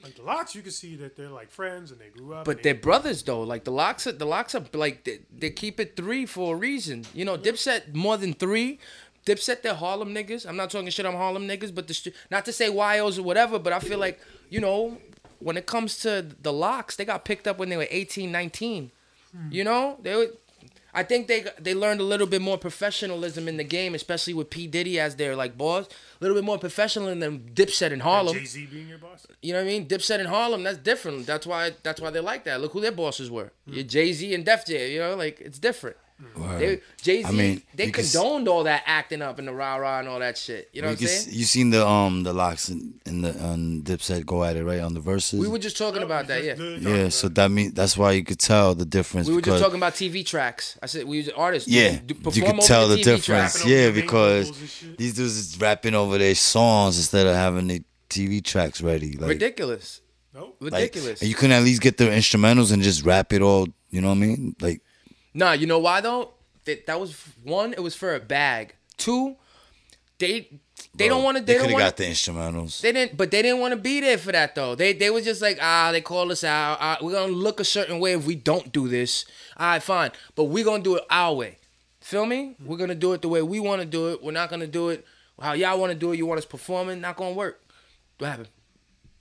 like 0.03 0.17
the 0.17 0.23
LOX, 0.23 0.55
you 0.55 0.61
can 0.61 0.73
see 0.73 0.97
that 0.97 1.17
they're 1.17 1.31
like 1.31 1.51
friends 1.51 1.91
and 1.91 1.99
they 1.99 2.09
grew 2.11 2.35
up. 2.35 2.45
but 2.45 2.57
and 2.57 2.65
they're 2.65 2.75
they, 2.75 2.81
brothers 2.81 3.23
though. 3.23 3.41
Like 3.43 3.65
the 3.65 3.73
LOX, 3.73 4.07
are, 4.07 4.13
the 4.13 4.27
LOX 4.27 4.55
are 4.55 4.65
like 4.75 5.05
they, 5.05 5.21
they 5.35 5.49
keep 5.49 5.81
it 5.81 5.97
three 5.97 6.27
for 6.27 6.55
a 6.55 6.59
reason. 6.59 7.07
You 7.15 7.25
know, 7.25 7.39
Dipset 7.39 7.95
more 7.95 8.19
than 8.19 8.35
three. 8.35 8.79
Dipset, 9.25 9.63
they're 9.63 9.75
Harlem 9.75 10.15
niggas. 10.15 10.47
I'm 10.47 10.57
not 10.57 10.71
talking 10.71 10.89
shit 10.91 11.07
on 11.07 11.15
Harlem 11.15 11.47
niggas, 11.49 11.75
but 11.75 11.87
the 11.89 12.13
not 12.31 12.45
to 12.47 12.53
say 12.53 12.69
YOs 12.71 13.19
or 13.19 13.23
whatever, 13.23 13.59
but 13.59 13.73
I 13.73 13.79
feel 13.79 13.99
like 13.99 14.21
you 14.51 14.61
know 14.61 14.99
when 15.41 15.57
it 15.57 15.67
comes 15.67 15.99
to 16.01 16.27
the 16.43 16.53
LOX, 16.53 16.97
they 16.97 17.05
got 17.05 17.25
picked 17.25 17.49
up 17.49 17.59
when 17.59 17.71
they 17.71 17.77
were 17.77 17.89
18, 17.91 18.31
19. 18.31 18.91
Hmm. 19.33 19.49
You 19.51 19.65
know, 19.65 19.99
they 20.03 20.15
were. 20.15 20.27
I 20.93 21.05
think 21.05 21.29
they 21.29 21.45
they 21.59 21.73
learned 21.73 22.01
a 22.01 22.05
little 22.05 22.27
bit 22.27 22.43
more 22.43 22.59
professionalism 22.59 23.47
in 23.47 23.57
the 23.57 23.65
game, 23.65 23.95
especially 23.95 24.35
with 24.35 24.51
P 24.51 24.67
Diddy 24.67 24.99
as 24.99 25.17
their 25.17 25.37
like 25.37 25.57
boss. 25.57 25.87
A 25.87 25.91
little 26.21 26.37
bit 26.37 26.45
more 26.45 26.59
professional 26.59 27.15
than 27.15 27.51
Dipset 27.55 27.93
in 27.93 28.01
Harlem. 28.01 28.37
Jay 28.37 28.45
Z 28.45 28.67
being 28.67 28.89
your 28.89 28.99
boss. 28.99 29.25
You 29.41 29.53
know 29.53 29.61
what 29.61 29.67
I 29.67 29.69
mean? 29.69 29.87
Dipset 29.87 30.19
in 30.19 30.27
Harlem, 30.27 30.65
that's 30.65 30.79
different. 30.79 31.27
That's 31.27 31.47
why 31.47 31.73
that's 31.85 32.01
why 32.01 32.11
they 32.11 32.19
like 32.19 32.43
that. 32.45 32.61
Look 32.61 32.73
who 32.73 32.81
their 32.81 32.93
bosses 32.93 33.31
were. 33.31 33.53
Hmm. 33.67 33.75
Your 33.75 33.85
Jay 33.85 34.13
Z 34.13 34.35
and 34.35 34.45
Def 34.45 34.67
Jam. 34.67 34.91
You 34.91 34.99
know, 34.99 35.15
like 35.15 35.41
it's 35.41 35.61
different. 35.61 35.97
They 36.59 36.81
Jay 37.01 37.23
Z, 37.23 37.29
I 37.29 37.33
mean, 37.33 37.63
they 37.75 37.87
you 37.87 37.93
can 37.93 38.05
condoned 38.05 38.49
all 38.49 38.65
that 38.65 38.83
acting 38.87 39.23
up 39.23 39.39
and 39.39 39.47
the 39.49 39.53
rah 39.53 39.77
rah 39.77 39.99
and 40.01 40.09
all 40.09 40.19
that 40.21 40.37
shit. 40.39 40.69
You 40.73 40.83
know 40.83 40.89
you, 40.89 40.95
what 40.95 41.01
I'm 41.03 41.07
saying? 41.09 41.37
you 41.37 41.45
seen 41.45 41.71
the 41.71 41.87
um 41.87 42.23
the 42.23 42.33
LOX 42.33 42.69
in, 42.69 42.95
in 43.07 43.23
the 43.23 43.39
on 43.43 43.83
Dipset 43.83 44.27
go 44.27 44.45
at 44.45 44.57
it 44.57 44.65
right 44.65 44.81
on 44.81 44.95
the 44.95 45.01
verses. 45.01 45.41
We 45.41 45.49
were 45.49 45.59
just 45.59 45.77
talking 45.77 46.03
about 46.03 46.27
that. 46.29 46.45
Yeah, 46.45 46.55
yeah, 46.55 47.09
so 47.09 47.29
that 47.29 47.51
mean 47.51 47.73
that's 47.75 47.97
why 47.97 48.13
you 48.13 48.25
could 48.25 48.39
tell 48.39 48.75
the 48.75 48.85
difference. 48.87 49.29
we 49.29 49.35
were 49.35 49.41
just 49.41 49.63
talking 49.63 49.77
about 49.79 49.95
TV 49.95 50.25
tracks. 50.25 50.79
I 50.83 50.87
said 50.87 51.07
we 51.07 51.19
was 51.19 51.29
artists. 51.31 51.69
Yeah, 51.69 51.99
do- 52.05 52.15
do- 52.15 52.31
you 52.31 52.43
could 52.45 52.61
tell 52.61 52.89
the 52.89 52.97
TV 52.97 53.05
difference. 53.05 53.25
tracks. 53.27 53.59
Rapping 53.61 53.73
over 53.73 53.83
Yeah, 53.83 53.91
because 53.91 54.47
vocals 54.49 54.61
and 54.61 54.71
shit. 54.71 54.99
these 54.99 55.15
dudes 55.15 55.37
is 55.37 55.61
rapping 55.61 55.95
over 55.95 56.19
their 56.19 56.35
songs 56.35 56.97
instead 56.99 57.27
of 57.27 57.35
having 57.35 57.67
the 57.69 57.83
TV 58.09 58.43
tracks 58.45 58.81
ready. 58.83 59.13
Like, 59.17 59.29
Ridiculous, 59.31 60.01
Nope. 60.35 60.57
ridiculous. 60.61 61.21
and 61.21 61.29
you 61.29 61.35
couldn't 61.35 61.53
at 61.57 61.63
least 61.63 61.81
get 61.81 61.97
the 61.97 62.05
instrumentals 62.05 62.73
and 62.73 62.83
just 62.83 63.05
rap 63.05 63.33
it 63.33 63.43
all. 63.43 63.69
You 63.91 64.01
know 64.01 64.09
what 64.09 64.15
I 64.15 64.19
mean? 64.19 64.57
Like, 64.61 64.81
Nah, 65.35 65.53
you 65.53 65.67
know 65.67 65.79
why 65.79 66.01
though? 66.01 66.33
That 66.65 66.87
that 66.87 67.01
was 67.01 67.17
one. 67.43 67.73
It 67.73 67.83
was 67.83 67.95
for 67.95 68.15
a 68.15 68.21
bag. 68.21 68.75
Two, 68.97 69.37
they 70.19 70.61
they 70.95 71.09
don't 71.09 71.23
want 71.23 71.39
to. 71.39 71.43
They, 71.43 71.55
They 71.55 71.61
could 71.61 71.71
have 71.71 71.79
got 71.79 71.97
the 71.97 72.05
instrumentals. 72.05 72.81
They 72.81 72.93
didn't, 72.93 73.17
but 73.17 73.31
they 73.31 73.43
didn't 73.43 73.61
want 73.61 73.73
to 73.73 73.77
be 73.81 74.01
there 74.01 74.19
for 74.19 74.33
that 74.33 74.55
though. 74.55 74.75
They 74.75 74.93
they 74.93 75.11
were 75.11 75.21
just 75.21 75.41
like, 75.41 75.59
ah, 75.61 75.91
they 75.93 76.01
call 76.01 76.31
us 76.31 76.45
out. 76.45 76.79
Ah, 76.81 76.99
we're 77.01 77.13
gonna 77.13 77.33
look 77.33 77.61
a 77.61 77.65
certain 77.65 78.01
way 78.01 78.13
if 78.13 78.27
we 78.27 78.35
don't 78.35 78.73
do 78.73 78.89
this. 78.89 79.25
All 79.57 79.69
right, 79.71 79.83
fine, 79.83 80.11
but 80.35 80.45
we're 80.45 80.65
gonna 80.65 80.83
do 80.83 80.97
it 80.97 81.05
our 81.11 81.35
way. 81.35 81.57
Feel 82.01 82.27
me? 82.27 82.57
We're 82.65 82.77
gonna 82.79 82.95
do 82.95 83.13
it 83.13 83.23
the 83.23 83.29
way 83.29 83.43
we 83.43 83.61
want 83.61 83.81
to 83.83 83.87
do 83.87 84.09
it. 84.13 84.23
We're 84.23 84.33
not 84.33 84.51
gonna 84.51 84.67
do 84.67 84.89
it 84.91 85.07
how 85.41 85.55
y'all 85.55 85.79
want 85.81 85.91
to 85.93 85.99
do 85.99 86.13
it. 86.13 86.19
You 86.19 86.27
want 86.27 86.39
us 86.39 86.45
performing? 86.45 87.01
Not 87.01 87.17
gonna 87.17 87.33
work. 87.33 87.63
What 88.19 88.29
happened? 88.29 88.49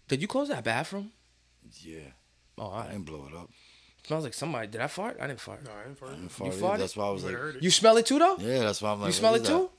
Did 0.07 0.21
you 0.21 0.27
close 0.27 0.49
that 0.49 0.63
bathroom? 0.63 1.11
Yeah, 1.81 1.99
Oh, 2.57 2.63
all 2.63 2.73
I 2.73 2.87
didn't 2.87 3.05
blow 3.05 3.25
it 3.31 3.37
up. 3.37 3.49
Smells 4.09 4.23
like 4.23 4.33
somebody. 4.33 4.65
Did 4.65 4.81
I 4.81 4.87
fart? 4.87 5.17
I 5.21 5.27
didn't 5.27 5.39
fart. 5.39 5.63
No, 5.63 5.69
I 5.69 5.83
didn't 5.83 6.01
I 6.01 6.15
didn't 6.15 6.29
fart. 6.31 6.51
fart 6.55 6.73
farted? 6.73 6.79
That's 6.79 6.97
why 6.97 7.05
I 7.05 7.09
was 7.11 7.21
You 7.21 7.29
like, 7.29 7.37
heard 7.37 7.55
it. 7.57 7.61
You 7.61 7.69
smell 7.69 7.95
it 7.97 8.07
too 8.07 8.17
though? 8.17 8.37
yeah, 8.39 8.59
that's 8.61 8.81
why 8.81 8.91
I'm 8.91 9.01
like, 9.01 9.09
you 9.09 9.13
smell 9.13 9.33
what 9.33 9.41
it 9.41 9.43
is 9.43 9.49
that? 9.49 9.55
too? 9.55 9.69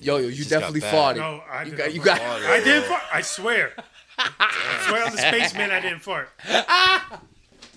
Yo, 0.00 0.16
yo, 0.18 0.28
you 0.28 0.34
just 0.34 0.50
got 0.50 0.60
definitely 0.60 0.80
bad. 0.80 0.94
farted. 0.94 1.18
No, 1.20 1.40
I 1.50 1.62
you 1.62 1.70
did 1.70 1.78
got, 1.78 1.84
not 1.86 1.94
you 1.94 2.02
fart. 2.02 2.18
got. 2.20 2.50
I 2.50 2.60
did 2.62 2.84
fart. 2.84 3.02
I 3.10 3.20
swear. 3.22 3.72
I 4.18 4.84
swear 4.88 5.04
on 5.06 5.12
the 5.12 5.16
spaceman, 5.22 5.70
I 5.70 5.80
didn't 5.80 6.00
fart. 6.00 6.28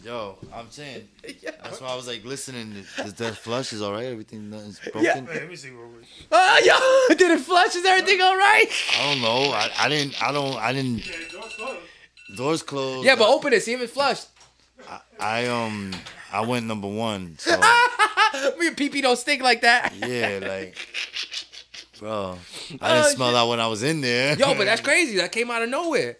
Yo, 0.03 0.37
I'm 0.53 0.69
saying. 0.69 1.07
That's 1.63 1.79
why 1.79 1.87
I 1.87 1.95
was 1.95 2.07
like 2.07 2.25
listening. 2.25 2.73
The, 2.97 3.03
the 3.11 3.31
flush 3.31 3.71
is 3.71 3.81
all 3.81 3.93
right. 3.93 4.07
Everything 4.07 4.51
is 4.51 4.79
broken. 4.79 5.01
Yeah. 5.01 5.21
Wait, 5.21 5.29
let 5.29 5.49
me 5.49 5.55
see 5.55 5.69
what 5.71 5.87
we. 5.87 5.93
Oh, 6.29 6.33
ah, 6.33 7.07
yo, 7.09 7.15
did 7.15 7.31
it 7.31 7.39
flush? 7.39 7.73
Is 7.73 7.85
everything 7.85 8.19
all 8.21 8.35
right? 8.35 8.65
I 8.99 9.13
don't 9.13 9.21
know. 9.21 9.51
I, 9.53 9.69
I 9.79 9.87
didn't. 9.87 10.21
I 10.21 10.33
don't. 10.33 10.57
I 10.57 10.73
didn't. 10.73 11.07
Yeah, 11.07 11.13
door's 11.31 11.53
closed. 11.55 11.79
Doors 12.35 12.63
closed. 12.63 13.05
Yeah, 13.05 13.15
but 13.15 13.29
open 13.29 13.53
it. 13.53 13.63
See 13.63 13.71
if 13.71 13.81
it 13.81 13.89
flushed. 13.89 14.27
I 15.19 15.47
um. 15.47 15.93
I 16.31 16.41
went 16.45 16.65
number 16.65 16.87
one. 16.87 17.37
So 17.39 17.51
Your 18.61 18.73
pee 18.75 18.89
pee 18.89 19.01
don't 19.01 19.15
stink 19.17 19.41
like 19.41 19.61
that. 19.61 19.93
yeah, 19.95 20.39
like, 20.41 20.75
bro. 21.99 22.37
I 22.81 22.91
Oh, 22.91 23.01
didn't 23.03 23.15
smell 23.15 23.29
shit. 23.29 23.33
that 23.35 23.47
when 23.47 23.59
I 23.59 23.67
was 23.67 23.83
in 23.83 24.01
there. 24.01 24.35
Yo, 24.37 24.53
but 24.55 24.65
that's 24.65 24.81
crazy. 24.81 25.17
That 25.17 25.31
came 25.31 25.49
out 25.49 25.61
of 25.61 25.69
nowhere. 25.69 26.17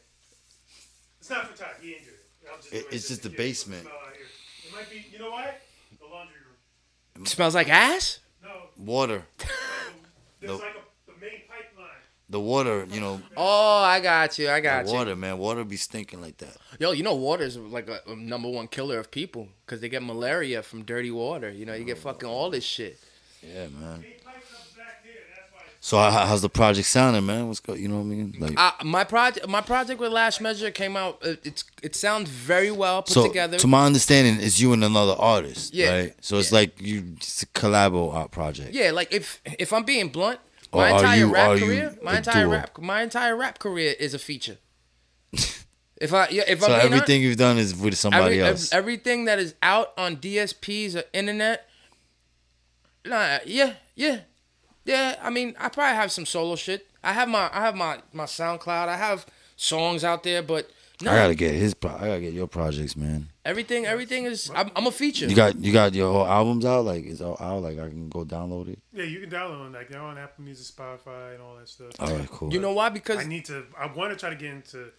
It's 1.20 1.30
not 1.30 1.47
for 1.51 1.58
Todd. 1.58 1.72
He 1.82 1.93
injured 1.93 2.14
it. 2.14 2.62
Just 2.62 2.74
It- 2.74 2.86
it's 2.91 3.08
just 3.10 3.24
the 3.24 3.30
basement. 3.30 3.82
Smell 3.84 3.93
out 3.95 4.14
here. 4.16 4.26
It 4.68 4.74
might 4.74 4.89
be. 4.89 5.06
You 5.12 5.20
know 5.20 5.32
what? 5.32 5.60
The 5.99 6.06
laundry 6.06 6.36
room. 7.18 7.26
smells 7.26 7.56
like 7.56 7.68
ass. 7.70 8.20
No, 8.43 8.49
Water. 8.78 9.24
there's 10.39 10.51
No. 10.51 10.56
like 10.58 10.64
a, 10.64 10.66
the 10.66 10.70
main 10.70 10.70
pipeline. 10.70 10.85
The 12.30 12.40
water. 12.40 12.88
You 12.90 13.00
know. 13.02 13.22
Oh, 13.38 13.78
I 13.84 14.00
got 14.00 14.40
you. 14.40 14.50
I 14.50 14.60
got 14.60 14.88
you. 14.88 14.94
water, 14.94 15.16
man. 15.16 15.38
Water 15.38 15.64
be 15.64 15.78
stinking 15.78 16.22
like 16.22 16.38
that. 16.40 16.58
Yo, 16.80 16.92
you 16.92 17.04
know 17.04 17.14
water 17.14 17.44
is 17.44 17.56
like 17.58 17.88
a, 17.88 18.00
a 18.08 18.16
number 18.16 18.50
one 18.50 18.68
killer 18.68 18.98
of 19.00 19.12
people 19.12 19.48
because 19.66 19.80
they 19.82 19.90
get 19.90 20.02
malaria 20.02 20.64
from 20.64 20.84
dirty 20.84 21.12
water. 21.12 21.52
You 21.52 21.66
know, 21.66 21.74
you 21.76 21.86
get 21.86 21.98
fucking 22.00 22.28
all 22.28 22.50
this 22.50 22.64
shit. 22.64 22.98
Yeah, 23.44 23.68
man. 23.68 24.02
Main 24.02 24.14
pipe 24.26 24.34
comes 24.34 24.74
back 24.76 25.04
here. 25.04 25.14
That's 25.36 25.52
why. 25.54 25.62
So 25.82 25.98
how, 26.00 26.26
how's 26.26 26.42
the 26.42 26.50
project 26.50 26.88
sounding, 26.88 27.28
man? 27.28 27.48
What's 27.48 27.60
good? 27.60 27.78
You 27.78 27.90
know 27.90 27.98
what 27.98 28.02
I 28.02 28.06
mean? 28.06 28.36
Like. 28.40 28.54
Uh, 28.60 28.72
my 28.84 29.04
project, 29.04 29.48
my 29.48 29.62
project 29.62 30.00
with 30.00 30.12
Last 30.12 30.42
Measure 30.42 30.72
came 30.72 30.98
out. 30.98 31.20
uh, 31.24 31.36
It's 31.44 31.64
it 31.84 31.96
sounds 31.96 32.28
very 32.32 32.72
well 32.72 33.04
put 33.04 33.14
so 33.14 33.28
together. 33.28 33.60
to 33.60 33.68
my 33.68 33.86
understanding, 33.86 34.44
it's 34.44 34.60
you 34.60 34.74
and 34.74 34.84
another 34.84 35.14
artist, 35.20 35.76
Yeah. 35.76 35.96
right? 35.96 36.14
So 36.22 36.40
it's 36.40 36.52
Yeah. 36.52 36.58
like 36.58 36.82
you 36.82 37.04
it's 37.18 37.44
a 37.44 37.46
collabo 37.46 38.12
art 38.16 38.32
project. 38.32 38.74
Yeah, 38.74 38.90
like 38.90 39.14
if 39.14 39.40
if 39.60 39.72
I'm 39.72 39.84
being 39.84 40.10
blunt, 40.10 40.40
my 40.76 40.92
are 40.92 40.98
entire 41.00 41.18
you- 41.20 41.34
rap 41.34 41.48
oh, 41.50 41.54
are 41.54 41.60
career, 41.60 41.98
my 42.04 42.18
entire 42.18 42.48
rap, 42.48 42.78
my 42.80 43.02
entire 43.02 43.36
rap 43.36 43.60
career 43.60 43.96
is 44.00 44.14
a 44.14 44.20
feature. 44.20 44.58
if 45.34 46.14
I 46.14 46.28
yeah, 46.30 46.44
if 46.48 46.62
So 46.62 46.74
I'm 46.74 46.82
everything 46.94 47.22
you've 47.22 47.38
done 47.38 47.58
is 47.58 47.76
with 47.76 47.96
somebody 47.98 48.24
Every- 48.26 48.42
ev- 48.42 48.48
else. 48.48 48.72
everything 48.74 49.26
that 49.26 49.40
is 49.40 49.56
out 49.64 49.94
on 49.98 50.18
DSPs 50.18 50.96
or 50.96 51.04
internet. 51.14 51.68
Nah, 53.06 53.40
yeah, 53.46 53.74
yeah, 53.96 54.20
yeah. 54.84 55.16
I 55.22 55.30
mean, 55.30 55.56
I 55.60 55.70
probably 55.70 55.96
have 55.96 56.12
some 56.12 56.26
solo 56.26 56.56
shit. 56.56 56.88
I 57.04 57.14
have 57.14 57.30
my, 57.30 57.50
I 57.54 57.62
have 57.62 57.76
my, 57.76 58.00
my 58.14 58.24
SoundCloud. 58.26 58.88
I 58.88 58.98
have 58.98 59.28
songs 59.56 60.04
out 60.04 60.24
there, 60.24 60.42
but 60.42 60.70
no, 61.06 61.12
I 61.12 61.16
gotta 61.16 61.36
get 61.36 61.53
his. 61.53 61.74
Pro- 61.74 61.95
I 61.95 62.08
gotta 62.08 62.22
get 62.22 62.34
your 62.34 62.47
projects, 62.47 62.95
man. 62.97 63.30
everything, 63.45 63.86
everything 63.86 64.26
is. 64.26 64.51
I'm, 64.53 64.70
I'm 64.76 64.88
a 64.88 64.91
feature. 64.91 65.26
You 65.28 65.36
got 65.36 65.56
you 65.58 65.72
got 65.72 65.93
your 65.93 66.12
whole 66.12 66.26
albums 66.28 66.66
out. 66.66 66.86
Like 66.86 67.06
it's 67.06 67.22
all 67.22 67.38
out. 67.39 67.64
Like 67.64 67.80
I 67.80 67.88
can 67.89 68.10
go 68.10 68.26
download 68.26 68.68
it. 68.70 68.80
Yeah, 68.93 69.06
you 69.06 69.20
can 69.22 69.30
download 69.30 69.64
them. 69.66 69.74
Like 69.74 69.89
they're 69.89 70.01
on 70.01 70.18
Apple 70.18 70.43
Music, 70.43 70.76
Spotify, 70.76 71.34
and 71.34 71.41
all 71.41 71.56
that 71.58 71.70
stuff. 71.70 71.91
All 71.99 72.12
right, 72.12 72.30
cool. 72.30 72.51
You 72.53 72.60
know 72.60 72.74
why? 72.74 72.89
Because 72.89 73.18
I 73.20 73.24
need 73.26 73.45
to. 73.45 73.64
I 73.80 73.88
want 73.88 74.12
to 74.12 74.18
try 74.20 74.30
to 74.30 74.36
get 74.36 74.51
into 74.51 74.91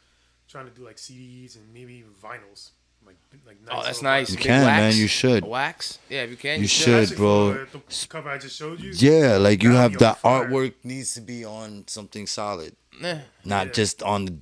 trying 0.48 0.66
to 0.66 0.70
do 0.72 0.84
like 0.84 0.96
CDs 0.96 1.56
and 1.56 1.64
maybe 1.74 1.94
even 1.94 2.12
vinyls. 2.12 2.70
like 3.04 3.16
like 3.46 3.56
Oh, 3.70 3.82
that's 3.82 4.00
nice. 4.02 4.30
You 4.30 4.36
wax. 4.36 4.36
Big 4.36 4.46
can, 4.46 4.64
wax. 4.64 4.76
man, 4.94 5.00
you 5.00 5.06
should. 5.08 5.42
A 5.44 5.46
wax? 5.46 5.98
Yeah, 6.08 6.22
if 6.22 6.30
you 6.30 6.36
can. 6.36 6.56
You 6.58 6.62
Yeah, 6.62 6.68
should. 6.68 7.02
actually, 7.02 7.16
bro. 7.16 7.64
The 7.72 8.06
cover 8.08 8.30
I 8.30 8.38
just 8.38 8.56
showed 8.56 8.80
you. 8.80 8.92
Yeah, 8.94 9.36
like 9.38 9.62
you 9.62 9.72
have 9.72 9.92
the 9.94 10.12
fire. 10.14 10.46
artwork 10.48 10.74
needs 10.84 11.14
to 11.14 11.20
be 11.20 11.44
on 11.44 11.84
something 11.88 12.26
solid, 12.28 12.76
Yeah. 13.00 13.20
not 13.44 13.66
Yeah. 13.68 13.72
just 13.72 14.02
on 14.04 14.24
the, 14.26 14.34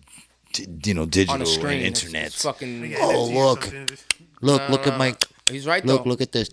d- 0.55 0.89
you 0.89 0.95
know, 0.95 1.05
digital 1.07 1.45
screen. 1.47 1.79
and 1.79 1.87
internet. 1.87 2.27
It's 2.29 2.43
fucking. 2.43 2.81
Like, 2.83 2.97
Oh, 3.01 3.27
look. 3.27 3.71
Look, 4.41 4.69
look 4.71 4.87
at 4.87 4.95
Uh, 4.95 4.99
my 4.99 5.17
He's 5.51 5.67
right 5.67 5.85
there. 5.85 5.95
look, 5.95 6.05
though. 6.05 6.11
look 6.11 6.21
at 6.23 6.33
this. 6.33 6.49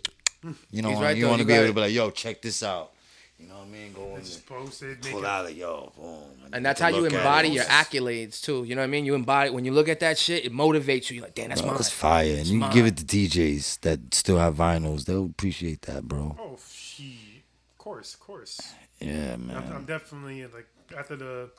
You 0.71 0.81
know, 0.81 0.89
He's 0.89 1.17
you 1.17 1.27
want 1.27 1.39
to 1.41 1.47
be 1.47 1.53
able 1.53 1.67
to 1.67 1.73
be 1.73 1.81
like, 1.81 1.93
yo, 1.93 2.09
check 2.11 2.41
this 2.41 2.63
out. 2.63 2.91
You 3.39 3.47
know 3.47 3.55
what 3.55 3.67
I 3.67 3.69
mean? 3.69 3.93
Go 3.93 4.15
and 4.15 4.23
Just 4.23 4.45
post 4.45 4.83
it. 4.83 5.01
Pull 5.01 5.19
it 5.23 5.25
out 5.25 5.45
like, 5.45 5.57
yo, 5.57 5.91
boom. 5.97 6.23
And 6.53 6.63
that's 6.65 6.79
how 6.79 6.89
you 6.89 7.05
embody 7.05 7.49
your 7.49 7.63
accolades 7.63 8.39
too. 8.41 8.63
You 8.65 8.75
know 8.75 8.81
what 8.81 8.85
I 8.85 8.87
mean? 8.87 9.05
You 9.05 9.15
embody 9.15 9.49
when 9.49 9.65
you 9.65 9.71
look 9.71 9.87
at 9.89 9.99
that 10.01 10.17
shit, 10.19 10.45
it 10.45 10.53
motivates 10.53 11.09
you. 11.09 11.15
You're 11.15 11.23
like, 11.25 11.33
damn, 11.35 11.49
that's 11.49 11.61
Bro, 11.61 11.71
mine. 11.71 11.79
It's 11.79 11.89
fire, 11.89 12.29
and 12.29 12.39
It's 12.41 12.49
you 12.49 12.59
mine. 12.59 12.73
give 12.73 12.85
it 12.85 12.97
to 12.97 13.05
DJs 13.05 13.79
that 13.81 14.13
still 14.13 14.37
have 14.37 14.55
vinyls. 14.55 15.05
They'll 15.05 15.25
appreciate 15.25 15.81
that, 15.83 16.03
bro. 16.07 16.35
Oh, 16.39 16.57
she. 16.71 17.43
Of 17.71 17.77
course, 17.79 18.13
of 18.13 18.19
course. 18.19 18.59
Yeah, 18.99 19.33
I'm, 19.33 19.47
man. 19.47 19.71
I'm 19.75 19.85
definitely 19.85 20.45
like 20.45 20.67
after 20.95 21.15
the 21.15 21.49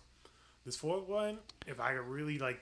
this 0.65 0.77
fourth 0.77 1.09
one. 1.09 1.39
If 1.67 1.81
I 1.81 1.93
could 1.93 2.07
really 2.07 2.39
like, 2.39 2.61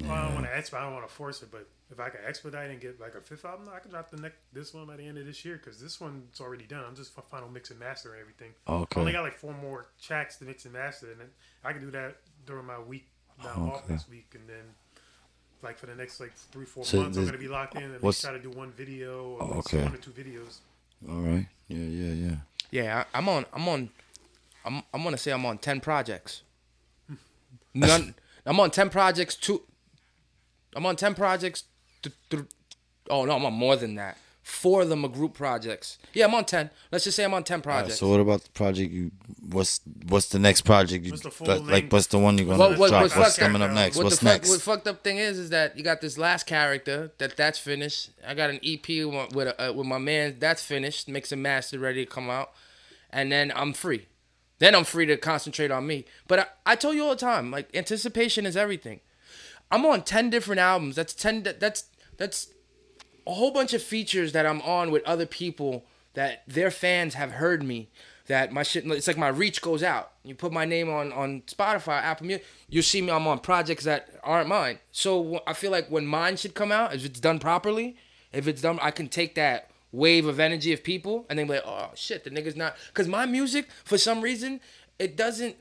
well, 0.00 0.12
I 0.12 0.24
don't 0.26 0.34
want 0.34 0.46
to 0.46 0.56
expedite. 0.56 0.82
I 0.82 0.86
don't 0.86 0.94
want 0.94 1.08
to 1.08 1.14
force 1.14 1.42
it, 1.42 1.50
but 1.50 1.66
if 1.90 1.98
I 1.98 2.08
could 2.10 2.20
expedite 2.26 2.70
and 2.70 2.80
get 2.80 3.00
like 3.00 3.14
a 3.14 3.20
fifth 3.20 3.44
album, 3.44 3.68
I 3.74 3.78
could 3.80 3.90
drop 3.90 4.10
the 4.10 4.16
next 4.18 4.36
this 4.52 4.72
one 4.74 4.86
by 4.86 4.96
the 4.96 5.04
end 5.06 5.18
of 5.18 5.26
this 5.26 5.44
year 5.44 5.56
because 5.62 5.80
this 5.80 6.00
one's 6.00 6.40
already 6.40 6.64
done. 6.64 6.84
I'm 6.86 6.94
just 6.96 7.12
final 7.30 7.48
mix 7.48 7.70
and 7.70 7.80
master 7.80 8.12
and 8.12 8.20
everything. 8.20 8.52
I 8.66 8.72
Okay. 8.72 9.00
only 9.00 9.12
got 9.12 9.22
like 9.22 9.34
four 9.36 9.52
more 9.54 9.86
tracks 10.00 10.36
to 10.36 10.44
mix 10.44 10.64
and 10.64 10.74
master, 10.74 11.10
and 11.10 11.20
then 11.20 11.28
I 11.64 11.72
can 11.72 11.82
do 11.82 11.90
that 11.92 12.16
during 12.46 12.66
my 12.66 12.78
week. 12.78 13.06
Now 13.42 13.52
I'm 13.56 13.70
off 13.70 13.86
this 13.88 14.08
week, 14.08 14.26
and 14.34 14.48
then. 14.48 14.64
Like 15.60 15.76
for 15.76 15.86
the 15.86 15.94
next 15.96 16.20
like 16.20 16.32
three 16.52 16.64
four 16.66 16.84
So 16.84 17.00
months, 17.02 17.18
I'm 17.18 17.24
gonna 17.26 17.36
be 17.36 17.48
locked 17.48 17.74
in 17.74 17.82
and 17.82 18.00
what's- 18.00 18.20
try 18.20 18.30
to 18.30 18.38
do 18.38 18.48
one 18.50 18.70
video 18.70 19.30
or 19.30 19.42
Oh, 19.42 19.46
like 19.46 19.58
okay. 19.58 19.82
one 19.82 19.92
or 19.94 19.96
two 19.96 20.12
videos. 20.12 20.58
All 21.08 21.16
right. 21.16 21.48
Yeah, 21.66 21.78
yeah, 21.78 22.12
yeah. 22.12 22.36
Yeah, 22.70 23.04
I, 23.12 23.18
I'm 23.18 23.28
on. 23.28 23.44
I'm 23.52 23.68
on. 23.68 23.90
I'm. 24.64 24.82
I'm 24.94 25.02
gonna 25.02 25.16
say 25.18 25.32
I'm 25.32 25.44
on 25.44 25.58
ten 25.58 25.80
projects. 25.80 26.42
None. 27.74 28.14
I'm 28.46 28.58
on 28.60 28.70
ten 28.70 28.90
projects. 28.90 29.34
Two. 29.36 29.62
I'm 30.74 30.86
on 30.86 30.96
ten 30.96 31.14
projects. 31.14 31.64
Th- 32.02 32.14
th- 32.30 32.44
oh 33.10 33.24
no, 33.24 33.36
I'm 33.36 33.44
on 33.44 33.52
more 33.54 33.76
than 33.76 33.94
that. 33.96 34.16
Four 34.42 34.80
of 34.80 34.88
them 34.88 35.04
are 35.04 35.08
group 35.08 35.34
projects. 35.34 35.98
Yeah, 36.14 36.24
I'm 36.24 36.34
on 36.34 36.46
ten. 36.46 36.70
Let's 36.90 37.04
just 37.04 37.16
say 37.16 37.24
I'm 37.24 37.34
on 37.34 37.44
ten 37.44 37.56
All 37.56 37.58
right, 37.58 37.64
projects. 37.80 37.98
so 37.98 38.08
what 38.08 38.20
about 38.20 38.42
the 38.44 38.50
project 38.50 38.90
you? 38.90 39.10
What's 39.50 39.80
what's 40.08 40.30
the 40.30 40.38
next 40.38 40.62
project 40.62 41.04
you? 41.04 41.10
What's 41.10 41.22
the 41.22 41.30
full 41.30 41.46
like, 41.46 41.62
like, 41.70 41.92
what's 41.92 42.06
the 42.06 42.18
one 42.18 42.38
you're 42.38 42.46
gonna 42.46 42.58
What- 42.58 42.78
what- 42.78 42.88
drop? 42.88 43.02
what's 43.02 43.16
what's 43.16 43.38
coming 43.38 43.60
up 43.60 43.72
next? 43.72 43.96
what 43.96 44.04
what's 44.04 44.18
the 44.18 44.24
fuck, 44.24 44.34
next? 44.36 44.48
What 44.50 44.62
fucked 44.62 44.86
up 44.88 45.04
thing 45.04 45.18
is, 45.18 45.38
is 45.38 45.50
that 45.50 45.76
you 45.76 45.84
got 45.84 46.00
this 46.00 46.16
last 46.16 46.46
character 46.46 47.12
that 47.18 47.36
that's 47.36 47.58
finished. 47.58 48.10
I 48.26 48.32
got 48.32 48.48
an 48.48 48.58
EP 48.64 48.88
with 49.04 49.34
with, 49.34 49.48
a, 49.48 49.68
uh, 49.68 49.72
with 49.74 49.86
my 49.86 49.98
man 49.98 50.36
that's 50.38 50.62
finished, 50.62 51.08
mix 51.08 51.30
and 51.30 51.42
master, 51.42 51.78
ready 51.78 52.06
to 52.06 52.10
come 52.10 52.30
out, 52.30 52.50
and 53.10 53.30
then 53.30 53.52
I'm 53.54 53.74
free. 53.74 54.06
Then 54.58 54.74
I'm 54.74 54.84
free 54.84 55.06
to 55.06 55.16
concentrate 55.16 55.70
on 55.70 55.86
me. 55.86 56.04
But 56.26 56.38
I, 56.40 56.46
I 56.66 56.76
tell 56.76 56.92
you 56.92 57.04
all 57.04 57.10
the 57.10 57.16
time, 57.16 57.50
like 57.50 57.74
anticipation 57.74 58.46
is 58.46 58.56
everything. 58.56 59.00
I'm 59.70 59.84
on 59.86 60.02
ten 60.02 60.30
different 60.30 60.60
albums. 60.60 60.96
That's 60.96 61.14
ten. 61.14 61.42
That's 61.42 61.84
that's 62.16 62.48
a 63.26 63.34
whole 63.34 63.50
bunch 63.52 63.74
of 63.74 63.82
features 63.82 64.32
that 64.32 64.46
I'm 64.46 64.62
on 64.62 64.90
with 64.90 65.04
other 65.04 65.26
people 65.26 65.84
that 66.14 66.42
their 66.48 66.70
fans 66.70 67.14
have 67.14 67.32
heard 67.32 67.62
me. 67.62 67.88
That 68.26 68.52
my 68.52 68.62
shit, 68.62 68.86
it's 68.86 69.06
like 69.06 69.16
my 69.16 69.28
reach 69.28 69.62
goes 69.62 69.82
out. 69.82 70.12
You 70.22 70.34
put 70.34 70.52
my 70.52 70.64
name 70.64 70.90
on 70.90 71.12
on 71.12 71.42
Spotify, 71.42 72.02
Apple 72.02 72.26
Music, 72.26 72.44
you 72.68 72.82
see 72.82 73.00
me. 73.00 73.10
I'm 73.10 73.26
on 73.26 73.38
projects 73.38 73.84
that 73.84 74.08
aren't 74.22 74.48
mine. 74.48 74.80
So 74.92 75.42
I 75.46 75.54
feel 75.54 75.70
like 75.70 75.88
when 75.88 76.06
mine 76.06 76.36
should 76.36 76.54
come 76.54 76.70
out, 76.72 76.94
if 76.94 77.04
it's 77.06 77.20
done 77.20 77.38
properly, 77.38 77.96
if 78.32 78.46
it's 78.46 78.60
done, 78.60 78.78
I 78.82 78.90
can 78.90 79.08
take 79.08 79.34
that 79.36 79.70
wave 79.92 80.26
of 80.26 80.38
energy 80.38 80.72
of 80.72 80.82
people 80.82 81.26
and 81.28 81.38
they 81.38 81.44
be 81.44 81.50
like, 81.50 81.62
oh 81.66 81.90
shit, 81.94 82.24
the 82.24 82.30
nigga's 82.30 82.56
not. 82.56 82.76
Because 82.88 83.08
my 83.08 83.26
music, 83.26 83.68
for 83.84 83.98
some 83.98 84.20
reason, 84.20 84.60
it 84.98 85.16
doesn't. 85.16 85.56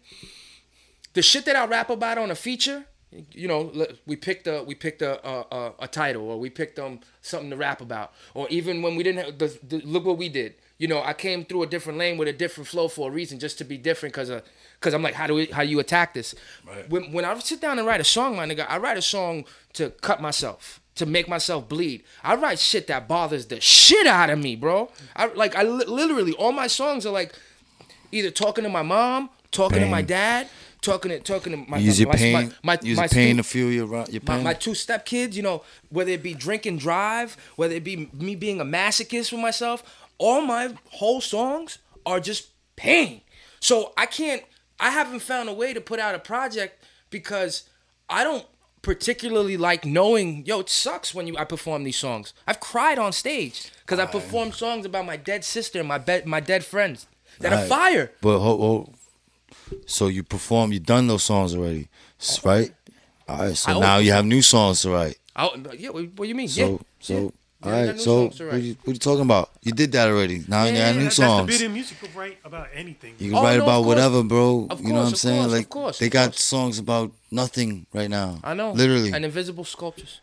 The 1.14 1.22
shit 1.22 1.46
that 1.46 1.56
I 1.56 1.66
rap 1.66 1.90
about 1.90 2.18
on 2.18 2.30
a 2.32 2.36
feature, 2.36 2.86
you 3.32 3.48
know, 3.48 3.72
we 4.06 4.16
picked 4.16 4.48
a 4.48 4.64
we 4.64 4.76
picked 4.76 5.02
a 5.02 5.26
a, 5.28 5.46
a, 5.52 5.74
a 5.82 5.88
title 5.88 6.30
or 6.30 6.38
we 6.38 6.50
picked 6.50 6.78
um 6.78 7.00
something 7.22 7.50
to 7.50 7.56
rap 7.56 7.82
about, 7.82 8.12
or 8.34 8.48
even 8.50 8.82
when 8.82 8.96
we 8.96 9.04
didn't 9.04 9.26
have 9.26 9.38
the, 9.38 9.58
the 9.68 9.82
look 9.86 10.06
what 10.06 10.18
we 10.18 10.30
did. 10.30 10.56
You 10.78 10.88
know, 10.88 11.02
I 11.02 11.14
came 11.14 11.44
through 11.44 11.64
a 11.64 11.68
different 11.68 11.98
lane 11.98 12.18
with 12.20 12.28
a 12.28 12.34
different 12.34 12.68
flow 12.68 12.88
for 12.88 13.10
a 13.10 13.12
reason, 13.12 13.40
just 13.40 13.58
to 13.58 13.64
be 13.64 13.80
different, 13.80 14.14
cause 14.14 14.30
uh, 14.30 14.42
cause 14.80 14.94
I'm 14.94 15.02
like, 15.02 15.16
how 15.16 15.26
do 15.26 15.34
we, 15.34 15.46
how 15.48 15.64
you 15.64 15.80
attack 15.80 16.14
this? 16.14 16.36
When 16.90 17.12
when 17.14 17.26
I 17.26 17.40
sit 17.40 17.62
down 17.62 17.80
and 17.80 17.88
write 17.88 18.02
a 18.02 18.04
song, 18.04 18.36
my 18.36 18.46
nigga, 18.46 18.66
I 18.70 18.78
write 18.78 18.98
a 18.98 19.02
song 19.02 19.46
to 19.74 19.90
cut 19.90 20.22
myself, 20.22 20.80
to 20.98 21.06
make 21.06 21.28
myself 21.28 21.68
bleed. 21.70 22.04
I 22.24 22.36
write 22.36 22.60
shit 22.60 22.88
that 22.88 23.08
bothers 23.08 23.48
the 23.48 23.60
shit 23.62 24.06
out 24.08 24.30
of 24.30 24.40
me, 24.40 24.56
bro. 24.56 24.92
I 25.16 25.28
like 25.28 25.56
I 25.56 25.64
li- 25.64 25.86
literally 25.86 26.34
all 26.34 26.52
my 26.52 26.68
songs 26.68 27.06
are 27.06 27.12
like 27.14 27.34
either 28.12 28.32
talking 28.32 28.64
to 28.64 28.70
my 28.70 28.84
mom, 28.84 29.30
talking 29.52 29.80
to 29.80 29.88
my 29.88 30.02
dad, 30.02 30.48
talking 30.82 31.10
to 31.12 31.20
talking 31.20 31.52
to 31.54 31.70
my 31.70 31.78
Use 31.78 32.00
your 32.00 32.10
my, 32.10 32.16
pain. 32.16 32.34
my, 32.34 32.52
my, 32.64 32.80
use 32.82 32.98
my 32.98 33.08
pain 33.08 33.36
stu- 33.36 33.38
to 33.38 33.44
feel 33.44 33.72
your 33.72 34.06
your 34.10 34.22
pain. 34.22 34.44
my 34.44 34.54
two 34.54 34.74
step 34.76 35.06
kids, 35.06 35.36
you 35.36 35.44
know, 35.44 35.64
whether 35.90 36.12
it 36.12 36.24
be 36.24 36.34
drink 36.34 36.66
and 36.66 36.80
drive, 36.80 37.38
whether 37.56 37.74
it 37.76 37.84
be 37.84 38.10
me 38.14 38.36
being 38.36 38.60
a 38.62 38.66
masochist 38.66 39.32
with 39.32 39.42
myself, 39.42 40.06
all 40.18 40.42
my 40.42 40.74
whole 40.92 41.22
songs 41.22 41.78
are 42.06 42.20
just 42.20 42.50
pain. 42.76 43.22
So 43.60 43.92
I 43.98 44.06
can't, 44.06 44.44
I 44.80 44.92
haven't 44.92 45.20
found 45.20 45.50
a 45.50 45.54
way 45.54 45.74
to 45.74 45.82
put 45.82 46.00
out 46.00 46.16
a 46.16 46.20
project 46.20 46.84
because 47.10 47.68
I 48.10 48.24
don't 48.24 48.46
particularly 48.88 49.58
like 49.58 49.84
knowing, 49.86 50.46
yo, 50.46 50.62
it 50.62 50.70
sucks 50.70 51.14
when 51.14 51.28
you 51.28 51.38
I 51.38 51.44
perform 51.44 51.84
these 51.84 51.98
songs. 51.98 52.34
I've 52.48 52.62
cried 52.62 52.98
on 52.98 53.12
stage 53.12 53.70
because 53.82 54.00
I 54.00 54.06
performed 54.06 54.54
songs 54.56 54.86
about 54.86 55.06
my 55.06 55.18
dead 55.18 55.44
sister 55.44 55.80
and 55.80 55.88
my 55.90 55.98
be- 55.98 56.24
my 56.26 56.40
dead 56.40 56.64
friends 56.64 57.06
that 57.42 57.52
are 57.52 57.58
Right. 57.60 57.68
fire. 57.70 58.12
But 58.22 58.40
ho, 58.40 58.58
ho, 58.66 58.94
so 59.86 60.08
you 60.08 60.24
perform, 60.24 60.72
you've 60.72 60.86
done 60.86 61.08
those 61.08 61.24
songs 61.24 61.54
already, 61.54 61.90
s- 62.20 62.44
right? 62.46 62.72
All 63.28 63.38
right. 63.40 63.58
So 63.58 63.72
I 63.72 63.80
now 63.80 63.92
always 63.92 64.06
you 64.08 64.14
have 64.14 64.26
new 64.26 64.42
songs 64.42 64.82
to 64.84 64.90
write. 64.92 65.18
Oh, 65.36 65.52
yeah, 65.78 65.90
what, 65.90 66.04
what 66.16 66.24
do 66.26 66.30
you 66.30 66.36
mean? 66.36 66.48
So 66.48 66.62
yeah. 66.72 66.78
so. 67.02 67.34
All 67.64 67.72
Yeah, 67.72 67.78
I 67.78 67.86
got 67.86 67.92
right. 67.94 68.00
So 68.02 68.24
what 68.26 68.40
write. 68.40 68.64
you, 68.64 68.76
what 68.84 68.94
you 68.94 69.00
talking 69.00 69.24
about? 69.24 69.50
You 69.64 69.72
did 69.72 69.92
that 69.94 70.08
already. 70.10 70.44
Now 70.48 70.66
you 70.66 70.74
Yeah, 70.74 70.80
got 70.80 70.86
yeah, 70.86 70.92
new 70.98 71.04
That's 71.06 71.16
the 71.18 71.24
songs. 71.26 71.48
beauty 71.48 71.66
of 71.66 71.72
music. 71.72 71.98
You 72.02 72.08
can 72.08 72.18
write 72.18 72.38
about 72.46 72.68
anything. 72.74 73.16
You 73.18 73.30
can 73.32 73.40
Oh, 73.40 73.44
write 73.44 73.58
no, 73.58 73.64
about 73.64 73.86
whatever, 73.86 74.24
bro. 74.24 74.68
Of 74.70 74.82
you 74.82 74.88
know 74.90 74.94
what 74.96 75.00
I'm 75.00 75.04
course, 75.10 75.14
of 75.14 75.20
saying? 75.20 75.36
course, 75.42 75.46
of 75.46 75.52
like 75.58 75.70
course, 75.70 76.00
they 76.00 76.06
of 76.08 76.12
got 76.12 76.26
course. 76.30 76.40
songs 76.42 76.80
about 76.80 77.12
nothing 77.32 77.86
right 77.94 78.10
now. 78.10 78.40
I 78.44 78.54
know. 78.54 78.72
Literally. 78.72 79.12
And 79.12 79.26
invisible 79.26 79.64
sculptures. 79.66 80.22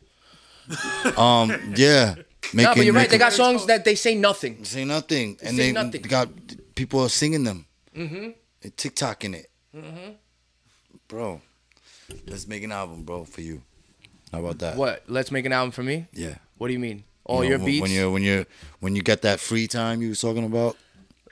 um. 1.16 1.52
Yeah. 1.76 2.14
Making, 2.52 2.64
no, 2.70 2.74
but 2.76 2.84
you're 2.84 2.94
right. 2.94 3.08
They 3.08 3.18
got 3.18 3.32
songs 3.32 3.64
that 3.66 3.84
they 3.84 3.94
say 3.94 4.14
nothing. 4.14 4.64
say 4.64 4.84
nothing, 4.84 5.38
and 5.42 5.56
say 5.56 5.66
they, 5.68 5.72
nothing. 5.72 6.02
they 6.02 6.08
got 6.08 6.28
people 6.74 7.00
are 7.00 7.08
singing 7.08 7.42
them. 7.42 7.66
Mm-hmm. 7.96 8.30
And 8.62 8.76
TikToking 8.76 9.34
it. 9.34 9.50
Mm-hmm. 9.74 10.12
Bro, 11.08 11.40
let's 12.26 12.46
make 12.46 12.62
an 12.62 12.70
album, 12.72 13.02
bro, 13.02 13.24
for 13.24 13.40
you. 13.40 13.62
How 14.30 14.40
about 14.40 14.58
that? 14.58 14.76
What? 14.76 15.04
Let's 15.08 15.30
make 15.30 15.46
an 15.46 15.52
album 15.52 15.70
for 15.70 15.82
me. 15.82 16.06
Yeah. 16.12 16.36
What 16.58 16.68
do 16.68 16.74
you 16.74 16.78
mean? 16.78 17.04
All 17.24 17.42
You 17.42 17.50
know, 17.50 17.56
your 17.56 17.66
beats. 17.66 17.82
When 17.82 17.90
you're 17.90 18.10
when 18.10 18.22
you're 18.22 18.46
when 18.80 18.96
you 18.96 19.02
get 19.02 19.22
that 19.22 19.40
free 19.40 19.66
time 19.66 20.02
you 20.02 20.10
was 20.10 20.20
talking 20.20 20.44
about. 20.44 20.76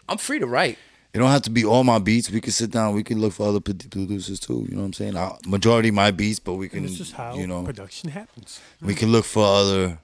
I'm 0.09 0.18
free 0.18 0.38
to 0.38 0.47
write. 0.47 0.78
It 1.14 1.18
don't 1.18 1.30
have 1.30 1.43
to 1.43 1.51
be 1.51 1.64
all 1.64 1.84
my 1.84 1.99
beats. 1.99 2.30
We 2.30 2.40
can 2.40 2.53
sit 2.53 2.70
down. 2.70 2.95
We 2.95 3.03
can 3.03 3.20
look 3.20 3.34
for 3.34 3.47
other 3.47 3.61
producers 3.61 4.40
too. 4.40 4.66
You 4.68 4.76
know 4.76 4.80
what 4.80 4.86
I'm 4.86 4.93
saying? 4.95 5.16
Uh, 5.16 5.37
majority 5.46 5.91
my 5.91 6.11
beats, 6.11 6.38
but 6.38 6.54
we 6.54 6.68
can. 6.71 6.80
And 6.80 6.88
this 6.88 7.00
is 7.00 7.12
how 7.12 7.34
you 7.34 7.46
know 7.46 7.62
production 7.64 8.11
happens. 8.11 8.61
we 8.80 8.95
can 8.95 9.12
look 9.12 9.25
for 9.25 9.45
other. 9.45 9.99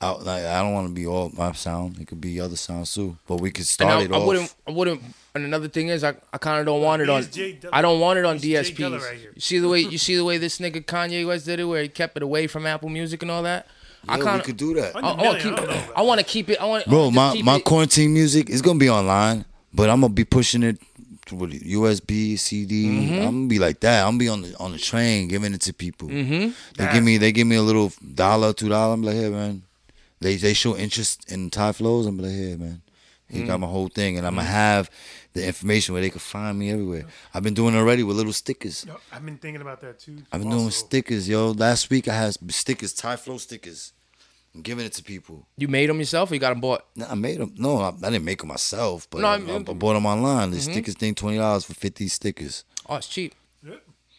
Out 0.00 0.24
like 0.24 0.44
I 0.44 0.60
don't 0.60 0.74
want 0.74 0.88
to 0.88 0.92
be 0.92 1.06
all 1.06 1.30
my 1.34 1.52
sound. 1.52 1.98
It 2.00 2.08
could 2.08 2.20
be 2.20 2.40
other 2.40 2.56
sounds 2.56 2.92
too. 2.92 3.16
But 3.28 3.36
we 3.40 3.50
could 3.52 3.66
start 3.66 4.00
I, 4.00 4.04
it 4.04 4.12
I 4.12 4.16
off. 4.16 4.26
wouldn't. 4.26 4.54
I 4.66 4.72
wouldn't. 4.72 5.00
And 5.34 5.44
another 5.44 5.68
thing 5.68 5.88
is, 5.88 6.02
I, 6.02 6.14
I 6.32 6.38
kind 6.38 6.60
of 6.60 6.66
don't 6.66 6.82
want 6.82 7.00
it 7.00 7.08
on. 7.08 7.22
Here's 7.22 7.28
Jay 7.34 7.58
Dilla. 7.60 7.70
I 7.72 7.80
don't 7.80 8.00
want 8.00 8.18
it 8.18 8.24
on 8.24 8.38
Here's 8.38 8.70
DSPs. 8.72 9.00
right 9.00 9.18
you 9.34 9.40
see 9.40 9.58
the 9.60 9.68
way 9.68 9.80
you 9.80 9.96
see 9.96 10.16
the 10.16 10.24
way 10.24 10.36
this 10.36 10.58
nigga 10.58 10.84
Kanye 10.84 11.26
West 11.26 11.46
did 11.46 11.60
it, 11.60 11.64
where 11.64 11.80
he 11.80 11.88
kept 11.88 12.16
it 12.16 12.22
away 12.22 12.48
from 12.48 12.66
Apple 12.66 12.88
Music 12.88 13.22
and 13.22 13.30
all 13.30 13.42
that. 13.44 13.66
I 14.08 14.16
Yeah, 14.16 14.22
kind 14.22 14.34
we 14.34 14.40
of. 14.40 14.46
could 14.46 14.56
do 14.56 14.74
that. 14.74 14.96
I, 14.96 15.00
I 15.00 15.02
want 15.02 15.18
Million, 15.18 15.34
to 15.34 15.38
I 15.38 15.40
don't 15.56 15.66
keep. 15.68 15.74
about 15.84 15.96
I 15.98 16.02
want 16.02 16.20
to 16.20 16.26
keep 16.26 16.48
it. 16.50 16.60
I 16.60 16.64
want. 16.66 16.86
Bro, 16.86 17.10
my, 17.10 17.40
my 17.42 17.56
it, 17.56 17.64
quarantine 17.64 18.12
music 18.14 18.50
is 18.50 18.62
gonna 18.62 18.78
be 18.78 18.90
online, 18.90 19.44
but 19.72 19.90
I'm 19.90 20.00
gonna 20.00 20.12
be 20.12 20.24
pushing 20.24 20.62
it 20.62 20.78
to 21.26 21.36
what, 21.36 21.50
USB, 21.50 22.38
CD. 22.38 22.86
Mm-hmm. 22.86 23.14
I'm 23.14 23.20
gonna 23.24 23.46
be 23.46 23.58
like 23.58 23.80
that. 23.80 24.02
I'm 24.04 24.12
gonna 24.12 24.18
be 24.18 24.28
on 24.28 24.42
the 24.42 24.56
on 24.58 24.72
the 24.72 24.78
train 24.78 25.28
giving 25.28 25.54
it 25.54 25.60
to 25.62 25.72
people. 25.72 26.08
Mm-hmm. 26.08 26.50
They 26.76 26.92
give 26.92 27.02
me 27.02 27.16
they 27.18 27.32
give 27.32 27.46
me 27.46 27.56
a 27.56 27.62
little 27.62 27.92
dollar, 28.14 28.52
two 28.52 28.68
dollar. 28.68 28.92
I'm 28.94 29.02
like, 29.02 29.16
hey 29.16 29.28
man. 29.30 29.62
They 30.20 30.36
they 30.36 30.54
show 30.54 30.76
interest 30.76 31.30
in 31.30 31.50
Thai 31.50 31.72
flows. 31.72 32.06
I'm 32.06 32.18
like, 32.18 32.30
hey 32.32 32.56
man. 32.56 32.80
He 33.26 33.40
Mm. 33.40 33.46
got 33.46 33.58
my 33.58 33.66
whole 33.66 33.88
thing, 33.88 34.18
and 34.18 34.26
I'm 34.26 34.34
gonna 34.36 34.46
have 34.46 34.90
the 35.32 35.44
information 35.44 35.94
where 35.94 36.02
they 36.02 36.10
can 36.10 36.20
find 36.20 36.58
me 36.58 36.70
everywhere. 36.70 37.06
I've 37.32 37.42
been 37.42 37.54
doing 37.54 37.74
it 37.74 37.78
already 37.78 38.02
with 38.02 38.16
little 38.18 38.34
stickers. 38.34 38.84
Yo, 38.86 38.96
I've 39.10 39.24
been 39.24 39.38
thinking 39.38 39.62
about 39.62 39.80
that 39.80 39.98
too. 39.98 40.18
I've 40.30 40.40
been 40.42 40.50
doing 40.50 40.64
also. 40.66 40.86
stickers, 40.86 41.26
yo. 41.28 41.50
Last 41.52 41.88
week 41.90 42.06
I 42.06 42.14
had 42.14 42.36
stickers, 42.52 42.92
Thai 42.92 43.16
flow 43.16 43.38
stickers. 43.38 43.93
I'm 44.54 44.62
giving 44.62 44.86
it 44.86 44.92
to 44.94 45.02
people. 45.02 45.46
You 45.56 45.66
made 45.66 45.90
them 45.90 45.98
yourself, 45.98 46.30
or 46.30 46.34
you 46.34 46.40
got 46.40 46.50
them 46.50 46.60
bought? 46.60 46.84
Nah, 46.94 47.10
I 47.10 47.14
made 47.14 47.40
them. 47.40 47.54
No, 47.56 47.78
I, 47.78 47.88
I 47.88 48.10
didn't 48.10 48.24
make 48.24 48.38
them 48.38 48.48
myself, 48.48 49.08
but 49.10 49.20
No, 49.20 49.28
I, 49.28 49.34
I 49.34 49.38
mean- 49.38 49.68
I 49.68 49.72
bought 49.72 49.94
them 49.94 50.06
online. 50.06 50.50
The 50.50 50.58
mm-hmm. 50.58 50.72
stickers 50.72 50.94
thing, 50.94 51.14
twenty 51.14 51.38
dollars 51.38 51.64
for 51.64 51.74
fifty 51.74 52.08
stickers. 52.08 52.64
Oh, 52.88 52.96
it's 52.96 53.08
cheap. 53.08 53.34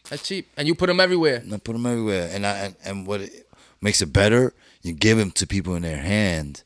That's 0.10 0.28
cheap. 0.28 0.48
And 0.56 0.68
you 0.68 0.76
put 0.76 0.88
them 0.88 1.00
everywhere. 1.00 1.38
And 1.38 1.54
I 1.54 1.58
put 1.58 1.74
them 1.74 1.86
everywhere. 1.86 2.30
And 2.32 2.46
I 2.46 2.58
and, 2.58 2.76
and 2.84 3.08
what 3.08 3.22
it, 3.22 3.48
makes 3.82 4.02
it 4.02 4.14
better. 4.14 4.54
You 4.82 4.94
give 4.94 5.18
them 5.18 5.32
to 5.32 5.48
people 5.48 5.76
in 5.76 5.82
their 5.82 5.98
hand, 5.98 6.64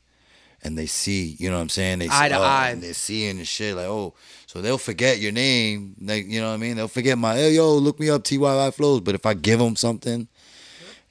and 0.62 0.76
they 0.76 0.86
see. 0.86 1.36
You 1.38 1.48
know 1.48 1.56
what 1.56 1.62
I'm 1.62 1.68
saying? 1.70 2.00
They 2.00 2.08
Eye 2.08 2.24
see, 2.24 2.34
to 2.34 2.38
oh, 2.38 2.42
eye. 2.42 2.70
and 2.70 2.82
they're 2.82 2.92
seeing 2.92 3.38
the 3.38 3.44
shit 3.44 3.76
like 3.76 3.86
oh. 3.86 4.14
So 4.46 4.60
they'll 4.60 4.78
forget 4.78 5.20
your 5.20 5.32
name, 5.32 5.94
like 6.00 6.26
you 6.26 6.40
know 6.40 6.48
what 6.48 6.54
I 6.54 6.58
mean. 6.58 6.76
They'll 6.76 6.88
forget 6.88 7.16
my 7.16 7.34
hey 7.36 7.52
yo, 7.52 7.76
look 7.76 8.00
me 8.00 8.10
up 8.10 8.24
TYI 8.24 8.74
flows. 8.74 9.00
But 9.00 9.14
if 9.14 9.24
I 9.24 9.34
give 9.34 9.58
them 9.58 9.76
something, 9.76 10.28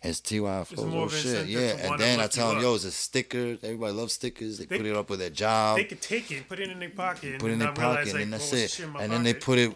it's 0.01 0.21
TYI 0.21 0.65
flows. 0.65 0.85
more 0.85 1.05
Oh 1.05 1.09
shit, 1.09 1.47
yeah. 1.47 1.59
And 1.91 1.99
then 1.99 2.19
I 2.19 2.27
tell 2.27 2.49
them, 2.49 2.57
up. 2.57 2.63
yo, 2.63 2.75
it's 2.75 2.85
a 2.85 2.91
sticker. 2.91 3.57
Everybody 3.61 3.93
loves 3.93 4.13
stickers. 4.13 4.57
They, 4.57 4.65
They- 4.65 4.77
put 4.77 4.85
it 4.85 4.95
up 4.95 5.09
with 5.09 5.19
their 5.19 5.29
job 5.29 5.77
They 5.77 5.83
could 5.83 6.01
take 6.01 6.31
it, 6.31 6.47
put 6.47 6.59
it 6.59 6.69
in 6.69 6.79
their 6.79 6.89
pocket, 6.89 7.39
put 7.39 7.49
it 7.49 7.53
in 7.53 7.59
not 7.59 7.75
their 7.75 7.85
realize, 7.85 7.97
pocket, 8.07 8.13
like, 8.13 8.23
and 8.23 8.33
oh, 8.33 8.37
that's 8.37 8.53
oh, 8.53 8.57
it. 8.57 8.69
shit 8.71 8.85
in 8.85 8.91
my 8.93 9.03
And 9.03 9.11
then 9.11 9.23
they 9.23 9.33
put 9.33 9.57
it 9.59 9.75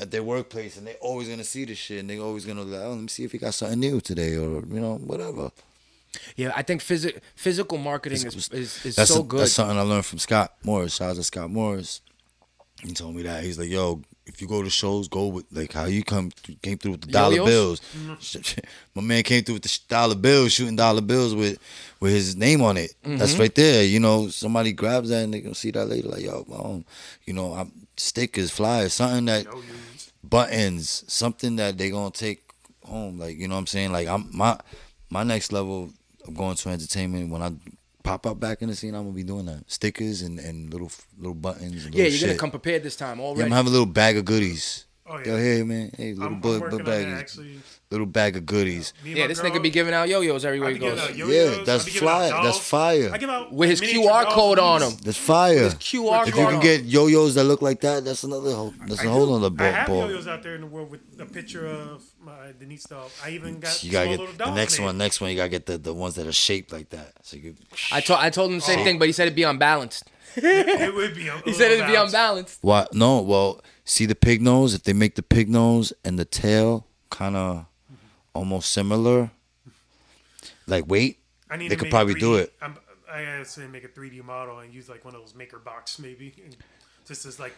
at 0.00 0.10
their 0.10 0.22
workplace, 0.22 0.76
and 0.76 0.86
they're 0.86 0.94
always 1.00 1.28
gonna 1.28 1.44
see 1.44 1.64
the 1.64 1.74
shit, 1.74 2.00
and 2.00 2.10
they're 2.10 2.20
always 2.20 2.44
gonna 2.44 2.64
be 2.64 2.70
like, 2.70 2.82
oh, 2.82 2.90
let 2.90 3.00
me 3.00 3.08
see 3.08 3.24
if 3.24 3.32
he 3.32 3.38
got 3.38 3.54
something 3.54 3.78
new 3.80 4.00
today, 4.00 4.36
or 4.36 4.60
you 4.60 4.80
know, 4.80 4.96
whatever. 4.96 5.50
Yeah, 6.36 6.52
I 6.54 6.62
think 6.62 6.82
physi- 6.82 7.18
physical 7.34 7.78
marketing 7.78 8.18
is 8.26 8.48
is, 8.50 8.84
is 8.84 8.96
That's 8.96 9.10
so 9.12 9.20
a- 9.20 9.24
good. 9.24 9.40
That's 9.40 9.52
something 9.52 9.78
I 9.78 9.82
learned 9.82 10.04
from 10.06 10.18
Scott 10.18 10.54
Morris. 10.64 10.96
Shout 10.96 11.10
out 11.10 11.16
to 11.16 11.22
Scott 11.24 11.50
Morris. 11.50 12.02
He 12.82 12.92
told 12.92 13.14
me 13.16 13.22
that 13.22 13.44
he's 13.44 13.58
like, 13.58 13.70
yo, 13.70 14.02
if 14.26 14.40
you 14.40 14.46
go 14.48 14.62
to 14.62 14.70
shows, 14.70 15.08
go 15.08 15.26
with 15.26 15.46
like 15.52 15.72
how 15.72 15.86
you 15.86 16.04
come 16.04 16.30
came 16.62 16.78
through 16.78 16.92
with 16.92 17.00
the 17.02 17.12
dollar 17.12 17.36
Yo-yos? 17.36 17.48
bills. 17.48 17.80
Mm-hmm. 17.96 18.60
My 18.94 19.02
man 19.02 19.22
came 19.22 19.42
through 19.42 19.54
with 19.54 19.62
the 19.64 19.78
dollar 19.88 20.14
bills, 20.14 20.52
shooting 20.52 20.76
dollar 20.76 21.00
bills 21.00 21.34
with 21.34 21.58
with 22.00 22.12
his 22.12 22.36
name 22.36 22.62
on 22.62 22.76
it. 22.76 22.94
Mm-hmm. 23.04 23.18
That's 23.18 23.36
right 23.38 23.54
there. 23.54 23.84
You 23.84 24.00
know, 24.00 24.28
somebody 24.28 24.72
grabs 24.72 25.08
that 25.08 25.24
and 25.24 25.34
they 25.34 25.40
gonna 25.40 25.54
see 25.54 25.70
that 25.72 25.86
later. 25.86 26.08
Like, 26.08 26.22
yo, 26.22 26.46
um, 26.52 26.84
you 27.24 27.34
know, 27.34 27.52
I'm 27.52 27.72
stickers, 27.96 28.50
flyers, 28.50 28.94
something 28.94 29.24
that 29.26 29.46
buttons, 30.22 31.04
something 31.08 31.56
that 31.56 31.78
they 31.78 31.90
gonna 31.90 32.10
take 32.10 32.42
home. 32.84 33.18
Like 33.18 33.36
you 33.36 33.48
know 33.48 33.54
what 33.54 33.60
I'm 33.60 33.66
saying. 33.66 33.92
Like 33.92 34.08
I'm 34.08 34.28
my 34.32 34.58
my 35.10 35.24
next 35.24 35.52
level 35.52 35.90
of 36.26 36.34
going 36.34 36.56
to 36.56 36.68
entertainment 36.68 37.30
when 37.30 37.42
I 37.42 37.50
pop 38.02 38.26
up 38.26 38.38
back 38.40 38.62
in 38.62 38.68
the 38.68 38.74
scene, 38.76 38.94
I'm 38.94 39.02
gonna 39.04 39.14
be 39.14 39.22
doing 39.24 39.46
that 39.46 39.70
stickers 39.70 40.22
and, 40.22 40.38
and 40.38 40.72
little 40.72 40.90
little 41.18 41.34
buttons. 41.34 41.84
And 41.86 41.94
yeah, 41.94 42.04
little 42.04 42.18
you're 42.18 42.28
gonna 42.28 42.38
come 42.38 42.50
prepared 42.50 42.82
this 42.82 42.96
time 42.96 43.18
Yeah, 43.18 43.24
I'm 43.24 43.28
already. 43.28 43.42
gonna 43.44 43.54
have 43.56 43.66
a 43.66 43.70
little 43.70 43.86
bag 43.86 44.16
of 44.16 44.24
goodies. 44.24 44.86
Oh 45.06 45.18
yeah. 45.18 45.24
Yo, 45.26 45.36
here 45.36 45.64
man, 45.64 45.90
hey, 45.96 46.12
little 46.14 46.26
I'm, 46.28 46.34
I'm 46.34 46.40
bu- 46.40 46.60
working 46.60 46.80
on 46.80 46.84
that 46.84 46.86
bag, 46.86 47.06
actually. 47.08 47.58
Little 47.92 48.06
bag 48.06 48.36
of 48.36 48.44
goodies. 48.46 48.92
Me 49.04 49.10
and 49.10 49.18
yeah, 49.18 49.26
this 49.28 49.40
girl, 49.40 49.50
nigga 49.50 49.62
be 49.62 49.70
giving 49.70 49.94
out 49.94 50.08
yo-yos 50.08 50.44
everywhere 50.44 50.70
he 50.70 50.78
goes. 50.78 50.98
out 50.98 51.14
yo-yos, 51.14 51.56
Yeah, 51.58 51.64
that's 51.64 51.82
I 51.82 51.86
be 51.86 51.92
giving 51.92 52.08
out 52.08 52.30
fire. 52.30 52.42
That's 52.42 52.58
fire. 52.58 53.10
I 53.12 53.18
give 53.18 53.30
out 53.30 53.52
With 53.52 53.70
his 53.70 53.80
QR 53.80 54.24
code 54.26 54.58
on 54.58 54.80
these. 54.80 54.90
him. 54.92 54.98
That's 55.04 55.18
fire. 55.18 55.58
His 55.64 55.74
QR 55.74 56.22
If 56.26 56.34
you 56.36 56.46
can 56.46 56.60
get 56.60 56.84
yo-yos 56.84 57.34
that 57.36 57.44
look 57.44 57.62
like 57.62 57.80
that, 57.82 58.04
that's 58.04 58.24
another 58.24 58.52
whole. 58.54 58.74
That's 58.86 59.00
I 59.00 59.04
a 59.04 59.08
whole 59.08 59.38
do. 59.38 59.44
other 59.46 59.62
I 59.62 59.68
have 59.70 59.86
ball. 59.86 60.08
yo-yos 60.08 60.26
out 60.26 60.42
there 60.42 60.54
in 60.56 60.62
the 60.62 60.66
world 60.66 60.90
with 60.90 61.00
a 61.20 61.26
picture 61.26 61.66
of 61.66 62.02
my 62.20 62.32
Denise 62.58 62.84
doll. 62.84 63.10
I 63.24 63.30
even 63.30 63.60
got 63.60 63.82
You 63.84 63.92
gotta 63.92 64.16
get 64.16 64.30
the 64.32 64.44
dolls 64.44 64.56
next 64.56 64.78
made. 64.78 64.84
one. 64.86 64.98
Next 64.98 65.20
one, 65.20 65.30
you 65.30 65.36
gotta 65.36 65.48
get 65.48 65.66
the, 65.66 65.78
the 65.78 65.94
ones 65.94 66.14
that 66.16 66.26
are 66.26 66.32
shaped 66.32 66.72
like 66.72 66.88
that. 66.90 67.12
So 67.22 67.36
you. 67.36 67.54
I 67.90 68.00
told 68.00 68.20
I 68.20 68.30
told 68.30 68.50
him 68.50 68.56
the 68.56 68.62
same 68.62 68.80
Oh. 68.80 68.84
thing, 68.84 68.98
but 68.98 69.06
he 69.08 69.12
said 69.12 69.24
it'd 69.24 69.36
be 69.36 69.42
unbalanced. 69.42 70.08
It 70.36 70.94
would 70.94 71.14
be. 71.14 71.28
A 71.28 71.36
He 71.44 71.52
said 71.52 71.72
it'd 71.72 71.86
be 71.86 71.94
unbalanced. 71.94 72.58
What? 72.62 72.94
No. 72.94 73.20
Well, 73.20 73.60
see 73.84 74.06
the 74.06 74.14
pig 74.14 74.40
nose. 74.40 74.72
If 74.74 74.82
they 74.84 74.92
make 74.94 75.14
the 75.14 75.22
pig 75.22 75.48
nose 75.50 75.92
and 76.04 76.18
the 76.18 76.24
tail 76.24 76.86
kind 77.10 77.36
of 77.36 77.66
almost 78.34 78.70
similar, 78.70 79.30
like 80.66 80.86
weight, 80.86 81.18
I 81.50 81.56
need 81.56 81.70
They 81.70 81.76
could 81.76 81.90
probably 81.90 82.14
3D. 82.14 82.20
do 82.20 82.34
it. 82.36 82.52
I'm, 82.62 82.76
I 83.12 83.24
gotta 83.24 83.44
say 83.44 83.66
make 83.66 83.84
a 83.84 83.88
3D 83.88 84.24
model 84.24 84.58
and 84.60 84.72
use 84.72 84.88
like 84.88 85.04
one 85.04 85.14
of 85.14 85.20
those 85.20 85.34
maker 85.34 85.58
box 85.58 85.98
maybe, 85.98 86.34
and 86.44 86.56
just 87.06 87.26
as 87.26 87.38
like 87.38 87.54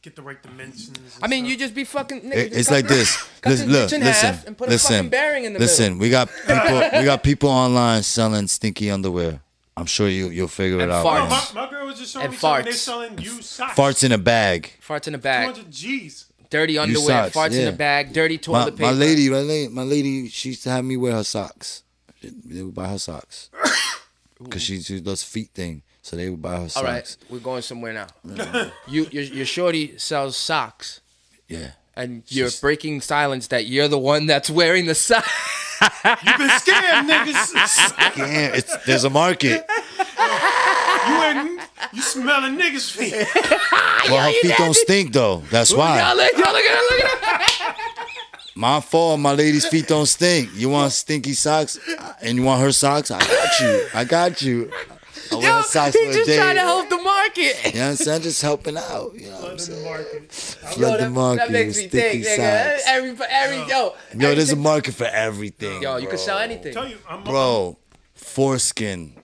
get 0.00 0.16
the 0.16 0.22
right 0.22 0.40
dimensions. 0.42 0.88
and 0.96 1.24
I 1.24 1.26
mean, 1.28 1.44
stuff. 1.44 1.50
you 1.50 1.56
just 1.58 1.74
be 1.74 1.84
fucking. 1.84 2.22
Nigga, 2.22 2.34
It- 2.36 2.52
it's 2.54 2.70
like 2.70 2.86
the- 2.88 2.94
this. 2.94 3.16
Cut 3.42 3.50
Listen, 3.50 3.70
look, 3.70 3.90
listen, 3.90 4.38
and 4.46 4.56
put 4.56 4.68
a 4.68 4.70
listen, 4.72 4.96
fucking 4.96 5.10
bearing 5.10 5.44
in 5.44 5.52
the 5.52 5.58
listen. 5.58 5.98
We 5.98 6.10
got 6.10 6.28
people. 6.46 6.80
we 6.98 7.04
got 7.04 7.22
people 7.22 7.50
online 7.50 8.02
selling 8.02 8.46
stinky 8.48 8.90
underwear. 8.90 9.40
I'm 9.76 9.86
sure 9.86 10.08
you 10.08 10.28
you'll 10.30 10.48
figure 10.48 10.80
And 10.80 10.90
it 10.90 10.94
out. 10.94 11.04
Farts. 11.06 11.28
man. 11.28 11.54
my, 11.54 11.64
my 11.66 11.70
girl 11.70 11.86
was 11.86 11.98
just 11.98 12.12
showing 12.12 12.24
And 12.24 12.32
me 12.32 12.38
something. 12.38 12.64
They're 12.64 12.72
farts. 12.72 12.76
selling 12.76 13.18
used 13.18 13.44
socks. 13.44 13.74
Farts 13.78 14.02
in 14.04 14.10
a 14.12 14.18
bag. 14.18 14.72
Farts 14.84 15.06
in 15.06 15.14
a 15.14 15.18
bag. 15.18 15.54
200 15.54 15.70
G's. 15.72 16.27
Dirty 16.50 16.78
underwear. 16.78 17.30
socks, 17.30 17.36
farts 17.36 17.52
in 17.52 17.60
yeah. 17.60 17.70
the 17.70 17.76
bag. 17.76 18.12
Dirty 18.12 18.36
My, 18.36 18.40
toilet 18.40 18.76
paper. 18.76 18.82
my 18.90 18.92
lady, 18.92 19.28
my 19.28 19.40
lady, 19.40 19.68
my 19.68 19.82
lady, 19.82 20.28
she 20.28 20.50
used 20.50 20.62
to 20.64 20.70
have 20.70 20.84
me 20.84 20.96
wear 20.96 21.12
her 21.12 21.24
socks. 21.24 21.82
They 22.22 22.62
would 22.62 22.74
buy 22.74 22.88
her 22.88 22.98
socks 22.98 23.50
because 24.42 24.62
she, 24.62 24.80
she 24.80 25.00
does 25.00 25.22
feet 25.22 25.50
thing. 25.54 25.82
So 26.02 26.16
they 26.16 26.30
would 26.30 26.40
buy 26.40 26.52
her 26.56 26.62
All 26.62 26.68
socks. 26.70 26.84
right, 26.84 27.16
we're 27.28 27.38
going 27.40 27.60
somewhere 27.62 27.92
now. 27.92 28.06
you 28.88 29.06
your, 29.10 29.22
your 29.24 29.46
shorty 29.46 29.98
sells 29.98 30.36
socks, 30.38 31.00
Yeah. 31.48 31.72
and 31.94 32.22
you're 32.28 32.48
She's- 32.48 32.60
breaking 32.60 33.02
silence 33.02 33.48
that 33.48 33.66
you're 33.66 33.88
the 33.88 33.98
one 33.98 34.24
that's 34.26 34.48
wearing 34.48 34.86
the 34.86 34.94
socks. 34.94 35.28
You've 36.04 36.38
been 36.38 36.48
scammed, 36.48 37.08
niggas. 37.08 38.16
Yeah, 38.16 38.50
it's 38.54 38.74
there's 38.84 39.04
a 39.04 39.10
market. 39.10 39.64
you 39.98 41.22
ain't. 41.22 41.47
You 41.92 42.02
smelling 42.02 42.56
niggas 42.58 42.90
feet. 42.90 43.14
Well, 44.08 44.22
her 44.26 44.32
feet 44.40 44.54
don't 44.56 44.74
stink 44.74 45.12
though. 45.12 45.42
That's 45.50 45.70
Y'all 45.70 45.80
why. 45.80 46.12
look, 46.14 46.32
y'all 46.32 46.52
look 46.52 46.62
at 46.64 46.78
it, 46.78 46.90
look 46.90 47.28
at 47.28 47.40
it. 47.42 48.56
My 48.56 48.80
fault. 48.80 49.20
My 49.20 49.32
lady's 49.34 49.66
feet 49.66 49.86
don't 49.86 50.06
stink. 50.06 50.50
You 50.54 50.70
want 50.70 50.92
stinky 51.04 51.32
socks, 51.34 51.78
and 52.22 52.36
you 52.38 52.42
want 52.44 52.62
her 52.62 52.72
socks? 52.72 53.10
I 53.10 53.18
got 53.18 53.60
you. 53.60 53.86
I 53.94 54.04
got 54.04 54.40
you. 54.42 54.70
I 55.30 55.34
wear 55.36 55.52
her 55.52 55.62
socks 55.62 55.94
He 55.94 56.04
for 56.06 56.10
a 56.10 56.14
just 56.14 56.26
day. 56.26 56.36
trying 56.38 56.54
to 56.54 56.62
help 56.62 56.88
the 56.88 56.96
market. 56.96 57.56
You 57.66 57.80
know 57.80 57.80
what 57.86 57.90
I'm 57.90 57.96
saying? 57.96 58.22
Just 58.22 58.40
helping 58.40 58.76
out. 58.78 59.12
You 59.14 59.30
know 59.30 59.40
what 59.40 59.50
I'm 59.52 59.58
Flood 59.58 59.58
the 59.58 59.62
saying? 59.62 59.84
market. 59.84 60.32
Flood 60.32 61.00
the 61.00 61.10
market 61.10 61.38
that 61.40 61.50
makes 61.52 61.76
me 61.76 61.82
with 61.84 61.92
think, 61.92 62.24
sticky 62.24 62.40
nigga. 62.42 62.70
socks. 62.70 62.82
Every, 62.86 63.26
every, 63.28 63.56
yo, 63.70 63.94
Yo, 64.16 64.34
there's 64.34 64.52
a 64.52 64.56
market 64.56 64.94
for 64.94 65.04
everything. 65.04 65.82
Yo, 65.82 65.96
you 65.98 66.08
can 66.08 66.16
sell 66.18 66.38
anything. 66.38 66.72
Tell 66.72 66.88
you, 66.88 66.96
I'm 67.08 67.24
Bro, 67.24 67.76
foreskin. 68.14 69.17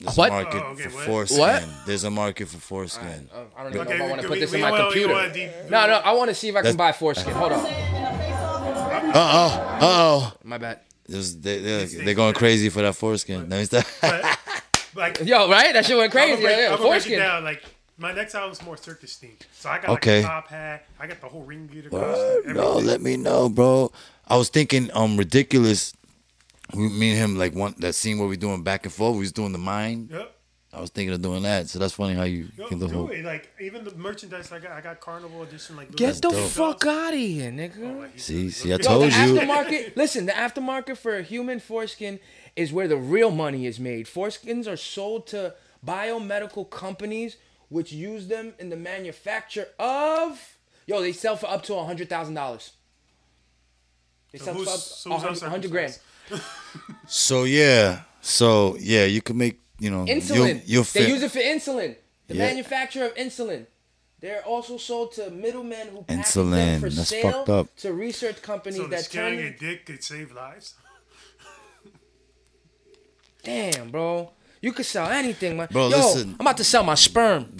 There's 0.00 0.16
What? 0.16 0.28
a 0.28 0.32
market 0.32 0.62
Oh, 0.62 0.66
okay, 0.72 0.82
for 0.88 0.96
what? 0.96 1.06
foreskin. 1.06 1.38
What? 1.38 1.64
There's 1.86 2.04
a 2.04 2.10
market 2.10 2.48
for 2.48 2.58
foreskin. 2.58 3.30
Uh, 3.32 3.44
I 3.56 3.62
don't 3.64 3.74
know 3.74 3.80
Okay, 3.80 3.94
if 3.94 4.02
I 4.02 4.08
want 4.08 4.20
to 4.22 4.28
put 4.28 4.34
we- 4.34 4.40
this 4.40 4.50
we 4.52 4.56
in 4.58 4.62
my 4.62 4.70
wanna- 4.70 4.84
computer. 4.84 5.30
deep- 5.32 5.70
No, 5.70 5.86
no, 5.86 5.94
I 6.04 6.12
want 6.12 6.28
to 6.28 6.34
see 6.34 6.48
if 6.48 6.56
I 6.56 6.62
can 6.62 6.76
buy 6.76 6.92
foreskin. 6.92 7.32
Hold 7.32 7.52
on, 7.52 7.64
Uh 7.64 9.12
oh. 9.14 9.78
Uh 9.78 9.78
oh. 9.82 10.32
my 10.44 10.58
bad. 10.58 10.80
They, 11.08 11.58
they're, 11.60 11.86
they're 11.86 12.14
going 12.14 12.34
crazy 12.34 12.68
for 12.68 12.82
that 12.82 12.94
foreskin. 12.94 13.48
No, 13.48 13.56
it's 13.58 13.70
that. 13.70 14.38
Like, 14.94 15.20
Yo, 15.24 15.48
right? 15.50 15.72
That 15.74 15.84
shit 15.86 15.96
went 15.96 16.06
I'm 16.14 16.20
crazy. 16.20 16.42
break, 16.42 16.56
yeah, 16.58 16.64
I'm 16.64 16.70
yeah. 16.72 16.76
break 16.76 16.80
it 16.80 16.82
Foreskin. 16.82 17.18
down. 17.18 17.44
Like 17.44 17.62
my 17.98 18.12
next 18.12 18.34
album's 18.34 18.62
more 18.62 18.76
circus 18.76 19.18
themed, 19.22 19.40
so 19.52 19.68
I 19.70 19.78
got 19.78 19.90
Okay. 19.90 20.22
like 20.22 20.24
a 20.24 20.28
top 20.28 20.48
hat. 20.48 20.86
I 20.98 21.06
got 21.06 21.20
the 21.20 21.28
whole 21.28 21.42
ring 21.42 21.66
gear, 21.66 21.82
the 21.82 21.90
Word? 21.90 22.14
costume, 22.44 22.54
No, 22.56 22.72
let 22.78 23.00
me 23.02 23.16
know, 23.16 23.48
bro. 23.50 23.92
I 24.26 24.36
was 24.36 24.48
thinking, 24.48 24.90
um, 24.94 25.16
ridiculous. 25.16 25.92
We, 26.74 26.88
me 26.88 27.10
and 27.10 27.18
him, 27.18 27.38
like 27.38 27.54
one 27.54 27.74
that 27.78 27.94
scene 27.94 28.18
where 28.18 28.28
we 28.28 28.36
doing 28.36 28.62
back 28.62 28.84
and 28.84 28.92
forth. 28.92 29.14
We 29.14 29.20
was 29.20 29.32
doing 29.32 29.52
the 29.52 29.58
mind. 29.58 30.10
Yep. 30.12 30.32
I 30.72 30.80
was 30.80 30.90
thinking 30.90 31.14
of 31.14 31.22
doing 31.22 31.42
that. 31.44 31.68
So 31.68 31.78
that's 31.78 31.94
funny 31.94 32.14
how 32.14 32.24
you 32.24 32.48
Yo, 32.56 32.68
get 32.68 32.78
the 32.80 32.88
do 32.88 32.94
whole. 32.94 33.08
it. 33.10 33.24
Like 33.24 33.50
even 33.60 33.84
the 33.84 33.94
merchandise 33.94 34.52
I 34.52 34.58
got, 34.58 34.72
I 34.72 34.80
got 34.82 35.00
Carnival 35.00 35.42
edition. 35.42 35.76
Like 35.76 35.94
Get 35.96 36.16
the 36.16 36.20
dope. 36.30 36.50
fuck 36.50 36.84
out 36.84 37.14
of 37.14 37.18
here, 37.18 37.50
nigga. 37.50 38.04
Oh, 38.04 38.06
See, 38.16 38.50
see, 38.50 38.70
I 38.72 38.76
Yo, 38.76 38.78
told 38.78 39.02
the 39.02 39.06
you. 39.06 39.12
aftermarket. 39.12 39.96
Listen, 39.96 40.26
the 40.26 40.32
aftermarket 40.32 40.98
for 40.98 41.22
human 41.22 41.60
foreskin 41.60 42.18
is 42.56 42.72
where 42.72 42.88
the 42.88 42.96
real 42.96 43.30
money 43.30 43.64
is 43.64 43.80
made. 43.80 44.06
Foreskins 44.06 44.66
are 44.66 44.76
sold 44.76 45.26
to 45.28 45.54
biomedical 45.86 46.68
companies, 46.68 47.36
which 47.68 47.92
use 47.92 48.26
them 48.26 48.52
in 48.58 48.68
the 48.68 48.76
manufacture 48.76 49.68
of. 49.78 50.58
Yo, 50.86 51.00
they 51.00 51.12
sell 51.12 51.36
for 51.36 51.46
up 51.48 51.62
to 51.62 51.74
a 51.74 51.84
hundred 51.84 52.08
thousand 52.10 52.34
dollars. 52.34 52.72
They 54.32 54.38
sell 54.38 54.52
who's- 54.54 54.68
for 54.72 54.78
so 54.78 55.12
up 55.12 55.22
who's 55.22 55.42
a 55.42 55.48
hundred 55.48 55.70
grand. 55.70 55.98
So 57.06 57.44
yeah, 57.44 58.00
so 58.20 58.76
yeah, 58.80 59.04
you 59.04 59.22
can 59.22 59.36
make 59.38 59.60
you 59.78 59.90
know 59.90 60.04
Insulin. 60.04 60.62
You'll, 60.66 60.84
you'll 60.84 60.84
they 60.84 61.08
use 61.08 61.22
it 61.22 61.30
for 61.30 61.38
insulin. 61.38 61.96
The 62.26 62.34
Yeah. 62.34 62.46
manufacturer 62.46 63.06
of 63.06 63.14
insulin. 63.14 63.66
They're 64.20 64.42
also 64.44 64.76
sold 64.78 65.12
to 65.12 65.30
middlemen 65.30 65.88
who 65.88 66.02
package 66.02 66.24
Insulin, 66.26 66.50
them 66.50 66.80
for 66.80 66.90
that's 66.90 67.08
sale 67.08 67.30
fucked 67.32 67.48
up. 67.50 67.76
to 67.76 67.92
research 67.92 68.40
companies 68.42 68.78
So 68.78 68.84
the 68.84 68.88
that 68.96 69.04
scaling 69.04 69.34
turn. 69.36 69.40
your 69.44 69.50
dick 69.52 69.86
could 69.86 70.02
save 70.02 70.32
lives. 70.32 70.74
Damn, 73.44 73.90
bro. 73.90 74.30
You 74.60 74.72
could 74.72 74.86
sell 74.86 75.08
anything, 75.08 75.56
man. 75.56 75.68
Bro, 75.70 75.88
Yo, 75.90 75.96
listen. 75.98 76.34
I'm 76.40 76.46
about 76.46 76.56
to 76.56 76.64
sell 76.64 76.82
my 76.82 76.94
sperm. 76.94 77.56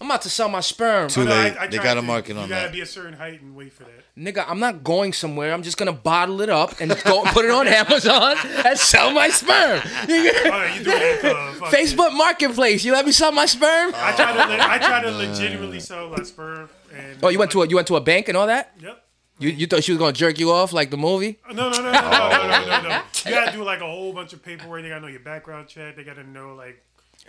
I'm 0.00 0.06
about 0.06 0.22
to 0.22 0.30
sell 0.30 0.48
my 0.48 0.60
sperm. 0.60 1.08
Too 1.08 1.24
late. 1.24 1.56
I- 1.58 1.64
I 1.64 1.66
they 1.66 1.76
got 1.78 1.98
a 1.98 2.00
to- 2.00 2.06
market 2.06 2.36
on 2.36 2.44
You 2.44 2.48
gotta 2.48 2.70
be 2.72 2.80
a 2.80 2.86
certain 2.86 3.14
height 3.14 3.42
and 3.42 3.54
wait 3.54 3.72
for 3.72 3.82
that. 3.84 4.04
Nigga, 4.18 4.44
I'm 4.48 4.58
not 4.58 4.82
going 4.82 5.12
somewhere. 5.12 5.52
I'm 5.52 5.62
just 5.62 5.76
gonna 5.76 5.92
bottle 5.92 6.40
it 6.40 6.48
up 6.50 6.80
and 6.80 6.90
go 7.04 7.22
put 7.26 7.44
it 7.44 7.52
on 7.52 7.68
Amazon 7.82 8.36
and 8.66 8.76
sell 8.76 9.12
my 9.12 9.28
sperm. 9.28 9.78
Nigga, 9.78 10.44
All 10.46 10.50
right, 10.50 10.76
you 10.76 10.84
doing 10.84 10.98
that? 11.22 11.24
Uh, 11.24 11.52
fuck 11.52 11.72
Facebook 11.72 12.12
Marketplace. 12.16 12.84
You 12.84 12.92
let 12.92 13.06
me 13.06 13.12
sell 13.12 13.30
my 13.30 13.46
sperm? 13.46 13.92
I 13.94 14.12
try 14.16 14.32
to, 14.32 14.38
le- 14.38 14.58
I 14.68 14.78
try 14.78 15.02
to 15.02 15.10
legitimately 15.16 15.78
sell 15.80 16.08
my 16.08 16.24
sperm. 16.24 16.68
And 16.92 17.18
Oh, 17.22 17.28
you 17.28 17.38
went 17.38 17.52
to 17.52 17.62
a 17.62 17.68
you 17.68 17.76
went 17.76 17.86
to 17.88 17.96
a 17.96 18.00
bank 18.00 18.28
and 18.28 18.36
all 18.36 18.48
that? 18.48 18.74
Yep. 18.80 19.04
You 19.40 19.50
you 19.50 19.66
thought 19.68 19.84
she 19.84 19.92
was 19.92 20.00
gonna 20.00 20.12
jerk 20.12 20.40
you 20.40 20.50
off 20.50 20.72
like 20.72 20.90
the 20.90 20.96
movie? 20.96 21.38
No, 21.52 21.70
no, 21.70 21.70
no, 21.70 21.82
no, 21.82 21.92
no, 21.92 22.00
no, 22.00 22.42
no, 22.42 22.66
no, 22.66 22.88
no. 22.88 23.02
You 23.24 23.30
gotta 23.30 23.52
do 23.52 23.62
like 23.62 23.80
a 23.82 23.86
whole 23.86 24.12
bunch 24.12 24.32
of 24.32 24.42
paperwork. 24.42 24.82
They 24.82 24.88
gotta 24.88 25.00
know 25.02 25.06
your 25.06 25.20
background 25.20 25.68
check. 25.68 25.94
They 25.94 26.02
gotta 26.02 26.24
know 26.24 26.56
like 26.56 26.82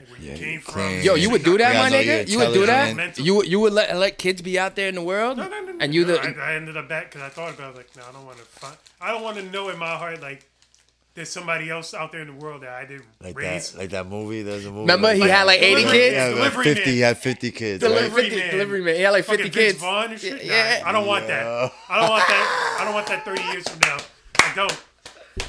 where 0.10 0.20
you 0.22 0.30
Yeah, 0.32 0.36
came 0.38 0.62
from. 0.62 1.02
Yo, 1.02 1.16
you 1.16 1.30
would 1.30 1.44
do 1.44 1.58
that, 1.58 1.74
my 1.76 1.86
I 1.86 1.90
know 1.90 2.00
you're 2.00 2.16
nigga? 2.24 2.30
You 2.30 2.38
would 2.40 2.54
do 2.54 2.66
that? 2.66 3.18
You 3.20 3.44
you 3.44 3.60
would 3.60 3.74
let 3.74 3.96
let 3.98 4.18
kids 4.18 4.42
be 4.42 4.58
out 4.60 4.76
there 4.76 4.90
in 4.90 4.96
the 4.96 5.02
world? 5.04 5.38
No, 5.38 5.48
no, 5.48 5.62
no, 5.62 5.72
no. 5.72 5.78
And 5.80 5.94
you 5.94 6.06
no, 6.06 6.14
the 6.14 6.22
I, 6.42 6.52
I 6.52 6.56
ended 6.56 6.78
up 6.78 6.88
back 6.88 7.12
because 7.12 7.22
I 7.22 7.30
thought 7.30 7.54
about 7.54 7.74
it. 7.74 7.78
Like, 7.78 7.96
no, 7.98 8.04
I 8.08 8.12
don't 8.12 8.26
want 8.26 8.38
to. 8.38 8.44
Find, 8.44 8.76
I 9.02 9.12
don't 9.12 9.24
want 9.24 9.38
to 9.38 9.44
know 9.44 9.70
in 9.70 9.78
my 9.78 9.96
heart 9.98 10.22
like 10.22 10.46
there's 11.16 11.30
somebody 11.30 11.70
else 11.70 11.94
out 11.94 12.12
there 12.12 12.22
in 12.22 12.28
the 12.28 12.34
world 12.46 12.62
that 12.62 12.70
I 12.70 12.86
didn't 12.86 13.04
Like 13.22 13.36
raise. 13.38 13.72
that, 13.72 13.78
like 13.80 13.90
that 13.90 14.08
movie. 14.08 14.42
There's 14.44 14.66
a 14.66 14.70
movie. 14.70 14.82
Remember 14.82 15.14
he 15.14 15.22
like 15.22 15.32
had 15.32 15.44
like 15.44 15.60
80 15.62 15.76
Delivery- 15.82 15.92
kids? 16.00 16.16
Yeah, 16.16 16.42
like 16.44 16.54
50. 16.54 16.70
Man. 16.86 16.94
He 16.94 17.00
had 17.00 17.18
50 17.18 17.52
kids. 17.52 17.80
Delivery, 17.84 18.04
right? 18.10 18.24
50, 18.32 18.38
man. 18.38 18.52
delivery 18.52 18.82
man. 18.84 18.96
He 18.96 19.02
had 19.02 19.10
like 19.12 19.26
50 19.26 19.38
Fucking 19.44 19.52
kids. 19.52 19.74
Vince 19.74 19.82
Vaughn 19.82 20.12
and 20.12 20.20
shit. 20.20 20.44
Yeah. 20.46 20.80
Nah, 20.84 20.90
I 20.90 20.92
don't 20.94 21.08
want 21.08 21.28
that. 21.28 21.46
I 21.90 22.00
don't 22.00 22.10
want 22.10 22.28
that. 22.28 22.78
I 22.80 22.86
don't 22.86 22.94
want 22.94 23.08
that 23.08 23.26
30 23.26 23.42
years 23.52 23.68
from 23.68 23.80
now. 23.80 23.98
I 24.40 24.54
don't. 24.56 24.84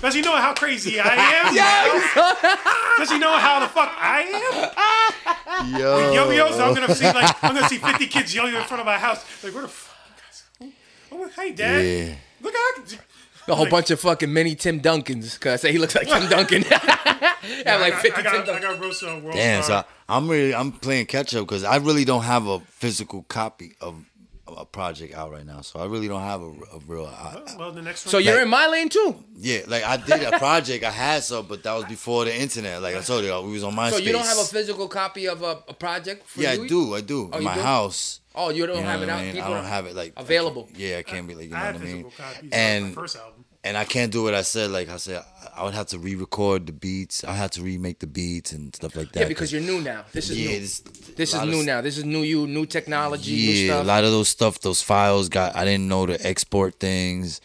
Does 0.01 0.15
he 0.15 0.23
know 0.23 0.37
how 0.37 0.55
crazy 0.55 0.99
I 1.01 1.15
am? 1.15 1.55
Yeah. 1.55 2.97
Does 2.99 3.11
he 3.11 3.19
know 3.19 3.37
how 3.37 3.61
the 3.61 3.69
fuck 3.69 3.93
I 3.99 4.23
am? 5.65 5.79
Yo. 5.79 6.13
Yo-yos, 6.13 6.59
I'm 6.59 6.75
gonna 6.75 6.95
see 6.95 7.05
like 7.07 7.45
I'm 7.45 7.55
gonna 7.55 7.69
see 7.69 7.79
50 7.79 8.07
kids 8.07 8.35
yo-yo 8.35 8.59
in 8.59 8.65
front 8.65 8.81
of 8.81 8.87
my 8.87 8.99
house. 8.99 9.25
Like 9.45 9.53
where 9.53 9.63
the 9.63 9.69
fuck? 9.69 10.69
Oh, 11.13 11.29
hey, 11.37 11.53
dad. 11.53 11.85
Yeah. 11.85 12.15
Look 12.41 12.55
how. 12.55 12.97
A 13.49 13.55
whole 13.55 13.65
Like- 13.65 13.71
bunch 13.71 13.91
of 13.91 14.01
fucking 14.01 14.33
mini 14.33 14.55
Tim 14.55 14.81
Duncans. 14.81 15.39
Cause 15.41 15.53
I 15.55 15.57
say 15.57 15.73
he 15.73 15.79
looks 15.79 15.95
like 15.97 16.07
Tim 16.07 16.29
Duncan. 16.31 16.63
have 16.63 17.81
like 17.81 17.95
I, 17.95 18.01
50 18.03 18.11
I, 18.11 18.23
got, 18.23 18.47
Tim 18.47 18.55
I 18.55 18.61
got 18.61 18.81
roasted 18.81 19.09
on 19.09 19.23
World 19.25 19.35
Damn, 19.37 19.63
Star. 19.63 19.83
so 19.85 19.89
I'm 20.09 20.29
really 20.29 20.55
I'm 20.55 20.73
playing 20.73 21.07
catch 21.07 21.35
up 21.35 21.47
because 21.47 21.65
I 21.65 21.77
really 21.77 22.05
don't 22.05 22.23
have 22.23 22.47
a 22.47 22.61
physical 22.61 23.23
copy 23.25 23.75
of 23.81 23.95
of 23.95 24.05
a 24.59 24.65
project 24.65 25.15
out 25.15 25.31
right 25.31 25.45
now. 25.47 25.61
So 25.63 25.81
I 25.81 25.87
really 25.87 26.09
don't 26.09 26.23
have 26.23 26.43
a, 26.43 26.47
a 26.47 26.79
real. 26.87 27.07
I, 27.07 27.43
I- 27.47 27.57
Well, 27.59 27.73
the 27.73 27.83
next 27.83 28.05
one. 28.07 28.11
So 28.11 28.19
you're 28.19 28.35
Like- 28.35 28.43
in 28.45 28.49
my 28.49 28.67
lane 28.69 28.89
too. 28.89 29.17
yeah, 29.37 29.61
like 29.67 29.85
I 29.85 29.97
did 29.97 30.23
a 30.23 30.39
project. 30.39 30.85
I 30.85 30.91
had 30.91 31.23
some, 31.23 31.47
but 31.47 31.63
that 31.63 31.73
was 31.75 31.85
before 31.85 32.25
the 32.25 32.35
internet. 32.39 32.83
Like 32.83 32.97
I 32.97 33.01
told 33.01 33.25
you, 33.25 33.41
we 33.43 33.53
was 33.53 33.65
on 33.65 33.75
MySpace. 33.75 33.91
So 33.91 33.97
you 33.99 34.13
don't 34.13 34.25
have 34.27 34.39
a 34.39 34.45
physical 34.45 34.89
copy 34.89 35.27
of 35.29 35.43
a, 35.43 35.63
a 35.69 35.75
project 35.75 36.27
for 36.27 36.41
Yeah, 36.43 36.53
you? 36.55 36.65
I 36.65 36.69
do. 36.69 36.95
I 36.95 37.01
do. 37.01 37.31
Oh, 37.33 37.39
in 37.39 37.45
my 37.45 37.55
do? 37.55 37.61
house. 37.61 38.21
Oh, 38.35 38.51
you 38.51 38.65
don't 38.67 38.77
You 38.77 38.83
know 38.83 38.89
have 38.89 39.01
what 39.01 39.09
it 39.09 39.13
I 39.13 39.15
out. 39.29 39.35
mean? 39.35 39.43
I 39.43 39.49
don't 39.51 39.65
have 39.65 39.87
it 39.87 39.95
like 39.97 40.13
available. 40.17 40.69
Yeah, 40.77 40.99
I 40.99 41.03
can't 41.03 41.27
be 41.27 41.35
like 41.35 41.45
you 41.47 41.51
know 41.51 41.57
I 41.57 41.73
what 41.73 41.81
I 41.81 41.85
mean. 41.85 42.11
copies. 42.11 42.51
And- 42.53 42.85
of 42.85 42.91
my 42.97 43.03
first 43.03 43.17
album. 43.17 43.45
And 43.65 43.77
I 43.77 43.85
can't 43.85 44.11
do 44.11 44.23
what 44.23 44.35
I 44.35 44.43
said. 44.43 44.71
Like 44.71 44.89
I 44.89 44.97
said, 44.97 45.23
I 45.55 45.65
would 45.65 45.75
have 45.75 45.87
to 45.89 45.99
re-record 45.99 46.67
the 46.67 46.73
beats. 46.73 47.25
I 47.25 47.33
had 47.33 47.53
to 47.53 47.63
remake 47.63 47.99
the 47.99 48.07
beats 48.07 48.53
and 48.53 48.75
stuff 48.75 48.97
like 48.97 49.13
that. 49.13 49.21
Yeah, 49.21 49.29
because 49.29 49.53
you're 49.53 49.61
new 49.63 49.81
now. 49.81 50.05
This 50.13 50.31
is 50.31 50.41
yeah, 50.41 50.51
new. 50.53 50.61
this, 50.61 50.81
This 50.81 51.35
is 51.35 51.43
new 51.45 51.63
now. 51.63 51.81
This 51.81 51.99
is 51.99 52.05
new 52.05 52.23
you, 52.23 52.47
new 52.47 52.67
technology, 52.67 53.35
new 53.37 53.53
Yeah, 53.53 53.73
stuff. 53.75 53.85
a 53.85 53.87
lot 53.89 54.05
of 54.05 54.11
those 54.11 54.29
stuff, 54.29 54.61
those 54.61 54.83
files 54.83 55.29
got. 55.29 55.55
I 55.57 55.65
didn't 55.65 55.89
know 55.89 56.07
to 56.07 56.15
export 56.27 56.81
things. 56.81 57.41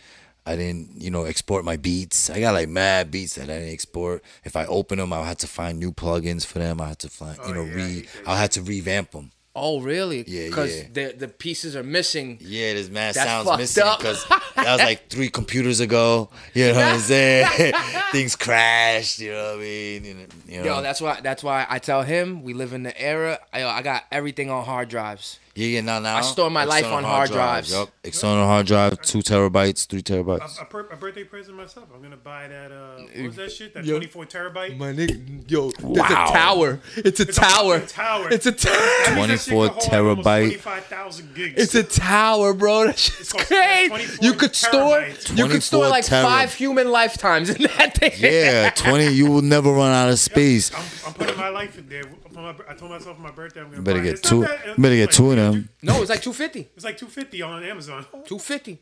I 0.48 0.56
didn't, 0.56 1.02
you 1.02 1.10
know, 1.10 1.24
export 1.24 1.66
my 1.66 1.76
beats. 1.76 2.30
I 2.30 2.40
got 2.40 2.54
like 2.54 2.70
mad 2.70 3.10
beats 3.10 3.34
that 3.36 3.50
I 3.50 3.58
didn't 3.58 3.74
export. 3.74 4.24
If 4.44 4.56
I 4.56 4.66
open 4.68 5.00
them, 5.00 5.12
I 5.12 5.24
had 5.28 5.40
to 5.40 5.48
find 5.48 5.80
new 5.80 5.92
plugins 5.92 6.46
for 6.46 6.60
them. 6.60 6.80
I 6.80 6.90
had 6.90 7.00
to 7.00 7.10
find, 7.10 7.36
you 7.38 7.44
Oh, 7.46 7.54
know, 7.54 7.64
yeah, 7.64 7.74
re. 7.76 8.08
I 8.28 8.38
had 8.38 8.52
to 8.52 8.62
revamp 8.62 9.10
them. 9.12 9.32
Oh, 9.56 9.80
really? 9.82 10.24
Yeah, 10.28 10.48
Because 10.48 10.76
yeah. 10.78 10.84
the 10.92 11.16
the 11.18 11.28
pieces 11.28 11.76
are 11.76 11.84
missing. 11.84 12.38
Yeah, 12.42 12.74
there's 12.74 12.90
mad 12.90 13.16
That's 13.16 13.28
sounds 13.28 13.48
fucked 13.48 13.60
missing 13.60 13.84
up. 13.84 14.00
because 14.00 14.26
that 14.28 14.44
was 14.58 14.80
like 14.80 15.10
three 15.10 15.30
computers 15.30 15.80
ago. 15.80 16.30
You 16.54 16.68
know 16.68 16.76
what 16.76 16.86
I'm 16.86 17.00
saying? 17.00 17.74
Things 18.12 18.36
crashed. 18.36 19.20
You 19.20 19.32
know 19.32 19.52
what 19.52 19.56
I 19.56 19.64
mean? 19.64 20.28
You 20.48 20.58
know? 20.60 20.66
Yo, 20.66 20.82
that's 20.82 21.02
why 21.02 21.20
that's 21.22 21.44
why 21.44 21.66
I 21.70 21.80
tell 21.80 22.04
him 22.04 22.44
we 22.44 22.54
live 22.54 22.74
in 22.74 22.84
the 22.84 23.00
era. 23.02 23.40
I, 23.54 23.64
I 23.64 23.82
got 23.82 24.04
everything 24.12 24.50
on 24.50 24.66
hard 24.66 24.90
drives. 24.90 25.40
Yeah, 25.56 25.68
yeah. 25.68 25.82
Now, 25.82 26.00
now 26.00 26.18
I 26.18 26.22
store 26.22 26.50
my 26.50 26.64
life 26.66 26.86
on 26.86 27.04
hard 27.04 27.32
drives. 27.32 27.72
Yup, 27.72 27.90
external 28.04 28.46
hard 28.46 28.68
drive, 28.68 29.02
two 29.02 29.20
terabytes, 29.20 29.88
three 29.88 30.02
terabytes. 30.02 30.60
A, 30.60 30.64
a, 30.64 30.66
per- 30.66 30.88
a 30.92 30.96
birthday 30.98 31.24
present 31.24 31.56
myself. 31.58 31.88
I'm 31.96 32.02
gonna 32.02 32.18
buy 32.18 32.48
that. 32.48 32.72
Uh, 32.72 32.98
what 33.16 33.26
was 33.28 33.36
that 33.38 33.52
shit? 33.52 33.74
That 33.74 33.86
Yo. 33.86 33.94
24 33.98 34.26
terabyte. 34.26 34.78
My 34.78 34.92
nigga, 34.94 35.50
yo, 35.50 35.70
it's 35.70 35.82
Wow. 35.82 36.04
a 36.06 36.32
tower. 36.34 36.80
It's 36.98 37.20
a 37.20 37.24
It's 37.24 37.38
tower. 37.38 37.80
fucking 37.80 37.88
tower. 37.88 38.30
It's 38.32 38.46
a 38.46 38.52
tower. 38.52 38.74
That 38.76 39.14
means 39.16 39.28
that 39.30 39.40
shit 39.40 39.54
24 39.54 39.64
could 39.70 39.72
hold 39.94 39.96
almost 40.08 40.26
terabyte. 40.28 40.48
25,000 40.62 41.36
gigs. 41.36 41.54
It's 41.62 41.76
a 41.76 41.84
tower, 41.84 42.54
bro. 42.54 42.86
That 42.88 43.00
shit's 43.00 43.32
called 43.32 43.48
great. 43.48 43.88
24 43.88 44.18
You 44.26 44.34
could 44.34 44.56
store, 44.56 45.08
you 45.36 45.48
could 45.48 45.64
store 45.64 45.88
like 45.88 46.06
tera- 46.06 46.24
five 46.26 46.54
human 46.54 46.92
lifetimes 46.92 47.50
in 47.50 47.64
that 47.64 47.96
thing. 47.98 48.12
Yeah, 48.18 48.70
twenty. 48.72 49.08
You 49.14 49.28
will 49.32 49.42
never 49.42 49.72
run 49.72 49.92
out 49.94 50.10
of 50.10 50.20
space. 50.20 50.72
I'm, 50.76 50.84
I'm 51.08 51.14
putting 51.14 51.38
my 51.38 51.50
life 51.50 51.78
in 51.78 51.88
there. 51.88 52.04
For 52.36 52.42
my, 52.42 52.54
I 52.70 52.74
told 52.76 52.92
myself 52.92 53.16
for 53.16 53.22
my 53.24 53.32
birthday 53.32 53.62
I'm 53.62 53.68
gonna 53.68 53.78
You 53.78 53.84
better 53.84 54.00
buy 54.00 54.06
get 54.06 54.14
it's 54.20 54.30
two. 54.30 54.42
that- 54.42 54.76
better 54.80 54.96
get 54.96 55.04
it's 55.10 55.18
two 55.18 55.32
of 55.32 55.38
them. 55.38 55.70
No, 55.82 56.02
it's 56.02 56.10
like 56.10 56.22
two 56.22 56.34
fifty. 56.34 56.68
It's 56.76 56.84
like 56.84 56.98
250 56.98 57.42
on 57.42 57.64
Amazon. 57.64 58.06
Two 58.26 58.40
fifty. 58.40 58.82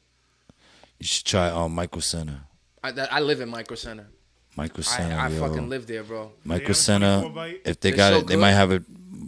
You 0.99 1.05
should 1.05 1.25
try 1.25 1.49
um 1.49 1.73
Micro 1.75 2.01
Center. 2.01 2.39
I, 2.83 2.91
that- 2.91 3.13
I 3.13 3.19
live 3.19 3.41
in 3.41 3.49
Micro 3.49 3.75
Center. 3.75 4.07
Micro 4.55 4.81
Center. 4.81 5.15
I 5.15 5.27
yo. 5.29 5.39
fucking 5.39 5.69
live 5.69 5.85
there, 5.87 6.03
bro. 6.03 6.31
Micro 6.43 6.67
Yeah, 6.69 6.73
Center. 6.73 7.31
If 7.63 7.79
they 7.79 7.89
They're 7.91 7.97
got 7.97 8.13
so 8.13 8.19
it, 8.19 8.27
they 8.27 8.35
might 8.35 8.51
have 8.51 8.71
it 8.71 8.83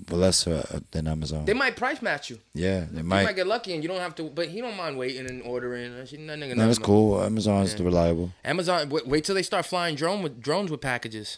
for 0.08 0.18
lesser 0.18 0.64
uh, 0.74 0.80
than 0.92 1.08
Amazon. 1.08 1.46
They 1.46 1.54
might 1.54 1.76
price 1.76 2.02
match 2.02 2.30
you. 2.32 2.40
yeah, 2.54 2.80
they 2.80 2.86
might. 2.86 2.98
You 3.02 3.04
might. 3.04 3.24
might. 3.26 3.36
get 3.36 3.48
lucky 3.48 3.74
and 3.74 3.84
you 3.84 3.90
don't 3.90 4.00
have 4.02 4.16
to. 4.16 4.24
But 4.24 4.50
he 4.50 4.60
don't 4.62 4.76
mind 4.78 4.98
waiting 4.98 5.28
and 5.30 5.42
ordering. 5.44 5.96
That 5.96 6.08
nigga 6.10 6.56
No, 6.56 6.68
that's 6.68 6.80
never- 6.80 6.82
cool. 6.82 7.22
Amazon's 7.24 7.80
reliable. 7.80 8.32
Amazon. 8.44 8.90
Wait, 8.90 9.08
wait 9.08 9.24
till 9.24 9.36
they 9.36 9.44
start 9.44 9.66
flying 9.68 9.96
drone 9.96 10.22
with 10.24 10.42
drones 10.42 10.70
with 10.72 10.82
packages. 10.82 11.38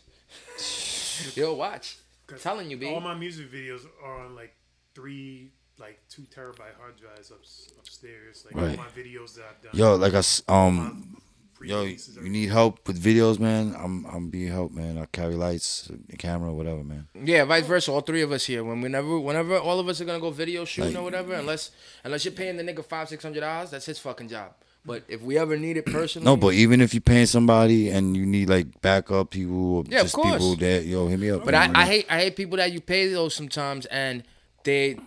Yo, 1.35 1.53
watch. 1.53 1.97
I'm 2.29 2.37
telling 2.39 2.69
you, 2.71 2.77
B. 2.77 2.87
All 2.93 2.99
my 3.01 3.15
music 3.15 3.51
videos 3.51 3.85
are 4.03 4.25
on 4.25 4.35
like 4.35 4.53
three, 4.93 5.51
like 5.79 5.99
two 6.09 6.23
terabyte 6.23 6.75
hard 6.79 6.97
drives 6.99 7.31
up, 7.31 7.39
upstairs. 7.79 8.45
Like 8.45 8.55
Right. 8.55 8.71
all 8.77 8.83
my 8.85 8.89
videos 8.89 9.35
that 9.35 9.45
I've 9.49 9.61
done. 9.61 9.71
Yo, 9.73 9.95
like 9.95 10.13
I 10.13 10.17
s- 10.19 10.41
um, 10.47 11.21
yo, 11.61 11.83
you 11.83 11.97
need 12.29 12.49
help 12.49 12.85
with 12.87 13.01
videos, 13.01 13.39
man. 13.39 13.75
I'm 13.77 14.05
I'm 14.05 14.29
be 14.29 14.45
help, 14.47 14.71
man. 14.73 14.97
I 14.97 15.05
carry 15.05 15.35
lights, 15.35 15.89
camera, 16.17 16.51
whatever, 16.53 16.83
man. 16.83 17.07
Yeah, 17.15 17.45
vice 17.45 17.65
versa. 17.65 17.91
All 17.91 18.01
three 18.01 18.21
of 18.21 18.31
us 18.31 18.45
here. 18.45 18.63
When 18.63 18.81
whenever, 18.81 19.19
whenever 19.19 19.57
all 19.57 19.79
of 19.79 19.87
us 19.87 20.01
are 20.01 20.05
gonna 20.05 20.19
go 20.19 20.31
video 20.31 20.65
shooting 20.65 20.93
Like- 20.93 21.01
or 21.01 21.03
whatever, 21.05 21.33
unless 21.33 21.71
unless 22.03 22.25
you're 22.25 22.33
paying 22.33 22.57
the 22.57 22.63
nigga 22.63 22.83
five 22.83 23.07
six 23.07 23.23
hundred 23.23 23.41
dollars, 23.41 23.71
that's 23.71 23.85
his 23.85 23.99
fucking 23.99 24.27
job. 24.27 24.53
But 24.87 25.03
if 25.09 25.21
we 25.21 25.37
ever 25.37 25.57
need 25.57 25.75
it 25.77 25.85
personally, 25.85 26.23
No, 26.31 26.37
but 26.37 26.53
even 26.55 26.79
if 26.81 26.93
you're 26.93 27.01
paying 27.01 27.25
somebody 27.27 27.89
and 27.89 28.15
you 28.15 28.25
need 28.25 28.49
like 28.49 28.81
backup 28.81 29.31
people, 29.31 29.75
or 29.77 29.83
Yeah, 29.87 30.01
of 30.01 30.11
course. 30.13 30.31
people 30.31 30.55
that 30.55 30.85
yo 30.85 31.07
hit 31.07 31.19
me 31.19 31.29
up. 31.29 31.43
But. 31.45 31.53
I, 31.55 31.69
I 31.75 31.85
hate 31.85 32.05
I 32.09 32.19
hate 32.21 32.35
people 32.37 32.57
that 32.57 32.71
you 32.71 32.79
pay 32.81 33.07
those 33.11 33.35
sometimes 33.35 33.85
and 33.87 34.23
they 34.63 34.97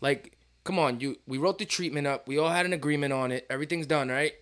like 0.00 0.32
come 0.64 0.78
on 0.78 1.00
you 1.00 1.16
we 1.26 1.36
wrote 1.38 1.58
the 1.58 1.64
treatment 1.64 2.06
up 2.06 2.26
we 2.28 2.38
all 2.38 2.50
had 2.50 2.66
an 2.66 2.72
agreement 2.74 3.12
on 3.12 3.32
it 3.32 3.46
everything's 3.48 3.86
done 3.86 4.08
right 4.10 4.32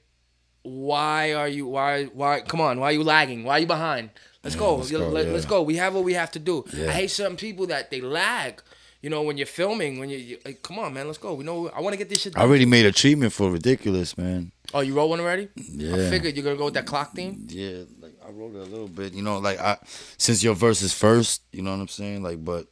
why 0.62 1.32
are 1.34 1.46
you 1.48 1.66
why 1.66 2.04
why 2.06 2.40
come 2.40 2.60
on 2.60 2.80
why 2.80 2.86
are 2.90 2.92
you 2.92 3.04
lagging 3.04 3.44
why 3.44 3.52
are 3.56 3.60
you 3.60 3.66
behind 3.66 4.10
let's 4.42 4.56
Yeah, 4.56 4.60
go 4.60 4.76
let's 4.76 4.90
go, 4.90 5.08
let, 5.08 5.26
yeah. 5.26 5.32
us 5.34 5.44
go 5.44 5.62
we 5.62 5.76
have 5.76 5.94
what 5.94 6.02
we 6.04 6.14
have 6.14 6.30
to 6.32 6.38
do 6.40 6.64
Yeah. 6.74 6.88
I 6.88 6.92
hate 6.92 7.10
some 7.10 7.36
people 7.36 7.66
that 7.68 7.90
they 7.92 8.00
lag 8.00 8.60
you 9.02 9.08
know 9.10 9.22
when 9.22 9.36
you're 9.38 9.46
filming 9.46 10.00
when 10.00 10.08
you, 10.10 10.18
you 10.18 10.38
like 10.44 10.62
come 10.62 10.80
on 10.80 10.92
man 10.94 11.06
let's 11.06 11.18
go 11.18 11.34
we 11.34 11.44
know 11.44 11.68
I 11.68 11.80
want 11.80 11.92
to 11.92 11.98
get 11.98 12.08
this 12.08 12.22
shit 12.22 12.32
done. 12.34 12.42
I 12.42 12.46
already 12.46 12.66
made 12.66 12.86
a 12.86 12.92
treatment 12.92 13.32
for 13.32 13.48
ridiculous, 13.50 14.18
man. 14.18 14.50
Oh 14.74 14.80
you 14.80 14.94
wrote 14.94 15.06
one 15.06 15.20
already 15.20 15.48
Yeah. 15.56 15.94
I 15.94 16.10
figured 16.10 16.34
you're 16.36 16.44
gonna 16.44 16.56
go 16.56 16.66
with 16.66 16.74
that 16.74 16.86
clock 16.86 17.14
theme 17.14 17.46
Yeah, 17.48 17.82
like 18.00 18.14
I 18.26 18.30
wrote 18.30 18.54
it 18.54 18.58
a 18.58 18.64
little 18.64 18.88
bit. 18.88 19.14
You 19.14 19.22
know, 19.22 19.38
like 19.38 19.58
I 19.60 19.78
since 20.18 20.42
your 20.42 20.54
verse 20.54 20.82
is 20.82 20.92
first, 20.92 21.42
you 21.52 21.62
know 21.62 21.70
what 21.72 21.80
I'm 21.80 21.88
saying? 21.88 22.22
Like, 22.22 22.44
but 22.44 22.66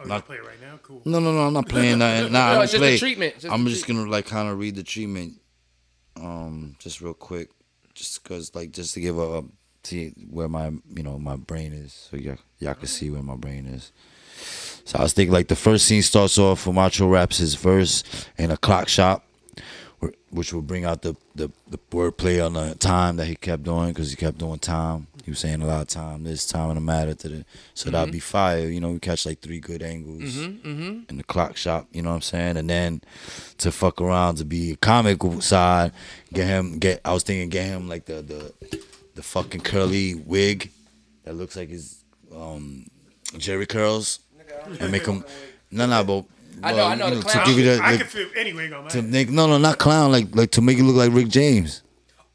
Oh, 0.00 0.02
you 0.02 0.08
not- 0.08 0.26
play 0.26 0.36
it 0.36 0.44
right 0.44 0.60
now? 0.60 0.78
Cool. 0.82 1.02
no, 1.04 1.20
no, 1.20 1.32
no, 1.32 1.46
I'm 1.46 1.52
not 1.52 1.68
playing 1.68 2.00
that. 2.00 2.30
Nah, 2.32 2.38
I 2.46 2.52
No, 2.54 2.58
don't 2.58 2.62
just 2.66 2.76
play. 2.76 2.92
the 2.92 2.98
treatment, 2.98 3.34
just 3.38 3.52
I'm 3.52 3.62
the 3.64 3.70
just 3.70 3.86
gonna 3.86 4.08
like 4.10 4.26
kind 4.26 4.48
of 4.48 4.58
read 4.58 4.74
the 4.74 4.82
treatment, 4.82 5.34
um, 6.16 6.76
just 6.78 7.00
real 7.00 7.14
quick, 7.14 7.50
just 7.94 8.22
cause 8.24 8.54
like 8.54 8.72
just 8.72 8.94
to 8.94 9.00
give 9.00 9.18
a, 9.18 9.38
a 9.38 9.42
see 9.82 10.10
where 10.30 10.48
my 10.48 10.70
you 10.96 11.02
know 11.02 11.18
my 11.18 11.36
brain 11.36 11.72
is, 11.72 11.92
so 12.10 12.16
y'all 12.16 12.38
y'all 12.58 12.74
can 12.74 12.86
see 12.88 13.10
where 13.10 13.22
my 13.22 13.36
brain 13.36 13.66
is. 13.66 13.92
So 14.84 14.98
I 14.98 15.02
was 15.02 15.12
thinking 15.12 15.32
like 15.32 15.48
the 15.48 15.56
first 15.56 15.86
scene 15.86 16.02
starts 16.02 16.38
off 16.38 16.66
with 16.66 16.74
Macho 16.74 17.08
raps 17.08 17.38
his 17.38 17.54
verse 17.54 18.02
in 18.36 18.50
a 18.50 18.56
clock 18.56 18.88
shop, 18.88 19.24
wh- 19.56 19.60
which 20.30 20.52
will 20.52 20.62
bring 20.62 20.84
out 20.84 21.02
the 21.02 21.14
the, 21.34 21.50
the 21.68 21.78
wordplay 21.90 22.44
on 22.44 22.54
the 22.54 22.74
time 22.74 23.16
that 23.16 23.26
he 23.26 23.36
kept 23.36 23.62
doing 23.62 23.88
because 23.88 24.10
he 24.10 24.16
kept 24.16 24.38
doing 24.38 24.58
time. 24.58 25.06
He 25.24 25.30
was 25.30 25.38
saying 25.38 25.62
a 25.62 25.66
lot 25.66 25.82
of 25.82 25.88
time, 25.88 26.24
this 26.24 26.46
time 26.46 26.70
and 26.70 26.76
the 26.76 26.80
matter 26.82 27.14
to 27.14 27.28
the 27.28 27.44
so 27.72 27.90
that'd 27.90 28.12
be 28.12 28.18
mm-hmm. 28.18 28.24
fire. 28.24 28.68
You 28.68 28.80
know, 28.80 28.90
we 28.90 28.98
catch 28.98 29.24
like 29.24 29.40
three 29.40 29.60
good 29.60 29.82
angles 29.82 30.22
mm-hmm, 30.22 30.68
mm-hmm. 30.68 31.00
in 31.08 31.16
the 31.16 31.24
clock 31.24 31.56
shop. 31.56 31.86
You 31.92 32.02
know 32.02 32.10
what 32.10 32.16
I'm 32.16 32.22
saying? 32.22 32.56
And 32.56 32.68
then 32.68 33.00
to 33.58 33.72
fuck 33.72 34.00
around 34.00 34.36
to 34.36 34.44
be 34.44 34.72
a 34.72 34.76
comic 34.76 35.22
side, 35.40 35.92
get 36.32 36.46
him 36.46 36.78
get. 36.78 37.00
I 37.04 37.12
was 37.12 37.22
thinking 37.22 37.48
get 37.48 37.66
him 37.66 37.88
like 37.88 38.06
the 38.06 38.22
the 38.22 38.82
the 39.14 39.22
fucking 39.22 39.62
curly 39.62 40.14
wig 40.14 40.70
that 41.24 41.34
looks 41.34 41.56
like 41.56 41.70
his 41.70 42.02
um 42.34 42.86
Jheri 43.34 43.68
curls 43.68 44.20
and 44.80 44.90
make 44.92 45.06
him 45.06 45.24
no 45.70 45.86
no 45.86 46.04
but. 46.04 46.24
I 46.62 46.72
know, 46.72 46.86
I 46.86 46.94
know, 46.94 47.08
you 47.08 47.14
the 47.16 47.28
to 47.28 47.42
give 47.46 47.58
you 47.58 47.64
that, 47.66 47.80
I 47.80 47.90
like, 47.92 48.00
can 48.00 48.08
feel 48.08 48.28
anyway. 48.36 48.68
Go, 48.68 48.80
man. 48.82 48.90
to 48.90 49.02
make 49.02 49.30
no 49.30 49.46
no 49.46 49.58
not 49.58 49.78
clown 49.78 50.12
like 50.12 50.34
like 50.34 50.50
to 50.52 50.60
make 50.62 50.78
you 50.78 50.84
look 50.84 50.96
like 50.96 51.12
Rick 51.12 51.28
James 51.28 51.82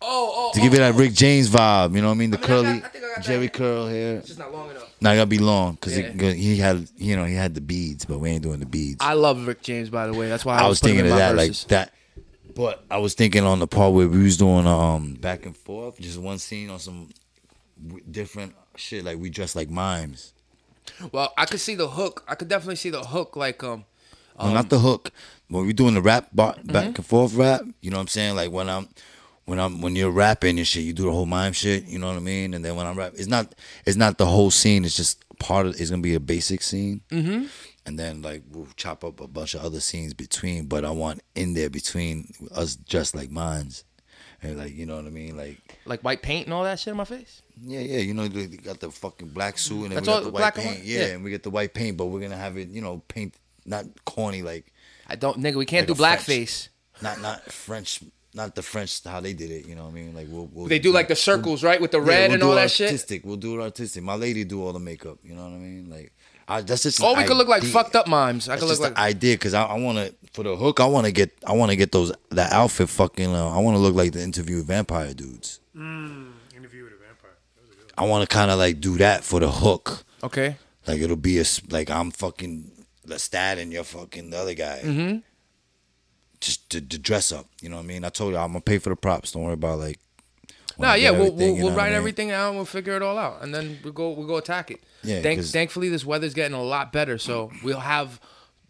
oh 0.02 0.32
oh 0.34 0.52
to 0.54 0.60
give 0.62 0.74
you 0.74 0.80
oh, 0.80 0.91
that 0.91 0.96
Rick 1.00 1.14
James 1.14 1.50
vibe 1.50 1.96
you 1.96 2.02
know 2.02 2.08
what 2.08 2.14
I 2.14 2.18
mean 2.18 2.32
the 2.32 2.38
I 2.38 2.41
mean, 2.41 2.44
I 2.44 2.48
curly 2.48 2.64
got- 2.80 2.86
I 2.86 2.90
think 2.90 3.04
I 3.04 3.08
got 3.08 3.24
that. 3.24 3.26
Jheri 3.26 3.54
curl 3.54 3.88
hair 3.88 4.18
it's 4.18 4.28
just 4.28 4.40
not 4.40 4.54
long 4.54 4.70
enough 4.70 4.90
now 5.02 5.12
it 5.12 5.16
gotta 5.16 5.28
be 5.28 5.40
long 5.40 5.74
because 5.74 5.98
Yeah. 5.98 6.32
he 6.34 6.58
had 6.58 6.90
you 6.98 7.16
know 7.16 7.26
he 7.26 7.36
had 7.36 7.54
the 7.54 7.62
beads 7.62 8.06
but 8.06 8.20
we 8.20 8.30
ain't 8.30 8.44
doing 8.44 8.60
the 8.60 8.66
beads 8.66 8.98
I 9.02 9.14
love 9.14 9.46
Rick 9.48 9.62
James 9.62 9.90
by 9.90 10.08
the 10.08 10.14
way 10.14 10.30
that's 10.30 10.46
why 10.46 10.58
I, 10.58 10.64
I 10.64 10.68
was 10.68 10.80
putting 10.80 10.98
thinking 10.98 11.12
of 11.12 11.18
in 11.18 11.24
my 11.24 11.34
that 11.34 11.36
like 11.36 11.54
that 11.68 11.94
but 12.56 12.84
I 12.90 12.98
was 12.98 13.14
thinking 13.14 13.44
on 13.44 13.60
the 13.60 13.68
part 13.68 13.94
where 13.94 14.08
we 14.08 14.24
was 14.24 14.38
doing 14.38 14.66
um 14.68 15.16
back 15.16 15.46
and 15.46 15.56
forth 15.56 16.00
just 16.00 16.18
one 16.18 16.38
scene 16.40 16.70
on 16.70 16.80
some 16.80 17.10
different 18.10 18.56
shit 18.76 19.04
like 19.04 19.18
we 19.18 19.30
dressed 19.30 19.56
like 19.56 19.70
mimes 19.70 20.34
Well, 21.12 21.34
I 21.38 21.46
could 21.46 21.60
see 21.60 21.76
the 21.76 21.88
hook. 21.88 22.24
I 22.28 22.34
could 22.36 22.48
definitely 22.48 22.76
see 22.78 22.90
the 22.90 23.04
hook. 23.04 23.36
Like, 23.36 23.64
um, 23.64 23.86
no, 24.48 24.53
not 24.53 24.70
the 24.70 24.80
hook. 24.80 25.11
When 25.48 25.66
we 25.66 25.74
doing 25.74 25.95
the 25.95 26.02
rap 26.02 26.30
bar, 26.34 26.53
Mm-hmm. 26.56 26.72
back 26.72 26.98
and 26.98 27.06
forth 27.06 27.34
rap, 27.34 27.61
you 27.82 27.90
know 27.91 27.98
what 27.98 28.02
I'm 28.02 28.07
saying? 28.07 28.36
Like 28.36 28.52
when 28.52 28.70
I'm 28.70 28.88
when 29.45 29.60
I'm 29.60 29.82
when 29.82 29.95
you're 29.95 30.11
rapping 30.11 30.57
and 30.60 30.68
shit, 30.68 30.84
you 30.84 30.94
do 30.94 31.03
the 31.06 31.11
whole 31.11 31.26
mime 31.26 31.53
shit. 31.53 31.86
You 31.86 31.98
know 31.99 32.07
what 32.07 32.16
I 32.18 32.20
mean? 32.20 32.53
And 32.53 32.64
then 32.64 32.76
when 32.76 32.86
I'm 32.86 32.98
rap, 32.98 33.14
it's 33.16 33.28
not 33.28 33.56
it's 33.86 33.98
not 33.98 34.18
the 34.18 34.26
whole 34.28 34.52
scene. 34.52 34.86
It's 34.86 34.95
just 34.95 35.24
part 35.40 35.66
of. 35.66 35.80
It's 35.82 35.90
gonna 35.90 36.02
be 36.03 36.14
a 36.16 36.20
basic 36.20 36.61
scene. 36.61 37.02
Mm-hmm. 37.10 37.45
And 37.88 37.98
then 37.98 38.22
like 38.22 38.44
we'll 38.52 38.68
chop 38.76 39.03
up 39.03 39.20
a 39.22 39.28
bunch 39.28 39.56
of 39.56 39.61
other 39.66 39.80
scenes 39.80 40.14
between. 40.14 40.66
But 40.68 40.86
I 40.86 40.91
want 40.91 41.22
in 41.34 41.56
there 41.56 41.70
between 41.72 42.32
us 42.53 42.76
just 42.76 43.16
like 43.16 43.32
mines. 43.32 43.84
And 44.44 44.56
like 44.57 44.76
you 44.76 44.86
know 44.86 44.98
what 44.98 45.06
I 45.06 45.10
mean? 45.10 45.36
Like 45.36 45.57
Like 45.86 46.02
white 46.02 46.22
paint 46.22 46.45
and 46.45 46.53
all 46.53 46.64
that 46.64 46.80
shit 46.80 46.91
on 46.91 46.98
my 46.98 47.06
face. 47.06 47.41
yeah, 47.60 47.80
yeah. 47.80 47.98
You 47.98 48.14
know 48.14 48.28
they 48.28 48.45
they 48.45 48.57
got 48.57 48.80
the 48.80 48.91
fucking 48.91 49.30
black 49.30 49.57
suit 49.57 49.86
and 49.86 49.91
then 49.91 49.95
That's 49.95 50.07
we 50.07 50.14
got 50.14 50.18
all 50.18 50.24
the 50.26 50.30
white 50.32 50.53
paint. 50.56 50.84
Yeah, 50.84 50.99
Yeah. 50.99 51.06
and 51.16 51.24
we 51.24 51.32
get 51.32 51.41
the 51.41 51.49
white 51.49 51.74
paint, 51.74 51.98
but 51.98 52.06
we're 52.06 52.22
gonna 52.22 52.38
have 52.38 52.56
it. 52.56 52.70
You 52.70 52.82
know, 52.82 53.02
paint 53.07 53.34
not 53.70 53.86
corny 54.06 54.41
like 54.41 54.74
I 55.08 55.16
don't, 55.16 55.38
nigga. 55.40 55.56
We 55.56 55.66
can't 55.66 55.88
Like 55.90 55.98
do 55.98 56.04
a 56.04 56.08
French. 56.08 56.22
blackface. 56.26 56.70
not 57.02 57.22
not 57.22 57.52
French. 57.52 58.02
Not 58.32 58.54
the 58.54 58.62
French 58.62 59.04
how 59.04 59.20
they 59.22 59.34
did 59.34 59.50
it, 59.50 59.66
you 59.66 59.74
know 59.76 59.86
what 59.86 59.90
I 59.90 59.94
mean? 59.94 60.14
Like 60.14 60.28
we'll, 60.30 60.46
we'll 60.54 60.68
They 60.68 60.78
do 60.78 60.91
like 60.91 61.08
the 61.08 61.16
circles, 61.16 61.64
right, 61.64 61.82
with 61.82 61.90
the 61.90 62.00
Yeah, 62.00 62.08
red 62.14 62.28
we'll 62.30 62.34
and 62.36 62.44
all 62.44 62.52
it 62.52 62.56
that 62.62 62.70
shit. 62.72 62.86
artistic. 62.90 63.26
We'll 63.26 63.38
do 63.38 63.60
it 63.60 63.64
artistic. 63.64 64.04
My 64.04 64.14
lady 64.14 64.44
do 64.44 64.62
all 64.64 64.72
the 64.72 64.80
makeup. 64.80 65.18
You 65.24 65.34
know 65.34 65.46
what 65.46 65.54
I 65.54 65.58
mean? 65.58 65.90
Like, 65.90 66.14
I, 66.48 66.62
that's 66.62 66.84
just. 66.84 67.02
Or 67.02 67.16
we 67.16 67.24
could 67.24 67.38
look 67.38 67.48
like 67.48 67.64
fucked 67.64 67.96
up 67.96 68.08
mimes. 68.08 68.48
I 68.48 68.52
That's 68.52 68.62
could 68.62 68.68
look 68.68 68.74
just 68.74 68.82
like 68.84 68.94
the 68.94 69.02
idea 69.02 69.34
because 69.34 69.56
I, 69.56 69.64
I 69.64 69.80
want 69.80 69.98
to 69.98 70.14
for 70.32 70.44
the 70.44 70.56
hook. 70.56 70.80
I 70.80 70.86
want 70.86 71.08
to 71.08 71.12
get. 71.12 71.32
I 71.44 71.54
want 71.54 71.72
to 71.72 71.76
get 71.76 71.91
those 71.91 72.12
that 72.30 72.52
outfit. 72.54 72.90
Fucking. 72.90 73.34
Uh, 73.34 73.50
I 73.50 73.58
want 73.62 73.74
to 73.76 73.80
look 73.80 73.96
like 73.96 74.12
the 74.12 74.22
interview 74.22 74.62
vampire 74.64 75.16
dudes. 75.16 75.60
Interview 75.76 76.84
with 76.84 76.94
a 76.94 76.98
vampire. 76.98 77.34
That 77.56 77.62
was 77.62 77.72
a 77.72 77.76
good 77.80 77.94
I 77.98 78.04
want 78.06 78.30
to 78.30 78.32
kind 78.34 78.52
of 78.52 78.60
like 78.60 78.80
do 78.80 78.96
that 78.98 79.24
for 79.24 79.40
the 79.40 79.50
hook. 79.52 80.04
okay. 80.24 80.58
Like 80.86 81.02
it'll 81.02 81.16
be 81.16 81.40
a 81.40 81.46
like 81.72 81.90
I'm 81.90 82.12
fucking 82.12 82.79
Lestat 83.10 83.57
and 83.60 83.72
you're 83.73 83.84
fucking 83.84 84.30
the 84.30 84.38
other 84.38 84.53
guy. 84.53 84.81
Mm-hmm. 84.84 85.18
Just 86.40 86.69
to, 86.69 86.80
to 86.81 86.98
dress 86.98 87.31
up. 87.31 87.48
You 87.61 87.68
know 87.69 87.76
what 87.77 87.84
I 87.84 87.88
mean? 87.88 88.06
I 88.06 88.10
told 88.10 88.31
you 88.34 88.38
I'm 88.40 88.49
gonna 88.53 88.61
pay 88.61 88.77
for 88.77 88.90
the 88.90 88.95
props. 88.95 89.31
Don't 89.34 89.44
worry 89.44 89.53
about 89.53 89.80
like. 89.80 89.99
Nah, 90.77 90.94
yeah, 90.94 91.11
we'll 91.11 91.34
we'll, 91.34 91.56
we'll 91.56 91.64
what 91.65 91.73
I 91.73 91.76
write 91.76 91.90
mean? 91.90 91.95
everything 91.98 92.31
out 92.31 92.48
and 92.49 92.56
we'll 92.56 92.64
figure 92.65 92.95
it 92.95 93.02
all 93.02 93.18
out, 93.18 93.41
and 93.41 93.53
then 93.53 93.77
we 93.84 93.91
go 93.91 94.11
we 94.11 94.26
go 94.26 94.38
attack 94.38 94.72
it. 94.72 94.80
Yeah, 95.03 95.22
Thank, 95.22 95.41
thankfully, 95.44 95.90
this 95.90 96.06
weather's 96.06 96.34
getting 96.34 96.56
a 96.56 96.64
lot 96.64 96.94
better, 96.94 97.18
so 97.18 97.52
we'll 97.64 97.81
have 97.81 98.22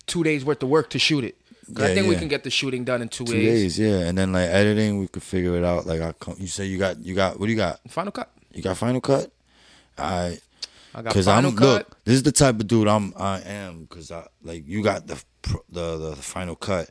two 0.08 0.24
days 0.24 0.44
worth 0.44 0.64
of 0.64 0.70
work 0.70 0.90
to 0.92 0.98
shoot 1.00 1.24
it. 1.24 1.36
'Cause 1.72 1.84
I 1.86 1.90
Yeah, 1.90 1.94
think 1.94 2.08
we 2.08 2.16
can 2.16 2.28
get 2.28 2.44
the 2.44 2.50
shooting 2.50 2.84
done 2.84 3.04
in 3.04 3.10
two, 3.10 3.26
Two 3.26 3.34
days. 3.34 3.78
days, 3.78 3.80
yeah, 3.80 4.08
and 4.08 4.18
then 4.18 4.32
like 4.34 4.50
editing, 4.50 4.98
we 4.98 5.08
could 5.08 5.22
figure 5.22 5.56
it 5.56 5.64
out. 5.64 5.86
Like 5.86 6.02
I, 6.02 6.14
come, 6.14 6.36
you 6.40 6.48
say 6.48 6.66
you 6.66 6.80
got, 6.80 6.98
you 6.98 7.14
got, 7.14 7.40
what 7.40 7.46
do 7.46 7.52
you 7.52 7.58
got? 7.58 7.80
Final 7.90 8.12
cut. 8.12 8.32
You 8.52 8.64
got 8.64 8.76
Final 8.78 9.02
Cut? 9.02 9.30
I, 9.96 10.40
because 10.96 11.28
I'm 11.28 11.44
cut. 11.56 11.60
look, 11.62 12.04
this 12.06 12.16
is 12.16 12.24
the 12.24 12.32
type 12.32 12.56
of 12.60 12.68
dude 12.68 12.88
I'm. 12.88 13.14
I 13.18 13.40
am 13.42 13.84
because 13.84 14.12
I 14.12 14.28
like 14.44 14.68
you 14.68 14.84
got 14.84 15.08
the 15.08 15.22
pr- 15.42 15.58
the 15.70 15.98
the 15.98 16.16
Final 16.16 16.56
Cut. 16.56 16.90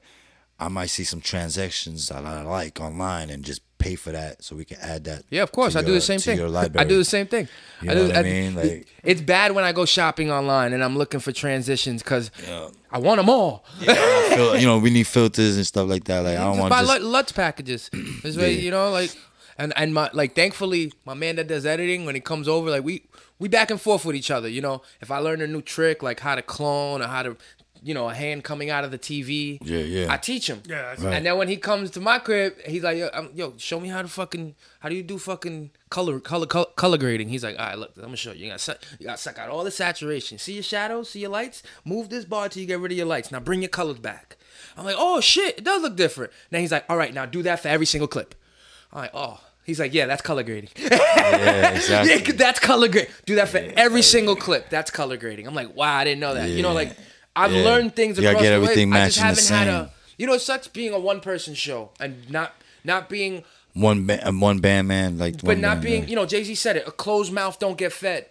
I 0.60 0.66
might 0.66 0.86
see 0.86 1.04
some 1.04 1.20
transactions 1.20 2.08
that 2.08 2.24
I 2.24 2.42
like 2.42 2.80
online 2.80 3.30
and 3.30 3.44
just 3.44 3.60
pay 3.78 3.94
for 3.94 4.10
that 4.10 4.42
so 4.42 4.56
we 4.56 4.64
can 4.64 4.76
add 4.80 5.04
that. 5.04 5.22
Yeah, 5.30 5.44
of 5.44 5.52
course. 5.52 5.76
I 5.76 5.82
do 5.82 5.92
the 5.92 6.00
same 6.00 6.18
thing. 6.18 6.40
I 6.76 6.82
do 6.82 6.96
the 6.98 7.04
same 7.04 7.28
thing. 7.28 7.46
You 7.80 7.92
I 7.92 7.94
know 7.94 8.02
do, 8.02 8.08
what 8.08 8.16
I 8.18 8.22
mean? 8.24 8.54
Like- 8.56 8.88
it's 9.04 9.20
bad 9.20 9.52
when 9.52 9.62
I 9.64 9.70
go 9.70 9.84
shopping 9.84 10.32
online 10.32 10.72
and 10.72 10.82
I'm 10.82 10.98
looking 10.98 11.20
for 11.20 11.30
transitions 11.30 12.02
because 12.02 12.32
Yeah. 12.44 12.70
I 12.90 12.98
want 12.98 13.18
them 13.20 13.30
all. 13.30 13.64
I 13.82 14.32
feel- 14.34 14.56
you 14.58 14.66
know, 14.66 14.78
we 14.78 14.90
need 14.90 15.06
filters 15.06 15.54
and 15.56 15.64
stuff 15.64 15.88
like 15.88 16.02
that. 16.04 16.24
Like 16.24 16.36
I 16.38 16.42
don't 16.42 16.54
just 16.54 16.60
want 16.60 16.70
buy 16.70 16.80
to 16.80 16.86
just. 16.88 17.02
Lut- 17.02 17.12
LUTs 17.12 17.32
packages. 17.32 17.90
This 18.24 18.36
way, 18.36 18.54
Yeah. 18.54 18.60
you 18.62 18.70
know, 18.72 18.90
like, 18.90 19.14
and 19.58 19.72
and 19.76 19.94
my 19.94 20.10
like, 20.12 20.34
thankfully, 20.34 20.92
my 21.04 21.14
man 21.14 21.36
that 21.36 21.46
does 21.46 21.64
editing 21.66 22.04
when 22.04 22.16
he 22.16 22.20
comes 22.20 22.48
over, 22.48 22.68
like 22.68 22.82
we 22.82 23.04
we 23.38 23.48
back 23.48 23.70
and 23.70 23.80
forth 23.80 24.04
with 24.04 24.16
each 24.16 24.30
other. 24.30 24.48
You 24.48 24.60
know, 24.60 24.82
if 25.00 25.10
I 25.10 25.18
learn 25.18 25.40
a 25.40 25.46
new 25.46 25.62
trick, 25.62 26.02
like 26.02 26.20
how 26.20 26.34
to 26.34 26.42
clone 26.42 27.02
or 27.02 27.06
how 27.06 27.22
to, 27.22 27.36
you 27.82 27.94
know, 27.94 28.08
a 28.08 28.14
hand 28.14 28.42
coming 28.42 28.70
out 28.70 28.82
of 28.84 28.90
the 28.90 28.98
TV, 28.98 29.58
Yeah, 29.62 29.78
yeah. 29.78 30.12
I 30.12 30.16
teach 30.16 30.48
him. 30.48 30.62
Yeah, 30.66 30.82
that's 30.82 31.02
Right. 31.02 31.14
And 31.14 31.24
then 31.26 31.38
when 31.38 31.46
he 31.46 31.56
comes 31.56 31.90
to 31.92 32.00
my 32.00 32.18
crib, 32.18 32.60
he's 32.66 32.82
like, 32.82 32.98
yo, 32.98 33.08
um, 33.12 33.30
yo, 33.34 33.54
show 33.56 33.78
me 33.78 33.88
how 33.88 34.02
to 34.02 34.08
fucking, 34.08 34.56
how 34.80 34.88
do 34.88 34.96
you 34.96 35.04
do 35.04 35.18
fucking 35.18 35.70
color, 35.88 36.18
color, 36.18 36.46
color, 36.46 36.66
color 36.74 36.98
grading? 36.98 37.28
He's 37.28 37.44
like, 37.44 37.56
all 37.58 37.66
right, 37.66 37.78
look, 37.78 37.92
I'm 37.96 38.02
gonna 38.02 38.16
show 38.16 38.32
you. 38.32 38.44
You 38.44 38.50
gotta, 38.50 38.58
suck, 38.58 38.78
you 38.98 39.06
gotta 39.06 39.18
suck 39.18 39.38
out 39.38 39.48
all 39.48 39.62
the 39.62 39.70
saturation. 39.70 40.38
See 40.38 40.54
your 40.54 40.64
shadows, 40.64 41.10
see 41.10 41.20
your 41.20 41.30
lights. 41.30 41.62
Move 41.84 42.08
this 42.08 42.24
bar 42.24 42.48
till 42.48 42.60
you 42.60 42.66
get 42.66 42.80
rid 42.80 42.90
of 42.90 42.98
your 42.98 43.06
lights. 43.06 43.30
Now 43.30 43.38
bring 43.40 43.62
your 43.62 43.68
colors 43.68 43.98
back. 44.00 44.36
I'm 44.76 44.84
like, 44.84 44.96
oh 44.98 45.20
shit, 45.20 45.58
it 45.58 45.64
does 45.64 45.82
look 45.82 45.96
different. 45.96 46.32
Then 46.50 46.60
he's 46.62 46.72
like, 46.72 46.84
all 46.88 46.96
right, 46.96 47.14
now 47.14 47.26
do 47.26 47.42
that 47.42 47.60
for 47.60 47.68
every 47.68 47.86
single 47.86 48.08
clip. 48.08 48.34
I'm 48.92 49.02
like, 49.02 49.10
oh. 49.14 49.40
He's 49.68 49.78
like, 49.78 49.92
yeah, 49.92 50.06
that's 50.06 50.22
color 50.22 50.42
grading. 50.42 50.70
yeah, 50.78 51.72
exactly. 51.74 52.14
Yeah, 52.14 52.32
that's 52.36 52.58
color 52.58 52.88
grade. 52.88 53.08
Do 53.26 53.34
that 53.34 53.50
for 53.50 53.58
every 53.58 54.00
single 54.00 54.34
clip. 54.34 54.70
That's 54.70 54.90
color 54.90 55.18
grading. 55.18 55.46
I'm 55.46 55.54
like, 55.54 55.76
wow, 55.76 55.94
I 55.94 56.04
didn't 56.04 56.20
know 56.20 56.32
that. 56.32 56.48
You 56.48 56.62
know, 56.62 56.72
like 56.72 56.96
I've 57.36 57.52
Yeah. 57.52 57.64
learned 57.64 57.94
things 57.94 58.16
You 58.16 58.22
gotta 58.22 58.36
across 58.36 58.42
get 58.44 58.48
the 58.48 58.54
everything 58.56 58.90
way. 58.90 59.02
I 59.02 59.06
just 59.08 59.18
haven't 59.18 59.46
had 59.48 59.68
a. 59.68 59.92
You 60.16 60.26
know, 60.26 60.32
it 60.32 60.40
sucks 60.40 60.68
being 60.68 60.94
a 60.94 60.98
one 60.98 61.20
person 61.20 61.52
show 61.54 61.90
and 62.00 62.30
not 62.30 62.54
not 62.82 63.10
being, 63.10 63.44
one 63.74 64.06
ba- 64.06 64.26
uh, 64.26 64.32
one 64.32 64.58
band 64.60 64.88
man 64.88 65.18
like. 65.18 65.42
but 65.44 65.58
not 65.58 65.82
being. 65.82 66.00
man. 66.00 66.08
You 66.08 66.16
know, 66.16 66.24
Jay 66.24 66.42
Z 66.44 66.54
said 66.54 66.76
it. 66.76 66.88
A 66.88 66.90
closed 66.90 67.30
mouth 67.30 67.58
don't 67.58 67.76
get 67.76 67.92
fed. 67.92 68.24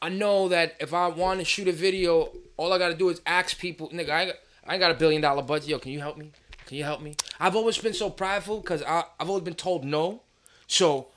I 0.00 0.10
know 0.10 0.46
that 0.48 0.76
if 0.78 0.94
I 0.94 1.08
want 1.08 1.40
to 1.40 1.44
shoot 1.44 1.66
a 1.66 1.72
video, 1.72 2.30
all 2.56 2.72
I 2.72 2.78
gotta 2.78 2.94
do 2.94 3.08
is 3.08 3.20
ask 3.26 3.58
people, 3.58 3.88
nigga. 3.88 4.10
I 4.10 4.32
I 4.64 4.74
ain't 4.74 4.80
got 4.80 4.92
a 4.92 4.94
billion 4.94 5.20
dollar 5.20 5.42
budget. 5.42 5.68
Yo, 5.70 5.80
can 5.80 5.90
you 5.90 5.98
help 5.98 6.16
me? 6.16 6.30
Can 6.66 6.76
you 6.78 6.84
help 6.84 7.02
me? 7.02 7.16
I've 7.40 7.56
always 7.56 7.76
been 7.78 7.94
so 7.94 8.10
prideful 8.10 8.60
because 8.60 8.82
I've 8.84 9.28
always 9.28 9.42
been 9.42 9.54
told 9.54 9.84
no. 9.84 10.22
So 10.66 11.08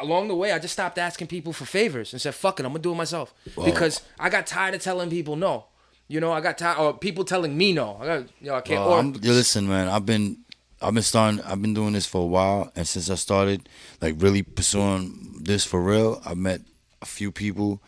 along 0.00 0.28
the 0.28 0.34
way, 0.34 0.52
I 0.52 0.58
just 0.58 0.74
stopped 0.74 0.98
asking 0.98 1.28
people 1.28 1.52
for 1.52 1.64
favors 1.64 2.12
and 2.12 2.20
said, 2.20 2.34
"Fuck 2.34 2.60
it, 2.60 2.66
I'm 2.66 2.72
gonna 2.72 2.82
do 2.82 2.92
it 2.92 2.96
myself." 2.96 3.32
Because 3.64 4.02
I 4.18 4.28
got 4.28 4.46
tired 4.46 4.74
of 4.74 4.82
telling 4.82 5.10
people 5.10 5.36
no. 5.36 5.64
You 6.08 6.20
know, 6.20 6.32
I 6.32 6.40
got 6.40 6.58
tired 6.58 6.78
or 6.78 6.94
people 6.94 7.24
telling 7.24 7.56
me 7.56 7.72
no. 7.72 7.98
I 8.00 8.06
got, 8.06 8.20
you 8.40 8.48
know, 8.48 8.54
I 8.54 8.60
can't. 8.60 8.80
Well, 8.80 8.92
or, 8.92 8.98
I'm, 9.00 9.12
listen, 9.14 9.66
man. 9.68 9.88
I've 9.88 10.06
been, 10.06 10.38
I've 10.80 10.94
been 10.94 11.02
starting. 11.02 11.40
I've 11.42 11.60
been 11.60 11.74
doing 11.74 11.94
this 11.94 12.06
for 12.06 12.22
a 12.22 12.26
while, 12.26 12.70
and 12.76 12.86
since 12.86 13.10
I 13.10 13.16
started, 13.16 13.68
like 14.00 14.14
really 14.18 14.42
pursuing 14.42 15.40
this 15.42 15.64
for 15.64 15.82
real, 15.82 16.22
I 16.24 16.34
met 16.34 16.60
a 17.02 17.06
few 17.06 17.32
people, 17.32 17.82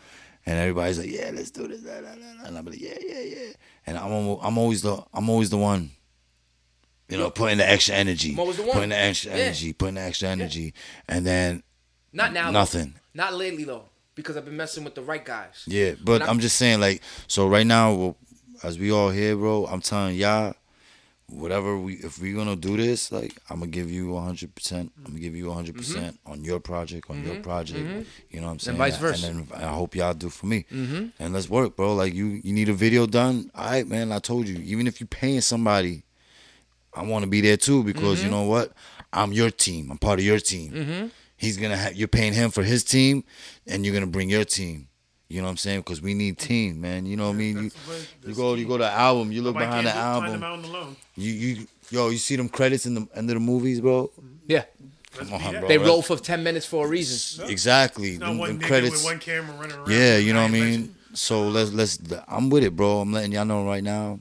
and 0.45 0.59
everybody's 0.59 0.99
like, 0.99 1.11
"Yeah, 1.11 1.31
let's 1.33 1.51
do 1.51 1.67
this," 1.67 1.83
and 1.85 2.57
I'm 2.57 2.65
like, 2.65 2.81
"Yeah, 2.81 2.97
yeah, 2.99 3.21
yeah," 3.21 3.53
and 3.87 3.97
I'm, 3.97 4.11
I'm 4.41 4.57
always 4.57 4.81
the, 4.81 5.01
I'm 5.13 5.29
always 5.29 5.49
the 5.49 5.57
one. 5.57 5.91
You 7.09 7.17
know, 7.17 7.29
putting 7.31 7.57
the 7.57 7.67
extra 7.67 7.95
energy, 7.95 8.33
I'm 8.33 8.39
always 8.39 8.57
the 8.57 8.63
one. 8.63 8.73
putting 8.73 8.89
the 8.89 8.97
extra 8.97 9.31
Yeah. 9.31 9.43
energy, 9.45 9.73
putting 9.73 9.95
the 9.95 10.01
extra 10.01 10.29
energy, 10.29 10.73
and 11.07 11.25
then 11.25 11.63
not 12.13 12.33
now. 12.33 12.45
though. 12.45 12.51
nothing. 12.51 12.93
Not 13.13 13.33
lately 13.33 13.63
though, 13.63 13.85
because 14.15 14.37
I've 14.37 14.45
been 14.45 14.57
messing 14.57 14.83
with 14.83 14.95
the 14.95 15.01
right 15.01 15.23
guys. 15.25 15.63
Yeah, 15.65 15.93
but 16.03 16.19
When 16.19 16.21
I- 16.23 16.27
I'm 16.27 16.39
just 16.39 16.57
saying, 16.57 16.79
like, 16.79 17.01
so 17.27 17.47
right 17.47 17.65
now, 17.65 18.15
as 18.63 18.77
we 18.77 18.91
all 18.91 19.09
here, 19.09 19.35
bro, 19.35 19.65
I'm 19.65 19.81
telling 19.81 20.15
y'all, 20.15 20.53
whatever 21.31 21.77
we, 21.77 21.93
if 21.95 22.19
we're 22.19 22.35
gonna 22.35 22.55
do 22.55 22.77
this, 22.77 23.11
like, 23.11 23.37
I'm 23.49 23.59
gonna 23.59 23.71
give 23.71 23.89
you 23.91 24.13
100. 24.13 24.55
percent 24.55 24.91
I'm 24.97 25.11
gonna 25.11 25.19
give 25.19 25.35
you 25.35 25.47
100 25.47 25.71
mm-hmm. 25.71 25.77
percent 25.77 26.19
on 26.25 26.43
your 26.43 26.59
project, 26.59 27.09
on 27.09 27.23
your 27.23 27.35
mm-hmm. 27.35 27.43
project. 27.43 27.79
Mm-hmm. 27.79 28.01
You 28.29 28.41
know 28.41 28.47
what 28.47 28.53
I'm 28.53 28.59
saying? 28.59 28.73
And 28.73 28.77
vice 28.77 28.97
versa. 28.97 29.27
And 29.27 29.47
then 29.47 29.61
I 29.61 29.73
hope 29.73 29.95
y'all 29.95 30.13
do 30.13 30.29
for 30.29 30.47
me. 30.47 30.65
Mm-hmm. 30.71 31.05
And 31.19 31.33
let's 31.33 31.49
work, 31.49 31.75
bro. 31.75 31.95
Like, 31.95 32.13
you, 32.13 32.39
you 32.43 32.53
need 32.53 32.69
a 32.69 32.73
video 32.73 33.05
done. 33.05 33.51
All 33.55 33.69
right, 33.69 33.87
man. 33.87 34.11
I 34.11 34.19
told 34.19 34.47
you, 34.47 34.59
even 34.59 34.87
if 34.87 34.99
you're 34.99 35.07
paying 35.07 35.41
somebody, 35.41 36.03
I 36.99 37.03
want 37.03 37.23
to 37.23 37.29
be 37.29 37.41
there 37.41 37.57
too 37.57 37.83
because 37.83 38.19
you 38.19 38.29
mm-hmm. 38.29 38.37
know 38.37 38.43
what? 38.43 38.73
I'm 39.13 39.31
your 39.31 39.49
team. 39.49 39.89
I'm 39.89 39.97
part 39.97 40.19
of 40.19 40.25
your 40.25 40.39
team. 40.39 40.71
Mm-hmm. 40.71 41.07
He's 41.37 41.57
gonna 41.57 41.77
have. 41.77 41.95
You're 41.95 42.09
paying 42.09 42.33
him 42.33 42.51
for 42.51 42.63
his 42.63 42.83
team, 42.83 43.23
and 43.65 43.85
you're 43.85 43.93
gonna 43.93 44.07
bring 44.07 44.29
your 44.29 44.43
team. 44.43 44.87
You 45.29 45.41
know 45.41 45.45
what 45.45 45.51
I'm 45.51 45.57
saying? 45.57 45.79
Because 45.81 46.01
we 46.01 46.13
need 46.13 46.37
team, 46.37 46.81
man. 46.81 47.05
You 47.05 47.15
know 47.15 47.27
what 47.27 47.35
I 47.35 47.37
mean? 47.37 47.63
You, 47.63 47.71
you 48.25 48.35
go, 48.35 48.55
you 48.55 48.65
go 48.67 48.77
to 48.77 48.83
the 48.83 48.91
album. 48.91 49.31
You 49.31 49.43
look 49.43 49.53
Nobody 49.53 49.69
behind 49.69 49.87
the 49.87 49.91
can't 49.91 50.23
find 50.23 50.33
them 50.33 50.43
album. 50.43 50.97
You, 51.15 51.31
you, 51.31 51.67
yo, 51.91 52.09
you 52.09 52.17
see 52.17 52.35
them 52.35 52.49
credits 52.49 52.85
in 52.85 52.95
the 52.95 53.07
end 53.15 53.29
of 53.29 53.35
the 53.35 53.39
movies, 53.39 53.79
bro. 53.79 54.11
Yeah, 54.47 54.63
Come 55.13 55.33
on, 55.33 55.39
bro. 55.39 55.51
they 55.51 55.77
That's- 55.77 55.87
roll 55.87 56.01
for 56.01 56.17
ten 56.17 56.43
minutes 56.43 56.65
for 56.65 56.85
a 56.85 56.89
reason. 56.89 57.49
Exactly. 57.49 58.17
Not 58.17 58.27
Them, 58.27 58.37
one 58.39 58.49
them 58.49 58.59
nigga 58.59 58.63
credits. 58.63 58.95
with 58.95 59.03
one 59.05 59.19
camera 59.19 59.55
running 59.55 59.77
around. 59.77 59.91
Yeah, 59.91 60.17
you 60.17 60.33
know 60.33 60.41
what 60.41 60.49
I 60.49 60.53
mean. 60.53 60.71
legend. 60.71 60.95
So 61.13 61.47
let's 61.47 61.71
let's. 61.73 61.99
I'm 62.27 62.49
with 62.49 62.63
it, 62.63 62.75
bro. 62.75 62.99
I'm 62.99 63.13
letting 63.13 63.31
y'all 63.31 63.45
know 63.45 63.65
right 63.65 63.83
now. 63.83 64.19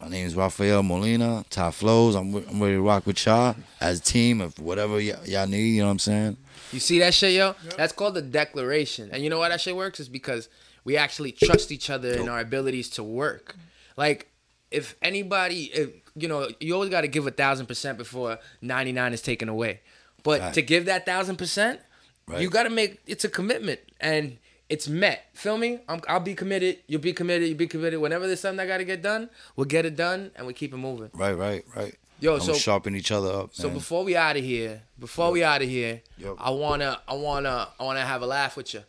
My 0.00 0.08
name 0.08 0.26
is 0.26 0.36
Rafael 0.36 0.82
Molina, 0.84 1.44
Top 1.50 1.74
Flows. 1.74 2.14
I'm 2.14 2.30
wi- 2.30 2.48
I'm 2.48 2.60
ready 2.62 2.74
to 2.74 2.80
rock 2.80 3.04
with 3.04 3.24
y'all 3.26 3.56
as 3.80 3.98
a 3.98 4.02
team 4.02 4.40
of 4.40 4.56
whatever 4.60 4.94
y- 4.94 5.12
y'all 5.24 5.46
need. 5.48 5.70
You 5.70 5.80
know 5.80 5.86
what 5.86 5.92
I'm 5.92 5.98
saying? 5.98 6.36
You 6.72 6.78
see 6.78 7.00
that 7.00 7.14
shit, 7.14 7.32
yo? 7.34 7.56
That's 7.76 7.92
called 7.92 8.14
the 8.14 8.22
declaration. 8.22 9.10
And 9.12 9.24
you 9.24 9.30
know 9.30 9.40
why 9.40 9.48
that 9.48 9.60
shit 9.60 9.74
works? 9.74 9.98
Is 9.98 10.08
because 10.08 10.48
we 10.84 10.96
actually 10.96 11.32
trust 11.32 11.72
each 11.72 11.90
other 11.90 12.10
in 12.12 12.28
our 12.28 12.38
abilities 12.38 12.88
to 12.90 13.02
work. 13.02 13.56
Like, 13.96 14.28
if 14.70 14.94
anybody, 15.02 15.64
if, 15.74 15.90
you 16.14 16.28
know, 16.28 16.48
you 16.60 16.74
always 16.74 16.90
got 16.90 17.00
to 17.00 17.08
give 17.08 17.26
a 17.26 17.32
thousand 17.32 17.66
percent 17.66 17.98
before 17.98 18.38
99 18.62 19.12
is 19.12 19.20
taken 19.22 19.48
away. 19.48 19.80
But 20.22 20.40
Right. 20.40 20.54
to 20.54 20.62
give 20.62 20.84
that 20.84 21.06
thousand 21.06 21.36
percent, 21.36 21.80
Right. 22.28 22.40
you 22.40 22.50
got 22.50 22.64
to 22.64 22.70
make 22.70 23.00
it's 23.06 23.24
a 23.24 23.28
commitment 23.28 23.80
and 24.00 24.38
it's 24.68 24.88
met. 24.88 25.26
Feel 25.32 25.58
me? 25.58 25.80
I'm, 25.88 26.00
I'll 26.08 26.20
be 26.20 26.34
committed. 26.34 26.78
You'll 26.86 27.00
be 27.00 27.12
committed. 27.12 27.48
You'll 27.48 27.56
be 27.58 27.66
committed. 27.66 28.00
Whenever 28.00 28.26
there's 28.26 28.40
something 28.40 28.60
I 28.60 28.66
got 28.66 28.78
to 28.78 28.84
get 28.84 29.02
done, 29.02 29.30
we'll 29.56 29.64
get 29.66 29.86
it 29.86 29.96
done 29.96 30.30
and 30.36 30.46
we 30.46 30.52
keep 30.52 30.72
it 30.72 30.76
moving. 30.76 31.10
Right, 31.14 31.32
right, 31.32 31.64
right. 31.74 31.94
Yo, 32.20 32.34
And 32.34 32.42
so 32.42 32.52
we 32.52 32.58
sharpen 32.58 32.96
each 32.96 33.12
other 33.12 33.30
up. 33.30 33.54
so 33.54 33.68
man. 33.68 33.74
before 33.76 34.02
we 34.04 34.16
out 34.16 34.36
of 34.36 34.42
here, 34.42 34.82
before 34.98 35.30
we 35.30 35.44
out 35.44 35.62
of 35.62 35.68
here, 35.68 36.02
Yep. 36.18 36.34
I 36.38 36.50
wanna, 36.50 37.00
I 37.06 37.14
wanna, 37.14 37.68
I 37.78 37.84
wanna 37.84 38.04
have 38.04 38.22
a 38.22 38.26
laugh 38.26 38.56
with 38.56 38.74
you. 38.74 38.82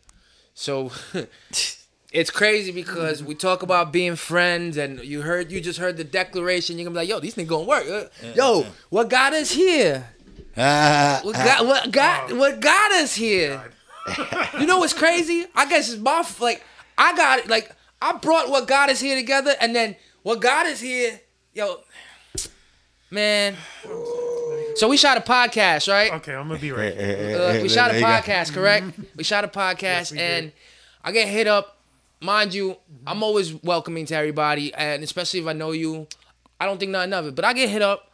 So 0.55 0.91
it's 2.11 2.31
crazy 2.31 2.71
because 2.71 3.23
we 3.23 3.35
talk 3.35 3.61
about 3.61 3.93
being 3.93 4.15
friends, 4.15 4.77
and 4.77 4.99
you 5.03 5.21
heard, 5.21 5.51
you 5.51 5.61
just 5.61 5.77
heard 5.77 5.95
the 5.97 6.03
declaration. 6.03 6.77
You're 6.77 6.85
gonna 6.85 6.95
be 6.95 7.01
like, 7.01 7.09
yo, 7.09 7.19
these 7.19 7.35
niggas 7.35 7.47
gonna 7.47 7.65
work. 7.65 7.87
Uh, 7.87 8.27
Yo, 8.35 8.65
what 8.89 9.09
got 9.09 9.33
us 9.33 9.51
here 9.51 10.09
What 10.55 11.23
got 11.35 11.65
what 11.65 11.91
got 11.91 12.33
what 12.35 12.59
got 12.59 12.91
us 12.93 13.15
here? 13.15 13.71
You 14.59 14.65
know 14.65 14.79
what's 14.79 14.93
crazy? 14.93 15.45
I 15.55 15.67
guess 15.69 15.91
it's 15.91 16.01
my 16.01 16.25
like 16.39 16.63
I 16.97 17.15
got 17.15 17.39
it. 17.39 17.47
Like 17.49 17.71
I 18.01 18.13
brought 18.13 18.49
what 18.49 18.67
God 18.67 18.89
is 18.89 18.99
here 18.99 19.15
together, 19.15 19.53
and 19.59 19.75
then 19.75 19.95
what 20.23 20.41
God 20.41 20.67
is 20.67 20.79
here, 20.79 21.19
yo, 21.53 21.81
man. 23.11 23.55
So 24.75 24.87
we 24.87 24.97
shot 24.97 25.17
a 25.17 25.21
podcast, 25.21 25.91
right? 25.91 26.13
Okay, 26.13 26.33
I'm 26.35 26.47
gonna 26.47 26.59
be 26.59 26.71
right. 26.71 26.93
Uh, 26.93 27.59
we 27.61 27.69
shot 27.69 27.89
a 27.89 27.93
There 27.93 27.99
you 28.01 28.05
go. 28.05 28.07
podcast, 28.07 28.53
correct? 28.53 28.85
We 29.15 29.23
shot 29.23 29.43
a 29.43 29.47
podcast, 29.47 30.11
we 30.11 30.17
did. 30.17 30.43
and 30.43 30.51
I 31.03 31.11
get 31.11 31.27
hit 31.27 31.47
up. 31.47 31.77
Mind 32.21 32.53
you, 32.53 32.75
I'm 33.07 33.23
always 33.23 33.53
welcoming 33.63 34.05
to 34.07 34.15
everybody, 34.15 34.73
and 34.73 35.03
especially 35.03 35.39
if 35.39 35.47
I 35.47 35.53
know 35.53 35.71
you, 35.71 36.07
I 36.59 36.65
don't 36.65 36.77
think 36.77 36.91
nothing 36.91 37.13
of 37.13 37.27
it. 37.27 37.35
But 37.35 37.45
I 37.45 37.53
get 37.53 37.69
hit 37.69 37.81
up, 37.81 38.13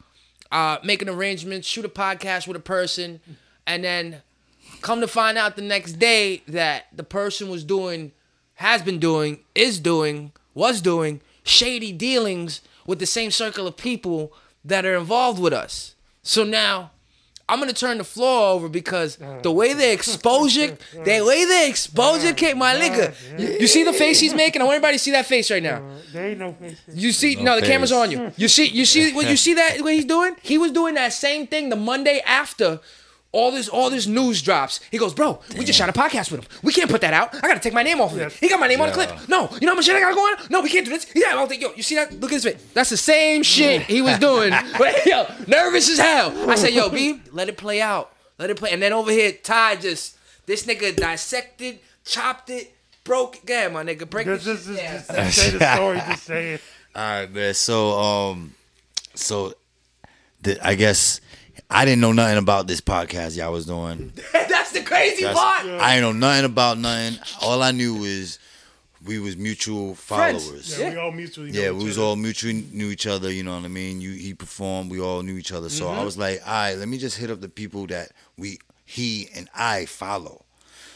uh, 0.51 0.77
make 0.83 1.01
an 1.01 1.09
arrangement, 1.09 1.65
shoot 1.65 1.85
a 1.85 1.89
podcast 1.89 2.47
with 2.47 2.55
a 2.55 2.59
person, 2.59 3.19
and 3.65 3.83
then 3.83 4.21
come 4.81 5.01
to 5.01 5.07
find 5.07 5.37
out 5.37 5.55
the 5.55 5.61
next 5.61 5.93
day 5.93 6.43
that 6.47 6.85
the 6.93 7.03
person 7.03 7.49
was 7.49 7.63
doing, 7.63 8.11
has 8.55 8.81
been 8.81 8.99
doing, 8.99 9.39
is 9.53 9.79
doing, 9.79 10.31
was 10.53 10.81
doing 10.81 11.21
shady 11.43 11.91
dealings 11.91 12.61
with 12.87 12.99
the 12.99 13.05
same 13.05 13.31
circle 13.31 13.67
of 13.67 13.77
people 13.77 14.33
that 14.63 14.85
are 14.85 14.95
involved 14.95 15.39
with 15.39 15.53
us. 15.53 15.95
So 16.23 16.43
now 16.43 16.91
I'm 17.47 17.59
gonna 17.59 17.73
turn 17.73 17.99
the 17.99 18.03
floor 18.03 18.53
over 18.53 18.67
because 18.67 19.17
the 19.43 19.51
way 19.51 19.73
they 19.73 19.93
expose 19.93 20.55
you, 20.55 20.75
the 20.93 21.21
way 21.21 21.45
they 21.45 21.69
expose 21.69 22.23
you, 22.23 22.33
Kate, 22.41 22.57
my 22.57 22.73
nigga. 22.73 23.13
You, 23.39 23.59
you 23.59 23.67
see 23.67 23.83
the 23.83 23.93
face 23.93 24.19
he's 24.19 24.33
making? 24.33 24.61
I 24.61 24.65
want 24.65 24.75
everybody 24.77 24.97
to 24.97 25.03
see 25.03 25.11
that 25.11 25.27
face 25.27 25.51
right 25.51 25.61
now. 25.61 25.83
There 26.11 26.25
ain't 26.25 26.39
no 26.39 26.53
face. 26.53 26.77
You 26.91 27.11
see, 27.11 27.35
No 27.35 27.43
no, 27.43 27.55
the 27.55 27.61
face. 27.61 27.69
camera's 27.69 27.91
on 27.91 28.09
you. 28.09 28.31
You 28.37 28.47
see, 28.47 28.65
you 28.67 28.85
see 28.85 29.13
what 29.13 29.29
you 29.29 29.37
see 29.37 29.53
that 29.53 29.79
what 29.81 29.93
he's 29.93 30.05
doing? 30.05 30.35
He 30.41 30.57
was 30.57 30.71
doing 30.71 30.95
that 30.95 31.13
same 31.13 31.45
thing 31.45 31.69
the 31.69 31.75
Monday 31.75 32.21
after. 32.25 32.79
All 33.35 33.51
this, 33.51 33.67
all 33.67 33.89
this 33.89 34.07
news 34.07 34.41
drops. 34.41 34.79
He 34.91 34.97
goes, 34.97 35.13
bro. 35.13 35.41
We 35.57 35.65
just 35.65 35.77
shot 35.77 35.89
a 35.89 35.91
podcast 35.91 36.31
with 36.31 36.39
him. 36.39 36.47
We 36.63 36.71
can't 36.71 36.89
put 36.89 37.01
that 37.01 37.13
out. 37.13 37.35
I 37.35 37.41
gotta 37.41 37.59
take 37.59 37.73
my 37.73 37.83
name 37.83 37.99
off 37.99 38.13
of 38.13 38.19
it. 38.19 38.31
He 38.31 38.47
got 38.47 38.61
my 38.61 38.67
name 38.67 38.79
on 38.79 38.87
the 38.87 38.93
clip. 38.93 39.27
No, 39.27 39.49
you 39.59 39.65
know 39.67 39.73
how 39.73 39.75
much 39.75 39.85
shit 39.85 39.95
I 39.95 39.99
got 39.99 40.15
going 40.15 40.35
on? 40.35 40.45
No, 40.49 40.61
we 40.61 40.69
can't 40.69 40.85
do 40.85 40.91
this. 40.91 41.05
Yeah, 41.13 41.27
I 41.27 41.31
don't 41.33 41.49
think. 41.49 41.61
Yo, 41.61 41.73
you 41.75 41.83
see 41.83 41.95
that? 41.95 42.13
Look 42.13 42.31
at 42.31 42.35
his 42.35 42.45
face. 42.45 42.65
That's 42.73 42.89
the 42.89 42.97
same 42.97 43.43
shit 43.43 43.81
he 43.81 44.01
was 44.01 44.17
doing. 44.19 44.51
but 44.77 45.05
yo, 45.05 45.27
nervous 45.47 45.89
as 45.89 45.99
hell. 45.99 46.49
I 46.49 46.55
said, 46.55 46.73
yo, 46.73 46.89
B, 46.89 47.19
let 47.33 47.49
it 47.49 47.57
play 47.57 47.81
out. 47.81 48.13
Let 48.39 48.49
it 48.49 48.57
play. 48.57 48.71
And 48.71 48.81
then 48.81 48.93
over 48.93 49.11
here, 49.11 49.33
Ty 49.33 49.75
just 49.75 50.17
this 50.45 50.65
nigga 50.65 50.95
dissected, 50.95 51.79
chopped 52.05 52.49
it, 52.49 52.73
broke 53.03 53.37
it. 53.37 53.45
Go 53.45 53.69
my 53.69 53.83
nigga. 53.83 54.09
Break 54.09 54.27
Just, 54.27 54.45
this 54.45 54.65
just, 54.65 54.79
shit 54.79 54.91
just, 54.91 55.07
down. 55.09 55.25
just 55.25 55.37
say 55.37 55.49
the 55.57 55.75
story. 55.75 55.97
Just 55.97 56.23
say 56.23 56.53
it. 56.53 56.61
All 56.95 57.01
right, 57.01 57.31
man. 57.31 57.53
So, 57.53 57.99
um, 57.99 58.53
so 59.13 59.53
the, 60.41 60.65
I 60.65 60.75
guess 60.75 61.19
I 61.69 61.83
didn't 61.85 62.01
know 62.01 62.11
nothing 62.11 62.37
about 62.37 62.67
this 62.67 62.81
podcast 62.81 63.35
y'all 63.37 63.51
was 63.51 63.65
doing. 63.65 64.13
That's 64.33 64.71
the 64.71 64.81
crazy 64.81 65.23
That's- 65.23 65.37
part. 65.37 65.65
I 65.81 65.95
didn't 65.95 66.19
know 66.19 66.27
nothing 66.27 66.45
about 66.45 66.77
nothing. 66.77 67.19
All 67.41 67.61
I 67.63 67.71
knew 67.71 68.03
is 68.03 68.39
we 69.03 69.19
was 69.19 69.35
mutual 69.37 69.95
Friends. 69.95 70.45
followers. 70.45 70.79
Yeah, 70.79 70.89
we 70.91 70.97
all 70.97 71.11
mutually. 71.11 71.51
know 71.51 71.59
Yeah, 71.59 71.69
each 71.71 71.75
we 71.77 71.83
was 71.85 71.97
other. 71.97 72.07
all 72.07 72.15
mutually 72.15 72.53
knew 72.71 72.89
each 72.89 73.07
other. 73.07 73.31
You 73.31 73.43
know 73.43 73.55
what 73.55 73.65
I 73.65 73.67
mean? 73.67 73.99
You 74.01 74.11
he 74.11 74.33
performed. 74.33 74.91
We 74.91 74.99
all 74.99 75.21
knew 75.23 75.37
each 75.37 75.51
other. 75.51 75.69
So 75.69 75.85
Mm-hmm. 75.85 75.99
I 75.99 76.03
was 76.03 76.17
like, 76.17 76.41
all 76.45 76.53
right, 76.53 76.75
let 76.75 76.87
me 76.87 76.97
just 76.97 77.17
hit 77.17 77.29
up 77.31 77.41
the 77.41 77.49
people 77.49 77.87
that 77.87 78.11
we 78.37 78.59
he 78.85 79.29
and 79.35 79.49
I 79.55 79.85
follow, 79.85 80.45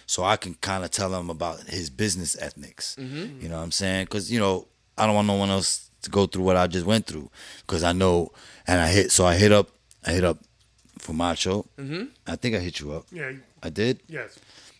so 0.05 0.23
I 0.23 0.37
can 0.37 0.53
kind 0.55 0.83
of 0.83 0.91
tell 0.91 1.13
him 1.19 1.29
about 1.31 1.61
his 1.61 1.89
business 1.89 2.37
ethics. 2.39 2.95
Mm-hmm. 2.99 3.41
You 3.41 3.49
know 3.49 3.57
what 3.57 3.63
I'm 3.63 3.71
saying? 3.71 4.05
Because 4.05 4.31
you 4.31 4.39
know 4.39 4.67
I 4.97 5.05
don't 5.07 5.15
want 5.15 5.27
no 5.27 5.33
one 5.35 5.49
else 5.49 5.89
to 6.03 6.09
go 6.11 6.25
through 6.27 6.43
what 6.43 6.55
I 6.57 6.67
just 6.67 6.85
went 6.85 7.05
through. 7.07 7.29
Because 7.61 7.83
I 7.83 7.91
know, 7.93 8.31
and 8.67 8.79
I 8.79 8.87
hit. 8.89 9.11
So 9.11 9.25
I 9.25 9.35
hit 9.35 9.51
up. 9.51 9.69
I 10.05 10.11
hit 10.13 10.23
up 10.23 10.37
for 10.99 11.13
Macho. 11.13 11.65
Mm-hmm. 11.79 12.03
I 12.27 12.35
think 12.35 12.55
I 12.55 12.59
hit 12.59 12.79
you 12.79 12.91
up. 12.93 13.05
Yeah. 13.11 13.31
I 13.63 13.69
did. 13.69 13.99
Yes. 14.07 14.37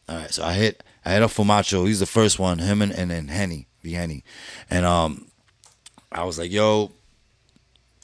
All 0.07 0.15
right, 0.17 0.31
so 0.33 0.43
I 0.43 0.53
hit 0.53 0.83
I 1.05 1.13
hit 1.13 1.23
up 1.23 1.31
for 1.31 1.45
Macho. 1.45 1.85
He's 1.85 1.99
the 1.99 2.05
first 2.05 2.39
one. 2.39 2.59
Him 2.59 2.81
and 2.81 2.91
and 2.91 3.11
then 3.11 3.27
Henny, 3.27 3.67
V 3.83 3.93
Henny, 3.93 4.23
and 4.69 4.85
um, 4.85 5.27
I 6.11 6.23
was 6.23 6.39
like, 6.39 6.51
yo, 6.51 6.91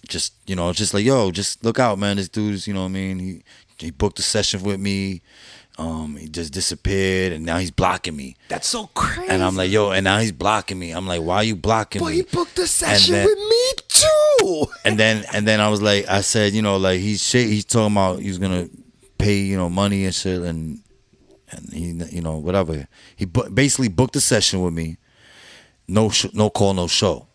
just 0.07 0.33
you 0.47 0.55
know, 0.55 0.71
just 0.73 0.93
like 0.93 1.03
yo, 1.05 1.31
just 1.31 1.63
look 1.63 1.79
out, 1.79 1.97
man. 1.97 2.17
This 2.17 2.29
dude's, 2.29 2.67
you 2.67 2.73
know, 2.73 2.81
what 2.81 2.89
I 2.89 2.91
mean, 2.91 3.19
he 3.19 3.43
he 3.79 3.91
booked 3.91 4.19
a 4.19 4.21
session 4.21 4.61
with 4.63 4.79
me. 4.79 5.21
Um, 5.77 6.15
he 6.15 6.29
just 6.29 6.53
disappeared, 6.53 7.33
and 7.33 7.43
now 7.43 7.57
he's 7.57 7.71
blocking 7.71 8.15
me. 8.15 8.37
That's 8.47 8.67
so 8.67 8.87
crazy. 8.93 9.29
And 9.29 9.43
I'm 9.43 9.57
like, 9.57 9.69
yo, 9.71 9.91
and 9.91 10.05
now 10.05 10.19
he's 10.19 10.31
blocking 10.31 10.79
me. 10.79 10.91
I'm 10.91 11.05
like, 11.05 11.21
why 11.21 11.37
are 11.37 11.43
you 11.43 11.55
blocking 11.57 12.05
me? 12.05 12.13
he 12.13 12.21
booked 12.21 12.57
a 12.59 12.67
session 12.67 13.13
then- 13.13 13.25
with 13.25 13.37
me 13.37 13.71
and 14.85 14.99
then 14.99 15.25
and 15.33 15.47
then 15.47 15.59
I 15.59 15.69
was 15.69 15.81
like, 15.81 16.07
I 16.07 16.21
said, 16.21 16.53
you 16.53 16.61
know, 16.61 16.77
like 16.77 16.99
he's 16.99 17.23
shit. 17.23 17.47
He's 17.47 17.65
talking 17.65 17.93
about 17.93 18.19
he's 18.19 18.37
gonna 18.37 18.69
pay, 19.17 19.39
you 19.39 19.57
know, 19.57 19.69
money 19.69 20.05
and 20.05 20.13
shit, 20.13 20.41
and 20.41 20.81
and 21.51 21.73
he, 21.73 22.15
you 22.15 22.21
know, 22.21 22.37
whatever. 22.37 22.87
He 23.15 23.25
bu- 23.25 23.49
basically 23.49 23.87
booked 23.87 24.15
a 24.15 24.21
session 24.21 24.61
with 24.61 24.73
me. 24.73 24.97
No, 25.87 26.09
sh- 26.09 26.33
no 26.33 26.49
call, 26.49 26.73
no 26.73 26.87
show. 26.87 27.27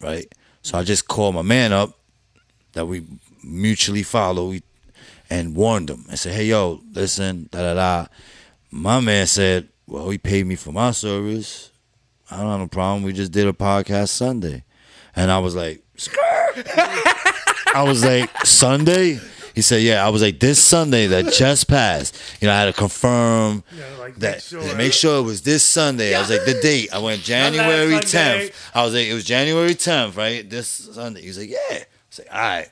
Right. 0.00 0.32
So 0.62 0.78
I 0.78 0.84
just 0.84 1.08
called 1.08 1.34
my 1.34 1.42
man 1.42 1.72
up 1.72 1.98
that 2.72 2.86
we 2.86 3.04
mutually 3.42 4.02
follow 4.02 4.54
and 5.28 5.56
warned 5.56 5.90
him 5.90 6.04
and 6.08 6.18
said, 6.18 6.34
hey, 6.34 6.46
yo, 6.46 6.80
listen, 6.92 7.48
da 7.50 7.60
da 7.62 7.74
da. 7.74 8.06
My 8.70 9.00
man 9.00 9.26
said, 9.26 9.68
well, 9.86 10.08
he 10.10 10.18
paid 10.18 10.46
me 10.46 10.56
for 10.56 10.72
my 10.72 10.90
service. 10.92 11.70
I 12.30 12.38
don't 12.38 12.50
have 12.50 12.60
no 12.60 12.66
problem. 12.68 13.02
We 13.02 13.12
just 13.12 13.32
did 13.32 13.46
a 13.46 13.52
podcast 13.52 14.08
Sunday. 14.08 14.64
And 15.14 15.30
I 15.30 15.38
was 15.38 15.54
like, 15.54 15.81
I 17.74 17.82
was 17.86 18.04
like, 18.04 18.30
Sunday? 18.46 19.18
He 19.54 19.60
said, 19.60 19.82
yeah. 19.82 20.04
I 20.04 20.08
was 20.08 20.22
like, 20.22 20.40
this 20.40 20.62
Sunday 20.62 21.06
that 21.08 21.32
just 21.32 21.68
passed. 21.68 22.18
You 22.40 22.48
know, 22.48 22.54
I 22.54 22.60
had 22.60 22.64
to 22.66 22.72
confirm 22.72 23.62
Yeah, 23.76 23.84
like, 23.98 24.14
that. 24.16 24.32
make 24.36 24.40
sure. 24.42 24.76
Make 24.76 24.92
sure 24.92 25.18
it 25.18 25.22
was 25.22 25.42
this 25.42 25.62
Sunday. 25.62 26.14
I 26.14 26.20
was 26.20 26.30
like, 26.30 26.44
the 26.44 26.58
date. 26.60 26.92
I 26.92 26.98
went 26.98 27.22
January 27.34 27.94
10th. 27.94 28.52
I 28.74 28.84
was 28.84 28.94
like, 28.94 29.06
it 29.06 29.14
was 29.14 29.24
January 29.24 29.74
10th, 29.74 30.16
right? 30.16 30.48
This 30.48 30.68
Sunday. 30.68 31.20
He 31.22 31.28
was 31.28 31.38
like, 31.38 31.50
yeah. 31.50 31.58
I 31.70 31.84
was 32.08 32.18
like, 32.18 32.28
all 32.32 32.40
right. 32.40 32.68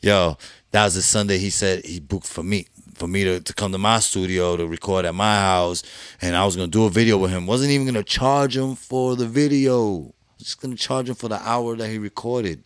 Yo, 0.00 0.38
that 0.70 0.84
was 0.84 0.94
the 0.94 1.02
Sunday 1.02 1.38
he 1.38 1.50
said 1.50 1.84
he 1.84 1.98
booked 2.00 2.26
for 2.28 2.42
me. 2.42 2.66
For 2.94 3.06
me 3.08 3.24
to, 3.24 3.40
to 3.40 3.52
come 3.52 3.72
to 3.72 3.78
my 3.78 3.98
studio 3.98 4.56
to 4.56 4.66
record 4.66 5.04
at 5.04 5.14
my 5.14 5.34
house, 5.38 5.82
and 6.22 6.34
I 6.34 6.46
was 6.46 6.56
gonna 6.56 6.68
do 6.68 6.84
a 6.86 6.90
video 6.90 7.18
with 7.18 7.30
him. 7.30 7.46
wasn't 7.46 7.70
even 7.72 7.84
gonna 7.86 8.02
charge 8.02 8.56
him 8.56 8.74
for 8.74 9.16
the 9.16 9.26
video. 9.26 10.14
Just 10.38 10.60
gonna 10.60 10.76
charge 10.76 11.08
him 11.08 11.14
for 11.14 11.28
the 11.28 11.40
hour 11.48 11.76
that 11.76 11.88
he 11.88 11.98
recorded. 11.98 12.62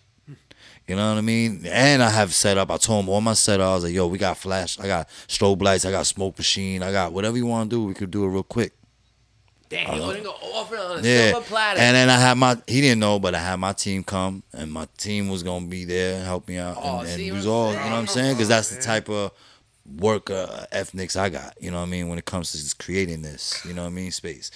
You 0.89 0.97
know 0.97 1.09
what 1.13 1.19
I 1.19 1.21
mean? 1.21 1.65
And 1.67 2.03
I 2.03 2.11
have 2.11 2.35
set 2.35 2.59
up. 2.59 2.69
I 2.71 2.77
told 2.77 3.05
him 3.05 3.09
all 3.09 3.21
my 3.21 3.35
setup. 3.35 3.69
I 3.71 3.75
was 3.75 3.85
like, 3.85 3.93
"Yo, 3.95 4.09
we 4.09 4.19
got 4.19 4.37
flash. 4.37 4.79
I 4.81 4.89
got 4.89 5.09
strobe 5.29 5.63
lights. 5.63 5.85
I 5.85 5.93
got 5.93 6.05
smoke 6.07 6.37
machine. 6.37 6.83
I 6.83 6.91
got 6.91 7.13
whatever 7.13 7.37
you 7.37 7.47
want 7.47 7.71
to 7.71 7.77
do. 7.77 7.85
We 7.85 7.95
could 7.95 8.11
do 8.11 8.25
it 8.25 8.29
real 8.29 8.43
quick." 8.43 8.73
Damn, 9.69 9.93
he 9.93 10.01
gonna 10.01 10.29
offer 10.31 10.75
it 10.75 10.81
on 10.81 10.99
a 10.99 11.03
Yeah. 11.09 11.31
silver 11.31 11.47
platter. 11.47 11.79
And 11.79 11.95
then 11.95 12.11
I 12.11 12.19
had 12.19 12.37
my. 12.37 12.57
He 12.67 12.81
didn't 12.81 12.99
know, 12.99 13.21
but 13.21 13.37
I 13.37 13.39
had 13.39 13.57
my 13.61 13.73
team 13.73 14.03
come, 14.03 14.43
and 14.53 14.73
my 14.73 14.89
team 14.99 15.29
was 15.29 15.45
gonna 15.45 15.67
be 15.67 15.85
there 15.85 16.17
and 16.17 16.25
help 16.25 16.49
me 16.49 16.59
out, 16.59 16.77
Oh, 16.83 16.99
and, 17.01 17.09
and 17.09 17.25
what 17.29 17.37
was 17.37 17.47
all. 17.47 17.69
You 17.71 17.77
know 17.79 17.83
what 17.85 17.93
I'm 17.93 18.07
saying? 18.09 18.35
Because 18.35 18.49
that's 18.49 18.71
the 18.75 18.83
type 18.83 19.09
of 19.09 19.31
work 19.99 20.29
uh, 20.29 20.67
ethnics 20.73 21.15
I 21.15 21.29
got. 21.29 21.55
You 21.61 21.71
know 21.71 21.77
what 21.79 21.87
I 21.87 21.91
mean? 21.91 22.09
When 22.09 22.19
it 22.19 22.25
comes 22.25 22.51
to 22.51 22.59
just 22.59 22.81
creating 22.81 23.23
this, 23.23 23.61
you 23.65 23.73
know 23.75 23.83
what 23.83 23.89
I 23.89 23.93
mean? 23.93 24.11
Space. 24.11 24.51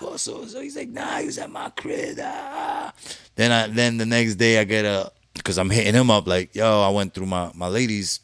Well, 0.00 0.18
so 0.18 0.46
so 0.46 0.60
he's 0.60 0.76
like, 0.76 0.88
nah, 0.88 1.18
he 1.18 1.26
was 1.26 1.38
at 1.38 1.50
my 1.50 1.70
crib. 1.70 2.18
Ah. 2.22 2.92
Then 3.36 3.52
I 3.52 3.66
then 3.68 3.96
the 3.96 4.06
next 4.06 4.36
day 4.36 4.58
I 4.58 4.64
get 4.64 4.84
a 4.84 5.12
because 5.34 5.58
I'm 5.58 5.70
hitting 5.70 5.94
him 5.94 6.10
up 6.10 6.26
like, 6.26 6.54
yo, 6.54 6.82
I 6.82 6.90
went 6.90 7.14
through 7.14 7.26
my 7.26 7.50
my 7.54 7.68
ladies 7.68 8.20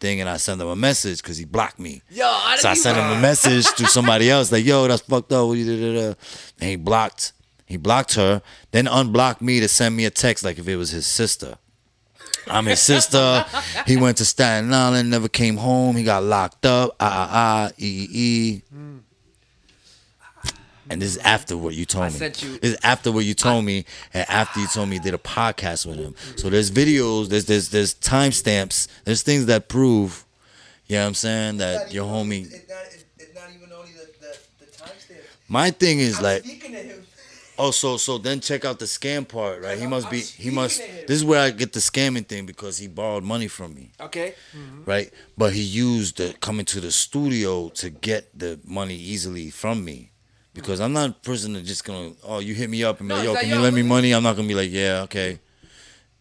thing 0.00 0.20
and 0.20 0.28
I 0.28 0.38
sent 0.38 0.60
him 0.60 0.66
a 0.66 0.76
message 0.76 1.22
because 1.22 1.36
he 1.36 1.44
blocked 1.44 1.78
me. 1.78 2.02
Yo, 2.10 2.24
I 2.26 2.56
So 2.56 2.70
I 2.70 2.74
sent 2.74 2.96
him 2.96 3.18
a 3.18 3.20
message 3.20 3.66
to 3.76 3.86
somebody 3.96 4.30
else 4.30 4.50
like, 4.50 4.64
yo, 4.64 4.88
that's 4.88 5.02
fucked 5.02 5.32
up. 5.32 5.46
What? 5.48 5.56
And 5.56 6.16
he 6.58 6.76
blocked. 6.76 7.32
He 7.66 7.76
blocked 7.76 8.14
her, 8.16 8.42
then 8.72 8.88
unblocked 8.88 9.40
me 9.40 9.60
to 9.60 9.68
send 9.68 9.96
me 9.96 10.04
a 10.04 10.10
text 10.10 10.42
like 10.44 10.58
if 10.58 10.66
it 10.66 10.74
was 10.74 10.90
his 10.90 11.06
sister. 11.06 11.56
I'm 12.48 12.66
his 12.66 12.80
sister. 12.80 13.44
He 13.86 13.96
went 13.96 14.16
to 14.16 14.24
Staten 14.24 14.74
Island, 14.74 15.08
never 15.08 15.28
came 15.28 15.56
home. 15.56 15.94
He 15.94 16.02
got 16.02 16.24
locked 16.24 16.66
up. 16.66 16.96
Ah 16.98 17.06
ah 17.06 17.28
ah. 17.32 17.72
E 17.78 17.86
e 17.86 18.08
e. 18.12 18.62
And 20.90 21.00
this 21.00 21.12
is 21.12 21.18
after 21.18 21.56
what 21.56 21.74
you 21.74 21.84
told 21.86 22.04
I 22.04 22.08
me. 22.08 22.14
sent 22.18 22.42
you- 22.42 22.58
This 22.58 22.72
is 22.72 22.78
after 22.82 23.12
what 23.12 23.24
you 23.24 23.32
told 23.34 23.64
me, 23.64 23.84
and 24.12 24.28
after 24.28 24.60
you 24.60 24.66
told 24.66 24.88
me 24.88 24.96
you 24.96 25.02
did 25.02 25.14
a 25.14 25.18
podcast 25.18 25.86
with 25.86 25.96
him. 25.98 26.14
So 26.36 26.50
there's 26.50 26.70
videos, 26.70 27.28
there's 27.28 27.44
there's 27.46 27.68
there's 27.68 27.94
timestamps, 27.94 28.88
there's 29.04 29.22
things 29.22 29.46
that 29.46 29.68
prove, 29.68 30.24
you 30.88 30.96
know 30.96 31.02
what 31.02 31.08
I'm 31.08 31.14
saying, 31.14 31.56
that 31.58 31.92
your 31.92 32.06
homie. 32.06 32.42
It's 32.52 32.68
not, 32.68 32.78
it's, 32.92 33.04
it's 33.18 33.34
not 33.34 33.44
even 33.56 33.72
only 33.72 33.92
the, 33.92 34.08
the, 34.20 34.38
the 34.58 34.66
timestamp. 34.72 35.22
My 35.48 35.70
thing 35.70 36.00
is 36.00 36.18
I'm 36.18 36.24
like, 36.24 36.44
speaking 36.44 36.72
to 36.72 36.78
him. 36.78 37.06
oh, 37.56 37.70
so 37.70 37.96
so 37.96 38.18
then 38.18 38.40
check 38.40 38.64
out 38.64 38.80
the 38.80 38.86
scam 38.86 39.26
part, 39.28 39.62
right? 39.62 39.78
He 39.78 39.86
must 39.86 40.10
be 40.10 40.20
he 40.20 40.50
must. 40.50 40.74
speaking 40.76 40.92
to 40.94 41.00
him. 41.02 41.06
This 41.06 41.16
is 41.18 41.24
where 41.24 41.40
I 41.40 41.50
get 41.50 41.72
the 41.72 41.78
scamming 41.80 42.26
thing 42.26 42.46
because 42.46 42.78
he 42.78 42.88
borrowed 42.88 43.22
money 43.22 43.46
from 43.46 43.74
me, 43.76 43.92
Okay. 44.00 44.34
Mm-hmm. 44.56 44.84
right? 44.90 45.12
But 45.38 45.52
he 45.52 45.62
used 45.62 46.16
the 46.18 46.34
coming 46.40 46.66
to 46.66 46.80
the 46.80 46.90
studio 46.90 47.68
to 47.70 47.90
get 47.90 48.36
the 48.36 48.58
money 48.64 48.96
easily 48.96 49.50
from 49.50 49.84
me. 49.84 50.09
Because 50.60 50.80
I'm 50.80 50.92
not 50.92 51.10
a 51.10 51.12
person 51.12 51.52
that 51.54 51.64
just 51.64 51.84
gonna 51.84 52.12
oh 52.24 52.38
you 52.38 52.54
hit 52.54 52.70
me 52.70 52.84
up 52.84 53.00
and 53.00 53.08
be 53.08 53.14
No, 53.14 53.18
like 53.20 53.24
yo 53.26 53.34
can 53.36 53.48
you 53.48 53.58
lend 53.58 53.74
me 53.76 53.82
money 53.82 54.12
I'm 54.12 54.22
not 54.22 54.36
gonna 54.36 54.48
be 54.48 54.54
like 54.54 54.70
yeah 54.70 55.02
okay 55.04 55.38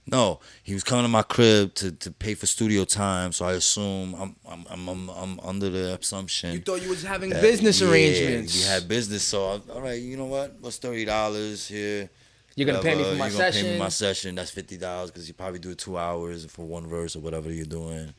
No, 0.07 0.39
he 0.63 0.73
was 0.73 0.83
coming 0.83 1.03
to 1.05 1.09
my 1.09 1.21
crib 1.21 1.75
to, 1.75 1.91
to 1.91 2.09
pay 2.11 2.33
for 2.33 2.47
studio 2.47 2.83
time. 2.83 3.31
So 3.31 3.45
I 3.45 3.53
assume 3.53 4.15
I'm 4.15 4.35
I'm 4.47 4.65
I'm, 4.69 4.87
I'm, 4.89 5.09
I'm 5.09 5.39
under 5.41 5.69
the 5.69 5.99
assumption. 5.99 6.53
You 6.53 6.61
thought 6.61 6.81
you 6.81 6.89
was 6.89 7.03
having 7.03 7.29
that- 7.29 7.43
business 7.43 7.79
yeah, 7.79 7.89
arrangements. 7.89 8.55
We 8.57 8.63
had 8.63 8.87
business, 8.87 9.21
so 9.23 9.39
I, 9.45 9.73
all 9.73 9.81
right. 9.81 10.01
You 10.01 10.17
know 10.17 10.25
what? 10.25 10.55
What's 10.61 10.77
thirty 10.77 11.05
dollars 11.05 11.67
here? 11.67 12.09
You're 12.55 12.65
gonna 12.65 12.81
pay 12.81 12.95
me 12.95 13.03
for 13.03 13.09
Whatever, 13.09 13.17
my 13.19 13.27
you're 13.27 13.37
gonna 13.37 13.51
session. 13.51 13.65
Pay 13.67 13.73
me 13.73 13.79
my 13.79 13.89
session. 13.89 14.35
That's 14.35 14.49
fifty 14.51 14.77
dollars 14.77 15.11
because 15.11 15.27
you 15.27 15.33
probably 15.35 15.59
do 15.59 15.75
two 15.75 15.95
hours 15.97 16.45
for 16.45 16.65
one 16.65 16.87
verse 16.87 17.15
or 17.15 17.19
whatever 17.19 17.51
you're 17.51 17.65
doing, 17.65 18.13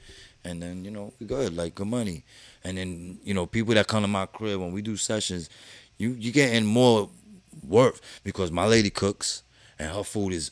and 0.45 0.63
then 0.63 0.85
you 0.85 0.93
know 0.93 1.13
we 1.19 1.27
good, 1.27 1.57
like 1.57 1.75
good 1.75 1.89
money. 1.89 2.25
And 2.63 2.79
then 2.79 3.19
you 3.25 3.35
know 3.35 3.47
people 3.47 3.75
that 3.75 3.89
come 3.89 4.03
to 4.03 4.09
my 4.09 4.27
crib 4.27 4.61
when 4.61 4.71
we 4.73 4.81
do 4.81 4.97
sessions, 4.97 5.51
you 6.01 6.17
you 6.19 6.33
getting 6.33 6.65
more 6.65 7.11
worth 7.67 8.01
because 8.25 8.51
my 8.51 8.67
lady 8.67 8.91
cooks 8.91 9.43
and 9.79 9.93
her 9.95 10.03
food 10.03 10.33
is, 10.33 10.51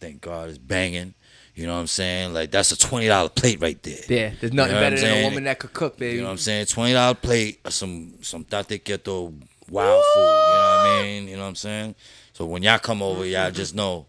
thank 0.00 0.20
God, 0.20 0.50
is 0.50 0.58
banging. 0.58 1.14
You 1.54 1.66
know 1.66 1.74
what 1.74 1.80
I'm 1.80 1.86
saying? 1.86 2.34
Like 2.34 2.50
that's 2.50 2.72
a 2.72 2.78
twenty 2.78 3.06
dollar 3.06 3.28
plate 3.28 3.60
right 3.60 3.80
there. 3.82 3.98
yeah, 4.08 4.32
there's 4.40 4.52
nothing 4.52 4.74
You 4.74 4.80
know 4.80 4.86
better 4.90 5.00
than 5.00 5.24
a 5.24 5.24
woman 5.24 5.44
that 5.44 5.58
could 5.58 5.72
cook, 5.72 5.98
baby. 5.98 6.16
You 6.16 6.20
know 6.22 6.26
what 6.28 6.32
I'm 6.32 6.38
saying? 6.38 6.66
Twenty 6.66 6.92
dollar 6.92 7.14
plate, 7.14 7.60
of 7.64 7.72
some 7.72 8.14
some 8.22 8.44
tate 8.44 8.84
quieto 8.84 9.32
wild 9.70 10.04
food. 10.14 10.20
You 10.20 10.26
know 10.26 10.76
what 10.76 10.86
I 10.86 11.02
mean? 11.02 11.28
You 11.28 11.36
know 11.36 11.42
what 11.42 11.48
I'm 11.48 11.54
saying? 11.54 11.94
So 12.32 12.46
when 12.46 12.62
y'all 12.62 12.78
come 12.78 13.02
over, 13.02 13.24
y'all 13.24 13.46
mm-hmm. 13.46 13.54
just 13.56 13.74
know. 13.74 14.06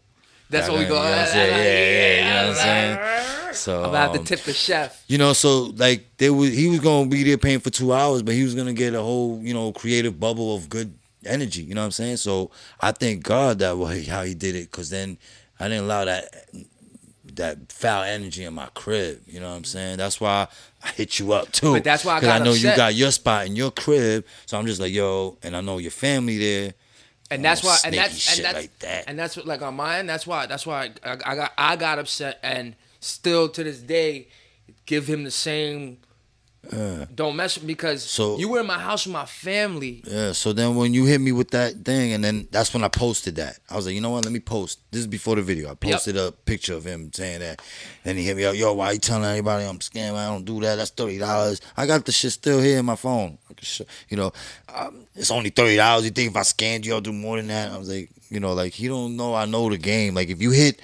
That's 0.50 0.68
what 0.68 0.80
we 0.80 0.86
go. 0.86 0.96
You 0.96 1.10
know 1.10 1.10
what 1.10 1.30
I'm? 1.30 1.38
Yeah, 1.38 1.58
yeah, 1.58 2.18
you 2.18 2.34
know 2.34 2.50
what 2.50 2.58
I'm 2.58 2.64
saying? 2.64 3.54
So 3.54 3.84
I'm 3.84 4.14
to 4.14 4.20
um, 4.20 4.26
tip 4.26 4.42
the 4.42 4.54
chef. 4.54 5.04
you 5.08 5.18
know, 5.18 5.34
so 5.34 5.66
like 5.76 6.06
they 6.18 6.30
was 6.30 6.56
he 6.56 6.68
was 6.70 6.80
gonna 6.80 7.10
be 7.10 7.24
there 7.24 7.38
paying 7.38 7.60
for 7.60 7.70
two 7.70 7.94
hours, 7.94 8.24
but 8.24 8.34
he 8.34 8.44
was 8.44 8.56
gonna 8.56 8.74
get 8.74 8.94
a 8.94 9.02
whole, 9.02 9.40
you 9.42 9.54
know, 9.54 9.72
creative 9.72 10.20
bubble 10.20 10.56
of 10.56 10.70
good 10.70 10.94
energy. 11.26 11.64
You 11.64 11.76
know 11.76 11.82
what 11.82 11.86
I'm 11.86 11.92
saying? 11.92 12.18
So 12.18 12.52
I 12.80 12.92
thank 12.92 13.24
God 13.24 13.60
that 13.60 13.78
way 13.78 14.04
how 14.04 14.24
he 14.24 14.34
did 14.34 14.56
it, 14.56 14.72
cause 14.72 14.90
then 14.90 15.18
I 15.60 15.68
didn't 15.68 15.86
allow 15.86 16.06
that 16.06 16.46
that 17.36 17.72
foul 17.72 18.04
energy 18.04 18.44
in 18.44 18.54
my 18.54 18.68
crib. 18.74 19.22
You 19.26 19.40
know 19.40 19.50
what 19.50 19.58
I'm 19.58 19.64
saying? 19.64 19.98
That's 19.98 20.20
why 20.20 20.48
I 20.84 20.88
hit 20.90 21.20
you 21.20 21.34
up 21.34 21.52
too. 21.52 21.74
But 21.74 21.84
that's 21.84 22.06
why 22.06 22.20
I 22.20 22.36
I 22.36 22.40
know 22.40 22.52
upset. 22.52 22.72
you 22.72 22.78
got 22.78 22.96
your 22.96 23.12
spot 23.12 23.46
in 23.48 23.56
your 23.56 23.72
crib, 23.72 24.26
so 24.46 24.58
I'm 24.58 24.66
just 24.66 24.80
like 24.82 24.94
yo, 24.94 25.38
and 25.44 25.56
I 25.56 25.62
know 25.62 25.78
your 25.78 25.92
family 25.92 26.38
there. 26.38 26.74
And 27.32 27.44
that's 27.44 27.64
why 27.64 27.78
and 27.86 27.94
that's 27.94 28.36
and 28.38 28.46
that's 28.46 28.56
like 28.58 28.80
that. 28.80 29.06
and 29.08 29.18
that's 29.18 29.38
what 29.38 29.46
like 29.46 29.62
on 29.62 29.76
mine 29.76 30.06
that's 30.06 30.26
why 30.26 30.46
that's 30.46 30.66
why 30.66 30.92
I, 31.04 31.18
I 31.26 31.36
got 31.36 31.54
I 31.58 31.76
got 31.76 32.00
upset 32.00 32.40
and 32.44 32.76
still 33.00 33.50
to 33.50 33.64
this 33.64 33.80
day 33.80 34.28
give 34.86 35.08
him 35.08 35.24
the 35.24 35.32
same 35.32 35.98
don't 37.16 37.36
mess 37.36 37.58
with 37.58 37.66
because 37.68 38.04
So- 38.04 38.38
you 38.38 38.48
were 38.50 38.60
in 38.60 38.68
my 38.68 38.78
house 38.80 39.06
with 39.06 39.14
my 39.14 39.26
family 39.26 40.04
Yeah, 40.06 40.34
so 40.34 40.54
then 40.54 40.76
when 40.76 40.94
you 40.94 41.06
hit 41.06 41.20
me 41.20 41.32
with 41.32 41.50
that 41.52 41.84
thing, 41.84 42.14
and 42.14 42.24
then 42.24 42.48
that's 42.52 42.74
when 42.74 42.84
I 42.84 42.88
posted 42.88 43.36
that. 43.38 43.60
I 43.70 43.76
was 43.76 43.86
like, 43.86 43.96
you 43.96 44.02
know 44.02 44.12
what? 44.12 44.24
Let 44.24 44.32
me 44.32 44.40
post. 44.40 44.80
This 44.92 45.02
is 45.02 45.08
before 45.08 45.36
the 45.36 45.42
video. 45.42 45.72
I 45.72 45.74
posted 45.76 46.16
a 46.18 46.32
picture 46.32 46.74
of 46.76 46.86
him 46.86 47.12
saying 47.14 47.40
that. 47.40 47.62
Then 48.04 48.18
he 48.18 48.24
hit 48.24 48.38
me 48.38 48.46
up, 48.46 48.56
yo, 48.56 48.74
why 48.74 48.92
you 48.92 49.00
telling 49.00 49.26
anybody 49.26 49.66
I'm 49.66 49.80
scamming? 49.80 50.16
I 50.16 50.28
don't 50.28 50.46
do 50.46 50.60
that. 50.62 50.76
That's 50.76 50.92
thirty 50.92 51.18
dollars. 51.18 51.62
I 51.76 51.86
got 51.86 52.06
the 52.06 52.12
shit 52.12 52.32
still 52.32 52.62
here 52.62 52.80
in 52.80 52.86
my 52.86 52.96
phone. 52.96 53.38
I 53.50 53.54
can 53.54 53.66
show, 53.66 53.86
you 54.10 54.18
know, 54.18 54.32
um, 54.74 55.06
it's 55.16 55.32
only 55.32 55.50
thirty 55.50 55.76
dollars. 55.76 56.06
You 56.06 56.12
think 56.12 56.32
if 56.32 56.38
I 56.38 56.44
scanned 56.44 56.86
you, 56.86 56.94
I'll 56.94 57.02
do 57.02 57.14
more 57.14 57.38
than 57.38 57.48
that? 57.48 57.72
I 57.72 57.78
was 57.78 57.90
like, 57.90 58.10
you 58.30 58.40
know, 58.40 58.54
like 58.54 58.74
he 58.74 58.88
don't 58.88 59.18
know 59.18 59.34
I 59.34 59.46
know 59.46 59.70
the 59.70 59.78
game. 59.78 60.14
Like 60.14 60.30
if 60.30 60.42
you 60.42 60.52
hit 60.52 60.80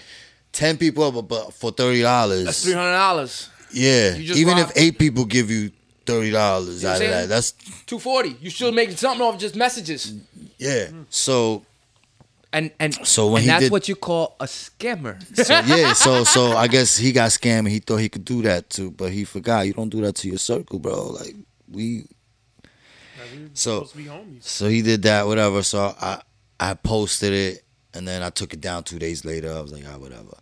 ten 0.51 0.77
people 0.77 1.03
up 1.03 1.27
but 1.27 1.53
for 1.53 1.71
thirty 1.71 2.01
dollars, 2.01 2.45
that's 2.45 2.63
three 2.63 2.73
hundred 2.73 2.93
dollars 2.93 3.49
yeah. 3.75 4.15
You 4.15 4.23
just 4.23 4.39
Even 4.39 4.57
robbed- 4.57 4.71
if 4.71 4.77
eight 4.77 4.97
people 4.97 5.25
give 5.25 5.49
you 5.51 5.71
thirty 6.05 6.31
dollars 6.31 6.83
out 6.85 7.01
of 7.01 7.07
that, 7.07 7.29
that's 7.29 7.51
two 7.85 7.99
forty 7.99 8.35
you 8.41 8.49
still 8.49 8.71
making 8.71 8.95
something 8.95 9.21
off 9.25 9.37
just 9.39 9.55
messages 9.55 10.13
yeah. 10.57 10.87
So 11.09 11.63
and 12.53 12.71
and 12.79 12.93
So 13.05 13.27
when 13.27 13.37
and 13.37 13.41
he 13.43 13.47
that's 13.47 13.63
did- 13.65 13.71
what 13.71 13.89
you 13.89 13.95
call 13.95 14.35
a 14.39 14.45
scammer 14.45 15.15
So 15.45 15.53
yeah, 15.75 15.93
so 15.93 16.23
so 16.23 16.55
I 16.57 16.67
guess 16.67 16.95
he 16.97 17.11
got 17.11 17.29
scammed 17.31 17.59
and 17.59 17.69
he 17.69 17.79
thought 17.79 17.97
he 17.97 18.09
could 18.09 18.23
do 18.25 18.41
that 18.43 18.69
too, 18.69 18.91
but 18.91 19.11
he 19.11 19.25
forgot. 19.25 19.67
You 19.67 19.73
don't 19.73 19.89
do 19.89 20.01
that 20.01 20.15
to 20.17 20.27
your 20.29 20.37
circle, 20.37 20.79
bro. 20.79 21.09
Like 21.11 21.35
we 21.71 22.05
Like, 22.63 23.49
So- 23.53 23.85
supposed 23.85 23.91
to 23.93 23.97
be 23.97 24.05
homies. 24.05 24.43
so 24.43 24.67
he 24.69 24.81
did 24.81 25.01
that, 25.03 25.27
whatever. 25.27 25.63
So 25.63 25.95
I 25.99 26.21
I 26.59 26.73
posted 26.75 27.33
it 27.33 27.63
and 27.93 28.07
then 28.07 28.21
I 28.23 28.29
took 28.29 28.53
it 28.53 28.61
down 28.61 28.83
two 28.83 28.99
days 28.99 29.25
later. 29.25 29.51
I 29.51 29.59
was 29.61 29.71
like, 29.73 29.83
ah, 29.91 29.97
whatever. 29.97 30.37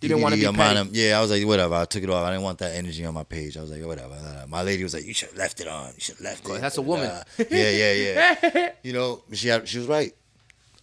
You 0.00 0.08
didn't 0.08 0.22
wanna 0.22 0.36
be 0.36 0.46
I'm 0.46 0.58
on 0.58 0.76
him. 0.76 0.88
Yeah, 0.92 1.18
I 1.18 1.20
was 1.20 1.30
like, 1.30 1.44
whatever. 1.46 1.74
I 1.74 1.84
took 1.84 2.02
it 2.02 2.08
off. 2.08 2.24
I 2.24 2.30
didn't 2.30 2.42
want 2.42 2.58
that 2.58 2.74
energy 2.74 3.04
on 3.04 3.12
my 3.12 3.24
page. 3.24 3.58
I 3.58 3.60
was 3.60 3.70
like, 3.70 3.84
whatever. 3.84 4.16
My 4.48 4.62
lady 4.62 4.82
was 4.82 4.94
like, 4.94 5.04
you 5.04 5.12
should 5.12 5.28
have 5.28 5.38
left 5.38 5.60
it 5.60 5.68
on. 5.68 5.88
You 5.88 6.00
should 6.00 6.16
have 6.16 6.24
left 6.24 6.46
it. 6.46 6.52
On. 6.52 6.60
That's 6.60 6.78
a 6.78 6.82
woman. 6.82 7.10
Yeah, 7.50 7.70
yeah, 7.70 7.92
yeah. 7.92 8.70
you 8.82 8.94
know, 8.94 9.22
she 9.32 9.48
had, 9.48 9.68
she 9.68 9.78
was 9.78 9.86
right. 9.86 10.14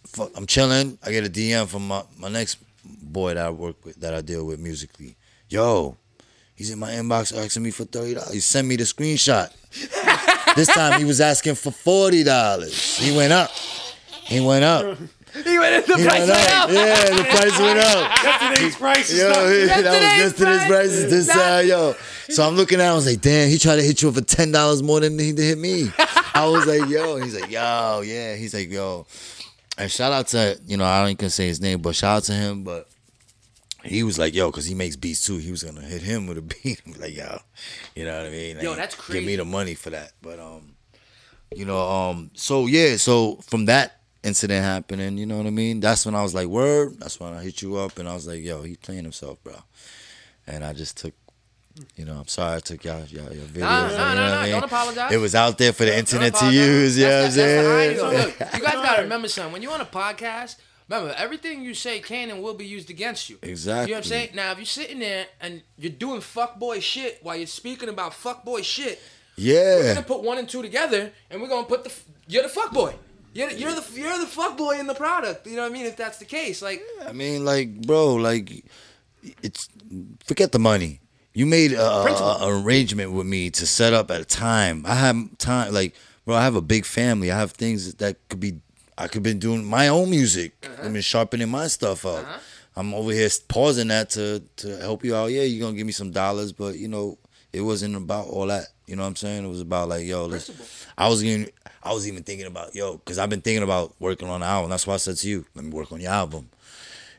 Fuck, 0.06 0.30
I'm 0.36 0.46
chilling. 0.46 0.98
I 1.04 1.10
get 1.10 1.26
a 1.26 1.28
DM 1.28 1.66
from 1.66 1.88
my, 1.88 2.02
my 2.18 2.28
next 2.28 2.58
boy 2.84 3.34
that 3.34 3.46
I 3.46 3.50
work 3.50 3.84
with, 3.84 3.96
that 3.96 4.14
I 4.14 4.20
deal 4.20 4.44
with 4.46 4.60
musically. 4.60 5.16
Yo, 5.48 5.96
he's 6.54 6.70
in 6.70 6.78
my 6.78 6.90
inbox 6.92 7.36
asking 7.36 7.62
me 7.62 7.70
for 7.70 7.84
thirty 7.84 8.14
dollars. 8.14 8.32
He 8.32 8.40
sent 8.40 8.66
me 8.68 8.76
the 8.76 8.84
screenshot. 8.84 9.52
this 10.56 10.68
time 10.68 10.98
he 10.98 11.04
was 11.04 11.20
asking 11.20 11.56
for 11.56 11.70
forty 11.70 12.22
dollars. 12.22 12.96
He 12.98 13.16
went 13.16 13.32
up. 13.32 13.50
He 14.24 14.40
went 14.40 14.64
up. 14.64 14.98
He 15.44 15.58
went 15.58 15.74
in 15.74 15.90
the 15.90 15.96
He 15.98 16.04
price 16.06 16.18
went 16.20 16.30
went 16.30 16.50
up. 16.52 16.64
up. 16.64 16.70
Yeah, 16.70 17.16
the 17.16 17.24
price 17.24 17.58
went 17.58 17.78
up. 17.78 18.24
Yesterday's 18.24 18.76
price 18.76 19.10
is 19.10 19.18
Yo, 19.18 19.28
not- 19.28 19.34
that 19.34 19.44
was 19.44 19.58
Yesterday's 19.68 20.18
yesterday's 20.18 20.58
price 20.58 20.68
prices. 20.68 21.04
is 21.04 21.10
This 21.26 21.36
not- 21.36 21.52
uh, 21.58 21.58
yo. 21.60 21.94
So 22.30 22.46
I'm 22.46 22.56
looking 22.56 22.80
at. 22.80 22.84
him, 22.86 22.92
I 22.92 22.94
was 22.94 23.06
like, 23.06 23.20
damn. 23.20 23.48
He 23.48 23.58
tried 23.58 23.76
to 23.76 23.82
hit 23.82 24.02
you 24.02 24.12
for 24.12 24.20
ten 24.20 24.52
dollars 24.52 24.82
more 24.82 25.00
than 25.00 25.18
he 25.18 25.32
did 25.32 25.44
hit 25.44 25.58
me. 25.58 25.90
I 26.34 26.46
was 26.46 26.66
like, 26.66 26.88
yo. 26.90 27.16
And 27.16 27.24
he's 27.24 27.40
like, 27.40 27.50
yo, 27.50 28.02
yeah. 28.04 28.34
He's 28.36 28.52
like, 28.54 28.70
yo. 28.70 29.06
And 29.78 29.90
shout 29.90 30.12
out 30.12 30.26
to 30.28 30.60
you 30.66 30.76
know 30.76 30.84
I 30.84 31.00
don't 31.02 31.10
even 31.10 31.30
say 31.30 31.46
his 31.46 31.60
name, 31.60 31.80
but 31.80 31.94
shout 31.94 32.16
out 32.18 32.22
to 32.24 32.32
him. 32.32 32.64
But 32.64 32.88
he 33.84 34.02
was 34.02 34.18
like, 34.18 34.34
yo, 34.34 34.50
because 34.50 34.66
he 34.66 34.74
makes 34.74 34.96
beats 34.96 35.24
too. 35.24 35.38
He 35.38 35.50
was 35.50 35.62
gonna 35.62 35.80
hit 35.82 36.02
him 36.02 36.26
with 36.26 36.36
a 36.38 36.42
beat. 36.42 36.82
I'm 36.86 37.00
like, 37.00 37.16
yo, 37.16 37.38
you 37.94 38.04
know 38.04 38.16
what 38.18 38.26
I 38.26 38.30
mean? 38.30 38.58
Yo, 38.60 38.74
that's 38.74 38.94
crazy. 38.94 39.20
Give 39.20 39.26
me 39.26 39.36
the 39.36 39.44
money 39.44 39.74
for 39.74 39.90
that. 39.90 40.12
But 40.20 40.40
um, 40.40 40.74
you 41.54 41.64
know, 41.64 41.78
um, 41.80 42.30
so 42.34 42.66
yeah, 42.66 42.96
so 42.96 43.36
from 43.46 43.66
that 43.66 43.97
incident 44.22 44.64
happening, 44.64 45.16
you 45.18 45.26
know 45.26 45.36
what 45.36 45.46
I 45.46 45.50
mean? 45.50 45.80
That's 45.80 46.04
when 46.06 46.14
I 46.14 46.22
was 46.22 46.34
like, 46.34 46.46
word. 46.48 46.98
That's 46.98 47.18
when 47.20 47.32
I 47.32 47.42
hit 47.42 47.62
you 47.62 47.76
up, 47.76 47.98
and 47.98 48.08
I 48.08 48.14
was 48.14 48.26
like, 48.26 48.42
yo, 48.42 48.62
he's 48.62 48.76
playing 48.78 49.04
himself, 49.04 49.42
bro. 49.42 49.54
And 50.46 50.64
I 50.64 50.72
just 50.72 50.96
took. 50.98 51.14
You 51.94 52.04
know, 52.04 52.14
I'm 52.14 52.26
sorry 52.26 52.56
I 52.56 52.58
took 52.58 52.82
y'all, 52.82 53.04
y'all 53.04 53.32
your 53.32 53.44
videos. 53.44 53.60
Nah, 53.60 53.88
you 53.90 53.96
nah, 53.96 54.14
know 54.14 54.14
nah, 54.14 54.14
what 54.14 54.18
I 54.18 54.30
nah, 54.34 54.42
mean? 54.42 54.50
don't 54.52 54.64
apologize. 54.64 55.12
It 55.12 55.18
was 55.18 55.34
out 55.36 55.58
there 55.58 55.72
for 55.72 55.84
the 55.84 55.96
internet 55.96 56.34
to 56.34 56.52
use. 56.52 56.98
You 56.98 57.04
know 57.04 57.10
what 57.10 57.16
I'm 57.18 57.22
That's 57.22 57.34
the- 57.36 57.40
that's 57.42 57.62
the 57.62 57.70
irony. 57.70 57.96
saying? 57.96 58.26
Look, 58.26 58.40
look, 58.40 58.54
you 58.54 58.60
guys 58.62 58.72
gotta 58.74 59.02
remember 59.02 59.28
something. 59.28 59.52
When 59.52 59.62
you're 59.62 59.72
on 59.72 59.80
a 59.80 59.84
podcast, 59.84 60.56
remember 60.88 61.14
everything 61.16 61.62
you 61.62 61.74
say 61.74 62.00
can 62.00 62.30
and 62.30 62.42
will 62.42 62.54
be 62.54 62.66
used 62.66 62.90
against 62.90 63.30
you. 63.30 63.38
Exactly. 63.42 63.90
You 63.90 63.94
know 63.94 63.98
what 63.98 64.06
I'm 64.06 64.08
saying? 64.08 64.30
Now, 64.34 64.50
if 64.50 64.58
you're 64.58 64.64
sitting 64.64 64.98
there 64.98 65.26
and 65.40 65.62
you're 65.76 65.92
doing 65.92 66.20
fuckboy 66.20 66.82
shit 66.82 67.20
while 67.22 67.36
you're 67.36 67.46
speaking 67.46 67.88
about 67.88 68.10
fuckboy 68.10 68.64
shit, 68.64 69.00
yeah, 69.36 69.76
we're 69.76 69.94
gonna 69.94 70.04
put 70.04 70.24
one 70.24 70.38
and 70.38 70.48
two 70.48 70.62
together, 70.62 71.12
and 71.30 71.40
we're 71.40 71.46
gonna 71.48 71.64
put 71.64 71.84
the 71.84 71.92
you're 72.26 72.42
the 72.42 72.48
fuckboy. 72.48 72.94
You're, 73.34 73.50
you're 73.50 73.72
the 73.72 73.84
you're 73.94 74.18
the 74.18 74.26
fuckboy 74.26 74.80
in 74.80 74.86
the 74.86 74.94
product. 74.94 75.46
You 75.46 75.56
know 75.56 75.62
what 75.62 75.70
I 75.70 75.72
mean? 75.72 75.86
If 75.86 75.96
that's 75.96 76.18
the 76.18 76.24
case, 76.24 76.62
like 76.62 76.82
I 77.06 77.12
mean, 77.12 77.44
like, 77.44 77.82
bro, 77.82 78.14
like, 78.14 78.64
it's 79.42 79.68
forget 80.24 80.52
the 80.52 80.58
money. 80.58 81.00
You 81.34 81.46
made 81.46 81.72
a, 81.72 81.86
a, 81.86 82.46
a 82.46 82.62
arrangement 82.62 83.12
with 83.12 83.26
me 83.26 83.50
to 83.50 83.66
set 83.66 83.92
up 83.92 84.10
at 84.10 84.20
a 84.20 84.24
time. 84.24 84.84
I 84.86 84.94
have 84.94 85.38
time, 85.38 85.72
like, 85.72 85.94
bro. 86.24 86.34
I 86.34 86.42
have 86.42 86.56
a 86.56 86.62
big 86.62 86.84
family. 86.84 87.30
I 87.30 87.38
have 87.38 87.52
things 87.52 87.94
that 87.94 88.16
could 88.28 88.40
be. 88.40 88.60
I 88.96 89.06
could 89.06 89.22
been 89.22 89.38
doing 89.38 89.64
my 89.64 89.86
own 89.86 90.10
music. 90.10 90.54
Uh-huh. 90.64 90.86
I've 90.86 90.92
been 90.92 91.02
sharpening 91.02 91.48
my 91.48 91.68
stuff 91.68 92.04
up. 92.04 92.24
Uh-huh. 92.24 92.38
I'm 92.74 92.94
over 92.94 93.12
here 93.12 93.28
pausing 93.48 93.88
that 93.88 94.10
to 94.10 94.42
to 94.56 94.76
help 94.78 95.04
you 95.04 95.14
out. 95.14 95.26
Yeah, 95.26 95.42
you're 95.42 95.64
gonna 95.64 95.76
give 95.76 95.86
me 95.86 95.92
some 95.92 96.10
dollars, 96.10 96.52
but 96.52 96.76
you 96.76 96.88
know, 96.88 97.18
it 97.52 97.60
wasn't 97.60 97.96
about 97.96 98.26
all 98.28 98.46
that. 98.46 98.68
You 98.86 98.96
know 98.96 99.02
what 99.02 99.08
I'm 99.08 99.16
saying? 99.16 99.44
It 99.44 99.48
was 99.48 99.60
about 99.60 99.88
like, 99.88 100.06
yo, 100.06 100.26
let's. 100.26 100.50
I 100.96 101.08
was 101.08 101.24
even 101.24 101.50
I 101.88 101.92
was 101.94 102.06
even 102.06 102.22
thinking 102.22 102.46
about 102.46 102.74
yo, 102.74 102.96
because 102.98 103.18
I've 103.18 103.30
been 103.30 103.40
thinking 103.40 103.62
about 103.62 103.94
working 103.98 104.28
on 104.28 104.42
an 104.42 104.48
album. 104.48 104.70
That's 104.70 104.86
why 104.86 104.94
I 104.94 104.98
said 104.98 105.16
to 105.16 105.28
you, 105.28 105.44
let 105.54 105.64
me 105.64 105.70
work 105.70 105.90
on 105.92 106.00
your 106.00 106.12
album. 106.12 106.50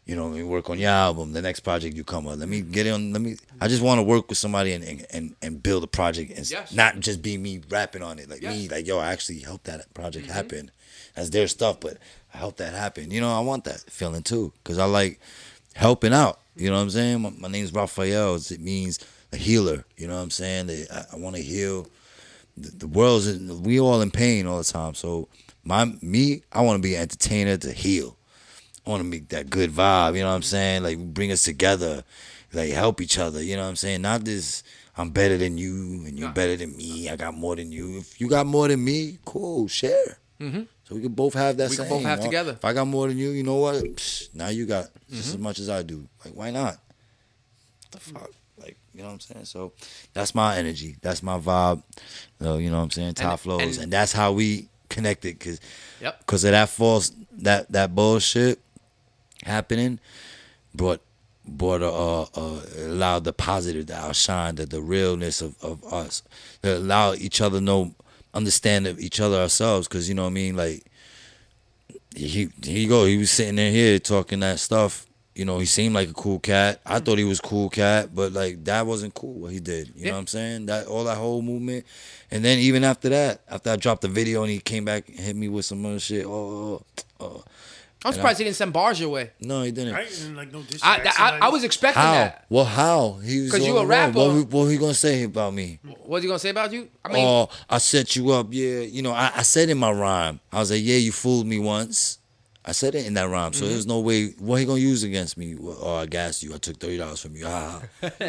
You 0.06 0.16
know, 0.16 0.28
let 0.28 0.38
me 0.38 0.44
work 0.44 0.70
on 0.70 0.80
your 0.80 0.90
album. 0.90 1.34
The 1.34 1.42
next 1.42 1.60
project 1.60 1.96
you 1.96 2.04
come 2.04 2.24
with, 2.26 2.40
let 2.40 2.50
me 2.50 2.62
get 2.62 2.88
on. 2.88 3.14
Let 3.14 3.22
me. 3.22 3.38
I 3.62 3.68
just 3.68 3.84
want 3.84 4.00
to 4.00 4.04
work 4.04 4.28
with 4.30 4.38
somebody 4.38 4.74
and 4.74 5.06
and, 5.12 5.36
and, 5.42 5.62
build 5.62 5.84
a 5.84 5.88
project 5.88 6.32
and 6.36 6.50
Yes. 6.50 6.74
not 6.74 7.00
just 7.00 7.22
be 7.22 7.38
me 7.38 7.62
rapping 7.70 8.02
on 8.02 8.18
it. 8.20 8.30
Like 8.30 8.42
me, 8.42 8.48
Yes. 8.48 8.58
Mm-hmm. 8.58 8.72
like 8.74 8.88
yo, 8.88 8.98
I 9.00 9.12
actually 9.12 9.40
helped 9.40 9.66
that 9.66 9.94
project 9.94 10.28
happen. 10.28 10.72
That's 11.16 11.30
their 11.30 11.48
stuff, 11.48 11.80
but 11.80 11.98
I 12.34 12.38
helped 12.38 12.58
that 12.58 12.74
happen. 12.74 13.12
You 13.12 13.22
know, 13.22 13.32
I 13.32 13.42
want 13.42 13.66
that 13.66 13.82
feeling 13.82 14.24
too, 14.24 14.52
because 14.64 14.78
I 14.80 14.86
like 14.86 15.20
helping 15.76 16.14
out. 16.14 16.40
You 16.56 16.70
know 16.70 16.76
what 16.78 16.82
I'm 16.84 16.90
saying? 16.90 17.22
My, 17.22 17.30
my 17.38 17.48
name's 17.48 17.72
Raphael. 17.74 18.36
It 18.36 18.60
means 18.60 19.00
a 19.32 19.38
healer. 19.38 19.86
You 19.98 20.08
know 20.08 20.16
what 20.16 20.24
I'm 20.24 20.32
saying? 20.32 20.70
I, 20.92 21.06
I 21.14 21.16
want 21.18 21.36
to 21.36 21.42
heal 21.42 21.88
the, 22.62 22.72
the 22.72 22.88
world's 22.88 23.28
in, 23.28 23.64
we 23.64 23.80
all 23.80 24.02
in 24.02 24.12
pain 24.12 24.46
all 24.48 24.58
the 24.60 24.64
time. 24.64 24.94
So 24.96 25.28
my 25.64 25.86
me, 26.02 26.44
I 26.52 26.62
want 26.62 26.78
to 26.78 26.82
be 26.82 26.96
an 26.96 27.02
entertainer 27.04 27.58
to 27.58 27.72
heal. 27.72 28.18
I 28.86 28.90
want 28.90 29.02
to 29.02 29.08
make 29.08 29.30
that 29.30 29.50
good 29.50 29.72
vibe. 29.72 30.16
You 30.16 30.22
know 30.24 30.30
what 30.30 30.36
I'm 30.36 30.42
saying? 30.42 30.84
Like 30.84 30.98
bring 31.00 31.32
us 31.32 31.44
together, 31.44 32.04
like 32.54 32.72
help 32.72 33.02
each 33.02 33.18
other. 33.20 33.42
You 33.44 33.56
know 33.56 33.64
what 33.64 33.70
I'm 33.70 33.76
saying? 33.76 34.02
Not 34.02 34.26
this. 34.26 34.64
I'm 34.98 35.12
better 35.12 35.38
than 35.38 35.58
you, 35.58 36.04
and 36.06 36.20
you're 36.20 36.32
better 36.32 36.58
than 36.58 36.76
me. 36.76 37.08
I 37.10 37.16
got 37.16 37.34
more 37.34 37.56
than 37.56 37.72
you. 37.72 38.00
If 38.00 38.20
you 38.20 38.28
got 38.28 38.46
more 38.46 38.68
than 38.68 38.84
me, 38.84 39.18
cool, 39.26 39.68
share. 39.70 40.18
So 40.42 40.96
we 40.96 41.02
can 41.02 41.14
both 41.14 41.34
have 41.36 41.56
that 41.58 41.70
We 41.70 41.76
same. 41.78 41.88
both 41.90 42.02
have 42.04 42.20
you 42.20 42.24
know? 42.26 42.30
together. 42.32 42.52
If 42.54 42.66
I 42.66 42.74
got 42.74 42.88
more 42.88 43.08
than 43.08 43.18
you, 43.18 43.30
you 43.30 43.44
know 43.44 43.56
what? 43.58 43.76
Psh, 43.84 44.34
now 44.34 44.48
you 44.50 44.66
got 44.66 44.86
just 45.10 45.30
Mm-hmm. 45.30 45.30
as 45.36 45.38
much 45.38 45.60
as 45.60 45.70
I 45.70 45.84
do. 45.84 46.08
Like, 46.26 46.34
why 46.34 46.50
not? 46.52 46.78
What 47.84 47.92
the 47.92 48.00
fuck? 48.00 48.30
Like, 48.60 48.78
you 48.94 49.02
know 49.02 49.08
what 49.08 49.14
I'm 49.14 49.20
saying? 49.20 49.46
So 49.46 49.74
that's 50.14 50.36
my 50.36 50.58
energy. 50.58 50.96
That's 51.02 51.24
my 51.24 51.40
vibe. 51.40 51.82
So, 52.42 52.58
you 52.58 52.70
know 52.70 52.78
what 52.78 52.84
I'm 52.84 52.92
saying? 52.92 53.14
Top 53.16 53.40
flows. 53.40 53.62
and- 53.78 53.84
And, 53.86 53.94
that's 53.94 54.12
how 54.12 54.32
we 54.34 54.68
connected. 54.90 55.40
Cause, 55.40 55.60
Yep. 56.02 56.26
Cause 56.28 56.44
of 56.44 56.52
that 56.52 56.70
false, 56.70 57.12
that 57.40 57.72
that 57.72 57.94
bullshit 57.96 58.60
happening, 59.44 60.00
brought 60.76 61.02
brought 61.46 61.82
a, 61.82 61.88
uh, 61.92 62.26
uh, 62.36 62.62
allowed 62.86 63.24
the 63.24 63.34
positive 63.34 63.88
to 63.88 63.96
outshine, 63.96 64.56
the, 64.56 64.66
the 64.68 64.82
realness 64.82 65.42
of, 65.42 65.56
of 65.64 65.84
us, 65.92 66.22
to 66.62 66.78
allow 66.78 67.14
each 67.14 67.42
other 67.42 67.60
know, 67.60 67.96
understand 68.36 68.86
of 68.86 69.00
each 69.00 69.20
other 69.20 69.38
ourselves. 69.38 69.88
Cause 69.88 70.08
you 70.08 70.14
know 70.16 70.24
what 70.24 70.30
I 70.30 70.34
mean, 70.34 70.56
like 70.56 70.84
he 72.16 72.50
here 72.64 72.78
you 72.78 72.88
go. 72.88 73.06
He 73.06 73.18
was 73.18 73.32
sitting 73.32 73.58
in 73.58 73.74
here 73.74 74.00
talking 74.00 74.40
that 74.42 74.60
stuff. 74.60 75.06
You 75.40 75.46
know, 75.46 75.58
he 75.58 75.66
seemed 75.66 75.96
like 75.96 76.10
a 76.10 76.14
cool 76.14 76.38
cat. 76.38 76.82
I 76.86 77.00
mm. 77.00 77.06
thought 77.06 77.18
he 77.18 77.24
was 77.24 77.40
cool 77.40 77.70
cat, 77.70 78.14
but 78.14 78.34
like 78.34 78.62
that 78.66 78.86
wasn't 78.86 79.14
cool 79.14 79.36
what 79.36 79.54
he 79.54 79.62
did. 79.62 79.88
You 79.88 79.94
Yeah. 79.96 80.06
know 80.08 80.16
what 80.16 80.20
I'm 80.20 80.28
saying? 80.28 80.66
That 80.66 80.88
all 80.88 81.06
that 81.06 81.16
whole 81.16 81.42
movement, 81.42 81.86
and 82.30 82.44
then 82.44 82.60
even 82.60 82.84
after 82.84 83.08
that, 83.08 83.40
after 83.50 83.70
I 83.70 83.78
dropped 83.78 84.02
the 84.02 84.10
video 84.10 84.44
and 84.44 84.52
he 84.52 84.60
came 84.60 84.84
back 84.84 85.08
and 85.08 85.18
hit 85.18 85.38
me 85.38 85.48
with 85.48 85.64
some 85.64 85.86
other 85.86 85.98
shit. 85.98 86.26
Oh, 86.26 86.30
oh, 86.30 86.86
oh. 87.22 87.26
oh. 87.26 87.44
I'm 88.04 88.12
surprised 88.12 88.40
he 88.40 88.44
didn't 88.44 88.58
send 88.58 88.74
bars 88.74 89.00
your 89.00 89.10
way. 89.10 89.32
no, 89.40 89.64
he 89.64 89.72
didn't. 89.72 89.94
Right? 89.94 90.22
And 90.26 90.36
like 90.36 90.52
no 90.52 90.62
diss 90.62 90.82
I, 90.84 91.10
I, 91.18 91.40
I 91.44 91.50
was 91.50 91.64
expecting 91.64 92.02
How? 92.02 92.12
that. 92.12 92.46
Well, 92.50 92.66
how? 92.66 93.20
He 93.24 93.40
was 93.40 93.52
because 93.52 93.66
you 93.66 93.78
on 93.78 93.86
a 93.86 93.88
rapper. 93.88 94.18
What, 94.18 94.36
he- 94.36 94.42
what 94.42 94.66
he 94.66 94.78
gonna 94.78 94.94
say 94.94 95.24
about 95.24 95.54
me? 95.54 95.80
What's 96.04 96.24
he 96.24 96.28
gonna 96.28 96.40
say 96.40 96.50
about 96.50 96.74
you? 96.74 96.90
I 97.04 97.14
mean, 97.14 97.26
oh, 97.26 97.48
I 97.70 97.78
set 97.78 98.14
you 98.18 98.32
up. 98.32 98.48
Yeah, 98.52 98.80
you 98.80 99.02
know, 99.02 99.14
I, 99.14 99.32
I 99.38 99.42
said 99.44 99.70
in 99.70 99.78
my 99.78 99.92
rhyme, 99.92 100.42
I 100.52 100.60
was 100.60 100.72
like, 100.72 100.82
yeah, 100.84 100.98
you 100.98 101.14
fooled 101.14 101.48
me 101.48 101.60
once. 101.60 102.19
I 102.70 102.72
said 102.72 102.96
it 102.96 103.06
in 103.08 103.16
that 103.16 103.28
rhyme, 103.30 103.52
Mm-hmm. 103.52 103.60
so 103.60 103.68
there's 103.68 103.88
no 103.88 104.00
way. 104.00 104.28
What 104.40 104.60
he 104.60 104.66
gonna 104.66 104.80
use 104.80 105.04
against 105.04 105.38
me? 105.38 105.56
Well, 105.56 105.78
Oh, 105.82 105.96
I 105.96 106.06
gassed 106.06 106.44
you. 106.44 106.54
I 106.54 106.58
took 106.58 106.78
thirty 106.78 106.98
dollars 106.98 107.20
from 107.22 107.36
you. 107.36 107.46
Ah, 107.48 107.82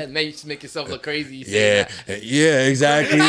make 0.09 0.27
you 0.27 0.33
just 0.33 0.47
make 0.47 0.63
yourself 0.63 0.89
look 0.89 1.03
crazy. 1.03 1.37
You 1.37 1.45
yeah, 1.47 1.89
that. 2.07 2.23
yeah, 2.23 2.67
exactly. 2.67 3.19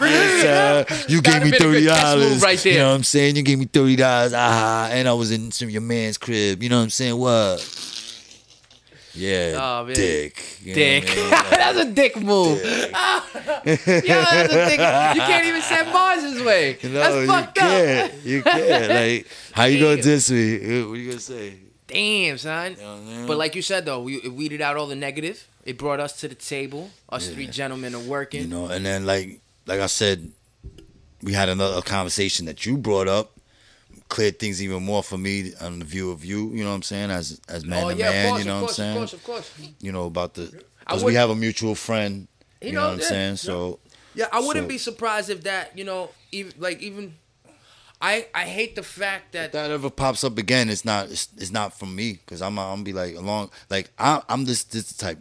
yes, 0.00 0.44
uh, 0.44 1.04
you 1.08 1.20
gave 1.22 1.34
That'd 1.34 1.42
me 1.44 1.50
have 1.50 1.58
been 1.58 1.68
a 1.68 1.72
thirty 1.72 1.80
good 1.84 1.88
catch 1.90 2.16
move 2.16 2.22
dollars. 2.28 2.42
right 2.42 2.58
there. 2.58 2.72
You 2.72 2.78
know 2.78 2.88
what 2.90 2.94
I'm 2.96 3.02
saying? 3.04 3.36
You 3.36 3.42
gave 3.42 3.58
me 3.58 3.64
thirty 3.66 3.96
dollars. 3.96 4.32
Ah, 4.34 4.88
and 4.90 5.08
I 5.08 5.12
was 5.14 5.30
in 5.30 5.50
some 5.50 5.70
your 5.70 5.82
man's 5.82 6.18
crib. 6.18 6.62
You 6.62 6.68
know 6.68 6.78
what 6.78 6.84
I'm 6.84 6.90
saying? 6.90 7.16
What? 7.16 7.60
Yeah, 9.14 9.58
Oh, 9.60 9.84
man. 9.84 9.94
dick. 9.94 10.58
You 10.64 10.74
Dick. 10.74 11.04
I 11.10 11.14
mean? 11.16 11.30
Like, 11.30 11.50
that's 11.50 11.78
a 11.78 11.90
dick 11.92 12.16
move. 12.16 12.58
Yo, 12.64 12.72
that's 12.94 14.52
a 14.52 14.66
dick. 14.68 14.78
You 15.16 15.22
can't 15.22 15.46
even 15.46 15.62
send 15.62 15.92
bars 15.92 16.22
his 16.22 16.42
way. 16.42 16.78
No, 16.82 16.90
that's 16.90 17.14
you 17.16 17.52
can't. 17.62 18.12
up. 18.12 18.24
You 18.24 18.42
can't. 18.42 18.88
Like, 18.92 19.26
how 19.52 19.64
you 19.64 19.80
gonna 19.80 20.02
diss 20.02 20.30
me? 20.30 20.82
What 20.84 20.94
you 20.98 21.08
gonna 21.08 21.20
say? 21.20 21.54
Damn, 21.86 22.38
son. 22.38 22.72
You 22.72 22.76
know 22.82 22.94
I 22.94 22.98
mean? 23.00 23.26
But 23.26 23.36
like 23.36 23.54
you 23.54 23.62
said 23.62 23.84
though, 23.84 24.00
we 24.02 24.16
it 24.16 24.32
weeded 24.32 24.60
out 24.62 24.76
all 24.76 24.86
the 24.86 24.96
negative. 24.96 25.46
It 25.64 25.76
brought 25.78 26.00
us 26.00 26.18
to 26.20 26.28
the 26.28 26.34
table. 26.34 26.90
Us 27.08 27.28
Yeah. 27.28 27.34
three 27.34 27.46
gentlemen 27.48 27.94
are 27.94 28.00
working. 28.00 28.42
you 28.42 28.48
know, 28.48 28.66
and 28.66 28.84
then 28.84 29.04
like, 29.04 29.40
like 29.66 29.80
I 29.80 29.86
said, 29.86 30.30
we 31.22 31.32
had 31.34 31.48
another 31.48 31.82
conversation 31.82 32.46
that 32.46 32.64
you 32.66 32.76
brought 32.78 33.08
up, 33.08 33.31
cleared 34.12 34.38
things 34.38 34.62
even 34.62 34.82
more 34.82 35.02
for 35.02 35.16
me 35.18 35.52
on 35.60 35.78
the 35.78 35.84
view 35.84 36.10
of 36.10 36.24
you. 36.24 36.50
You 36.50 36.64
know 36.64 36.70
what 36.70 36.76
I'm 36.76 36.82
saying? 36.82 37.10
As 37.10 37.40
as 37.48 37.64
man 37.64 37.84
oh 37.84 37.90
to 37.90 37.96
yeah, 37.96 38.10
man, 38.10 38.28
course, 38.28 38.38
you 38.40 38.48
know 38.50 38.56
of 38.56 38.62
what 38.62 38.70
I'm 38.70 38.74
saying? 38.74 38.92
of 38.92 38.98
course, 38.98 39.12
of 39.14 39.24
course. 39.24 39.50
You 39.80 39.92
know 39.92 40.06
about 40.06 40.34
the 40.34 40.62
because 40.80 41.02
we 41.04 41.14
have 41.14 41.30
a 41.30 41.34
mutual 41.36 41.74
friend. 41.74 42.28
You 42.60 42.72
know 42.72 42.80
knows 42.80 42.86
what 42.88 42.94
I'm 42.94 43.00
it. 43.00 43.04
saying? 43.04 43.36
So 43.36 43.78
Yeah, 44.14 44.26
I 44.32 44.40
wouldn't 44.40 44.66
So- 44.66 44.68
be 44.68 44.78
surprised 44.78 45.30
if 45.30 45.42
that, 45.44 45.76
you 45.78 45.84
know, 45.84 46.10
even 46.30 46.52
like 46.58 46.80
even 46.82 47.14
I 48.00 48.26
I 48.34 48.44
hate 48.44 48.74
the 48.76 48.82
fact 48.82 49.32
that 49.32 49.46
if 49.46 49.52
that 49.52 49.70
ever 49.70 49.88
pops 49.90 50.22
up 50.24 50.36
again, 50.38 50.68
it's 50.68 50.84
not 50.84 51.10
it's, 51.10 51.28
it's 51.38 51.50
not 51.50 51.78
from 51.78 51.94
me 51.96 52.14
because 52.14 52.42
I'm 52.42 52.58
I'm 52.58 52.72
gonna 52.72 52.82
be 52.82 52.92
like 52.92 53.16
along 53.16 53.50
like 53.70 53.90
I, 53.98 54.20
I'm 54.28 54.44
this 54.44 54.64
this 54.64 54.92
type. 54.96 55.18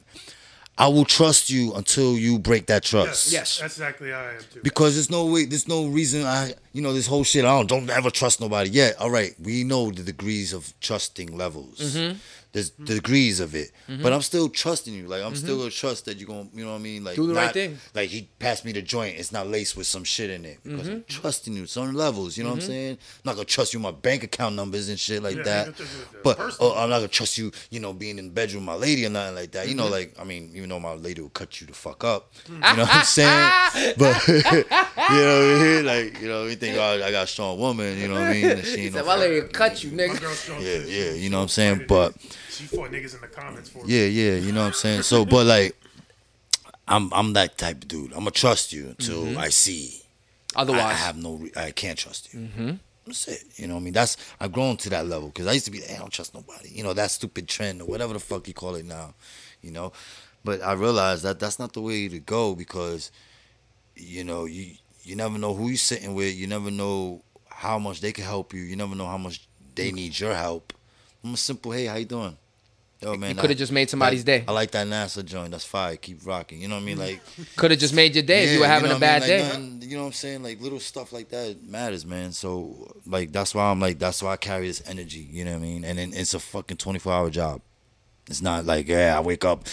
I 0.77 0.87
will 0.87 1.05
trust 1.05 1.49
you 1.49 1.73
until 1.73 2.17
you 2.17 2.39
break 2.39 2.65
that 2.67 2.83
trust. 2.83 3.31
Yes. 3.31 3.33
yes. 3.33 3.59
That's 3.59 3.75
exactly 3.75 4.09
how 4.09 4.19
I 4.19 4.31
am 4.33 4.39
too. 4.51 4.61
Because 4.63 4.95
there's 4.95 5.09
no 5.11 5.25
way, 5.25 5.45
there's 5.45 5.67
no 5.67 5.87
reason 5.87 6.25
I, 6.25 6.53
you 6.73 6.81
know, 6.81 6.93
this 6.93 7.07
whole 7.07 7.23
shit. 7.23 7.45
I 7.45 7.49
don't, 7.49 7.67
don't 7.67 7.89
ever 7.89 8.09
trust 8.09 8.41
nobody. 8.41 8.69
Yeah, 8.69 8.91
all 8.99 9.11
right, 9.11 9.35
we 9.39 9.63
know 9.63 9.91
the 9.91 10.03
degrees 10.03 10.53
of 10.53 10.73
trusting 10.79 11.37
levels. 11.37 11.79
Mm-hmm. 11.79 12.17
There's 12.53 12.71
the 12.71 12.95
degrees 12.95 13.39
of 13.39 13.55
it, 13.55 13.71
but 13.87 14.11
I'm 14.11 14.21
still 14.21 14.49
trusting 14.49 14.93
you. 14.93 15.07
Like 15.07 15.23
I'm 15.23 15.35
still 15.35 15.57
gonna 15.59 15.69
trust 15.71 16.03
that 16.05 16.17
you're 16.17 16.27
gonna, 16.27 16.49
you 16.53 16.65
know 16.65 16.71
what 16.71 16.79
I 16.79 16.81
mean? 16.83 17.03
Like 17.03 17.13
Mm-hmm. 17.13 17.21
Do 17.21 17.33
the 17.33 17.39
right 17.39 17.53
thing. 17.53 17.77
Like 17.95 18.09
he 18.09 18.29
passed 18.39 18.65
me 18.65 18.73
the 18.73 18.81
joint, 18.81 19.17
it's 19.17 19.31
not 19.31 19.47
laced 19.47 19.77
with 19.77 19.87
some 19.87 20.03
shit 20.03 20.29
in 20.29 20.43
it 20.43 20.59
because 20.63 20.87
I'm 20.89 20.95
Mm-hmm. 21.01 21.21
trusting 21.21 21.53
you. 21.53 21.65
Certain 21.65 21.95
levels, 21.95 22.35
you 22.37 22.43
know 22.43 22.49
what 22.49 22.55
I'm 22.55 22.61
saying? 22.61 22.91
I'm 22.93 23.21
not 23.23 23.35
gonna 23.35 23.45
trust 23.45 23.73
you 23.73 23.79
my 23.79 23.91
bank 23.91 24.23
account 24.23 24.55
numbers 24.55 24.89
and 24.89 24.99
shit 24.99 25.23
like 25.23 25.37
Yeah, 25.37 25.43
that. 25.43 25.67
you 25.67 25.71
got 25.71 25.77
to 25.77 25.83
do 25.85 26.01
it, 26.01 26.23
But 26.23 26.39
oh, 26.59 26.75
I'm 26.75 26.89
not 26.89 26.97
gonna 26.97 27.07
trust 27.07 27.37
you, 27.37 27.51
you 27.69 27.79
know, 27.79 27.93
being 27.93 28.17
in 28.19 28.25
the 28.27 28.31
bedroom 28.33 28.65
with 28.65 28.75
my 28.75 28.79
lady 28.85 29.05
or 29.05 29.09
nothing 29.09 29.35
like 29.35 29.51
that. 29.51 29.67
You 29.67 29.75
Mm-hmm. 29.75 29.83
know, 29.85 29.89
like 29.89 30.15
I 30.19 30.25
mean, 30.25 30.51
even 30.53 30.67
though 30.69 30.79
my 30.81 30.93
lady 30.93 31.21
will 31.21 31.29
cut 31.29 31.61
you 31.61 31.67
the 31.67 31.73
fuck 31.73 32.03
up, 32.03 32.33
you 32.49 32.53
know 32.75 32.83
what 32.83 32.93
I'm 32.95 33.03
saying? 33.03 33.51
But 33.97 34.27
you 34.27 35.21
know 35.21 35.39
what 35.39 35.55
I 35.55 35.59
mean? 35.63 35.85
Like 35.85 36.21
you 36.21 36.27
know, 36.27 36.45
we 36.45 36.55
think 36.55 36.75
oh, 36.77 37.01
I 37.03 37.11
got 37.11 37.23
a 37.23 37.27
strong 37.27 37.57
woman. 37.59 37.97
You 37.97 38.07
know 38.09 38.15
what 38.15 38.27
I 38.29 38.33
mean? 38.33 38.51
And 38.51 38.65
she 38.65 38.77
he 38.77 38.83
ain't 38.85 38.93
said, 38.93 39.01
no 39.01 39.07
"My 39.07 39.15
lady 39.15 39.47
cut 39.47 39.83
you, 39.83 39.91
nigga." 39.91 40.19
yeah, 40.61 40.79
yeah, 40.85 41.11
you 41.13 41.29
know 41.29 41.37
what 41.37 41.43
I'm 41.43 41.49
saying? 41.49 41.85
But 41.87 42.15
niggas- 42.61 42.69
she 42.69 42.75
fought 42.77 42.91
niggas 42.91 43.15
in 43.15 43.21
the 43.21 43.27
comments 43.27 43.69
for 43.69 43.83
me. 43.85 43.93
yeah, 43.93 44.05
yeah, 44.05 44.35
you 44.37 44.51
know 44.51 44.61
what 44.61 44.67
I'm 44.67 44.73
saying. 44.73 45.01
So, 45.03 45.25
but 45.25 45.45
like, 45.45 45.75
I'm 46.87 47.11
I'm 47.13 47.33
that 47.33 47.57
type 47.57 47.83
of 47.83 47.87
dude. 47.87 48.11
I'm 48.13 48.19
gonna 48.19 48.31
trust 48.31 48.73
you 48.73 48.89
until 48.89 49.37
I 49.37 49.49
see. 49.49 50.01
I, 50.55 50.61
Otherwise, 50.61 50.81
I 50.81 50.93
have 50.93 51.17
no, 51.17 51.35
re- 51.35 51.51
I 51.55 51.71
can't 51.71 51.97
trust 51.97 52.33
you. 52.33 52.41
Mm-hmm. 52.41 52.71
That's 53.05 53.27
it. 53.29 53.43
You 53.55 53.67
know 53.67 53.75
what 53.75 53.79
I 53.81 53.83
mean? 53.83 53.93
That's 53.93 54.17
I've 54.39 54.51
grown 54.51 54.75
to 54.77 54.89
that 54.89 55.05
level 55.07 55.29
because 55.29 55.47
I 55.47 55.53
used 55.53 55.65
to 55.65 55.71
be, 55.71 55.79
hey, 55.79 55.95
I 55.95 55.99
don't 55.99 56.11
trust 56.11 56.33
nobody. 56.33 56.69
You 56.69 56.83
know 56.83 56.93
that 56.93 57.09
stupid 57.11 57.47
trend 57.47 57.81
or 57.81 57.85
whatever 57.85 58.13
the 58.13 58.19
fuck 58.19 58.47
you 58.47 58.53
call 58.53 58.75
it 58.75 58.85
now. 58.85 59.13
You 59.61 59.71
know, 59.71 59.93
but 60.43 60.61
I 60.61 60.73
realized 60.73 61.23
that 61.23 61.39
that's 61.39 61.57
not 61.59 61.73
the 61.73 61.81
way 61.81 62.07
to 62.09 62.19
go 62.19 62.53
because, 62.55 63.11
you 63.95 64.23
know, 64.23 64.45
you 64.45 64.71
you 65.03 65.15
never 65.15 65.37
know 65.37 65.53
who 65.53 65.67
you're 65.69 65.77
sitting 65.77 66.13
with. 66.15 66.35
You 66.35 66.47
never 66.47 66.69
know 66.69 67.21
how 67.47 67.79
much 67.79 68.01
they 68.01 68.11
can 68.11 68.25
help 68.25 68.53
you. 68.53 68.61
You 68.61 68.75
never 68.75 68.95
know 68.95 69.05
how 69.07 69.17
much 69.17 69.47
they 69.75 69.91
need 69.91 70.19
your 70.19 70.33
help. 70.35 70.73
I'm 71.23 71.35
a 71.35 71.37
simple, 71.37 71.71
hey, 71.71 71.85
how 71.85 71.95
you 71.95 72.05
doing? 72.05 72.35
Yo, 73.01 73.15
man, 73.17 73.31
you 73.31 73.35
coulda 73.35 73.55
just 73.55 73.71
made 73.71 73.89
somebody's 73.89 74.23
that- 74.25 74.39
day. 74.41 74.45
I 74.47 74.51
like 74.51 74.69
that 74.71 74.85
NASA 74.85 75.25
joint. 75.25 75.49
That's 75.51 75.65
fire. 75.65 75.95
Keep 75.97 76.25
rocking. 76.25 76.61
You 76.61 76.67
know 76.67 76.75
what 76.75 76.81
I 76.83 76.85
mean? 76.85 76.99
Like 76.99 77.19
could 77.55 77.71
have 77.71 77.79
just 77.79 77.95
made 77.95 78.13
your 78.15 78.23
day 78.23 78.43
if 78.45 78.51
you 78.53 78.59
were 78.59 78.67
having 78.67 78.89
know 78.89 78.97
a 78.97 78.99
what 78.99 79.03
I 79.03 79.19
bad 79.19 79.21
mean? 79.21 79.29
day. 79.29 79.43
Like, 79.43 79.53
nothing- 79.59 79.81
you 79.89 79.95
know 79.97 80.03
what 80.03 80.07
I'm 80.07 80.13
saying? 80.13 80.43
Like 80.43 80.61
little 80.61 80.79
stuff 80.79 81.11
like 81.11 81.29
that 81.29 81.57
matters, 81.67 82.05
man. 82.05 82.31
So 82.31 82.93
like 83.07 83.31
that's 83.31 83.55
why 83.55 83.71
I'm 83.71 83.79
like 83.79 83.97
that's 83.97 84.21
why 84.21 84.33
I 84.33 84.37
carry 84.37 84.67
this 84.67 84.83
energy. 84.87 85.27
You 85.31 85.45
know 85.45 85.51
what 85.53 85.57
I 85.57 85.61
mean? 85.61 85.83
And 85.83 85.97
then 85.97 86.11
it's 86.13 86.33
a 86.35 86.39
fucking 86.39 86.77
24 86.77 87.11
hour 87.11 87.29
job. 87.31 87.61
It's 88.29 88.41
not 88.41 88.65
like 88.65 88.87
yeah, 88.87 89.17
I 89.17 89.21
wake 89.21 89.45
up. 89.45 89.65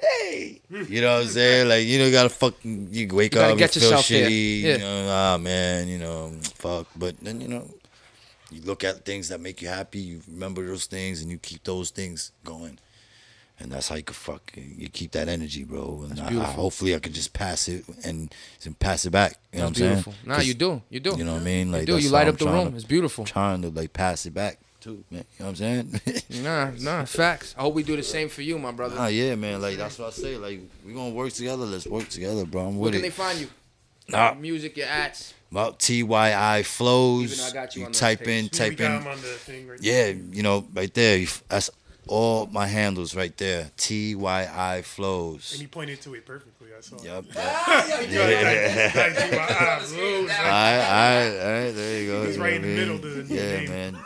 Hey, 0.00 0.60
you 0.70 1.00
know 1.00 1.14
what 1.16 1.22
I'm 1.22 1.28
saying? 1.28 1.68
Like 1.68 1.84
you 1.86 1.98
know, 1.98 2.04
you 2.06 2.12
gotta 2.12 2.28
fucking 2.28 2.88
you 2.92 3.08
wake 3.12 3.34
You 3.34 3.40
up, 3.40 3.58
get 3.58 3.74
you 3.74 3.80
feel 3.80 3.92
shitty. 3.94 4.60
Yeah. 4.62 4.72
You 4.74 4.78
know, 4.78 5.06
ah 5.10 5.38
man, 5.38 5.88
you 5.88 5.98
know, 5.98 6.32
fuck. 6.54 6.86
But 6.94 7.16
then 7.20 7.40
you 7.40 7.48
know, 7.48 7.68
you 8.50 8.62
look 8.62 8.84
at 8.84 9.04
things 9.04 9.28
that 9.28 9.40
make 9.40 9.60
you 9.62 9.68
happy. 9.68 9.98
You 10.00 10.20
remember 10.28 10.66
those 10.66 10.86
things, 10.86 11.20
and 11.22 11.30
you 11.30 11.38
keep 11.38 11.64
those 11.64 11.90
things 11.90 12.32
going. 12.44 12.78
And 13.60 13.72
that's 13.72 13.88
how 13.88 13.96
you 13.96 14.04
can 14.04 14.14
fuck. 14.14 14.52
You 14.54 14.88
keep 14.88 15.10
that 15.12 15.28
energy, 15.28 15.64
bro. 15.64 16.06
And 16.08 16.20
I, 16.20 16.28
I, 16.28 16.44
hopefully, 16.52 16.94
I 16.94 17.00
could 17.00 17.12
just 17.12 17.32
pass 17.32 17.66
it 17.66 17.84
and, 18.04 18.32
and 18.64 18.78
pass 18.78 19.04
it 19.04 19.10
back. 19.10 19.34
You 19.52 19.58
know 19.58 19.66
That's 19.66 19.80
what 19.80 19.84
I'm 19.86 19.90
beautiful. 19.90 20.12
saying? 20.12 20.24
Nah, 20.26 20.38
you 20.40 20.54
do, 20.54 20.82
you 20.90 21.00
do. 21.00 21.16
You 21.16 21.24
know 21.24 21.32
what 21.34 21.40
I 21.42 21.44
mean? 21.44 21.72
Like 21.72 21.80
you 21.80 21.86
do. 21.86 21.98
You 21.98 22.10
light 22.10 22.28
up 22.28 22.38
the 22.38 22.46
room. 22.46 22.70
to- 22.70 22.76
It's 22.76 22.84
beautiful. 22.84 23.24
Trying 23.24 23.62
to 23.62 23.70
like 23.70 23.92
pass 23.92 24.26
it 24.26 24.32
back 24.34 24.60
too, 24.80 25.02
man. 25.10 25.24
You 25.38 25.44
know 25.44 25.46
what 25.46 25.48
I'm 25.48 25.56
saying? 25.56 26.00
Nah, 26.44 26.70
nah, 26.78 27.04
facts. 27.04 27.54
I 27.58 27.62
hope 27.62 27.74
we 27.74 27.82
do 27.82 27.96
the 27.96 28.02
same 28.04 28.28
for 28.28 28.42
you, 28.42 28.58
my 28.60 28.70
brother. 28.70 28.94
Ah, 28.96 29.08
yeah, 29.08 29.34
man. 29.34 29.60
Like 29.60 29.76
that's 29.76 29.98
what 29.98 30.08
I 30.08 30.10
say. 30.10 30.36
Like 30.36 30.60
we 30.86 30.92
gonna 30.94 31.10
work 31.10 31.32
together. 31.32 31.64
Let's 31.64 31.86
work 31.88 32.08
together, 32.08 32.44
bro. 32.46 32.68
I'm 32.68 32.76
Where 32.78 32.84
with 32.84 32.92
can 32.92 33.02
they 33.02 33.10
find 33.10 33.40
you? 33.40 33.48
Nah, 34.08 34.34
Music, 34.34 34.76
your 34.76 34.86
ads. 34.86 35.34
About 35.50 35.78
TYI 35.78 36.64
flows. 36.64 37.38
though 37.38 37.44
I 37.44 37.50
got 37.64 37.74
you 37.74 37.80
You 37.80 37.86
on 37.86 37.92
those 37.92 38.00
type 38.00 38.20
in, 38.22 38.48
pages. 38.48 38.58
Yeah, 38.60 38.68
type 38.68 38.80
in. 38.80 38.92
on 38.92 39.02
the 39.20 39.28
thing 39.28 39.68
right 39.68 39.80
Yeah, 39.82 40.06
you 40.08 40.42
know, 40.42 40.66
right 40.74 40.92
there. 40.92 41.24
That's 41.48 41.70
all 42.06 42.46
my 42.46 42.66
handles 42.66 43.14
right 43.14 43.36
there. 43.36 43.70
TYI 43.76 44.82
flows. 44.84 45.32
And 45.34 45.58
flows. 45.58 45.60
he 45.60 45.66
pointed 45.66 46.00
to 46.02 46.14
it 46.14 46.24
perfectly. 46.26 46.68
I 46.76 46.80
saw. 46.80 46.96
it. 46.96 47.04
Yep. 47.04 47.24
Ah, 47.36 47.86
yep. 47.86 48.94
Like, 48.94 49.16
like, 49.18 49.32
my 49.32 49.38
eyes 49.38 49.92
All 49.92 49.98
rose, 50.00 50.28
like, 50.28 50.38
right, 50.38 50.48
all 50.48 50.50
right, 50.50 51.38
all 51.40 51.64
right. 51.64 51.70
There 51.72 52.00
you 52.02 52.06
go. 52.10 52.24
He's 52.26 52.36
you 52.36 52.42
right 52.42 52.54
in 52.54 52.62
the 52.62 52.68
I 52.68 52.74
middle 52.76 52.94
of 52.96 53.02
the 53.28 53.34
Yeah, 53.34 53.60
name. 53.60 53.68
man. 53.68 53.98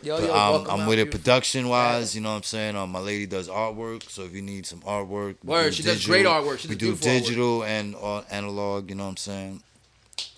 Yo, 0.00 0.20
But 0.20 0.26
yo, 0.26 0.32
I'm, 0.32 0.52
welcome 0.52 0.80
I'm 0.80 0.86
with 0.86 0.98
it 1.00 1.10
production 1.10 1.68
wise, 1.68 2.14
you 2.14 2.20
know 2.20 2.30
what 2.30 2.36
I'm 2.36 2.42
saying? 2.44 2.76
Um, 2.76 2.90
my 2.92 3.00
lady 3.00 3.26
does 3.26 3.48
artwork, 3.48 4.08
so 4.08 4.22
if 4.22 4.32
you 4.32 4.42
need 4.42 4.64
some 4.64 4.80
artwork, 4.82 5.36
we 5.42 5.50
Word, 5.50 5.70
do 5.70 5.72
she 5.72 5.82
does 5.82 6.06
great 6.06 6.24
artwork. 6.24 6.58
She 6.60 6.68
we 6.68 6.76
do 6.76 6.86
beautiful 6.94 7.08
artwork. 7.08 7.18
digital 7.24 7.64
and 7.64 7.96
uh, 8.00 8.20
analog, 8.30 8.90
you 8.90 8.94
know 8.94 9.02
what 9.04 9.10
I'm 9.10 9.16
saying? 9.16 9.62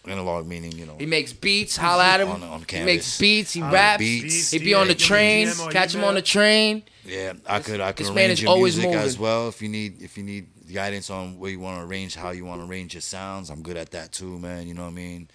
Analog 0.07 0.47
meaning, 0.47 0.73
you 0.73 0.87
know. 0.87 0.97
He 0.99 1.05
makes 1.07 1.33
beats. 1.33 1.77
Holla 1.77 2.05
at 2.07 2.21
him. 2.21 2.29
On- 2.31 2.43
on 2.43 2.61
he 2.61 2.65
canvas. 2.67 2.87
makes 2.87 3.19
beats. 3.19 3.53
He 3.53 3.61
On 3.63 3.71
raps. 3.73 3.99
beats. 3.99 4.51
He 4.51 4.59
be 4.59 4.73
on 4.75 4.89
the 4.89 4.95
train. 4.95 5.49
Catch 5.71 5.95
him 5.95 6.05
on 6.05 6.15
the 6.15 6.23
train. 6.23 6.83
Yeah, 7.05 7.35
I 7.47 7.61
could 7.61 7.81
I 7.81 7.93
could 7.93 8.07
this 8.07 8.15
man 8.15 8.27
arrange 8.29 8.33
is 8.39 8.43
your 8.43 8.51
always 8.53 8.77
music 8.79 8.95
as 8.99 9.19
well 9.19 9.49
if 9.49 9.61
you 9.61 9.69
need 9.69 10.01
if 10.03 10.17
you 10.17 10.23
need 10.23 10.47
guidance 10.73 11.11
on 11.11 11.39
where 11.39 11.51
you 11.51 11.59
want 11.61 11.79
to 11.81 11.85
arrange, 11.85 12.15
how 12.15 12.31
you 12.31 12.45
want 12.45 12.61
to 12.63 12.67
arrange 12.67 12.95
your 12.95 13.01
sounds. 13.01 13.51
I'm 13.51 13.63
good 13.63 13.77
at 13.77 13.91
that 13.91 14.13
too, 14.13 14.39
man. 14.39 14.67
You 14.69 14.75
know 14.75 14.83
what 14.83 14.89
I 14.89 14.93
mean? 14.93 15.29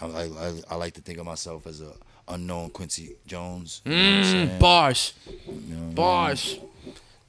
I 0.00 0.06
I, 0.06 0.22
I, 0.24 0.60
I 0.70 0.74
like 0.76 0.94
to 0.94 1.00
think 1.00 1.18
of 1.18 1.24
myself 1.26 1.66
as 1.66 1.80
a 1.80 1.92
unknown 2.28 2.70
Quincy 2.70 3.16
Jones. 3.26 3.80
You 3.84 3.92
know 3.92 3.98
what 4.18 4.26
I'm? 4.26 4.48
Mm, 4.48 4.58
Bars, 4.58 5.12
You 5.26 5.32
know 5.32 5.76
what 5.76 5.82
I 5.82 5.86
mean? 5.86 5.94
bars, 5.94 6.58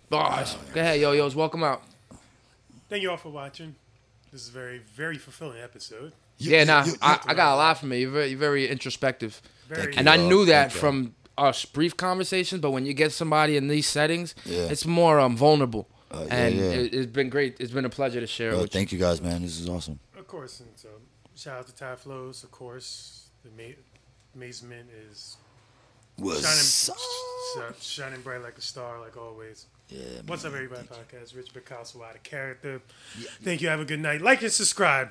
bars. 0.09 0.57
Go 0.73 0.81
ahead, 0.81 0.99
yo, 0.99 1.11
yos. 1.13 1.35
Welcome 1.35 1.63
out. 1.63 1.83
Thank 2.89 3.03
you 3.03 3.11
all 3.11 3.17
for 3.17 3.29
watching. 3.29 3.75
This 4.31 4.41
is 4.43 4.49
a 4.49 4.51
very, 4.51 4.79
very 4.79 5.17
fulfilling 5.17 5.59
episode. 5.61 6.13
You- 6.43 6.51
Yeah, 6.51 6.59
you- 6.59 6.65
nah, 6.65 6.85
you- 6.85 6.93
I, 7.01 7.19
I 7.27 7.33
got 7.33 7.53
a 7.53 7.57
lot 7.57 7.77
from 7.79 7.91
it. 7.91 7.97
You're 7.97 8.11
very, 8.11 8.27
you're 8.29 8.39
very 8.39 8.67
introspective, 8.67 9.41
Very 9.69 9.95
and 9.95 10.07
you, 10.07 10.11
I 10.13 10.17
knew 10.17 10.45
that 10.45 10.71
Thank 10.71 10.73
you. 10.75 10.79
from 10.79 11.15
our 11.37 11.53
brief 11.73 11.95
conversations. 11.97 12.61
But 12.61 12.71
when 12.71 12.85
you 12.85 12.93
get 12.93 13.11
somebody 13.11 13.57
in 13.57 13.67
these 13.67 13.87
settings, 13.87 14.35
Yeah. 14.45 14.67
it's 14.71 14.85
more 14.85 15.19
um 15.19 15.35
vulnerable. 15.37 15.87
Uh, 16.11 16.25
yeah, 16.27 16.35
and 16.35 16.55
yeah. 16.55 16.63
It, 16.63 16.93
it's 16.93 17.11
been 17.11 17.29
great. 17.29 17.55
It's 17.59 17.71
been 17.71 17.85
a 17.85 17.89
pleasure 17.89 18.19
to 18.19 18.27
share 18.27 18.49
it 18.51 18.55
Yo, 18.55 18.61
with 18.63 18.71
thank 18.73 18.91
you 18.91 18.99
guys, 18.99 19.21
man. 19.21 19.41
This 19.41 19.59
is 19.59 19.69
awesome. 19.69 19.99
Of 20.17 20.27
course, 20.27 20.59
and 20.59 20.69
so 20.75 20.89
shout 21.35 21.59
out 21.59 21.67
to 21.67 21.75
Ty 21.75 21.95
Flows. 21.95 22.43
Of 22.43 22.51
course, 22.51 23.29
the 23.43 23.49
ma- 23.57 23.75
amazement 24.35 24.89
is 25.09 25.37
What's 26.17 26.41
shining, 26.41 26.95
sh- 27.79 27.85
shining 27.85 28.21
bright 28.21 28.41
like 28.43 28.57
a 28.57 28.61
star, 28.61 28.99
like 28.99 29.15
always. 29.17 29.65
Yeah, 29.89 29.99
What's 30.25 30.43
man. 30.43 30.51
up, 30.51 30.55
everybody? 30.57 30.87
Podcast 30.87 31.35
Rich 31.35 31.53
Picasso 31.53 32.01
out 32.03 32.15
of 32.15 32.23
character. 32.23 32.81
Thank 33.43 33.61
you. 33.61 33.69
Have 33.69 33.79
a 33.79 33.85
good 33.85 33.99
night. 33.99 34.21
Like 34.21 34.41
and 34.41 34.51
subscribe. 34.51 35.09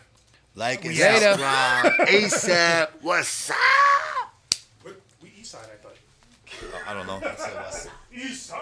Like 0.61 0.85
and 0.85 0.95
Later. 0.95 1.20
subscribe. 1.20 1.93
ASAP. 2.07 2.89
What's 3.01 3.49
up? 3.49 3.57
What? 4.82 5.01
We 5.23 5.32
East 5.41 5.53
Side, 5.53 5.61
I 5.65 5.77
thought. 5.82 5.97
I 6.87 6.93
don't 6.93 7.07
know. 7.07 7.16
I 7.27 7.35
said 7.35 7.55
what's 7.57 7.87
up. 7.87 7.93
East 8.12 8.47
Side. 8.47 8.59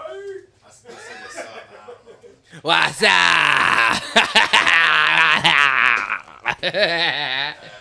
I 0.64 0.70
said 0.70 0.92
what's 0.94 1.38
up. 1.42 1.58
What's 2.62 3.02
up? 7.64 7.77